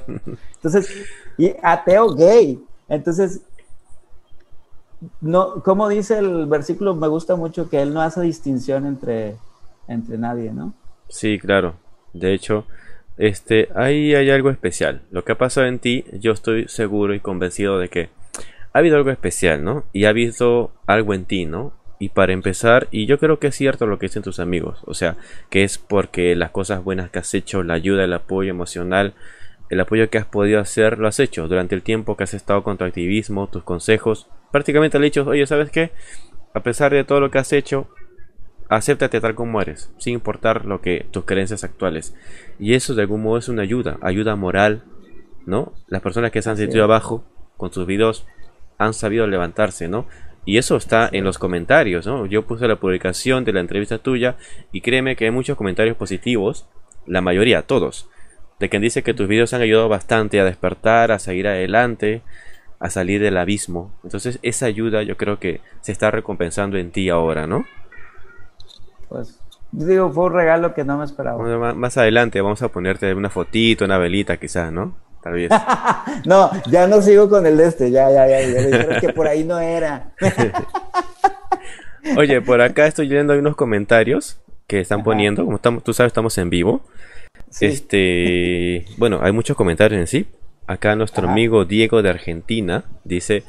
Entonces, 0.55 0.93
y 1.37 1.53
ateo 1.63 2.13
gay. 2.13 2.61
Entonces, 2.89 3.41
no, 5.21 5.63
como 5.63 5.89
dice 5.89 6.19
el 6.19 6.45
versículo, 6.47 6.95
me 6.95 7.07
gusta 7.07 7.35
mucho 7.35 7.69
que 7.69 7.81
él 7.81 7.93
no 7.93 8.01
hace 8.01 8.21
distinción 8.21 8.85
entre, 8.85 9.35
entre 9.87 10.17
nadie, 10.17 10.51
¿no? 10.51 10.73
Sí, 11.07 11.39
claro. 11.39 11.75
De 12.13 12.33
hecho, 12.33 12.65
este, 13.17 13.69
ahí 13.75 14.13
hay 14.15 14.29
algo 14.29 14.49
especial. 14.49 15.01
Lo 15.11 15.23
que 15.23 15.33
ha 15.33 15.37
pasado 15.37 15.67
en 15.67 15.79
ti, 15.79 16.05
yo 16.19 16.31
estoy 16.31 16.67
seguro 16.67 17.13
y 17.13 17.19
convencido 17.19 17.79
de 17.79 17.89
que 17.89 18.09
ha 18.73 18.79
habido 18.79 18.97
algo 18.97 19.11
especial, 19.11 19.63
¿no? 19.63 19.83
Y 19.93 20.05
ha 20.05 20.09
habido 20.09 20.71
algo 20.87 21.13
en 21.13 21.25
ti, 21.25 21.45
¿no? 21.45 21.73
Y 21.99 22.09
para 22.09 22.33
empezar, 22.33 22.87
y 22.91 23.05
yo 23.05 23.19
creo 23.19 23.39
que 23.39 23.47
es 23.47 23.55
cierto 23.55 23.85
lo 23.85 23.99
que 23.99 24.07
dicen 24.07 24.23
tus 24.23 24.39
amigos, 24.39 24.81
o 24.85 24.93
sea, 24.93 25.15
que 25.49 25.63
es 25.63 25.77
porque 25.77 26.35
las 26.35 26.51
cosas 26.51 26.83
buenas 26.83 27.09
que 27.09 27.19
has 27.19 27.33
hecho, 27.33 27.63
la 27.63 27.75
ayuda, 27.75 28.03
el 28.03 28.13
apoyo 28.13 28.49
emocional, 28.49 29.13
el 29.69 29.79
apoyo 29.79 30.09
que 30.09 30.17
has 30.17 30.25
podido 30.25 30.59
hacer, 30.59 30.99
lo 30.99 31.07
has 31.07 31.19
hecho 31.19 31.47
durante 31.47 31.75
el 31.75 31.83
tiempo 31.83 32.17
que 32.17 32.23
has 32.23 32.33
estado 32.33 32.63
con 32.63 32.77
tu 32.77 32.83
activismo, 32.83 33.47
tus 33.47 33.63
consejos, 33.63 34.27
prácticamente 34.51 34.99
le 34.99 35.05
he 35.05 35.09
dicho, 35.09 35.25
oye, 35.25 35.45
¿sabes 35.47 35.71
qué? 35.71 35.91
A 36.53 36.61
pesar 36.61 36.91
de 36.91 37.03
todo 37.03 37.19
lo 37.19 37.31
que 37.31 37.39
has 37.39 37.53
hecho, 37.53 37.87
acéptate 38.69 39.21
tal 39.21 39.35
como 39.35 39.61
eres, 39.61 39.91
sin 39.97 40.13
importar 40.13 40.65
lo 40.65 40.81
que 40.81 41.05
tus 41.11 41.25
creencias 41.25 41.63
actuales. 41.63 42.15
Y 42.59 42.73
eso 42.73 42.95
de 42.95 43.01
algún 43.01 43.23
modo 43.23 43.37
es 43.37 43.49
una 43.49 43.63
ayuda, 43.63 43.97
ayuda 44.01 44.35
moral, 44.35 44.83
¿no? 45.45 45.73
Las 45.87 46.01
personas 46.01 46.31
que 46.31 46.41
se 46.41 46.49
han 46.49 46.57
sentido 46.57 46.83
abajo 46.83 47.23
con 47.57 47.71
sus 47.71 47.85
videos 47.85 48.25
han 48.77 48.93
sabido 48.93 49.27
levantarse, 49.27 49.87
¿no? 49.87 50.07
Y 50.45 50.57
eso 50.57 50.75
está 50.75 51.09
en 51.11 51.23
los 51.23 51.37
comentarios, 51.37 52.05
¿no? 52.05 52.25
Yo 52.25 52.45
puse 52.45 52.67
la 52.67 52.75
publicación 52.75 53.45
de 53.45 53.53
la 53.53 53.61
entrevista 53.61 53.97
tuya 53.97 54.35
y 54.71 54.81
créeme 54.81 55.15
que 55.15 55.25
hay 55.25 55.31
muchos 55.31 55.57
comentarios 55.57 55.95
positivos, 55.95 56.67
la 57.05 57.21
mayoría, 57.21 57.61
todos, 57.61 58.09
de 58.59 58.69
quien 58.69 58.81
dice 58.81 59.03
que 59.03 59.13
tus 59.13 59.27
videos 59.27 59.53
han 59.53 59.61
ayudado 59.61 59.89
bastante 59.89 60.39
a 60.39 60.45
despertar, 60.45 61.11
a 61.11 61.19
seguir 61.19 61.47
adelante, 61.47 62.21
a 62.79 62.89
salir 62.89 63.21
del 63.21 63.37
abismo. 63.37 63.93
Entonces 64.03 64.39
esa 64.41 64.65
ayuda 64.65 65.03
yo 65.03 65.15
creo 65.15 65.39
que 65.39 65.61
se 65.81 65.93
está 65.93 66.11
recompensando 66.11 66.77
en 66.77 66.91
ti 66.91 67.09
ahora, 67.09 67.47
¿no? 67.47 67.65
Pues 69.07 69.39
digo, 69.71 70.11
fue 70.11 70.25
un 70.25 70.33
regalo 70.33 70.73
que 70.73 70.83
no 70.83 70.97
me 70.97 71.05
esperaba. 71.05 71.73
más 71.73 71.97
adelante 71.97 72.41
vamos 72.41 72.61
a 72.61 72.67
ponerte 72.67 73.13
una 73.13 73.29
fotito, 73.29 73.85
una 73.85 73.97
velita 73.97 74.37
quizás, 74.37 74.71
¿no? 74.71 74.97
Tal 75.23 75.33
vez. 75.33 75.49
no, 76.25 76.51
ya 76.69 76.87
no 76.87 77.01
sigo 77.01 77.29
con 77.29 77.45
el 77.45 77.57
de 77.57 77.67
este, 77.67 77.91
ya, 77.91 78.11
ya, 78.11 78.27
ya, 78.27 78.41
ya, 78.41 78.99
que 78.99 79.13
por 79.13 79.27
ahí 79.27 79.43
no 79.43 79.59
era. 79.59 80.11
Oye, 82.17 82.41
por 82.41 82.61
acá 82.61 82.85
estoy 82.85 83.07
leyendo 83.07 83.33
unos 83.33 83.55
comentarios 83.55 84.37
que 84.67 84.81
están 84.81 85.03
poniendo, 85.03 85.45
como 85.45 85.55
estamos, 85.55 85.83
tú 85.83 85.93
sabes, 85.93 86.09
estamos 86.09 86.37
en 86.37 86.49
vivo. 86.49 86.81
Este, 87.61 88.85
bueno, 88.97 89.19
hay 89.21 89.31
muchos 89.31 89.55
comentarios 89.55 89.99
en 89.99 90.07
sí. 90.07 90.27
Acá 90.67 90.95
nuestro 90.95 91.29
amigo 91.29 91.65
Diego 91.65 92.01
de 92.01 92.09
Argentina 92.09 92.83
dice 93.03 93.43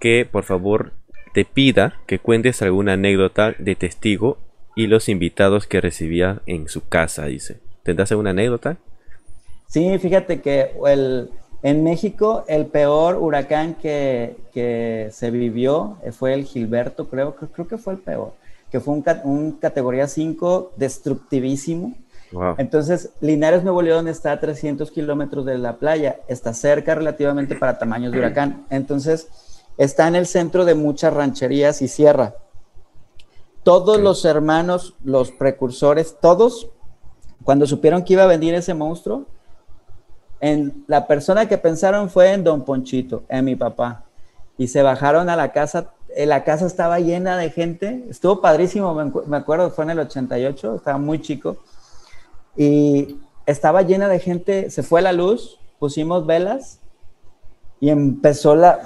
que 0.00 0.26
por 0.30 0.44
favor 0.44 0.92
te 1.32 1.44
pida 1.44 2.00
que 2.06 2.18
cuentes 2.18 2.62
alguna 2.62 2.94
anécdota 2.94 3.54
de 3.58 3.74
testigo 3.74 4.38
y 4.76 4.86
los 4.86 5.08
invitados 5.08 5.66
que 5.66 5.80
recibía 5.80 6.42
en 6.46 6.68
su 6.68 6.86
casa, 6.86 7.26
dice. 7.26 7.60
¿Tendrás 7.82 8.10
alguna 8.10 8.30
anécdota? 8.30 8.78
Sí, 9.74 9.98
fíjate 9.98 10.40
que 10.40 10.70
el, 10.86 11.32
en 11.64 11.82
México 11.82 12.44
el 12.46 12.66
peor 12.66 13.16
huracán 13.16 13.74
que, 13.74 15.10
se 15.12 15.30
vivió 15.32 15.96
fue 16.12 16.32
el 16.32 16.44
Gilberto, 16.44 17.08
creo, 17.08 17.34
creo 17.34 17.66
que 17.66 17.76
fue 17.76 17.94
el 17.94 17.98
peor, 17.98 18.34
que 18.70 18.78
fue 18.78 18.94
un, 18.94 19.04
un 19.24 19.50
categoría 19.58 20.06
5 20.06 20.74
destructivísimo. 20.76 21.92
Entonces, 22.56 23.14
Linares, 23.20 23.64
Nuevo 23.64 23.82
León 23.82 24.06
está 24.06 24.30
a 24.30 24.38
300 24.38 24.92
kilómetros 24.92 25.44
de 25.44 25.58
la 25.58 25.76
playa, 25.76 26.20
está 26.28 26.54
cerca 26.54 26.94
relativamente 26.94 27.56
para 27.56 27.76
tamaños 27.76 28.12
de 28.12 28.20
huracán. 28.20 28.66
Entonces, 28.70 29.26
está 29.76 30.06
en 30.06 30.14
el 30.14 30.28
centro 30.28 30.64
de 30.64 30.76
muchas 30.76 31.12
rancherías 31.12 31.82
y 31.82 31.88
sierra. 31.88 32.36
Todos 33.64 34.00
los 34.00 34.24
hermanos, 34.24 34.94
los 35.02 35.32
precursores, 35.32 36.16
todos, 36.20 36.68
cuando 37.42 37.66
supieron 37.66 38.04
que 38.04 38.12
iba 38.12 38.22
a 38.22 38.28
venir 38.28 38.54
ese 38.54 38.74
monstruo, 38.74 39.26
en, 40.44 40.84
la 40.86 41.06
persona 41.06 41.48
que 41.48 41.56
pensaron 41.56 42.10
fue 42.10 42.32
en 42.32 42.44
Don 42.44 42.64
Ponchito, 42.64 43.24
en 43.28 43.46
mi 43.46 43.56
papá. 43.56 44.04
Y 44.58 44.68
se 44.68 44.82
bajaron 44.82 45.30
a 45.30 45.36
la 45.36 45.52
casa. 45.52 45.92
Eh, 46.14 46.26
la 46.26 46.44
casa 46.44 46.66
estaba 46.66 47.00
llena 47.00 47.36
de 47.38 47.50
gente. 47.50 48.04
Estuvo 48.10 48.40
padrísimo, 48.40 48.94
me, 48.94 49.36
acuerdo, 49.36 49.70
fue 49.70 49.84
en 49.84 49.90
el 49.90 50.00
88, 50.00 50.76
estaba 50.76 50.98
muy 50.98 51.20
chico. 51.20 51.56
Y 52.56 53.16
estaba 53.46 53.82
llena 53.82 54.08
de 54.08 54.20
gente. 54.20 54.70
Se 54.70 54.82
fue 54.82 55.00
la 55.00 55.12
luz, 55.12 55.58
pusimos 55.78 56.26
velas 56.26 56.78
y 57.80 57.88
empezó 57.88 58.54
la. 58.54 58.80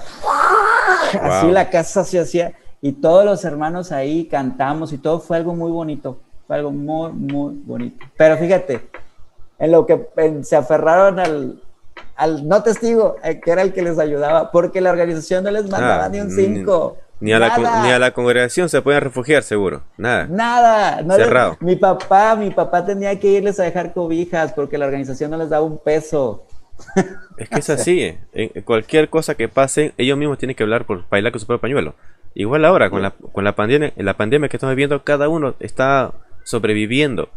Así 1.22 1.50
la 1.50 1.70
casa 1.70 2.04
se 2.04 2.20
hacía 2.20 2.54
y 2.80 2.92
todos 2.92 3.24
los 3.24 3.44
hermanos 3.44 3.92
ahí 3.92 4.26
cantamos 4.26 4.92
y 4.92 4.98
todo 4.98 5.20
fue 5.20 5.38
algo 5.38 5.54
muy 5.54 5.70
bonito, 5.70 6.20
fue 6.46 6.56
algo 6.56 6.70
muy, 6.70 7.12
muy 7.12 7.54
bonito. 7.64 8.06
Pero 8.16 8.36
fíjate, 8.36 8.90
en 9.58 9.72
lo 9.72 9.86
que 9.86 10.08
se 10.42 10.56
aferraron 10.56 11.18
al, 11.18 11.62
al 12.16 12.48
no 12.48 12.62
testigo, 12.62 13.16
eh, 13.22 13.40
que 13.40 13.50
era 13.50 13.62
el 13.62 13.72
que 13.72 13.82
les 13.82 13.98
ayudaba, 13.98 14.50
porque 14.50 14.80
la 14.80 14.90
organización 14.90 15.44
no 15.44 15.50
les 15.50 15.68
mandaba 15.68 16.06
ah, 16.06 16.08
ni 16.08 16.20
un 16.20 16.30
5. 16.30 16.96
Ni, 17.20 17.32
a 17.32 17.38
la, 17.40 17.56
ni 17.58 17.90
a 17.90 17.98
la 17.98 18.12
congregación 18.12 18.68
se 18.68 18.80
pueden 18.80 19.00
refugiar, 19.00 19.42
seguro. 19.42 19.82
Nada. 19.96 20.26
Nada. 20.28 21.04
Cerrado. 21.16 21.56
mi 21.60 21.74
papá, 21.74 22.36
mi 22.36 22.50
papá 22.50 22.84
tenía 22.84 23.18
que 23.18 23.28
irles 23.28 23.58
a 23.58 23.64
dejar 23.64 23.92
cobijas 23.92 24.52
porque 24.52 24.78
la 24.78 24.86
organización 24.86 25.32
no 25.32 25.36
les 25.36 25.48
daba 25.48 25.64
un 25.64 25.78
peso. 25.78 26.44
Es 27.36 27.48
que 27.48 27.60
es 27.60 27.70
así. 27.70 28.02
Eh. 28.02 28.18
En 28.32 28.62
cualquier 28.62 29.08
cosa 29.08 29.36
que 29.36 29.48
pase, 29.48 29.94
ellos 29.96 30.18
mismos 30.18 30.38
tienen 30.38 30.56
que 30.56 30.64
hablar 30.64 30.86
por 30.86 31.08
bailar 31.08 31.30
con 31.32 31.40
su 31.40 31.46
propio 31.46 31.60
pañuelo. 31.60 31.94
Igual 32.34 32.64
ahora, 32.64 32.90
con 32.90 33.00
la, 33.02 33.10
con 33.10 33.44
la 33.44 33.54
pandemia, 33.54 33.92
la 33.96 34.16
pandemia 34.16 34.48
que 34.48 34.56
estamos 34.56 34.74
viviendo, 34.74 35.02
cada 35.04 35.28
uno 35.28 35.54
está 35.60 36.12
sobreviviendo. 36.42 37.30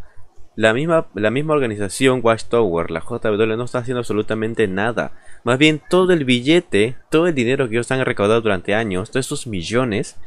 La 0.56 0.74
misma, 0.74 1.08
la 1.16 1.32
misma 1.32 1.54
organización 1.54 2.20
Watchtower, 2.24 2.92
la 2.92 3.00
JW, 3.00 3.56
no 3.56 3.64
está 3.64 3.80
haciendo 3.80 4.00
absolutamente 4.00 4.68
nada. 4.68 5.14
Más 5.44 5.58
bien 5.58 5.82
todo 5.90 6.12
el 6.12 6.26
billete, 6.26 6.98
todo 7.10 7.28
el 7.28 7.36
dinero 7.36 7.70
que 7.70 7.76
ellos 7.76 7.92
han 7.92 8.04
recaudado 8.04 8.42
durante 8.42 8.76
años, 8.76 9.12
todos 9.12 9.26
esos 9.26 9.48
millones, 9.48 10.18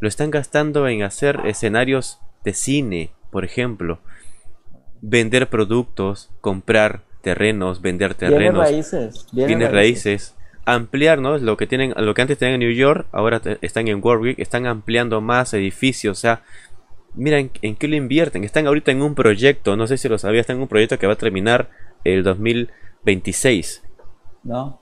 lo 0.00 0.08
están 0.08 0.30
gastando 0.30 0.88
en 0.88 1.02
hacer 1.02 1.40
escenarios 1.44 2.18
de 2.44 2.52
cine, 2.52 3.12
por 3.30 3.44
ejemplo. 3.44 4.00
Vender 5.02 5.48
productos, 5.48 6.30
comprar 6.40 7.04
terrenos, 7.22 7.80
vender 7.80 8.14
terrenos. 8.14 8.64
raíces. 8.64 9.26
Bienes 9.32 9.70
raíces 9.70 10.34
ampliar, 10.64 11.18
¿no? 11.20 11.38
Lo 11.38 11.56
que 11.56 11.66
tienen, 11.66 11.94
lo 11.96 12.14
que 12.14 12.22
antes 12.22 12.38
tenían 12.38 12.60
en 12.60 12.68
New 12.68 12.76
York, 12.76 13.06
ahora 13.12 13.40
están 13.60 13.88
en 13.88 14.00
Warwick, 14.02 14.38
están 14.38 14.66
ampliando 14.66 15.20
más 15.20 15.54
edificios, 15.54 16.18
o 16.18 16.20
sea, 16.20 16.42
mira 17.14 17.38
en, 17.38 17.50
qué 17.50 17.88
lo 17.88 17.96
invierten. 17.96 18.44
Están 18.44 18.66
ahorita 18.66 18.90
en 18.90 19.02
un 19.02 19.14
proyecto, 19.14 19.76
no 19.76 19.86
sé 19.86 19.98
si 19.98 20.08
lo 20.08 20.18
sabía, 20.18 20.40
están 20.40 20.56
en 20.56 20.62
un 20.62 20.68
proyecto 20.68 20.98
que 20.98 21.06
va 21.06 21.14
a 21.14 21.16
terminar 21.16 21.70
el 22.04 22.22
2026. 22.22 23.82
No. 24.44 24.80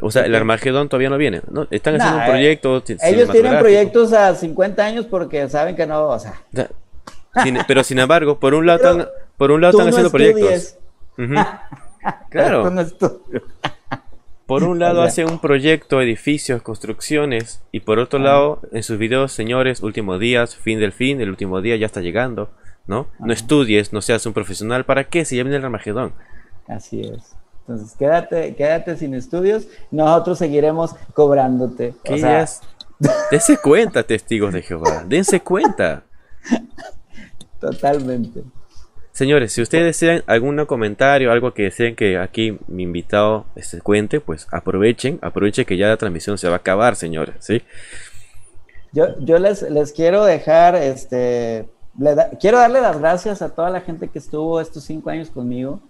O 0.00 0.10
sea, 0.10 0.24
el 0.24 0.34
Armagedón 0.34 0.88
todavía 0.88 1.10
no 1.10 1.16
viene. 1.16 1.42
¿no? 1.50 1.66
Están 1.70 1.94
haciendo 1.94 2.18
un 2.18 2.24
eh, 2.24 2.30
proyecto. 2.30 2.82
ellos 3.02 3.30
tienen 3.30 3.58
proyectos 3.58 4.12
a 4.12 4.34
50 4.34 4.84
años 4.84 5.06
porque 5.06 5.48
saben 5.48 5.76
que 5.76 5.86
no, 5.86 6.08
o 6.08 6.18
sea. 6.18 6.42
pero 7.66 7.84
sin 7.84 7.98
embargo, 7.98 8.38
por 8.38 8.54
un 8.54 8.66
lado 8.66 8.78
están, 8.78 9.08
por 9.36 9.50
un 9.50 9.60
lado 9.60 9.78
están 9.78 9.88
haciendo 9.88 10.10
proyectos. 10.10 10.78
Claro. 12.30 12.68
Por 14.52 14.64
un 14.64 14.78
lado 14.80 15.00
hace 15.00 15.24
un 15.24 15.38
proyecto, 15.38 16.02
edificios, 16.02 16.60
construcciones, 16.60 17.62
y 17.72 17.80
por 17.80 17.98
otro 17.98 18.18
lado, 18.18 18.60
en 18.70 18.82
sus 18.82 18.98
videos, 18.98 19.32
señores, 19.32 19.82
últimos 19.82 20.20
días, 20.20 20.56
fin 20.56 20.78
del 20.78 20.92
fin, 20.92 21.22
el 21.22 21.30
último 21.30 21.62
día 21.62 21.74
ya 21.76 21.86
está 21.86 22.02
llegando, 22.02 22.50
¿no? 22.86 23.06
No 23.18 23.32
estudies, 23.32 23.94
no 23.94 24.02
seas 24.02 24.26
un 24.26 24.34
profesional, 24.34 24.84
¿para 24.84 25.04
qué? 25.04 25.24
Si 25.24 25.38
ya 25.38 25.42
viene 25.42 25.56
el 25.56 25.64
Armagedón. 25.64 26.12
Así 26.68 27.00
es. 27.00 27.34
Entonces, 27.60 27.96
quédate, 27.96 28.54
quédate 28.54 28.98
sin 28.98 29.14
estudios, 29.14 29.68
nosotros 29.90 30.36
seguiremos 30.36 30.96
cobrándote. 31.14 31.94
¿Qué 32.04 32.22
o 32.22 33.08
Dense 33.30 33.56
cuenta, 33.56 34.02
testigos 34.02 34.52
de 34.52 34.60
Jehová, 34.60 35.02
dense 35.08 35.40
cuenta. 35.40 36.04
Totalmente. 37.58 38.42
Señores, 39.12 39.52
si 39.52 39.60
ustedes 39.60 39.84
desean 39.84 40.22
algún 40.26 40.64
comentario, 40.64 41.30
algo 41.30 41.52
que 41.52 41.64
deseen 41.64 41.94
que 41.94 42.16
aquí 42.16 42.58
mi 42.66 42.84
invitado 42.84 43.44
se 43.54 43.60
este, 43.60 43.80
cuente, 43.82 44.20
pues 44.20 44.48
aprovechen, 44.50 45.18
aprovechen 45.20 45.66
que 45.66 45.76
ya 45.76 45.88
la 45.88 45.98
transmisión 45.98 46.38
se 46.38 46.48
va 46.48 46.54
a 46.54 46.58
acabar, 46.58 46.96
señores, 46.96 47.36
¿sí? 47.40 47.62
Yo, 48.92 49.18
yo 49.20 49.38
les, 49.38 49.62
les 49.70 49.92
quiero 49.92 50.24
dejar, 50.24 50.76
este, 50.76 51.66
quiero 52.40 52.58
darle 52.58 52.80
las 52.80 52.98
gracias 52.98 53.42
a 53.42 53.50
toda 53.54 53.68
la 53.68 53.82
gente 53.82 54.08
que 54.08 54.18
estuvo 54.18 54.60
estos 54.60 54.82
cinco 54.84 55.10
años 55.10 55.28
conmigo. 55.28 55.80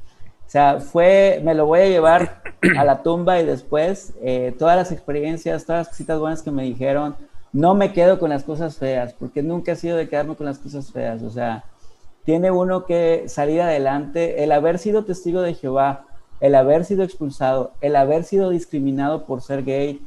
O 0.44 0.50
sea, 0.52 0.80
fue, 0.80 1.40
me 1.44 1.54
lo 1.54 1.66
voy 1.66 1.80
a 1.80 1.86
llevar 1.86 2.42
a 2.76 2.84
la 2.84 3.02
tumba 3.04 3.40
y 3.40 3.46
después 3.46 4.14
eh, 4.20 4.52
todas 4.58 4.76
las 4.76 4.90
experiencias, 4.90 5.64
todas 5.64 5.86
las 5.86 5.88
cositas 5.88 6.18
buenas 6.18 6.42
que 6.42 6.50
me 6.50 6.64
dijeron. 6.64 7.14
No 7.52 7.74
me 7.74 7.92
quedo 7.92 8.18
con 8.18 8.30
las 8.30 8.42
cosas 8.42 8.78
feas, 8.78 9.12
porque 9.14 9.42
nunca 9.42 9.72
he 9.72 9.76
sido 9.76 9.96
de 9.96 10.08
quedarme 10.08 10.34
con 10.34 10.46
las 10.46 10.58
cosas 10.58 10.90
feas. 10.90 11.22
O 11.22 11.30
sea, 11.30 11.64
tiene 12.24 12.50
uno 12.50 12.84
que 12.84 13.28
salir 13.28 13.60
adelante. 13.60 14.44
El 14.44 14.52
haber 14.52 14.78
sido 14.78 15.04
testigo 15.04 15.40
de 15.42 15.54
Jehová, 15.54 16.06
el 16.40 16.54
haber 16.54 16.84
sido 16.84 17.02
expulsado, 17.02 17.72
el 17.80 17.96
haber 17.96 18.24
sido 18.24 18.50
discriminado 18.50 19.26
por 19.26 19.42
ser 19.42 19.64
gay, 19.64 20.06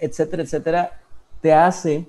etcétera, 0.00 0.42
etcétera, 0.42 1.00
te 1.40 1.52
hace 1.52 2.08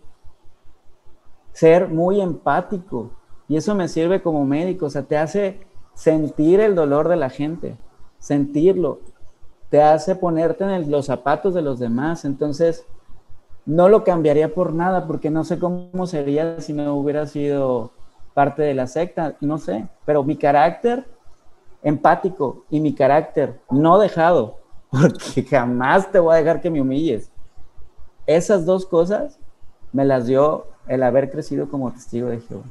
ser 1.53 1.87
muy 1.87 2.21
empático. 2.21 3.11
Y 3.47 3.57
eso 3.57 3.75
me 3.75 3.87
sirve 3.87 4.21
como 4.21 4.45
médico, 4.45 4.85
o 4.85 4.89
sea, 4.89 5.03
te 5.03 5.17
hace 5.17 5.59
sentir 5.93 6.59
el 6.59 6.73
dolor 6.73 7.09
de 7.09 7.17
la 7.17 7.29
gente, 7.29 7.75
sentirlo, 8.17 8.99
te 9.69 9.81
hace 9.81 10.15
ponerte 10.15 10.63
en 10.63 10.89
los 10.89 11.05
zapatos 11.05 11.53
de 11.53 11.61
los 11.61 11.79
demás. 11.79 12.25
Entonces, 12.25 12.85
no 13.65 13.89
lo 13.89 14.03
cambiaría 14.03 14.53
por 14.53 14.73
nada, 14.73 15.05
porque 15.05 15.29
no 15.29 15.43
sé 15.43 15.59
cómo 15.59 16.07
sería 16.07 16.59
si 16.61 16.73
no 16.73 16.95
hubiera 16.95 17.27
sido 17.27 17.91
parte 18.33 18.61
de 18.61 18.73
la 18.73 18.87
secta, 18.87 19.35
no 19.41 19.57
sé, 19.57 19.87
pero 20.05 20.23
mi 20.23 20.35
carácter 20.35 21.05
empático 21.83 22.65
y 22.69 22.79
mi 22.79 22.93
carácter 22.93 23.59
no 23.69 23.99
dejado, 23.99 24.59
porque 24.89 25.43
jamás 25.43 26.11
te 26.11 26.19
voy 26.19 26.35
a 26.35 26.39
dejar 26.39 26.61
que 26.61 26.69
me 26.69 26.81
humilles. 26.81 27.29
Esas 28.25 28.65
dos 28.65 28.85
cosas 28.85 29.39
me 29.91 30.05
las 30.05 30.27
dio 30.27 30.67
el 30.87 31.03
haber 31.03 31.31
crecido 31.31 31.69
como 31.69 31.91
testigo 31.91 32.29
de 32.29 32.39
Jehová. 32.39 32.63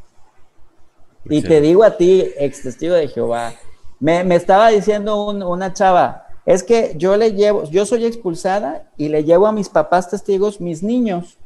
Y 1.24 1.42
te 1.42 1.60
digo 1.60 1.84
a 1.84 1.96
ti, 1.96 2.24
ex 2.38 2.62
testigo 2.62 2.94
de 2.94 3.08
Jehová, 3.08 3.52
me, 3.98 4.34
estaba 4.34 4.68
diciendo 4.68 5.26
una 5.26 5.72
chava, 5.74 6.26
es 6.46 6.62
que 6.62 6.94
yo 6.96 7.16
le 7.16 7.32
llevo, 7.32 7.64
yo 7.64 7.84
soy 7.84 8.06
expulsada 8.06 8.90
y 8.96 9.08
le 9.08 9.24
llevo 9.24 9.46
a 9.46 9.52
mis 9.52 9.68
papás 9.68 10.08
testigos 10.08 10.60
mis 10.60 10.82
niños, 10.82 11.38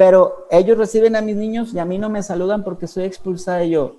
pero 0.00 0.46
ellos 0.50 0.78
reciben 0.78 1.14
a 1.14 1.20
mis 1.20 1.36
niños 1.36 1.74
y 1.74 1.78
a 1.78 1.84
mí 1.84 1.98
no 1.98 2.08
me 2.08 2.22
saludan 2.22 2.64
porque 2.64 2.86
soy 2.86 3.04
expulsada. 3.04 3.64
Y 3.64 3.72
yo, 3.72 3.96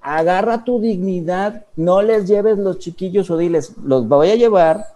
agarra 0.00 0.62
tu 0.62 0.80
dignidad, 0.80 1.66
no 1.74 2.02
les 2.02 2.28
lleves 2.28 2.56
los 2.56 2.78
chiquillos 2.78 3.32
o 3.32 3.36
diles, 3.36 3.74
los 3.82 4.06
voy 4.06 4.30
a 4.30 4.36
llevar, 4.36 4.86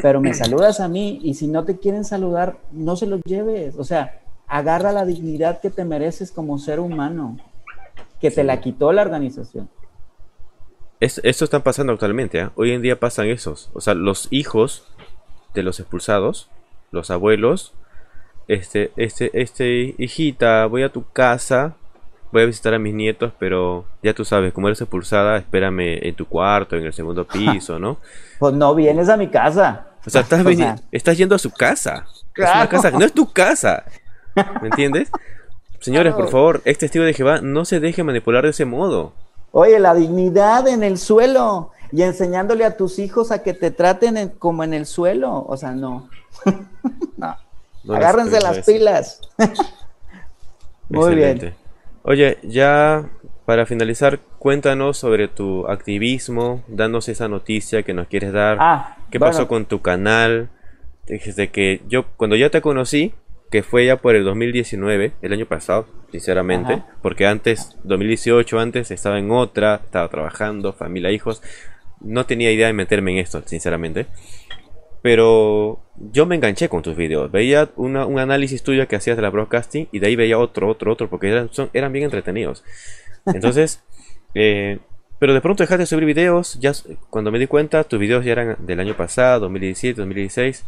pero 0.00 0.22
me 0.22 0.32
saludas 0.32 0.80
a 0.80 0.88
mí 0.88 1.20
y 1.22 1.34
si 1.34 1.46
no 1.46 1.66
te 1.66 1.76
quieren 1.76 2.06
saludar, 2.06 2.56
no 2.72 2.96
se 2.96 3.06
los 3.06 3.20
lleves. 3.24 3.76
O 3.76 3.84
sea, 3.84 4.22
agarra 4.46 4.92
la 4.92 5.04
dignidad 5.04 5.60
que 5.60 5.68
te 5.68 5.84
mereces 5.84 6.32
como 6.32 6.58
ser 6.58 6.80
humano, 6.80 7.36
que 8.18 8.30
te 8.30 8.44
la 8.44 8.62
quitó 8.62 8.94
la 8.94 9.02
organización. 9.02 9.68
Es, 11.00 11.20
esto 11.22 11.44
está 11.44 11.62
pasando 11.62 11.92
actualmente, 11.92 12.40
¿eh? 12.40 12.48
hoy 12.54 12.70
en 12.70 12.80
día 12.80 12.98
pasan 12.98 13.26
esos, 13.26 13.68
o 13.74 13.82
sea, 13.82 13.92
los 13.92 14.28
hijos 14.30 14.84
de 15.52 15.62
los 15.62 15.80
expulsados, 15.80 16.48
los 16.92 17.10
abuelos, 17.10 17.74
este, 18.48 18.92
este, 18.96 19.30
este, 19.40 19.94
hijita, 19.98 20.66
voy 20.66 20.82
a 20.82 20.88
tu 20.88 21.04
casa, 21.12 21.74
voy 22.32 22.42
a 22.42 22.46
visitar 22.46 22.74
a 22.74 22.78
mis 22.78 22.94
nietos, 22.94 23.32
pero 23.38 23.84
ya 24.02 24.14
tú 24.14 24.24
sabes, 24.24 24.52
como 24.52 24.68
eres 24.68 24.80
expulsada, 24.80 25.36
espérame 25.36 25.98
en 26.02 26.14
tu 26.14 26.26
cuarto, 26.26 26.76
en 26.76 26.84
el 26.84 26.92
segundo 26.92 27.26
piso, 27.32 27.78
¿no? 27.78 27.98
Pues 28.38 28.54
no 28.54 28.74
vienes 28.74 29.08
a 29.08 29.16
mi 29.16 29.28
casa. 29.28 29.86
O 30.06 30.10
sea, 30.10 30.22
estás, 30.22 30.44
estás 30.90 31.18
yendo 31.18 31.34
a 31.34 31.38
su 31.38 31.50
casa. 31.50 32.06
Claro. 32.32 32.68
casa, 32.70 32.90
no 32.90 33.04
es 33.04 33.12
tu 33.12 33.30
casa. 33.30 33.84
¿Me 34.34 34.44
entiendes? 34.68 35.10
Señores, 35.80 36.14
por 36.14 36.28
favor, 36.30 36.62
este 36.64 36.86
testigo 36.86 37.04
de 37.04 37.14
Jehová 37.14 37.40
no 37.40 37.64
se 37.64 37.80
deje 37.80 38.02
manipular 38.02 38.44
de 38.44 38.50
ese 38.50 38.64
modo. 38.64 39.12
Oye, 39.52 39.78
la 39.78 39.94
dignidad 39.94 40.66
en 40.68 40.82
el 40.82 40.98
suelo 40.98 41.72
y 41.92 42.02
enseñándole 42.02 42.64
a 42.64 42.76
tus 42.76 42.98
hijos 42.98 43.30
a 43.30 43.42
que 43.42 43.54
te 43.54 43.70
traten 43.70 44.30
como 44.38 44.64
en 44.64 44.74
el 44.74 44.86
suelo. 44.86 45.44
O 45.46 45.56
sea, 45.56 45.72
no. 45.72 46.08
no. 47.16 47.36
Agárrense 47.88 48.40
las 48.40 48.64
pilas. 48.66 49.20
Muy 50.88 51.14
bien. 51.14 51.54
Oye, 52.02 52.38
ya 52.42 53.08
para 53.48 53.64
finalizar, 53.64 54.20
cuéntanos 54.38 54.98
sobre 54.98 55.26
tu 55.28 55.66
activismo, 55.68 56.62
danos 56.68 57.08
esa 57.08 57.28
noticia 57.28 57.82
que 57.82 57.94
nos 57.94 58.06
quieres 58.06 58.32
dar. 58.32 58.58
Ah, 58.60 58.96
¿Qué 59.10 59.18
pasó 59.18 59.48
con 59.48 59.64
tu 59.64 59.80
canal? 59.80 60.50
Desde 61.06 61.48
que 61.50 61.80
yo, 61.88 62.04
cuando 62.18 62.36
ya 62.36 62.50
te 62.50 62.60
conocí, 62.60 63.14
que 63.50 63.62
fue 63.62 63.86
ya 63.86 63.96
por 63.96 64.16
el 64.16 64.24
2019, 64.24 65.12
el 65.22 65.32
año 65.32 65.46
pasado, 65.46 65.86
sinceramente, 66.10 66.82
porque 67.00 67.26
antes, 67.26 67.76
2018 67.84 68.60
antes, 68.60 68.90
estaba 68.90 69.18
en 69.18 69.30
otra, 69.30 69.80
estaba 69.82 70.08
trabajando, 70.08 70.74
familia, 70.74 71.10
hijos, 71.10 71.42
no 72.00 72.26
tenía 72.26 72.52
idea 72.52 72.66
de 72.66 72.74
meterme 72.74 73.12
en 73.12 73.18
esto, 73.18 73.42
sinceramente. 73.46 74.06
Pero 75.02 75.80
yo 76.12 76.26
me 76.26 76.34
enganché 76.34 76.68
con 76.68 76.82
tus 76.82 76.96
videos, 76.96 77.30
veía 77.30 77.70
un 77.76 77.96
análisis 77.96 78.62
tuyo 78.62 78.86
que 78.88 78.96
hacías 78.96 79.16
de 79.16 79.22
la 79.22 79.30
broadcasting 79.30 79.88
y 79.92 79.98
de 80.00 80.08
ahí 80.08 80.16
veía 80.16 80.38
otro, 80.38 80.68
otro, 80.68 80.92
otro, 80.92 81.08
porque 81.08 81.28
eran, 81.28 81.50
son, 81.52 81.70
eran 81.72 81.92
bien 81.92 82.04
entretenidos. 82.04 82.64
Entonces, 83.26 83.82
eh, 84.34 84.78
pero 85.18 85.34
de 85.34 85.40
pronto 85.40 85.62
dejaste 85.62 85.82
de 85.82 85.86
subir 85.86 86.04
videos, 86.04 86.58
ya 86.60 86.72
cuando 87.10 87.30
me 87.30 87.38
di 87.38 87.46
cuenta, 87.46 87.84
tus 87.84 87.98
videos 87.98 88.24
ya 88.24 88.32
eran 88.32 88.56
del 88.60 88.80
año 88.80 88.96
pasado, 88.96 89.40
2017, 89.40 90.00
2016 90.00 90.64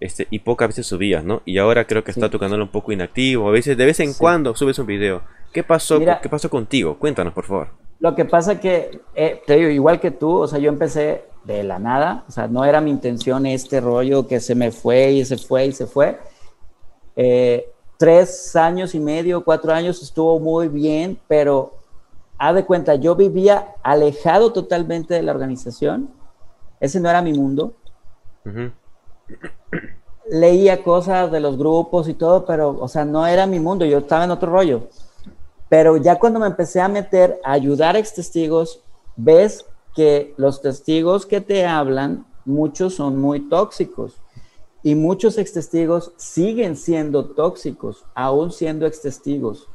este, 0.00 0.26
y 0.30 0.40
pocas 0.40 0.68
veces 0.68 0.86
subías, 0.86 1.24
¿no? 1.24 1.42
Y 1.44 1.58
ahora 1.58 1.86
creo 1.86 2.04
que 2.04 2.10
está 2.10 2.28
tu 2.28 2.38
canal 2.38 2.60
un 2.60 2.68
poco 2.68 2.92
inactivo, 2.92 3.48
a 3.48 3.52
veces 3.52 3.76
de 3.76 3.86
vez 3.86 4.00
en 4.00 4.12
cuando 4.14 4.54
subes 4.54 4.78
un 4.78 4.86
video. 4.86 5.22
¿Qué 5.52 5.62
pasó, 5.62 6.00
¿Qué 6.20 6.28
pasó 6.28 6.50
contigo? 6.50 6.98
Cuéntanos, 6.98 7.32
por 7.32 7.44
favor. 7.44 7.83
Lo 8.04 8.14
que 8.14 8.26
pasa 8.26 8.60
que, 8.60 9.00
eh, 9.14 9.40
te 9.46 9.56
digo, 9.56 9.70
igual 9.70 9.98
que 9.98 10.10
tú, 10.10 10.40
o 10.40 10.46
sea, 10.46 10.58
yo 10.58 10.68
empecé 10.68 11.24
de 11.44 11.64
la 11.64 11.78
nada, 11.78 12.26
o 12.28 12.32
sea, 12.32 12.48
no 12.48 12.62
era 12.66 12.82
mi 12.82 12.90
intención 12.90 13.46
este 13.46 13.80
rollo 13.80 14.26
que 14.26 14.40
se 14.40 14.54
me 14.54 14.72
fue 14.72 15.12
y 15.12 15.24
se 15.24 15.38
fue 15.38 15.64
y 15.64 15.72
se 15.72 15.86
fue. 15.86 16.18
Eh, 17.16 17.72
tres 17.96 18.54
años 18.56 18.94
y 18.94 19.00
medio, 19.00 19.42
cuatro 19.42 19.72
años 19.72 20.02
estuvo 20.02 20.38
muy 20.38 20.68
bien, 20.68 21.18
pero 21.28 21.72
haz 22.36 22.54
de 22.56 22.66
cuenta, 22.66 22.94
yo 22.96 23.16
vivía 23.16 23.68
alejado 23.82 24.52
totalmente 24.52 25.14
de 25.14 25.22
la 25.22 25.32
organización, 25.32 26.10
ese 26.80 27.00
no 27.00 27.08
era 27.08 27.22
mi 27.22 27.32
mundo 27.32 27.72
leía 30.26 30.82
cosas 30.82 31.32
de 31.32 31.40
los 31.40 31.56
grupos 31.56 32.06
y 32.08 32.14
todo, 32.14 32.44
pero, 32.44 32.76
o 32.78 32.88
sea, 32.88 33.06
no 33.06 33.26
era 33.26 33.46
mi 33.46 33.60
mundo, 33.60 33.86
yo 33.86 33.98
estaba 33.98 34.24
en 34.24 34.30
otro 34.30 34.50
rollo. 34.50 34.88
Pero 35.76 35.96
ya 35.96 36.20
cuando 36.20 36.38
me 36.38 36.46
empecé 36.46 36.80
a 36.80 36.86
meter 36.86 37.40
a 37.42 37.50
ayudar 37.50 37.96
a 37.96 37.98
ex 37.98 38.14
testigos, 38.14 38.80
ves 39.16 39.66
que 39.92 40.32
los 40.36 40.62
testigos 40.62 41.26
que 41.26 41.40
te 41.40 41.66
hablan, 41.66 42.26
muchos 42.44 42.94
son 42.94 43.20
muy 43.20 43.48
tóxicos. 43.48 44.20
Y 44.84 44.94
muchos 44.94 45.36
ex 45.36 45.52
testigos 45.52 46.12
siguen 46.16 46.76
siendo 46.76 47.24
tóxicos, 47.24 48.04
aún 48.14 48.52
siendo 48.52 48.86
ex 48.86 49.00
testigos. 49.00 49.66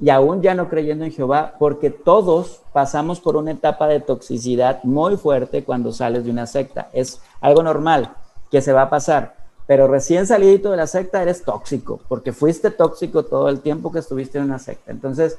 Y 0.00 0.10
aún 0.10 0.42
ya 0.42 0.56
no 0.56 0.68
creyendo 0.68 1.04
en 1.04 1.12
Jehová, 1.12 1.54
porque 1.60 1.90
todos 1.90 2.62
pasamos 2.72 3.20
por 3.20 3.36
una 3.36 3.52
etapa 3.52 3.86
de 3.86 4.00
toxicidad 4.00 4.82
muy 4.82 5.16
fuerte 5.16 5.62
cuando 5.62 5.92
sales 5.92 6.24
de 6.24 6.32
una 6.32 6.48
secta. 6.48 6.90
Es 6.92 7.20
algo 7.40 7.62
normal 7.62 8.16
que 8.50 8.60
se 8.60 8.72
va 8.72 8.82
a 8.82 8.90
pasar. 8.90 9.45
Pero 9.66 9.88
recién 9.88 10.26
salido 10.26 10.70
de 10.70 10.76
la 10.76 10.86
secta 10.86 11.22
eres 11.22 11.42
tóxico, 11.42 12.00
porque 12.08 12.32
fuiste 12.32 12.70
tóxico 12.70 13.24
todo 13.24 13.48
el 13.48 13.60
tiempo 13.60 13.90
que 13.90 13.98
estuviste 13.98 14.38
en 14.38 14.44
una 14.44 14.58
secta. 14.58 14.92
Entonces, 14.92 15.38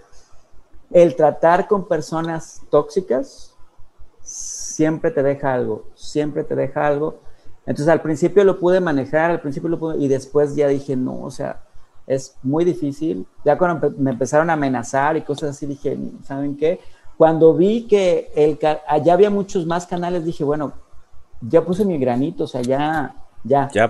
el 0.91 1.15
tratar 1.15 1.67
con 1.67 1.87
personas 1.87 2.61
tóxicas 2.69 3.53
siempre 4.21 5.11
te 5.11 5.23
deja 5.23 5.53
algo, 5.53 5.85
siempre 5.95 6.43
te 6.43 6.55
deja 6.55 6.85
algo. 6.85 7.19
Entonces, 7.65 7.87
al 7.87 8.01
principio 8.01 8.43
lo 8.43 8.59
pude 8.59 8.79
manejar, 8.79 9.31
al 9.31 9.41
principio 9.41 9.69
lo 9.69 9.79
pude, 9.79 9.97
y 9.97 10.07
después 10.07 10.55
ya 10.55 10.67
dije, 10.67 10.95
no, 10.95 11.21
o 11.21 11.31
sea, 11.31 11.63
es 12.05 12.35
muy 12.43 12.65
difícil. 12.65 13.25
Ya 13.45 13.57
cuando 13.57 13.91
me 13.97 14.11
empezaron 14.11 14.49
a 14.49 14.53
amenazar 14.53 15.15
y 15.17 15.21
cosas 15.21 15.51
así, 15.51 15.65
dije, 15.65 15.97
¿saben 16.23 16.55
qué? 16.57 16.79
Cuando 17.17 17.53
vi 17.53 17.87
que 17.87 18.57
allá 18.87 19.13
había 19.13 19.29
muchos 19.29 19.65
más 19.65 19.87
canales, 19.87 20.23
dije, 20.23 20.43
bueno, 20.43 20.73
ya 21.41 21.63
puse 21.63 21.83
mi 21.83 21.97
granito, 21.97 22.43
o 22.43 22.47
sea, 22.47 22.61
ya, 22.61 23.15
ya, 23.43 23.69
ya, 23.73 23.89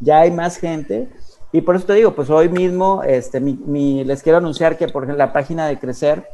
ya 0.00 0.20
hay 0.20 0.30
más 0.30 0.56
gente. 0.56 1.08
Y 1.52 1.60
por 1.60 1.76
eso 1.76 1.86
te 1.86 1.94
digo, 1.94 2.14
pues 2.14 2.30
hoy 2.30 2.48
mismo 2.48 3.02
este, 3.04 3.38
mi, 3.40 4.02
les 4.02 4.22
quiero 4.22 4.38
anunciar 4.38 4.76
que, 4.76 4.88
por 4.88 5.04
ejemplo, 5.04 5.24
la 5.24 5.32
página 5.32 5.66
de 5.66 5.78
Crecer 5.78 6.26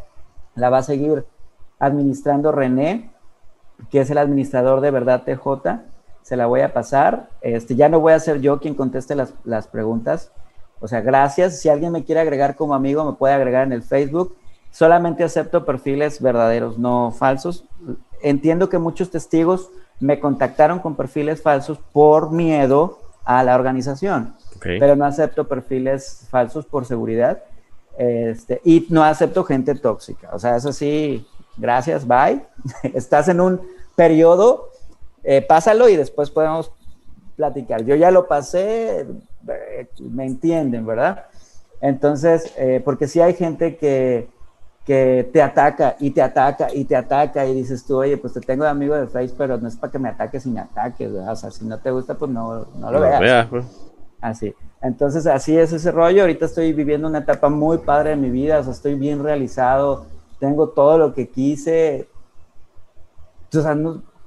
la 0.54 0.70
va 0.70 0.78
a 0.78 0.82
seguir 0.82 1.26
administrando 1.78 2.52
René, 2.52 3.10
que 3.90 4.00
es 4.00 4.10
el 4.10 4.18
administrador 4.18 4.80
de 4.80 4.90
Verdad 4.90 5.24
TJ. 5.24 5.82
Se 6.22 6.36
la 6.36 6.46
voy 6.46 6.62
a 6.62 6.72
pasar. 6.72 7.28
Este, 7.42 7.74
ya 7.74 7.88
no 7.88 8.00
voy 8.00 8.14
a 8.14 8.18
ser 8.18 8.40
yo 8.40 8.60
quien 8.60 8.74
conteste 8.74 9.14
las, 9.14 9.34
las 9.44 9.68
preguntas. 9.68 10.32
O 10.80 10.88
sea, 10.88 11.02
gracias. 11.02 11.60
Si 11.60 11.68
alguien 11.68 11.92
me 11.92 12.04
quiere 12.04 12.22
agregar 12.22 12.56
como 12.56 12.74
amigo, 12.74 13.04
me 13.04 13.12
puede 13.12 13.34
agregar 13.34 13.66
en 13.66 13.72
el 13.72 13.82
Facebook. 13.82 14.36
Solamente 14.70 15.24
acepto 15.24 15.66
perfiles 15.66 16.22
verdaderos, 16.22 16.78
no 16.78 17.10
falsos. 17.10 17.66
Entiendo 18.22 18.68
que 18.68 18.78
muchos 18.78 19.10
testigos 19.10 19.70
me 20.00 20.18
contactaron 20.18 20.78
con 20.78 20.96
perfiles 20.96 21.42
falsos 21.42 21.78
por 21.92 22.32
miedo 22.32 22.98
a 23.24 23.44
la 23.44 23.54
organización, 23.54 24.34
pero 24.60 24.96
no 24.96 25.04
acepto 25.04 25.46
perfiles 25.46 26.26
falsos 26.30 26.66
por 26.66 26.86
seguridad 26.86 27.38
este, 27.98 28.60
y 28.64 28.86
no 28.88 29.04
acepto 29.04 29.44
gente 29.44 29.74
tóxica. 29.74 30.30
O 30.32 30.38
sea, 30.38 30.56
eso 30.56 30.72
sí, 30.72 31.26
gracias, 31.56 32.06
bye. 32.06 32.42
Estás 32.94 33.28
en 33.28 33.40
un 33.40 33.60
periodo, 33.94 34.70
eh, 35.22 35.42
pásalo 35.42 35.88
y 35.88 35.96
después 35.96 36.30
podemos 36.30 36.72
platicar. 37.36 37.84
Yo 37.84 37.94
ya 37.96 38.10
lo 38.10 38.26
pasé, 38.26 39.06
eh, 39.48 39.88
me 39.98 40.24
entienden, 40.24 40.86
¿verdad? 40.86 41.26
Entonces, 41.82 42.52
eh, 42.56 42.80
porque 42.84 43.06
sí 43.06 43.20
hay 43.20 43.34
gente 43.34 43.76
que 43.76 44.28
que 44.84 45.28
te 45.32 45.42
ataca 45.42 45.96
y 46.00 46.10
te 46.10 46.22
ataca 46.22 46.68
y 46.72 46.84
te 46.84 46.96
ataca 46.96 47.46
y 47.46 47.54
dices 47.54 47.84
tú, 47.84 47.98
oye, 47.98 48.16
pues 48.16 48.32
te 48.32 48.40
tengo 48.40 48.64
de 48.64 48.70
amigo 48.70 48.94
de 48.94 49.06
Facebook, 49.06 49.38
pero 49.38 49.58
no 49.58 49.68
es 49.68 49.76
para 49.76 49.92
que 49.92 49.98
me 49.98 50.08
ataques 50.08 50.46
y 50.46 50.50
me 50.50 50.60
ataques, 50.60 51.12
¿verdad? 51.12 51.32
O 51.32 51.36
sea, 51.36 51.50
si 51.50 51.64
no 51.64 51.78
te 51.78 51.90
gusta, 51.90 52.14
pues 52.14 52.30
no, 52.30 52.66
no 52.78 52.90
lo 52.90 53.00
veas. 53.00 53.46
Pues. 53.48 53.66
Así. 54.20 54.54
Entonces, 54.82 55.26
así 55.26 55.56
es 55.56 55.72
ese 55.72 55.90
rollo. 55.90 56.22
Ahorita 56.22 56.46
estoy 56.46 56.72
viviendo 56.72 57.08
una 57.08 57.18
etapa 57.18 57.48
muy 57.48 57.78
padre 57.78 58.12
en 58.12 58.20
mi 58.20 58.30
vida, 58.30 58.58
o 58.58 58.64
sea, 58.64 58.72
estoy 58.72 58.94
bien 58.94 59.22
realizado, 59.22 60.06
tengo 60.38 60.70
todo 60.70 60.98
lo 60.98 61.14
que 61.14 61.28
quise. 61.28 62.08
O 63.54 63.60
sea, 63.60 63.76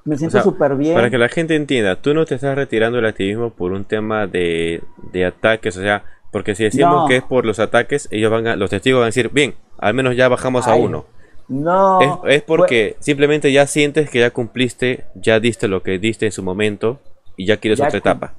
me 0.06 0.18
siento 0.18 0.42
súper 0.42 0.76
bien. 0.76 0.96
Para 0.96 1.10
que 1.10 1.18
la 1.18 1.30
gente 1.30 1.56
entienda, 1.56 1.96
tú 1.96 2.14
no 2.14 2.26
te 2.26 2.36
estás 2.36 2.56
retirando 2.56 2.98
del 2.98 3.08
activismo 3.08 3.50
por 3.50 3.72
un 3.72 3.86
tema 3.86 4.28
de, 4.28 4.84
de 5.12 5.26
ataques, 5.26 5.76
o 5.78 5.82
sea, 5.82 6.04
porque 6.34 6.56
si 6.56 6.64
decimos 6.64 7.08
que 7.08 7.18
es 7.18 7.24
por 7.24 7.46
los 7.46 7.60
ataques, 7.60 8.10
ellos 8.12 8.32
van 8.32 8.48
a, 8.48 8.56
los 8.56 8.72
testigos 8.72 9.00
van 9.00 9.04
a 9.04 9.14
decir, 9.14 9.30
bien, 9.30 9.54
al 9.78 9.94
menos 9.94 10.18
ya 10.18 10.28
bajamos 10.28 10.68
a 10.68 10.74
uno. 10.74 11.06
No. 11.48 12.26
Es, 12.26 12.42
porque 12.42 12.96
simplemente 13.00 13.52
ya 13.52 13.68
sientes 13.68 14.10
que 14.10 14.20
ya 14.20 14.32
cumpliste, 14.32 15.06
ya 15.14 15.40
diste 15.40 15.68
lo 15.68 15.84
que 15.84 16.00
diste 16.00 16.26
en 16.26 16.32
su 16.32 16.42
momento 16.42 17.00
y 17.38 17.46
ya 17.46 17.58
quieres 17.58 17.80
otra 17.80 18.00
etapa. 18.00 18.34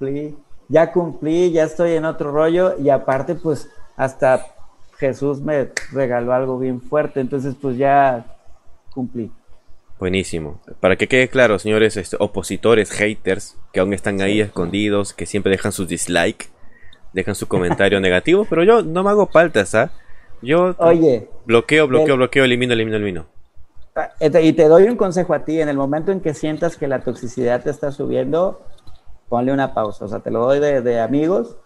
Ya 0.69 0.91
cumplí, 0.91 1.53
ya 1.53 1.63
estoy 1.63 1.93
en 1.93 2.05
otro 2.05 2.33
rollo 2.33 2.75
y 2.83 2.91
aparte 2.91 3.37
pues 3.37 3.71
hasta 3.97 4.45
Jesús 4.97 5.41
me 5.41 5.69
regaló 5.93 6.33
algo 6.33 6.59
bien 6.59 6.81
fuerte, 6.81 7.21
entonces 7.21 7.55
pues 7.61 7.77
ya 7.77 8.25
cumplí. 8.93 9.31
Buenísimo. 10.01 10.61
Para 10.81 10.97
que 10.97 11.07
quede 11.07 11.29
claro, 11.29 11.61
señores 11.61 11.97
este, 11.97 12.17
opositores, 12.19 12.91
haters, 12.91 13.57
que 13.73 13.79
aún 13.79 13.93
están 13.93 14.21
ahí 14.21 14.41
escondidos, 14.41 15.13
que 15.13 15.27
siempre 15.27 15.53
dejan 15.53 15.71
sus 15.71 15.87
dislike, 15.87 16.51
dejan 17.15 17.35
su 17.35 17.49
comentario 17.49 18.01
negativo, 18.01 18.45
pero 18.49 18.63
yo 18.65 18.83
no 18.83 19.03
me 19.03 19.11
hago 19.11 19.27
paltas, 19.27 19.75
¿ah? 19.75 19.91
Yo 20.43 20.75
Oye, 20.79 21.31
bloqueo, 21.47 21.87
bloqueo, 21.89 22.17
bloqueo, 22.17 22.45
elimino, 22.45 22.75
elimino, 22.75 22.97
elimino. 22.97 23.27
Ah, 23.97 24.11
Y 24.21 24.53
te 24.53 24.69
doy 24.69 24.85
un 24.85 24.97
consejo 24.97 25.33
a 25.33 25.45
ti, 25.45 25.61
en 25.61 25.69
el 25.69 25.77
momento 25.77 26.13
en 26.13 26.21
que 26.21 26.35
sientas 26.35 26.77
que 26.77 26.89
la 26.89 27.01
toxicidad 27.01 27.63
te 27.63 27.71
está 27.71 27.93
subiendo, 27.93 28.61
ponle 29.29 29.53
una 29.53 29.73
pausa, 29.73 30.05
o 30.05 30.09
sea, 30.09 30.19
te 30.21 30.31
lo 30.31 30.41
doy 30.45 30.59
de, 30.61 30.83
de 30.83 31.01
amigos. 31.01 31.57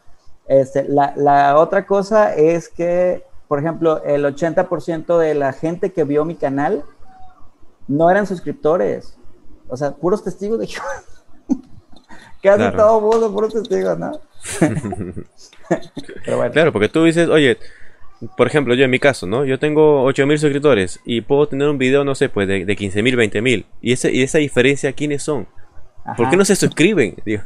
Este, 0.47 0.85
la, 0.89 1.15
la 1.17 1.59
otra 1.59 1.87
cosa 1.87 2.35
es 2.35 2.69
que, 2.69 3.25
por 3.49 3.59
ejemplo, 3.59 4.03
el 4.05 4.25
80% 4.25 5.19
de 5.19 5.35
la 5.35 5.53
gente 5.53 5.93
que 5.93 6.05
vio 6.05 6.25
mi 6.25 6.37
canal 6.37 6.85
no 7.89 8.11
eran 8.11 8.27
suscriptores, 8.27 9.19
o 9.69 9.77
sea, 9.77 9.93
puros 9.93 10.23
testigos 10.23 10.59
de 10.61 10.67
Jehová. 10.67 10.87
Casi 12.43 12.59
Claro. 12.59 12.77
todo 12.77 13.01
mundo, 13.01 13.33
puros 13.33 13.53
testigos, 13.55 13.99
¿no? 13.99 14.13
Pero 16.25 16.37
bueno, 16.37 16.53
Claro, 16.53 16.73
porque 16.73 16.89
tú 16.89 17.05
dices, 17.05 17.29
oye, 17.29 17.59
por 18.37 18.47
ejemplo, 18.47 18.75
yo 18.75 18.85
en 18.85 18.91
mi 18.91 18.99
caso, 18.99 19.27
¿no? 19.27 19.45
Yo 19.45 19.59
tengo 19.59 20.03
8000 20.05 20.39
suscriptores 20.39 21.01
y 21.05 21.21
puedo 21.21 21.47
tener 21.49 21.69
un 21.69 21.79
video, 21.79 22.05
no 22.05 22.15
sé, 22.15 22.29
pues 22.29 22.49
de, 22.49 22.65
de 22.65 22.77
15000, 22.77 23.17
20000. 23.17 23.67
¿Y, 23.81 23.93
ese, 23.93 24.13
¿Y 24.13 24.23
esa 24.23 24.39
diferencia 24.39 24.93
quiénes 24.93 25.23
son? 25.23 25.47
¿Por 26.17 26.31
qué 26.31 26.37
no 26.37 26.45
se 26.45 26.57
suscriben? 26.57 27.17
Digo, 27.27 27.43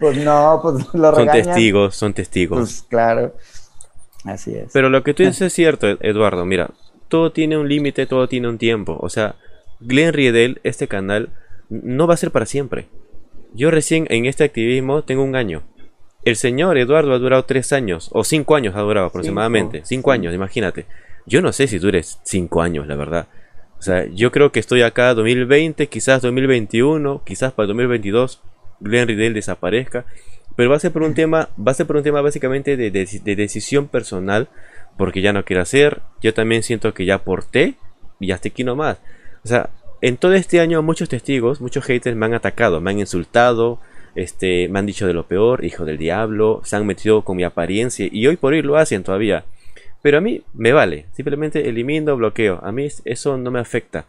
Pues 0.00 0.16
no, 0.18 0.58
pues 0.62 0.74
lo 0.94 1.14
son 1.14 1.14
regañan. 1.26 1.44
testigos, 1.44 1.94
son 1.96 2.12
testigos. 2.12 2.58
Pues 2.58 2.82
claro, 2.88 3.34
así 4.24 4.54
es. 4.54 4.70
Pero 4.72 4.90
lo 4.90 5.02
que 5.04 5.14
tú 5.14 5.22
dices 5.22 5.42
es 5.46 5.52
cierto, 5.52 5.88
Ed- 5.88 5.98
Eduardo. 6.00 6.44
Mira, 6.44 6.70
todo 7.08 7.30
tiene 7.32 7.56
un 7.56 7.68
límite, 7.68 8.06
todo 8.06 8.26
tiene 8.28 8.48
un 8.48 8.58
tiempo. 8.58 8.98
O 9.00 9.08
sea, 9.08 9.36
Glenn 9.80 10.12
Riedel, 10.12 10.60
este 10.64 10.88
canal, 10.88 11.30
no 11.68 12.06
va 12.08 12.14
a 12.14 12.18
ser 12.18 12.30
para 12.32 12.46
siempre. 12.46 12.88
Yo 13.54 13.70
recién 13.70 14.06
en 14.10 14.26
este 14.26 14.42
activismo 14.44 15.02
tengo 15.04 15.22
un 15.22 15.36
año. 15.36 15.62
El 16.24 16.36
señor 16.36 16.78
Eduardo 16.78 17.12
ha 17.12 17.18
durado 17.18 17.44
tres 17.44 17.72
años, 17.72 18.08
o 18.12 18.24
cinco 18.24 18.56
años 18.56 18.74
ha 18.76 18.80
durado 18.80 19.06
aproximadamente. 19.06 19.82
Cinco, 19.84 20.10
años, 20.10 20.34
imagínate. 20.34 20.86
Yo 21.26 21.42
no 21.42 21.52
sé 21.52 21.66
si 21.66 21.78
dures 21.78 22.18
cinco 22.24 22.62
años, 22.62 22.86
la 22.86 22.96
verdad. 22.96 23.28
O 23.78 23.82
sea, 23.82 24.06
yo 24.06 24.32
creo 24.32 24.50
que 24.50 24.60
estoy 24.60 24.82
acá 24.82 25.12
2020, 25.14 25.86
quizás 25.88 26.22
2021, 26.22 27.22
quizás 27.24 27.52
para 27.52 27.66
2022 27.66 28.40
Glenn 28.80 29.08
Riddell 29.08 29.34
desaparezca. 29.34 30.06
Pero 30.56 30.70
va 30.70 30.76
a 30.76 30.80
ser 30.80 30.92
por 30.92 31.02
un 31.02 31.14
tema, 31.14 31.50
va 31.58 31.72
a 31.72 31.74
ser 31.74 31.86
por 31.86 31.96
un 31.96 32.02
tema 32.02 32.22
básicamente 32.22 32.76
de, 32.78 32.90
de- 32.90 33.20
de 33.22 33.36
decisión 33.36 33.88
personal, 33.88 34.48
porque 34.96 35.20
ya 35.20 35.32
no 35.34 35.44
quiero 35.44 35.60
hacer. 35.62 36.00
Yo 36.22 36.32
también 36.32 36.62
siento 36.62 36.94
que 36.94 37.04
ya 37.04 37.18
porté 37.24 37.74
y 38.20 38.30
hasta 38.32 38.48
aquí 38.48 38.64
nomás. 38.64 38.98
O 39.44 39.48
sea, 39.48 39.68
en 40.00 40.16
todo 40.16 40.32
este 40.32 40.60
año 40.60 40.80
muchos 40.82 41.08
testigos, 41.10 41.60
muchos 41.60 41.84
haters 41.84 42.16
me 42.16 42.24
han 42.26 42.34
atacado, 42.34 42.80
me 42.80 42.90
han 42.92 42.98
insultado, 43.00 43.80
este, 44.14 44.68
me 44.68 44.78
han 44.78 44.86
dicho 44.86 45.06
de 45.06 45.12
lo 45.14 45.26
peor, 45.26 45.64
hijo 45.64 45.84
del 45.84 45.98
diablo, 45.98 46.60
se 46.64 46.76
han 46.76 46.86
metido 46.86 47.22
con 47.22 47.36
mi 47.36 47.44
apariencia 47.44 48.08
y 48.10 48.26
hoy 48.26 48.36
por 48.36 48.52
hoy 48.52 48.62
lo 48.62 48.76
hacen 48.76 49.02
todavía. 49.02 49.44
Pero 50.02 50.18
a 50.18 50.20
mí 50.20 50.42
me 50.52 50.72
vale, 50.72 51.06
simplemente 51.12 51.68
elimino, 51.68 52.16
bloqueo. 52.16 52.60
A 52.62 52.72
mí 52.72 52.88
eso 53.04 53.36
no 53.38 53.50
me 53.50 53.58
afecta. 53.60 54.06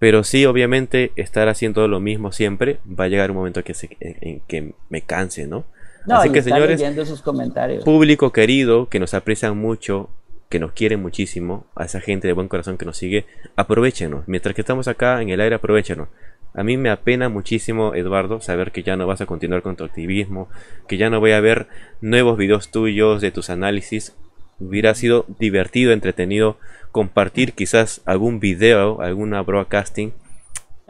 Pero 0.00 0.22
sí, 0.24 0.46
obviamente, 0.46 1.10
estar 1.16 1.48
haciendo 1.48 1.86
lo 1.88 1.98
mismo 2.00 2.30
siempre 2.32 2.78
va 2.88 3.04
a 3.04 3.08
llegar 3.08 3.30
un 3.30 3.36
momento 3.38 3.62
que 3.64 3.74
se- 3.74 3.96
en, 4.00 4.16
en 4.20 4.40
que 4.46 4.72
me 4.90 5.02
canse, 5.02 5.46
¿no? 5.46 5.64
No, 6.06 6.16
Así 6.16 6.30
que, 6.30 6.40
señores, 6.42 6.80
sus 7.06 7.20
comentarios. 7.22 7.84
público 7.84 8.32
querido, 8.32 8.88
que 8.88 8.98
nos 9.00 9.12
aprecian 9.14 9.58
mucho, 9.58 10.08
que 10.48 10.58
nos 10.58 10.72
quieren 10.72 11.02
muchísimo, 11.02 11.66
a 11.74 11.84
esa 11.84 12.00
gente 12.00 12.26
de 12.28 12.32
buen 12.32 12.48
corazón 12.48 12.78
que 12.78 12.86
nos 12.86 12.96
sigue, 12.96 13.26
aprovechenos. 13.56 14.26
Mientras 14.26 14.54
que 14.54 14.60
estamos 14.62 14.88
acá 14.88 15.20
en 15.20 15.28
el 15.30 15.40
aire, 15.40 15.56
aprovechenos. 15.56 16.08
A 16.54 16.64
mí 16.64 16.76
me 16.76 16.90
apena 16.90 17.28
muchísimo, 17.28 17.94
Eduardo, 17.94 18.40
saber 18.40 18.72
que 18.72 18.82
ya 18.82 18.96
no 18.96 19.06
vas 19.06 19.20
a 19.20 19.26
continuar 19.26 19.62
con 19.62 19.76
tu 19.76 19.84
activismo, 19.84 20.48
que 20.88 20.96
ya 20.96 21.08
no 21.10 21.20
voy 21.20 21.32
a 21.32 21.40
ver 21.40 21.68
nuevos 22.00 22.36
videos 22.36 22.70
tuyos 22.70 23.20
de 23.20 23.30
tus 23.30 23.50
análisis. 23.50 24.14
Hubiera 24.58 24.94
sido 24.94 25.24
divertido, 25.38 25.92
entretenido 25.92 26.56
compartir 26.90 27.52
quizás 27.52 28.00
algún 28.06 28.40
video, 28.40 29.00
alguna 29.00 29.42
broadcasting. 29.42 30.12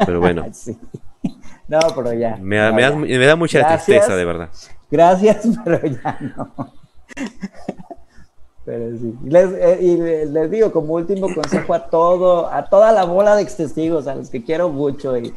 Pero 0.06 0.20
bueno, 0.20 0.46
Sí. 0.52 0.78
No, 1.66 1.80
pero 1.94 2.14
ya. 2.14 2.36
me, 2.40 2.56
da- 2.56 2.70
no, 2.70 2.76
me 2.76 2.82
da, 2.82 2.90
ya. 2.90 3.18
me 3.18 3.26
da 3.26 3.36
mucha 3.36 3.58
Gracias. 3.58 3.84
tristeza, 3.84 4.16
de 4.16 4.24
verdad. 4.24 4.48
Gracias, 4.90 5.46
pero 5.64 5.80
ya 5.86 6.18
no. 6.36 6.72
Pero 8.64 8.96
sí. 8.98 9.14
Les, 9.24 9.50
eh, 9.52 9.78
y 9.80 9.96
les 9.96 10.50
digo 10.50 10.72
como 10.72 10.94
último 10.94 11.34
consejo 11.34 11.74
a 11.74 11.88
todo, 11.90 12.50
a 12.52 12.64
toda 12.68 12.92
la 12.92 13.04
bola 13.04 13.34
de 13.36 13.42
ex 13.42 13.56
testigos, 13.56 14.06
a 14.06 14.14
los 14.14 14.30
que 14.30 14.42
quiero 14.44 14.68
mucho. 14.70 15.16
Y, 15.18 15.34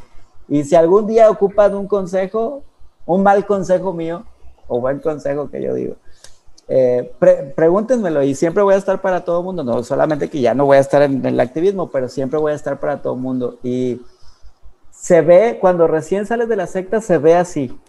y 0.51 0.65
si 0.65 0.75
algún 0.75 1.07
día 1.07 1.29
ocupan 1.29 1.73
un 1.75 1.87
consejo, 1.87 2.61
un 3.05 3.23
mal 3.23 3.45
consejo 3.45 3.93
mío, 3.93 4.25
o 4.67 4.81
buen 4.81 4.99
consejo 4.99 5.49
que 5.49 5.61
yo 5.63 5.73
digo, 5.73 5.95
eh, 6.67 7.09
pre- 7.19 7.53
pregúntenmelo 7.55 8.21
y 8.21 8.35
siempre 8.35 8.61
voy 8.61 8.73
a 8.73 8.77
estar 8.77 8.99
para 8.99 9.23
todo 9.23 9.39
el 9.39 9.45
mundo. 9.45 9.63
No 9.63 9.81
solamente 9.81 10.29
que 10.29 10.41
ya 10.41 10.53
no 10.53 10.65
voy 10.65 10.75
a 10.75 10.81
estar 10.81 11.03
en, 11.03 11.25
el 11.25 11.39
activismo, 11.39 11.89
pero 11.89 12.09
siempre 12.09 12.37
voy 12.37 12.51
a 12.51 12.55
estar 12.55 12.81
para 12.81 13.01
todo 13.01 13.13
el 13.13 13.21
mundo. 13.21 13.59
Y 13.63 14.01
se 14.91 15.21
ve, 15.21 15.57
cuando 15.61 15.87
recién 15.87 16.25
sales 16.25 16.49
de 16.49 16.57
la 16.57 16.67
secta, 16.67 16.99
se 16.99 17.17
ve 17.17 17.35
así. 17.35 17.79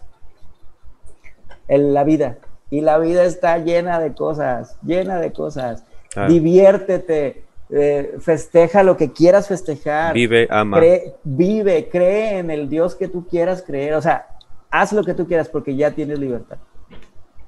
En 1.67 1.93
la 1.93 2.05
vida. 2.05 2.37
Y 2.69 2.79
la 2.79 2.97
vida 2.97 3.25
está 3.25 3.57
llena 3.57 3.99
de 3.99 4.13
cosas, 4.13 4.77
llena 4.83 5.19
de 5.19 5.33
cosas. 5.33 5.83
Diviértete, 6.29 7.43
eh, 7.69 8.15
festeja 8.19 8.83
lo 8.83 8.97
que 8.97 9.11
quieras 9.11 9.47
festejar. 9.47 10.13
Vive, 10.13 10.47
ama. 10.49 10.77
Cree- 10.79 11.13
vive, 11.23 11.89
cree 11.89 12.37
en 12.39 12.51
el 12.51 12.69
Dios 12.69 12.95
que 12.95 13.07
tú 13.07 13.27
quieras 13.27 13.63
creer. 13.65 13.93
O 13.95 14.01
sea, 14.01 14.27
haz 14.69 14.93
lo 14.93 15.03
que 15.03 15.13
tú 15.13 15.27
quieras 15.27 15.49
porque 15.49 15.75
ya 15.75 15.91
tienes 15.91 16.19
libertad. 16.19 16.57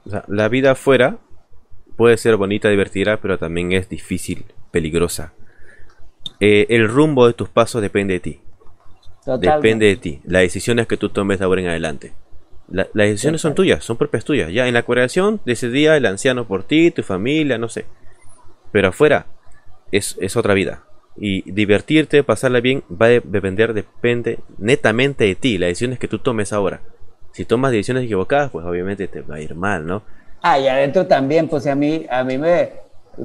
O 0.06 0.10
sea, 0.10 0.24
la 0.28 0.48
vida 0.50 0.72
afuera 0.72 1.18
puede 1.96 2.18
ser 2.18 2.36
bonita, 2.38 2.70
divertida, 2.70 3.18
pero 3.18 3.38
también 3.38 3.72
es 3.72 3.90
difícil, 3.90 4.46
peligrosa. 4.72 5.34
Eh, 6.40 6.66
el 6.70 6.88
rumbo 6.88 7.28
de 7.28 7.34
tus 7.34 7.50
pasos 7.50 7.82
depende 7.82 8.16
de 8.16 8.20
ti. 8.20 8.42
Totalmente. 9.24 9.56
Depende 9.58 9.86
de 9.88 9.96
ti. 9.96 10.22
Las 10.26 10.42
decisiones 10.44 10.88
que 10.88 10.98
tú 10.98 11.10
tomes 11.10 11.40
de 11.40 11.46
ahora 11.46 11.62
en 11.62 11.68
adelante. 11.68 12.14
La- 12.68 12.88
las 12.94 13.08
decisiones 13.08 13.42
son 13.42 13.54
tuyas, 13.56 13.84
son 13.84 13.98
propias 13.98 14.26
tuyas. 14.26 14.52
Ya 14.52 14.68
en 14.68 14.74
la 14.74 14.84
congregación 14.84 15.40
decidía 15.46 15.96
el 15.98 16.06
anciano 16.06 16.48
por 16.48 16.64
ti, 16.64 16.92
tu 16.92 17.04
familia, 17.04 17.58
no 17.58 17.70
sé. 17.70 17.86
Pero 18.72 18.90
afuera 18.90 19.28
es, 19.91 20.18
es 20.20 20.36
otra 20.38 20.53
vida. 20.53 20.84
Y 21.18 21.49
divertirte, 21.52 22.24
pasarla 22.24 22.60
bien, 22.60 22.84
va 22.91 23.06
a 23.06 23.10
de- 23.10 23.22
depender, 23.24 23.74
depende 23.74 24.40
netamente 24.57 25.24
de 25.24 25.36
ti. 25.36 25.57
Las 25.57 25.70
decisiones 25.70 25.99
que 25.99 26.07
tú 26.07 26.20
tomes 26.20 26.52
ahora. 26.52 26.82
Si 27.32 27.45
tomas 27.45 27.72
decisiones 27.72 28.03
equivocadas, 28.06 28.52
pues 28.52 28.66
obviamente 28.66 29.07
te 29.07 29.22
va 29.22 29.36
a 29.36 29.41
ir 29.41 29.56
mal, 29.56 29.86
¿no? 29.86 30.03
Ah, 30.41 30.60
y 30.60 30.68
adentro 30.68 31.07
también, 31.07 31.48
pues 31.48 31.66
a 31.68 31.76
mí, 31.76 32.06
a 32.10 32.24
mí 32.24 32.38
me 32.38 32.72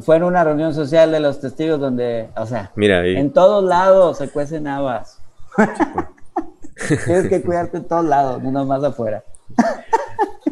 fue 0.02 0.16
en 0.16 0.22
una 0.22 0.44
reunión 0.44 0.72
social 0.72 1.10
de 1.12 1.20
los 1.20 1.40
testigos 1.40 1.80
donde, 1.80 2.28
o 2.36 2.46
sea, 2.46 2.70
Mira, 2.76 3.04
en 3.06 3.30
todos 3.32 3.64
lados 3.64 4.18
se 4.18 4.28
cuecen 4.30 4.66
habas. 4.68 5.20
Tienes 7.04 7.28
que 7.28 7.42
cuidarte 7.42 7.78
en 7.78 7.84
todos 7.84 8.04
lados, 8.04 8.42
no 8.42 8.50
nomás 8.52 8.82
afuera. 8.84 9.22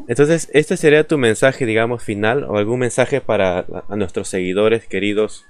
Entonces, 0.09 0.51
este 0.52 0.76
sería 0.76 1.06
tu 1.06 1.18
mensaje, 1.18 1.66
digamos, 1.66 2.02
final 2.02 2.44
o 2.44 2.56
algún 2.59 2.80
mensaje 2.80 3.20
para 3.20 3.64
a 3.89 3.97
nuestros 3.97 4.28
seguidores 4.28 4.86
queridos 4.86 5.47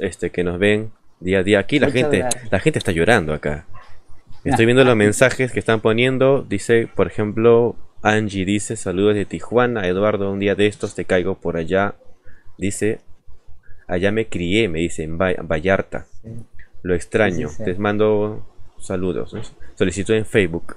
este, 0.00 0.30
que 0.30 0.44
nos 0.44 0.58
ven 0.58 0.90
día 1.20 1.40
a 1.40 1.42
día. 1.42 1.58
Aquí 1.60 1.78
la 1.78 1.88
Muchas 1.88 2.02
gente, 2.02 2.18
gracias. 2.18 2.52
la 2.52 2.60
gente 2.60 2.78
está 2.78 2.92
llorando 2.92 3.32
acá. 3.34 3.66
Estoy 4.44 4.64
viendo 4.66 4.84
los 4.84 4.96
mensajes 4.96 5.52
que 5.52 5.58
están 5.58 5.80
poniendo. 5.80 6.42
Dice, 6.42 6.88
por 6.94 7.06
ejemplo, 7.06 7.76
Angie 8.02 8.44
dice, 8.46 8.76
saludos 8.76 9.14
de 9.14 9.26
Tijuana. 9.26 9.86
Eduardo, 9.86 10.30
un 10.32 10.38
día 10.40 10.54
de 10.54 10.66
estos 10.66 10.94
te 10.94 11.04
caigo 11.04 11.34
por 11.38 11.56
allá. 11.58 11.94
Dice, 12.56 13.00
allá 13.86 14.12
me 14.12 14.28
crié, 14.28 14.68
me 14.68 14.78
dice, 14.80 15.02
en 15.02 15.20
Va- 15.20 15.34
Vallarta. 15.42 16.06
Lo 16.82 16.94
extraño. 16.94 17.48
Sí, 17.48 17.56
sí. 17.58 17.62
Les 17.66 17.78
mando 17.78 18.46
saludos. 18.78 19.34
¿no? 19.34 19.42
Solicitud 19.74 20.14
en 20.14 20.24
Facebook. 20.24 20.76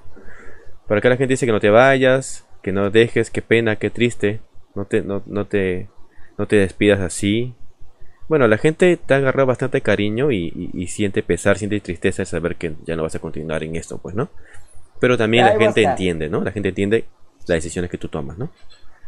Por 0.87 0.97
acá 0.97 1.07
la 1.09 1.15
gente 1.15 1.31
dice 1.33 1.45
que 1.45 1.53
no 1.53 1.61
te 1.61 1.69
vayas, 1.69 2.45
que 2.61 2.73
no 2.73 2.89
dejes, 2.89 3.29
qué 3.29 3.41
pena, 3.41 3.77
qué 3.77 3.89
triste. 3.89 4.41
No 4.75 4.83
te, 4.85 5.01
no, 5.01 5.23
no 5.25 5.45
te, 5.47 5.87
no 6.37 6.47
te 6.47 6.57
despidas 6.57 6.99
así. 6.99 7.53
Bueno, 8.27 8.47
la 8.47 8.57
gente 8.57 8.97
te 8.97 9.13
ha 9.13 9.17
agarrado 9.17 9.47
bastante 9.47 9.81
cariño 9.81 10.31
y, 10.31 10.51
y- 10.55 10.71
y 10.83 10.87
siente 10.87 11.23
pesar, 11.23 11.57
siente 11.57 11.79
tristeza 11.81 12.21
de 12.23 12.25
saber 12.25 12.55
que 12.55 12.73
ya 12.85 12.95
no 12.95 13.03
vas 13.03 13.15
a 13.15 13.19
continuar 13.19 13.63
en 13.63 13.75
esto, 13.75 13.97
pues, 13.97 14.15
¿no? 14.15 14.29
Pero 14.99 15.17
también 15.17 15.45
Ahí 15.45 15.53
la 15.53 15.55
gente 15.55 15.83
entiende, 15.83 16.29
¿no? 16.29 16.43
La 16.43 16.51
gente 16.51 16.69
entiende 16.69 17.05
las 17.47 17.57
decisiones 17.57 17.91
que 17.91 17.97
tú 17.97 18.07
tomas, 18.09 18.37
¿no? 18.37 18.49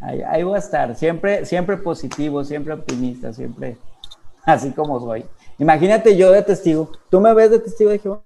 Ahí, 0.01 0.21
ahí 0.21 0.43
voy 0.43 0.55
a 0.55 0.59
estar, 0.59 0.95
siempre, 0.95 1.45
siempre 1.45 1.77
positivo, 1.77 2.43
siempre 2.43 2.73
optimista, 2.73 3.33
siempre 3.33 3.77
así 4.45 4.71
como 4.71 4.99
soy. 4.99 5.25
Imagínate 5.57 6.17
yo 6.17 6.31
de 6.31 6.41
testigo. 6.41 6.91
¿Tú 7.09 7.19
me 7.21 7.33
ves 7.33 7.49
de 7.51 7.59
testigo 7.59 7.89
de 7.91 7.99
Jehová? 7.99 8.21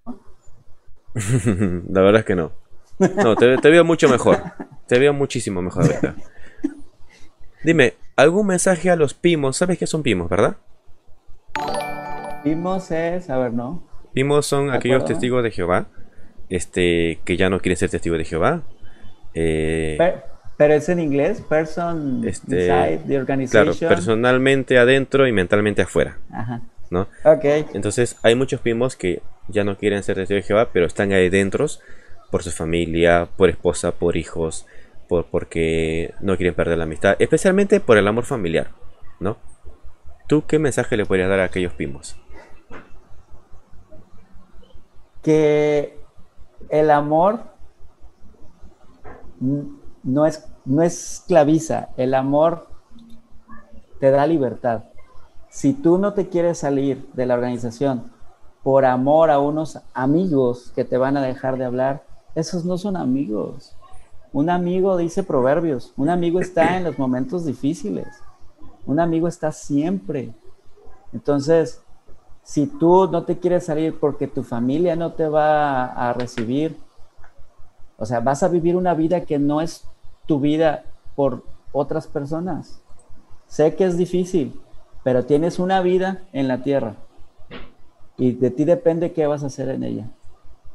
la 1.90 2.02
verdad 2.02 2.20
es 2.22 2.26
que 2.26 2.36
no. 2.36 2.52
No, 3.22 3.38
te, 3.38 3.58
te 3.58 3.70
veo 3.70 3.84
mucho 3.84 4.10
mejor. 4.10 4.46
Te 4.88 5.00
veo 5.00 5.14
muchísimo 5.14 5.62
mejor 5.62 5.86
ahorita. 5.86 6.16
Dime, 7.64 7.94
¿algún 8.16 8.48
mensaje 8.48 8.90
a 8.90 8.96
los 8.96 9.14
pimos? 9.14 9.58
¿Sabes 9.58 9.78
qué 9.78 9.88
son 9.88 10.04
pimos, 10.04 10.30
verdad? 10.30 10.58
Vimos 12.44 12.90
es, 12.92 13.30
a 13.30 13.38
ver, 13.38 13.54
¿no? 13.54 13.84
Vimos 14.14 14.46
son 14.46 14.72
aquellos 14.72 15.06
testigos 15.06 15.44
de 15.44 15.52
Jehová, 15.52 15.88
este, 16.50 17.20
que 17.26 17.38
ya 17.38 17.50
no 17.50 17.60
quieren 17.60 17.78
ser 17.78 17.90
testigos 17.90 18.18
de 18.18 18.26
Jehová. 18.26 18.64
Eh, 19.34 19.98
pero, 20.58 20.74
es 20.74 20.90
en 20.90 21.00
inglés, 21.00 21.42
person 21.42 22.28
este, 22.28 22.68
inside 22.68 23.02
the 23.08 23.18
organization. 23.18 23.74
Claro, 23.74 23.96
personalmente 23.96 24.78
adentro 24.78 25.28
y 25.28 25.32
mentalmente 25.32 25.82
afuera. 25.82 26.18
Ajá. 26.32 26.62
¿No? 26.90 27.08
Ok. 27.24 27.46
Entonces, 27.74 28.18
hay 28.24 28.36
muchos 28.36 28.60
primos 28.62 28.96
que 28.96 29.22
ya 29.48 29.64
no 29.64 29.78
quieren 29.78 30.02
ser 30.04 30.16
testigos 30.16 30.44
de 30.44 30.48
Jehová, 30.48 30.70
pero 30.74 30.86
están 30.86 31.12
ahí 31.12 31.30
dentro 31.30 31.68
por 32.32 32.44
su 32.44 32.52
familia, 32.52 33.28
por 33.38 33.50
esposa, 33.50 33.92
por 33.92 34.18
hijos, 34.18 34.66
por, 35.08 35.26
porque 35.26 36.14
no 36.20 36.36
quieren 36.38 36.56
perder 36.56 36.78
la 36.78 36.84
amistad, 36.86 37.16
especialmente 37.20 37.80
por 37.80 37.98
el 37.98 38.08
amor 38.08 38.26
familiar, 38.26 38.72
¿no? 39.20 39.38
¿Tú 40.30 40.44
qué 40.46 40.60
mensaje 40.60 40.96
le 40.96 41.08
podrías 41.08 41.28
dar 41.28 41.40
a 41.40 41.46
aquellos 41.46 41.74
primos? 41.74 42.16
Que 45.24 46.00
el 46.70 46.92
amor 46.92 47.40
no 50.04 50.28
es, 50.28 50.48
no 50.66 50.84
el 50.84 52.14
amor 52.14 52.68
te 54.00 54.12
da 54.12 54.28
libertad. 54.28 54.84
Si 55.50 55.74
tú 55.74 55.98
no 55.98 56.14
te 56.14 56.30
quieres 56.30 56.60
salir 56.60 57.10
de 57.14 57.26
la 57.26 57.34
organización 57.34 58.12
por 58.62 58.86
amor 58.86 59.32
a 59.32 59.40
unos 59.40 59.80
amigos 59.96 60.72
que 60.76 60.86
te 60.86 61.00
van 61.00 61.18
a 61.18 61.24
dejar 61.24 61.58
de 61.58 61.66
hablar, 61.66 62.04
esos 62.36 62.66
no 62.66 62.78
son 62.78 62.98
amigos. 62.98 63.76
Un 64.32 64.52
amigo 64.52 64.96
dice 64.96 65.24
proverbios, 65.24 65.92
un 65.98 66.12
amigo 66.12 66.40
está 66.40 66.78
en 66.78 66.84
los 66.84 67.00
momentos 67.00 67.48
difíciles, 67.48 68.08
un 68.86 69.00
amigo 69.00 69.28
está 69.28 69.52
siempre. 69.52 70.34
Entonces, 71.14 71.82
si 72.44 72.68
tú 72.68 73.08
no 73.12 73.24
te 73.24 73.40
quieres 73.40 73.66
salir 73.66 74.00
porque 74.00 74.28
tu 74.28 74.44
familia 74.44 74.96
no 74.96 75.14
te 75.14 75.28
va 75.28 75.86
a 75.86 76.14
recibir, 76.14 76.78
o 77.98 78.06
sea, 78.06 78.20
vas 78.20 78.44
a 78.44 78.48
vivir 78.48 78.76
una 78.76 78.94
vida 78.94 79.26
que 79.26 79.40
no 79.40 79.62
es 79.62 79.86
tu 80.26 80.40
vida 80.40 80.84
por 81.16 81.44
otras 81.72 82.08
personas. 82.08 82.82
Sé 83.48 83.76
que 83.76 83.86
es 83.86 83.98
difícil, 83.98 84.60
pero 85.04 85.26
tienes 85.26 85.60
una 85.60 85.82
vida 85.82 86.24
en 86.34 86.48
la 86.48 86.64
tierra 86.64 86.96
y 88.20 88.34
de 88.34 88.52
ti 88.52 88.66
depende 88.66 89.14
qué 89.14 89.26
vas 89.28 89.44
a 89.44 89.48
hacer 89.48 89.70
en 89.70 89.84
ella. 89.84 90.10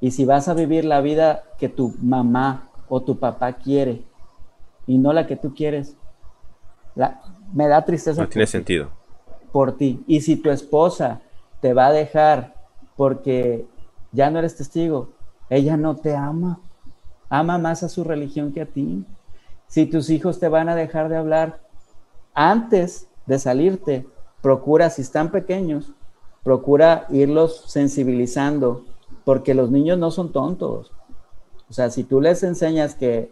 Y 0.01 0.11
si 0.13 0.25
vas 0.25 0.49
a 0.49 0.55
vivir 0.55 0.85
la 0.85 1.01
vida 1.03 1.45
que 1.59 1.69
tu 1.69 1.95
mamá 2.01 2.71
o 2.89 3.03
tu 3.03 3.19
papá 3.19 3.53
quiere 3.53 4.03
y 4.87 4.99
no 4.99 5.13
la 5.13 5.27
que 5.27 5.37
tú 5.37 5.55
quieres, 5.55 5.97
me 7.55 7.69
da 7.69 7.85
tristeza. 7.85 8.21
No 8.21 8.29
tiene 8.29 8.47
sentido. 8.47 8.91
Por 9.53 9.77
ti. 9.77 10.05
Y 10.07 10.21
si 10.21 10.37
tu 10.37 10.51
esposa 10.51 11.21
te 11.61 11.73
va 11.73 11.87
a 11.87 11.93
dejar 11.93 12.55
porque 12.97 13.65
ya 14.13 14.31
no 14.31 14.41
eres 14.41 14.57
testigo, 14.57 15.11
ella 15.49 15.77
no 15.77 15.97
te 15.97 16.15
ama. 16.15 16.61
Ama 17.31 17.59
más 17.59 17.83
a 17.83 17.89
su 17.89 18.05
religión 18.05 18.53
que 18.53 18.63
a 18.63 18.67
ti. 18.67 19.05
Si 19.69 19.87
tus 19.87 20.11
hijos 20.11 20.41
te 20.41 20.49
van 20.49 20.69
a 20.69 20.75
dejar 20.75 21.09
de 21.09 21.17
hablar 21.17 21.61
antes 22.35 23.09
de 23.27 23.39
salirte, 23.39 24.07
procura, 24.43 24.91
si 24.91 25.03
están 25.03 25.31
pequeños, 25.31 25.93
procura 26.43 27.07
irlos 27.11 27.65
sensibilizando 27.69 28.85
porque 29.25 29.55
los 29.55 29.71
niños 29.71 29.99
no 29.99 30.11
son 30.11 30.33
tontos. 30.33 30.93
O 31.71 31.73
sea, 31.73 31.91
si 31.91 32.05
tú 32.05 32.21
les 32.21 32.43
enseñas 32.43 32.95
que 32.95 33.31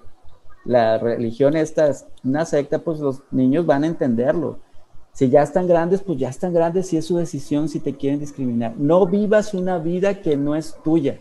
la 0.65 0.99
religión 0.99 1.57
esta 1.57 1.89
es 1.89 2.07
una 2.25 2.45
secta, 2.45 2.79
pues 2.79 3.01
los 3.01 3.23
niños 3.31 3.67
van 3.67 3.85
a 3.85 3.89
entenderlo. 3.89 4.59
Si 5.13 5.29
ya 5.29 5.43
están 5.43 5.67
grandes, 5.67 6.03
pues 6.03 6.19
ya 6.19 6.29
están 6.29 6.55
grandes 6.55 6.93
y 6.93 6.97
es 6.97 7.07
su 7.07 7.17
decisión 7.19 7.69
si 7.69 7.81
te 7.81 7.97
quieren 7.97 8.21
discriminar. 8.21 8.75
No 8.79 9.07
vivas 9.07 9.53
una 9.53 9.79
vida 9.79 10.23
que 10.23 10.37
no 10.37 10.55
es 10.55 10.77
tuya. 10.83 11.21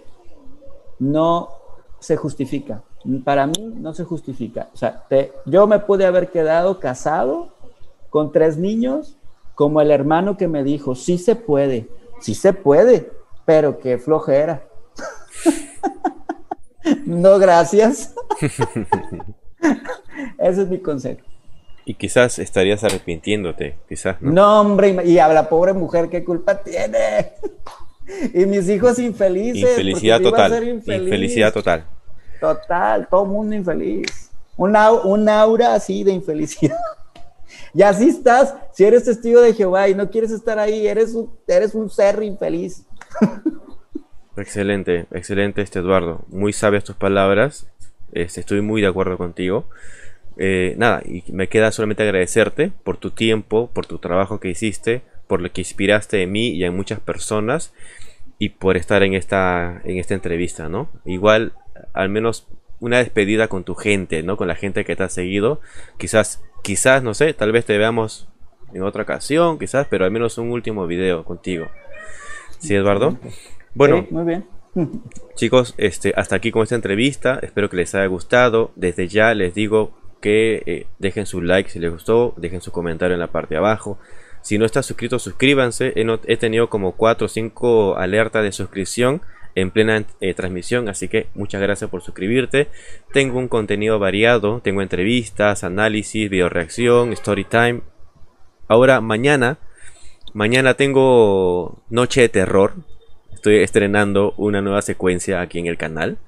No 1.00 1.50
se 2.00 2.16
justifica. 2.16 2.84
Para 3.26 3.48
mí 3.48 3.74
no 3.76 3.94
se 3.94 4.04
justifica. 4.04 4.70
O 4.74 4.78
sea, 4.78 5.06
yo 5.46 5.68
me 5.68 5.80
pude 5.80 6.06
haber 6.06 6.30
quedado 6.30 6.80
casado 6.80 7.50
con 8.10 8.32
tres 8.32 8.58
niños 8.58 9.18
como 9.56 9.82
el 9.82 9.92
hermano 9.92 10.38
que 10.38 10.48
me 10.48 10.64
dijo, 10.64 10.96
sí 10.96 11.18
se 11.18 11.36
puede, 11.36 11.90
sí 12.20 12.34
se 12.34 12.54
puede, 12.54 13.12
pero 13.46 13.80
qué 13.80 13.98
flojera. 13.98 14.64
no, 17.06 17.40
gracias. 17.40 18.14
Ese 20.40 20.62
es 20.64 20.68
mi 20.68 20.80
consejo. 20.80 21.22
Y 21.86 21.96
quizás 21.96 22.40
estarías 22.40 22.84
arrepintiéndote, 22.84 23.78
quizás. 23.90 24.22
No, 24.22 24.32
no 24.32 24.62
hombre, 24.62 25.04
y 25.06 25.18
a 25.18 25.28
la 25.28 25.50
pobre 25.50 25.74
mujer, 25.74 26.10
¿qué 26.10 26.24
culpa 26.24 26.62
tiene? 26.62 27.34
y 28.34 28.46
mis 28.46 28.70
hijos 28.70 29.00
infelices. 29.00 29.72
Infelicidad 29.72 30.22
total. 30.22 30.68
Infelicidad 30.68 31.54
total. 31.54 31.86
Total, 32.40 33.08
todo 33.10 33.26
mundo 33.26 33.56
infeliz. 33.56 34.30
Un, 34.58 34.76
un 34.76 35.30
aura 35.30 35.74
así 35.74 36.04
de 36.04 36.12
infelicidad. 36.12 36.78
y 37.74 37.82
así 37.82 38.10
estás, 38.10 38.54
si 38.74 38.84
eres 38.84 39.06
testigo 39.06 39.42
de 39.42 39.54
Jehová 39.54 39.90
y 39.90 39.96
no 39.96 40.10
quieres 40.10 40.32
estar 40.32 40.60
ahí, 40.60 40.88
eres 40.88 41.14
un, 41.14 41.32
eres 41.48 41.74
un 41.74 41.90
ser 41.90 42.22
infeliz. 42.22 42.86
Excelente, 44.38 45.08
excelente 45.12 45.62
este 45.62 45.80
Eduardo. 45.80 46.26
Muy 46.30 46.54
sabias 46.54 46.84
tus 46.84 46.96
palabras. 46.96 47.68
Este, 48.14 48.40
estoy 48.40 48.62
muy 48.62 48.82
de 48.82 48.88
acuerdo 48.88 49.18
contigo. 49.18 49.70
Eh, 50.38 50.76
nada, 50.78 51.02
y 51.06 51.24
me 51.32 51.48
queda 51.48 51.72
solamente 51.72 52.04
agradecerte 52.04 52.72
por 52.84 52.98
tu 52.98 53.12
tiempo, 53.12 53.70
por 53.74 53.86
tu 53.86 54.00
trabajo 54.00 54.40
que 54.40 54.50
hiciste, 54.50 55.02
por 55.28 55.42
lo 55.42 55.52
que 55.52 55.62
inspiraste 55.62 56.22
en 56.24 56.32
mí 56.32 56.50
y 56.50 56.64
en 56.64 56.76
muchas 56.76 57.00
personas 57.00 57.74
y 58.40 58.50
por 58.50 58.78
estar 58.78 59.04
en 59.04 59.14
esta, 59.14 59.82
en 59.84 59.98
esta 59.98 60.14
entrevista, 60.14 60.70
¿no? 60.70 60.90
Igual, 61.06 61.54
al 61.94 62.10
menos 62.10 62.48
una 62.80 62.98
despedida 62.98 63.48
con 63.48 63.64
tu 63.64 63.76
gente, 63.76 64.24
¿no? 64.24 64.38
Con 64.38 64.48
la 64.48 64.56
gente 64.56 64.86
que 64.86 64.96
te 64.96 65.04
ha 65.04 65.10
seguido. 65.10 65.62
Quizás, 65.98 66.42
quizás, 66.64 67.04
no 67.04 67.14
sé, 67.14 67.34
tal 67.34 67.52
vez 67.52 67.66
te 67.66 67.78
veamos 67.78 68.30
en 68.74 68.82
otra 68.84 69.04
ocasión, 69.04 69.60
quizás, 69.60 69.88
pero 69.90 70.06
al 70.06 70.12
menos 70.12 70.38
un 70.38 70.52
último 70.52 70.88
video 70.88 71.24
contigo. 71.26 71.70
¿Sí, 72.60 72.74
Eduardo? 72.74 73.20
Bueno, 73.74 74.06
muy 74.10 74.26
bien. 74.26 74.46
chicos, 75.36 75.74
este, 75.78 76.14
hasta 76.16 76.36
aquí 76.36 76.52
con 76.52 76.64
esta 76.64 76.76
entrevista. 76.76 77.40
Espero 77.42 77.70
que 77.70 77.78
les 77.78 77.94
haya 77.96 78.06
gustado. 78.06 78.72
Desde 78.76 79.08
ya 79.08 79.34
les 79.34 79.54
digo 79.54 79.92
que 80.22 80.64
eh, 80.66 80.88
dejen 81.00 81.26
su 81.26 81.42
like 81.42 81.70
si 81.70 81.80
les 81.80 81.92
gustó, 81.92 82.34
dejen 82.38 82.62
su 82.62 82.72
comentario 82.72 83.16
en 83.16 83.20
la 83.20 83.32
parte 83.32 83.56
de 83.56 83.60
abajo. 83.60 83.98
Si 84.42 84.58
no 84.58 84.66
están 84.66 84.84
suscritos, 84.84 85.22
suscríbanse. 85.22 85.94
He, 85.96 86.38
tenido 86.38 86.70
como 86.70 86.94
4 86.94 87.26
o 87.26 87.28
5 87.28 87.98
alertas 87.98 88.44
de 88.44 88.52
suscripción 88.52 89.22
en 89.54 89.70
plena 89.70 90.06
eh, 90.22 90.34
transmisión, 90.34 90.88
así 90.88 91.10
que 91.10 91.28
muchas 91.36 91.62
gracias 91.62 91.90
por 91.90 92.02
suscribirte. 92.02 92.70
Tengo 93.14 93.38
un 93.38 93.48
contenido 93.48 94.00
variado, 94.00 94.62
tengo 94.64 94.82
entrevistas, 94.82 95.64
análisis, 95.64 96.30
video 96.30 96.50
reacción, 96.50 97.12
story 97.14 97.44
time. 97.44 97.82
Ahora 98.68 99.02
mañana, 99.02 99.60
mañana 100.34 100.76
tengo 100.76 101.84
Noche 101.90 102.22
de 102.22 102.30
Terror, 102.30 102.74
estoy 103.42 103.58
estrenando 103.64 104.36
una 104.38 104.62
nueva 104.62 104.84
secuencia 104.84 105.42
aquí 105.42 105.58
en 105.58 105.66
el 105.66 105.76
canal 105.76 106.20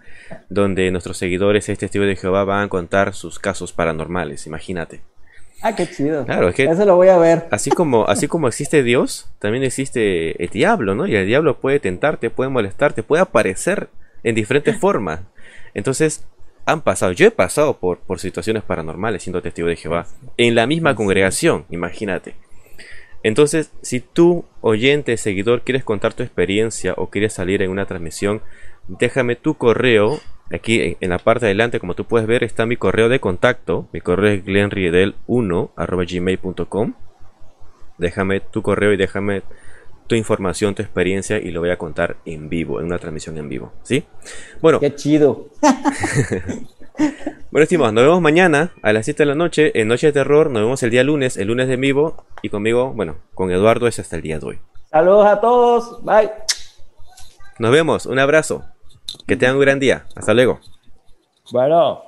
donde 0.49 0.89
nuestros 0.89 1.15
seguidores, 1.15 1.69
este 1.69 1.85
testigo 1.85 2.05
de 2.05 2.15
Jehová, 2.15 2.43
van 2.43 2.63
a 2.63 2.69
contar 2.69 3.13
sus 3.13 3.37
casos 3.37 3.71
paranormales, 3.71 4.47
imagínate. 4.47 5.01
Ah, 5.61 5.75
qué 5.75 5.87
chido. 5.87 6.25
Claro, 6.25 6.49
es 6.49 6.55
que 6.55 6.63
eso 6.63 6.85
lo 6.85 6.95
voy 6.95 7.09
a 7.09 7.19
ver. 7.19 7.47
Así 7.51 7.69
como, 7.69 8.07
así 8.07 8.27
como 8.27 8.47
existe 8.47 8.81
Dios, 8.81 9.29
también 9.37 9.63
existe 9.63 10.43
el 10.43 10.49
diablo, 10.49 10.95
¿no? 10.95 11.05
Y 11.05 11.15
el 11.15 11.27
diablo 11.27 11.59
puede 11.59 11.79
tentarte, 11.79 12.31
puede 12.31 12.49
molestarte, 12.49 13.03
puede 13.03 13.21
aparecer 13.21 13.89
en 14.23 14.33
diferentes 14.33 14.75
formas. 14.75 15.19
Entonces, 15.75 16.25
han 16.65 16.81
pasado, 16.81 17.11
yo 17.11 17.27
he 17.27 17.31
pasado 17.31 17.77
por, 17.77 17.99
por 17.99 18.19
situaciones 18.19 18.63
paranormales 18.63 19.21
siendo 19.21 19.43
testigo 19.43 19.67
de 19.67 19.75
Jehová, 19.75 20.07
en 20.37 20.55
la 20.55 20.65
misma 20.65 20.95
congregación, 20.95 21.65
imagínate. 21.69 22.33
Entonces, 23.23 23.71
si 23.81 24.01
tú, 24.01 24.45
oyente, 24.61 25.17
seguidor, 25.17 25.61
quieres 25.61 25.83
contar 25.83 26.13
tu 26.13 26.23
experiencia 26.23 26.93
o 26.97 27.09
quieres 27.09 27.33
salir 27.33 27.61
en 27.61 27.71
una 27.71 27.85
transmisión, 27.85 28.41
déjame 28.87 29.35
tu 29.35 29.55
correo. 29.55 30.19
Aquí 30.51 30.97
en 30.99 31.09
la 31.09 31.17
parte 31.17 31.45
de 31.45 31.51
adelante, 31.51 31.79
como 31.79 31.95
tú 31.95 32.05
puedes 32.05 32.27
ver, 32.27 32.43
está 32.43 32.65
mi 32.65 32.75
correo 32.75 33.09
de 33.09 33.19
contacto. 33.19 33.87
Mi 33.93 34.01
correo 34.01 34.33
es 34.33 34.45
glenriedel1 34.45 36.93
Déjame 37.97 38.39
tu 38.41 38.61
correo 38.61 38.93
y 38.93 38.97
déjame 38.97 39.43
tu 40.07 40.15
información, 40.15 40.75
tu 40.75 40.81
experiencia 40.81 41.37
y 41.37 41.51
lo 41.51 41.61
voy 41.61 41.69
a 41.69 41.77
contar 41.77 42.17
en 42.25 42.49
vivo, 42.49 42.81
en 42.81 42.87
una 42.87 42.99
transmisión 42.99 43.37
en 43.37 43.47
vivo. 43.47 43.71
¿Sí? 43.83 44.03
Bueno. 44.61 44.81
Qué 44.81 44.93
chido. 44.95 45.47
Bueno, 46.97 47.63
estimados, 47.63 47.93
nos 47.93 48.03
vemos 48.03 48.21
mañana 48.21 48.73
a 48.81 48.93
las 48.93 49.05
7 49.05 49.23
de 49.23 49.27
la 49.27 49.35
noche 49.35 49.71
en 49.79 49.87
Noche 49.87 50.07
de 50.07 50.13
Terror. 50.13 50.49
Nos 50.49 50.63
vemos 50.63 50.81
el 50.83 50.89
día 50.89 51.03
lunes, 51.03 51.37
el 51.37 51.47
lunes 51.47 51.67
de 51.67 51.75
vivo. 51.75 52.25
Y 52.41 52.49
conmigo, 52.49 52.93
bueno, 52.93 53.17
con 53.33 53.51
Eduardo 53.51 53.87
es 53.87 53.99
hasta 53.99 54.15
el 54.15 54.21
día 54.21 54.39
de 54.39 54.45
hoy. 54.45 54.59
Saludos 54.89 55.25
a 55.25 55.39
todos. 55.39 56.03
Bye. 56.03 56.31
Nos 57.59 57.71
vemos. 57.71 58.05
Un 58.05 58.19
abrazo. 58.19 58.63
Que 59.27 59.35
tengan 59.35 59.55
un 59.55 59.61
gran 59.61 59.79
día. 59.79 60.05
Hasta 60.15 60.33
luego. 60.33 60.59
Bueno. 61.51 62.03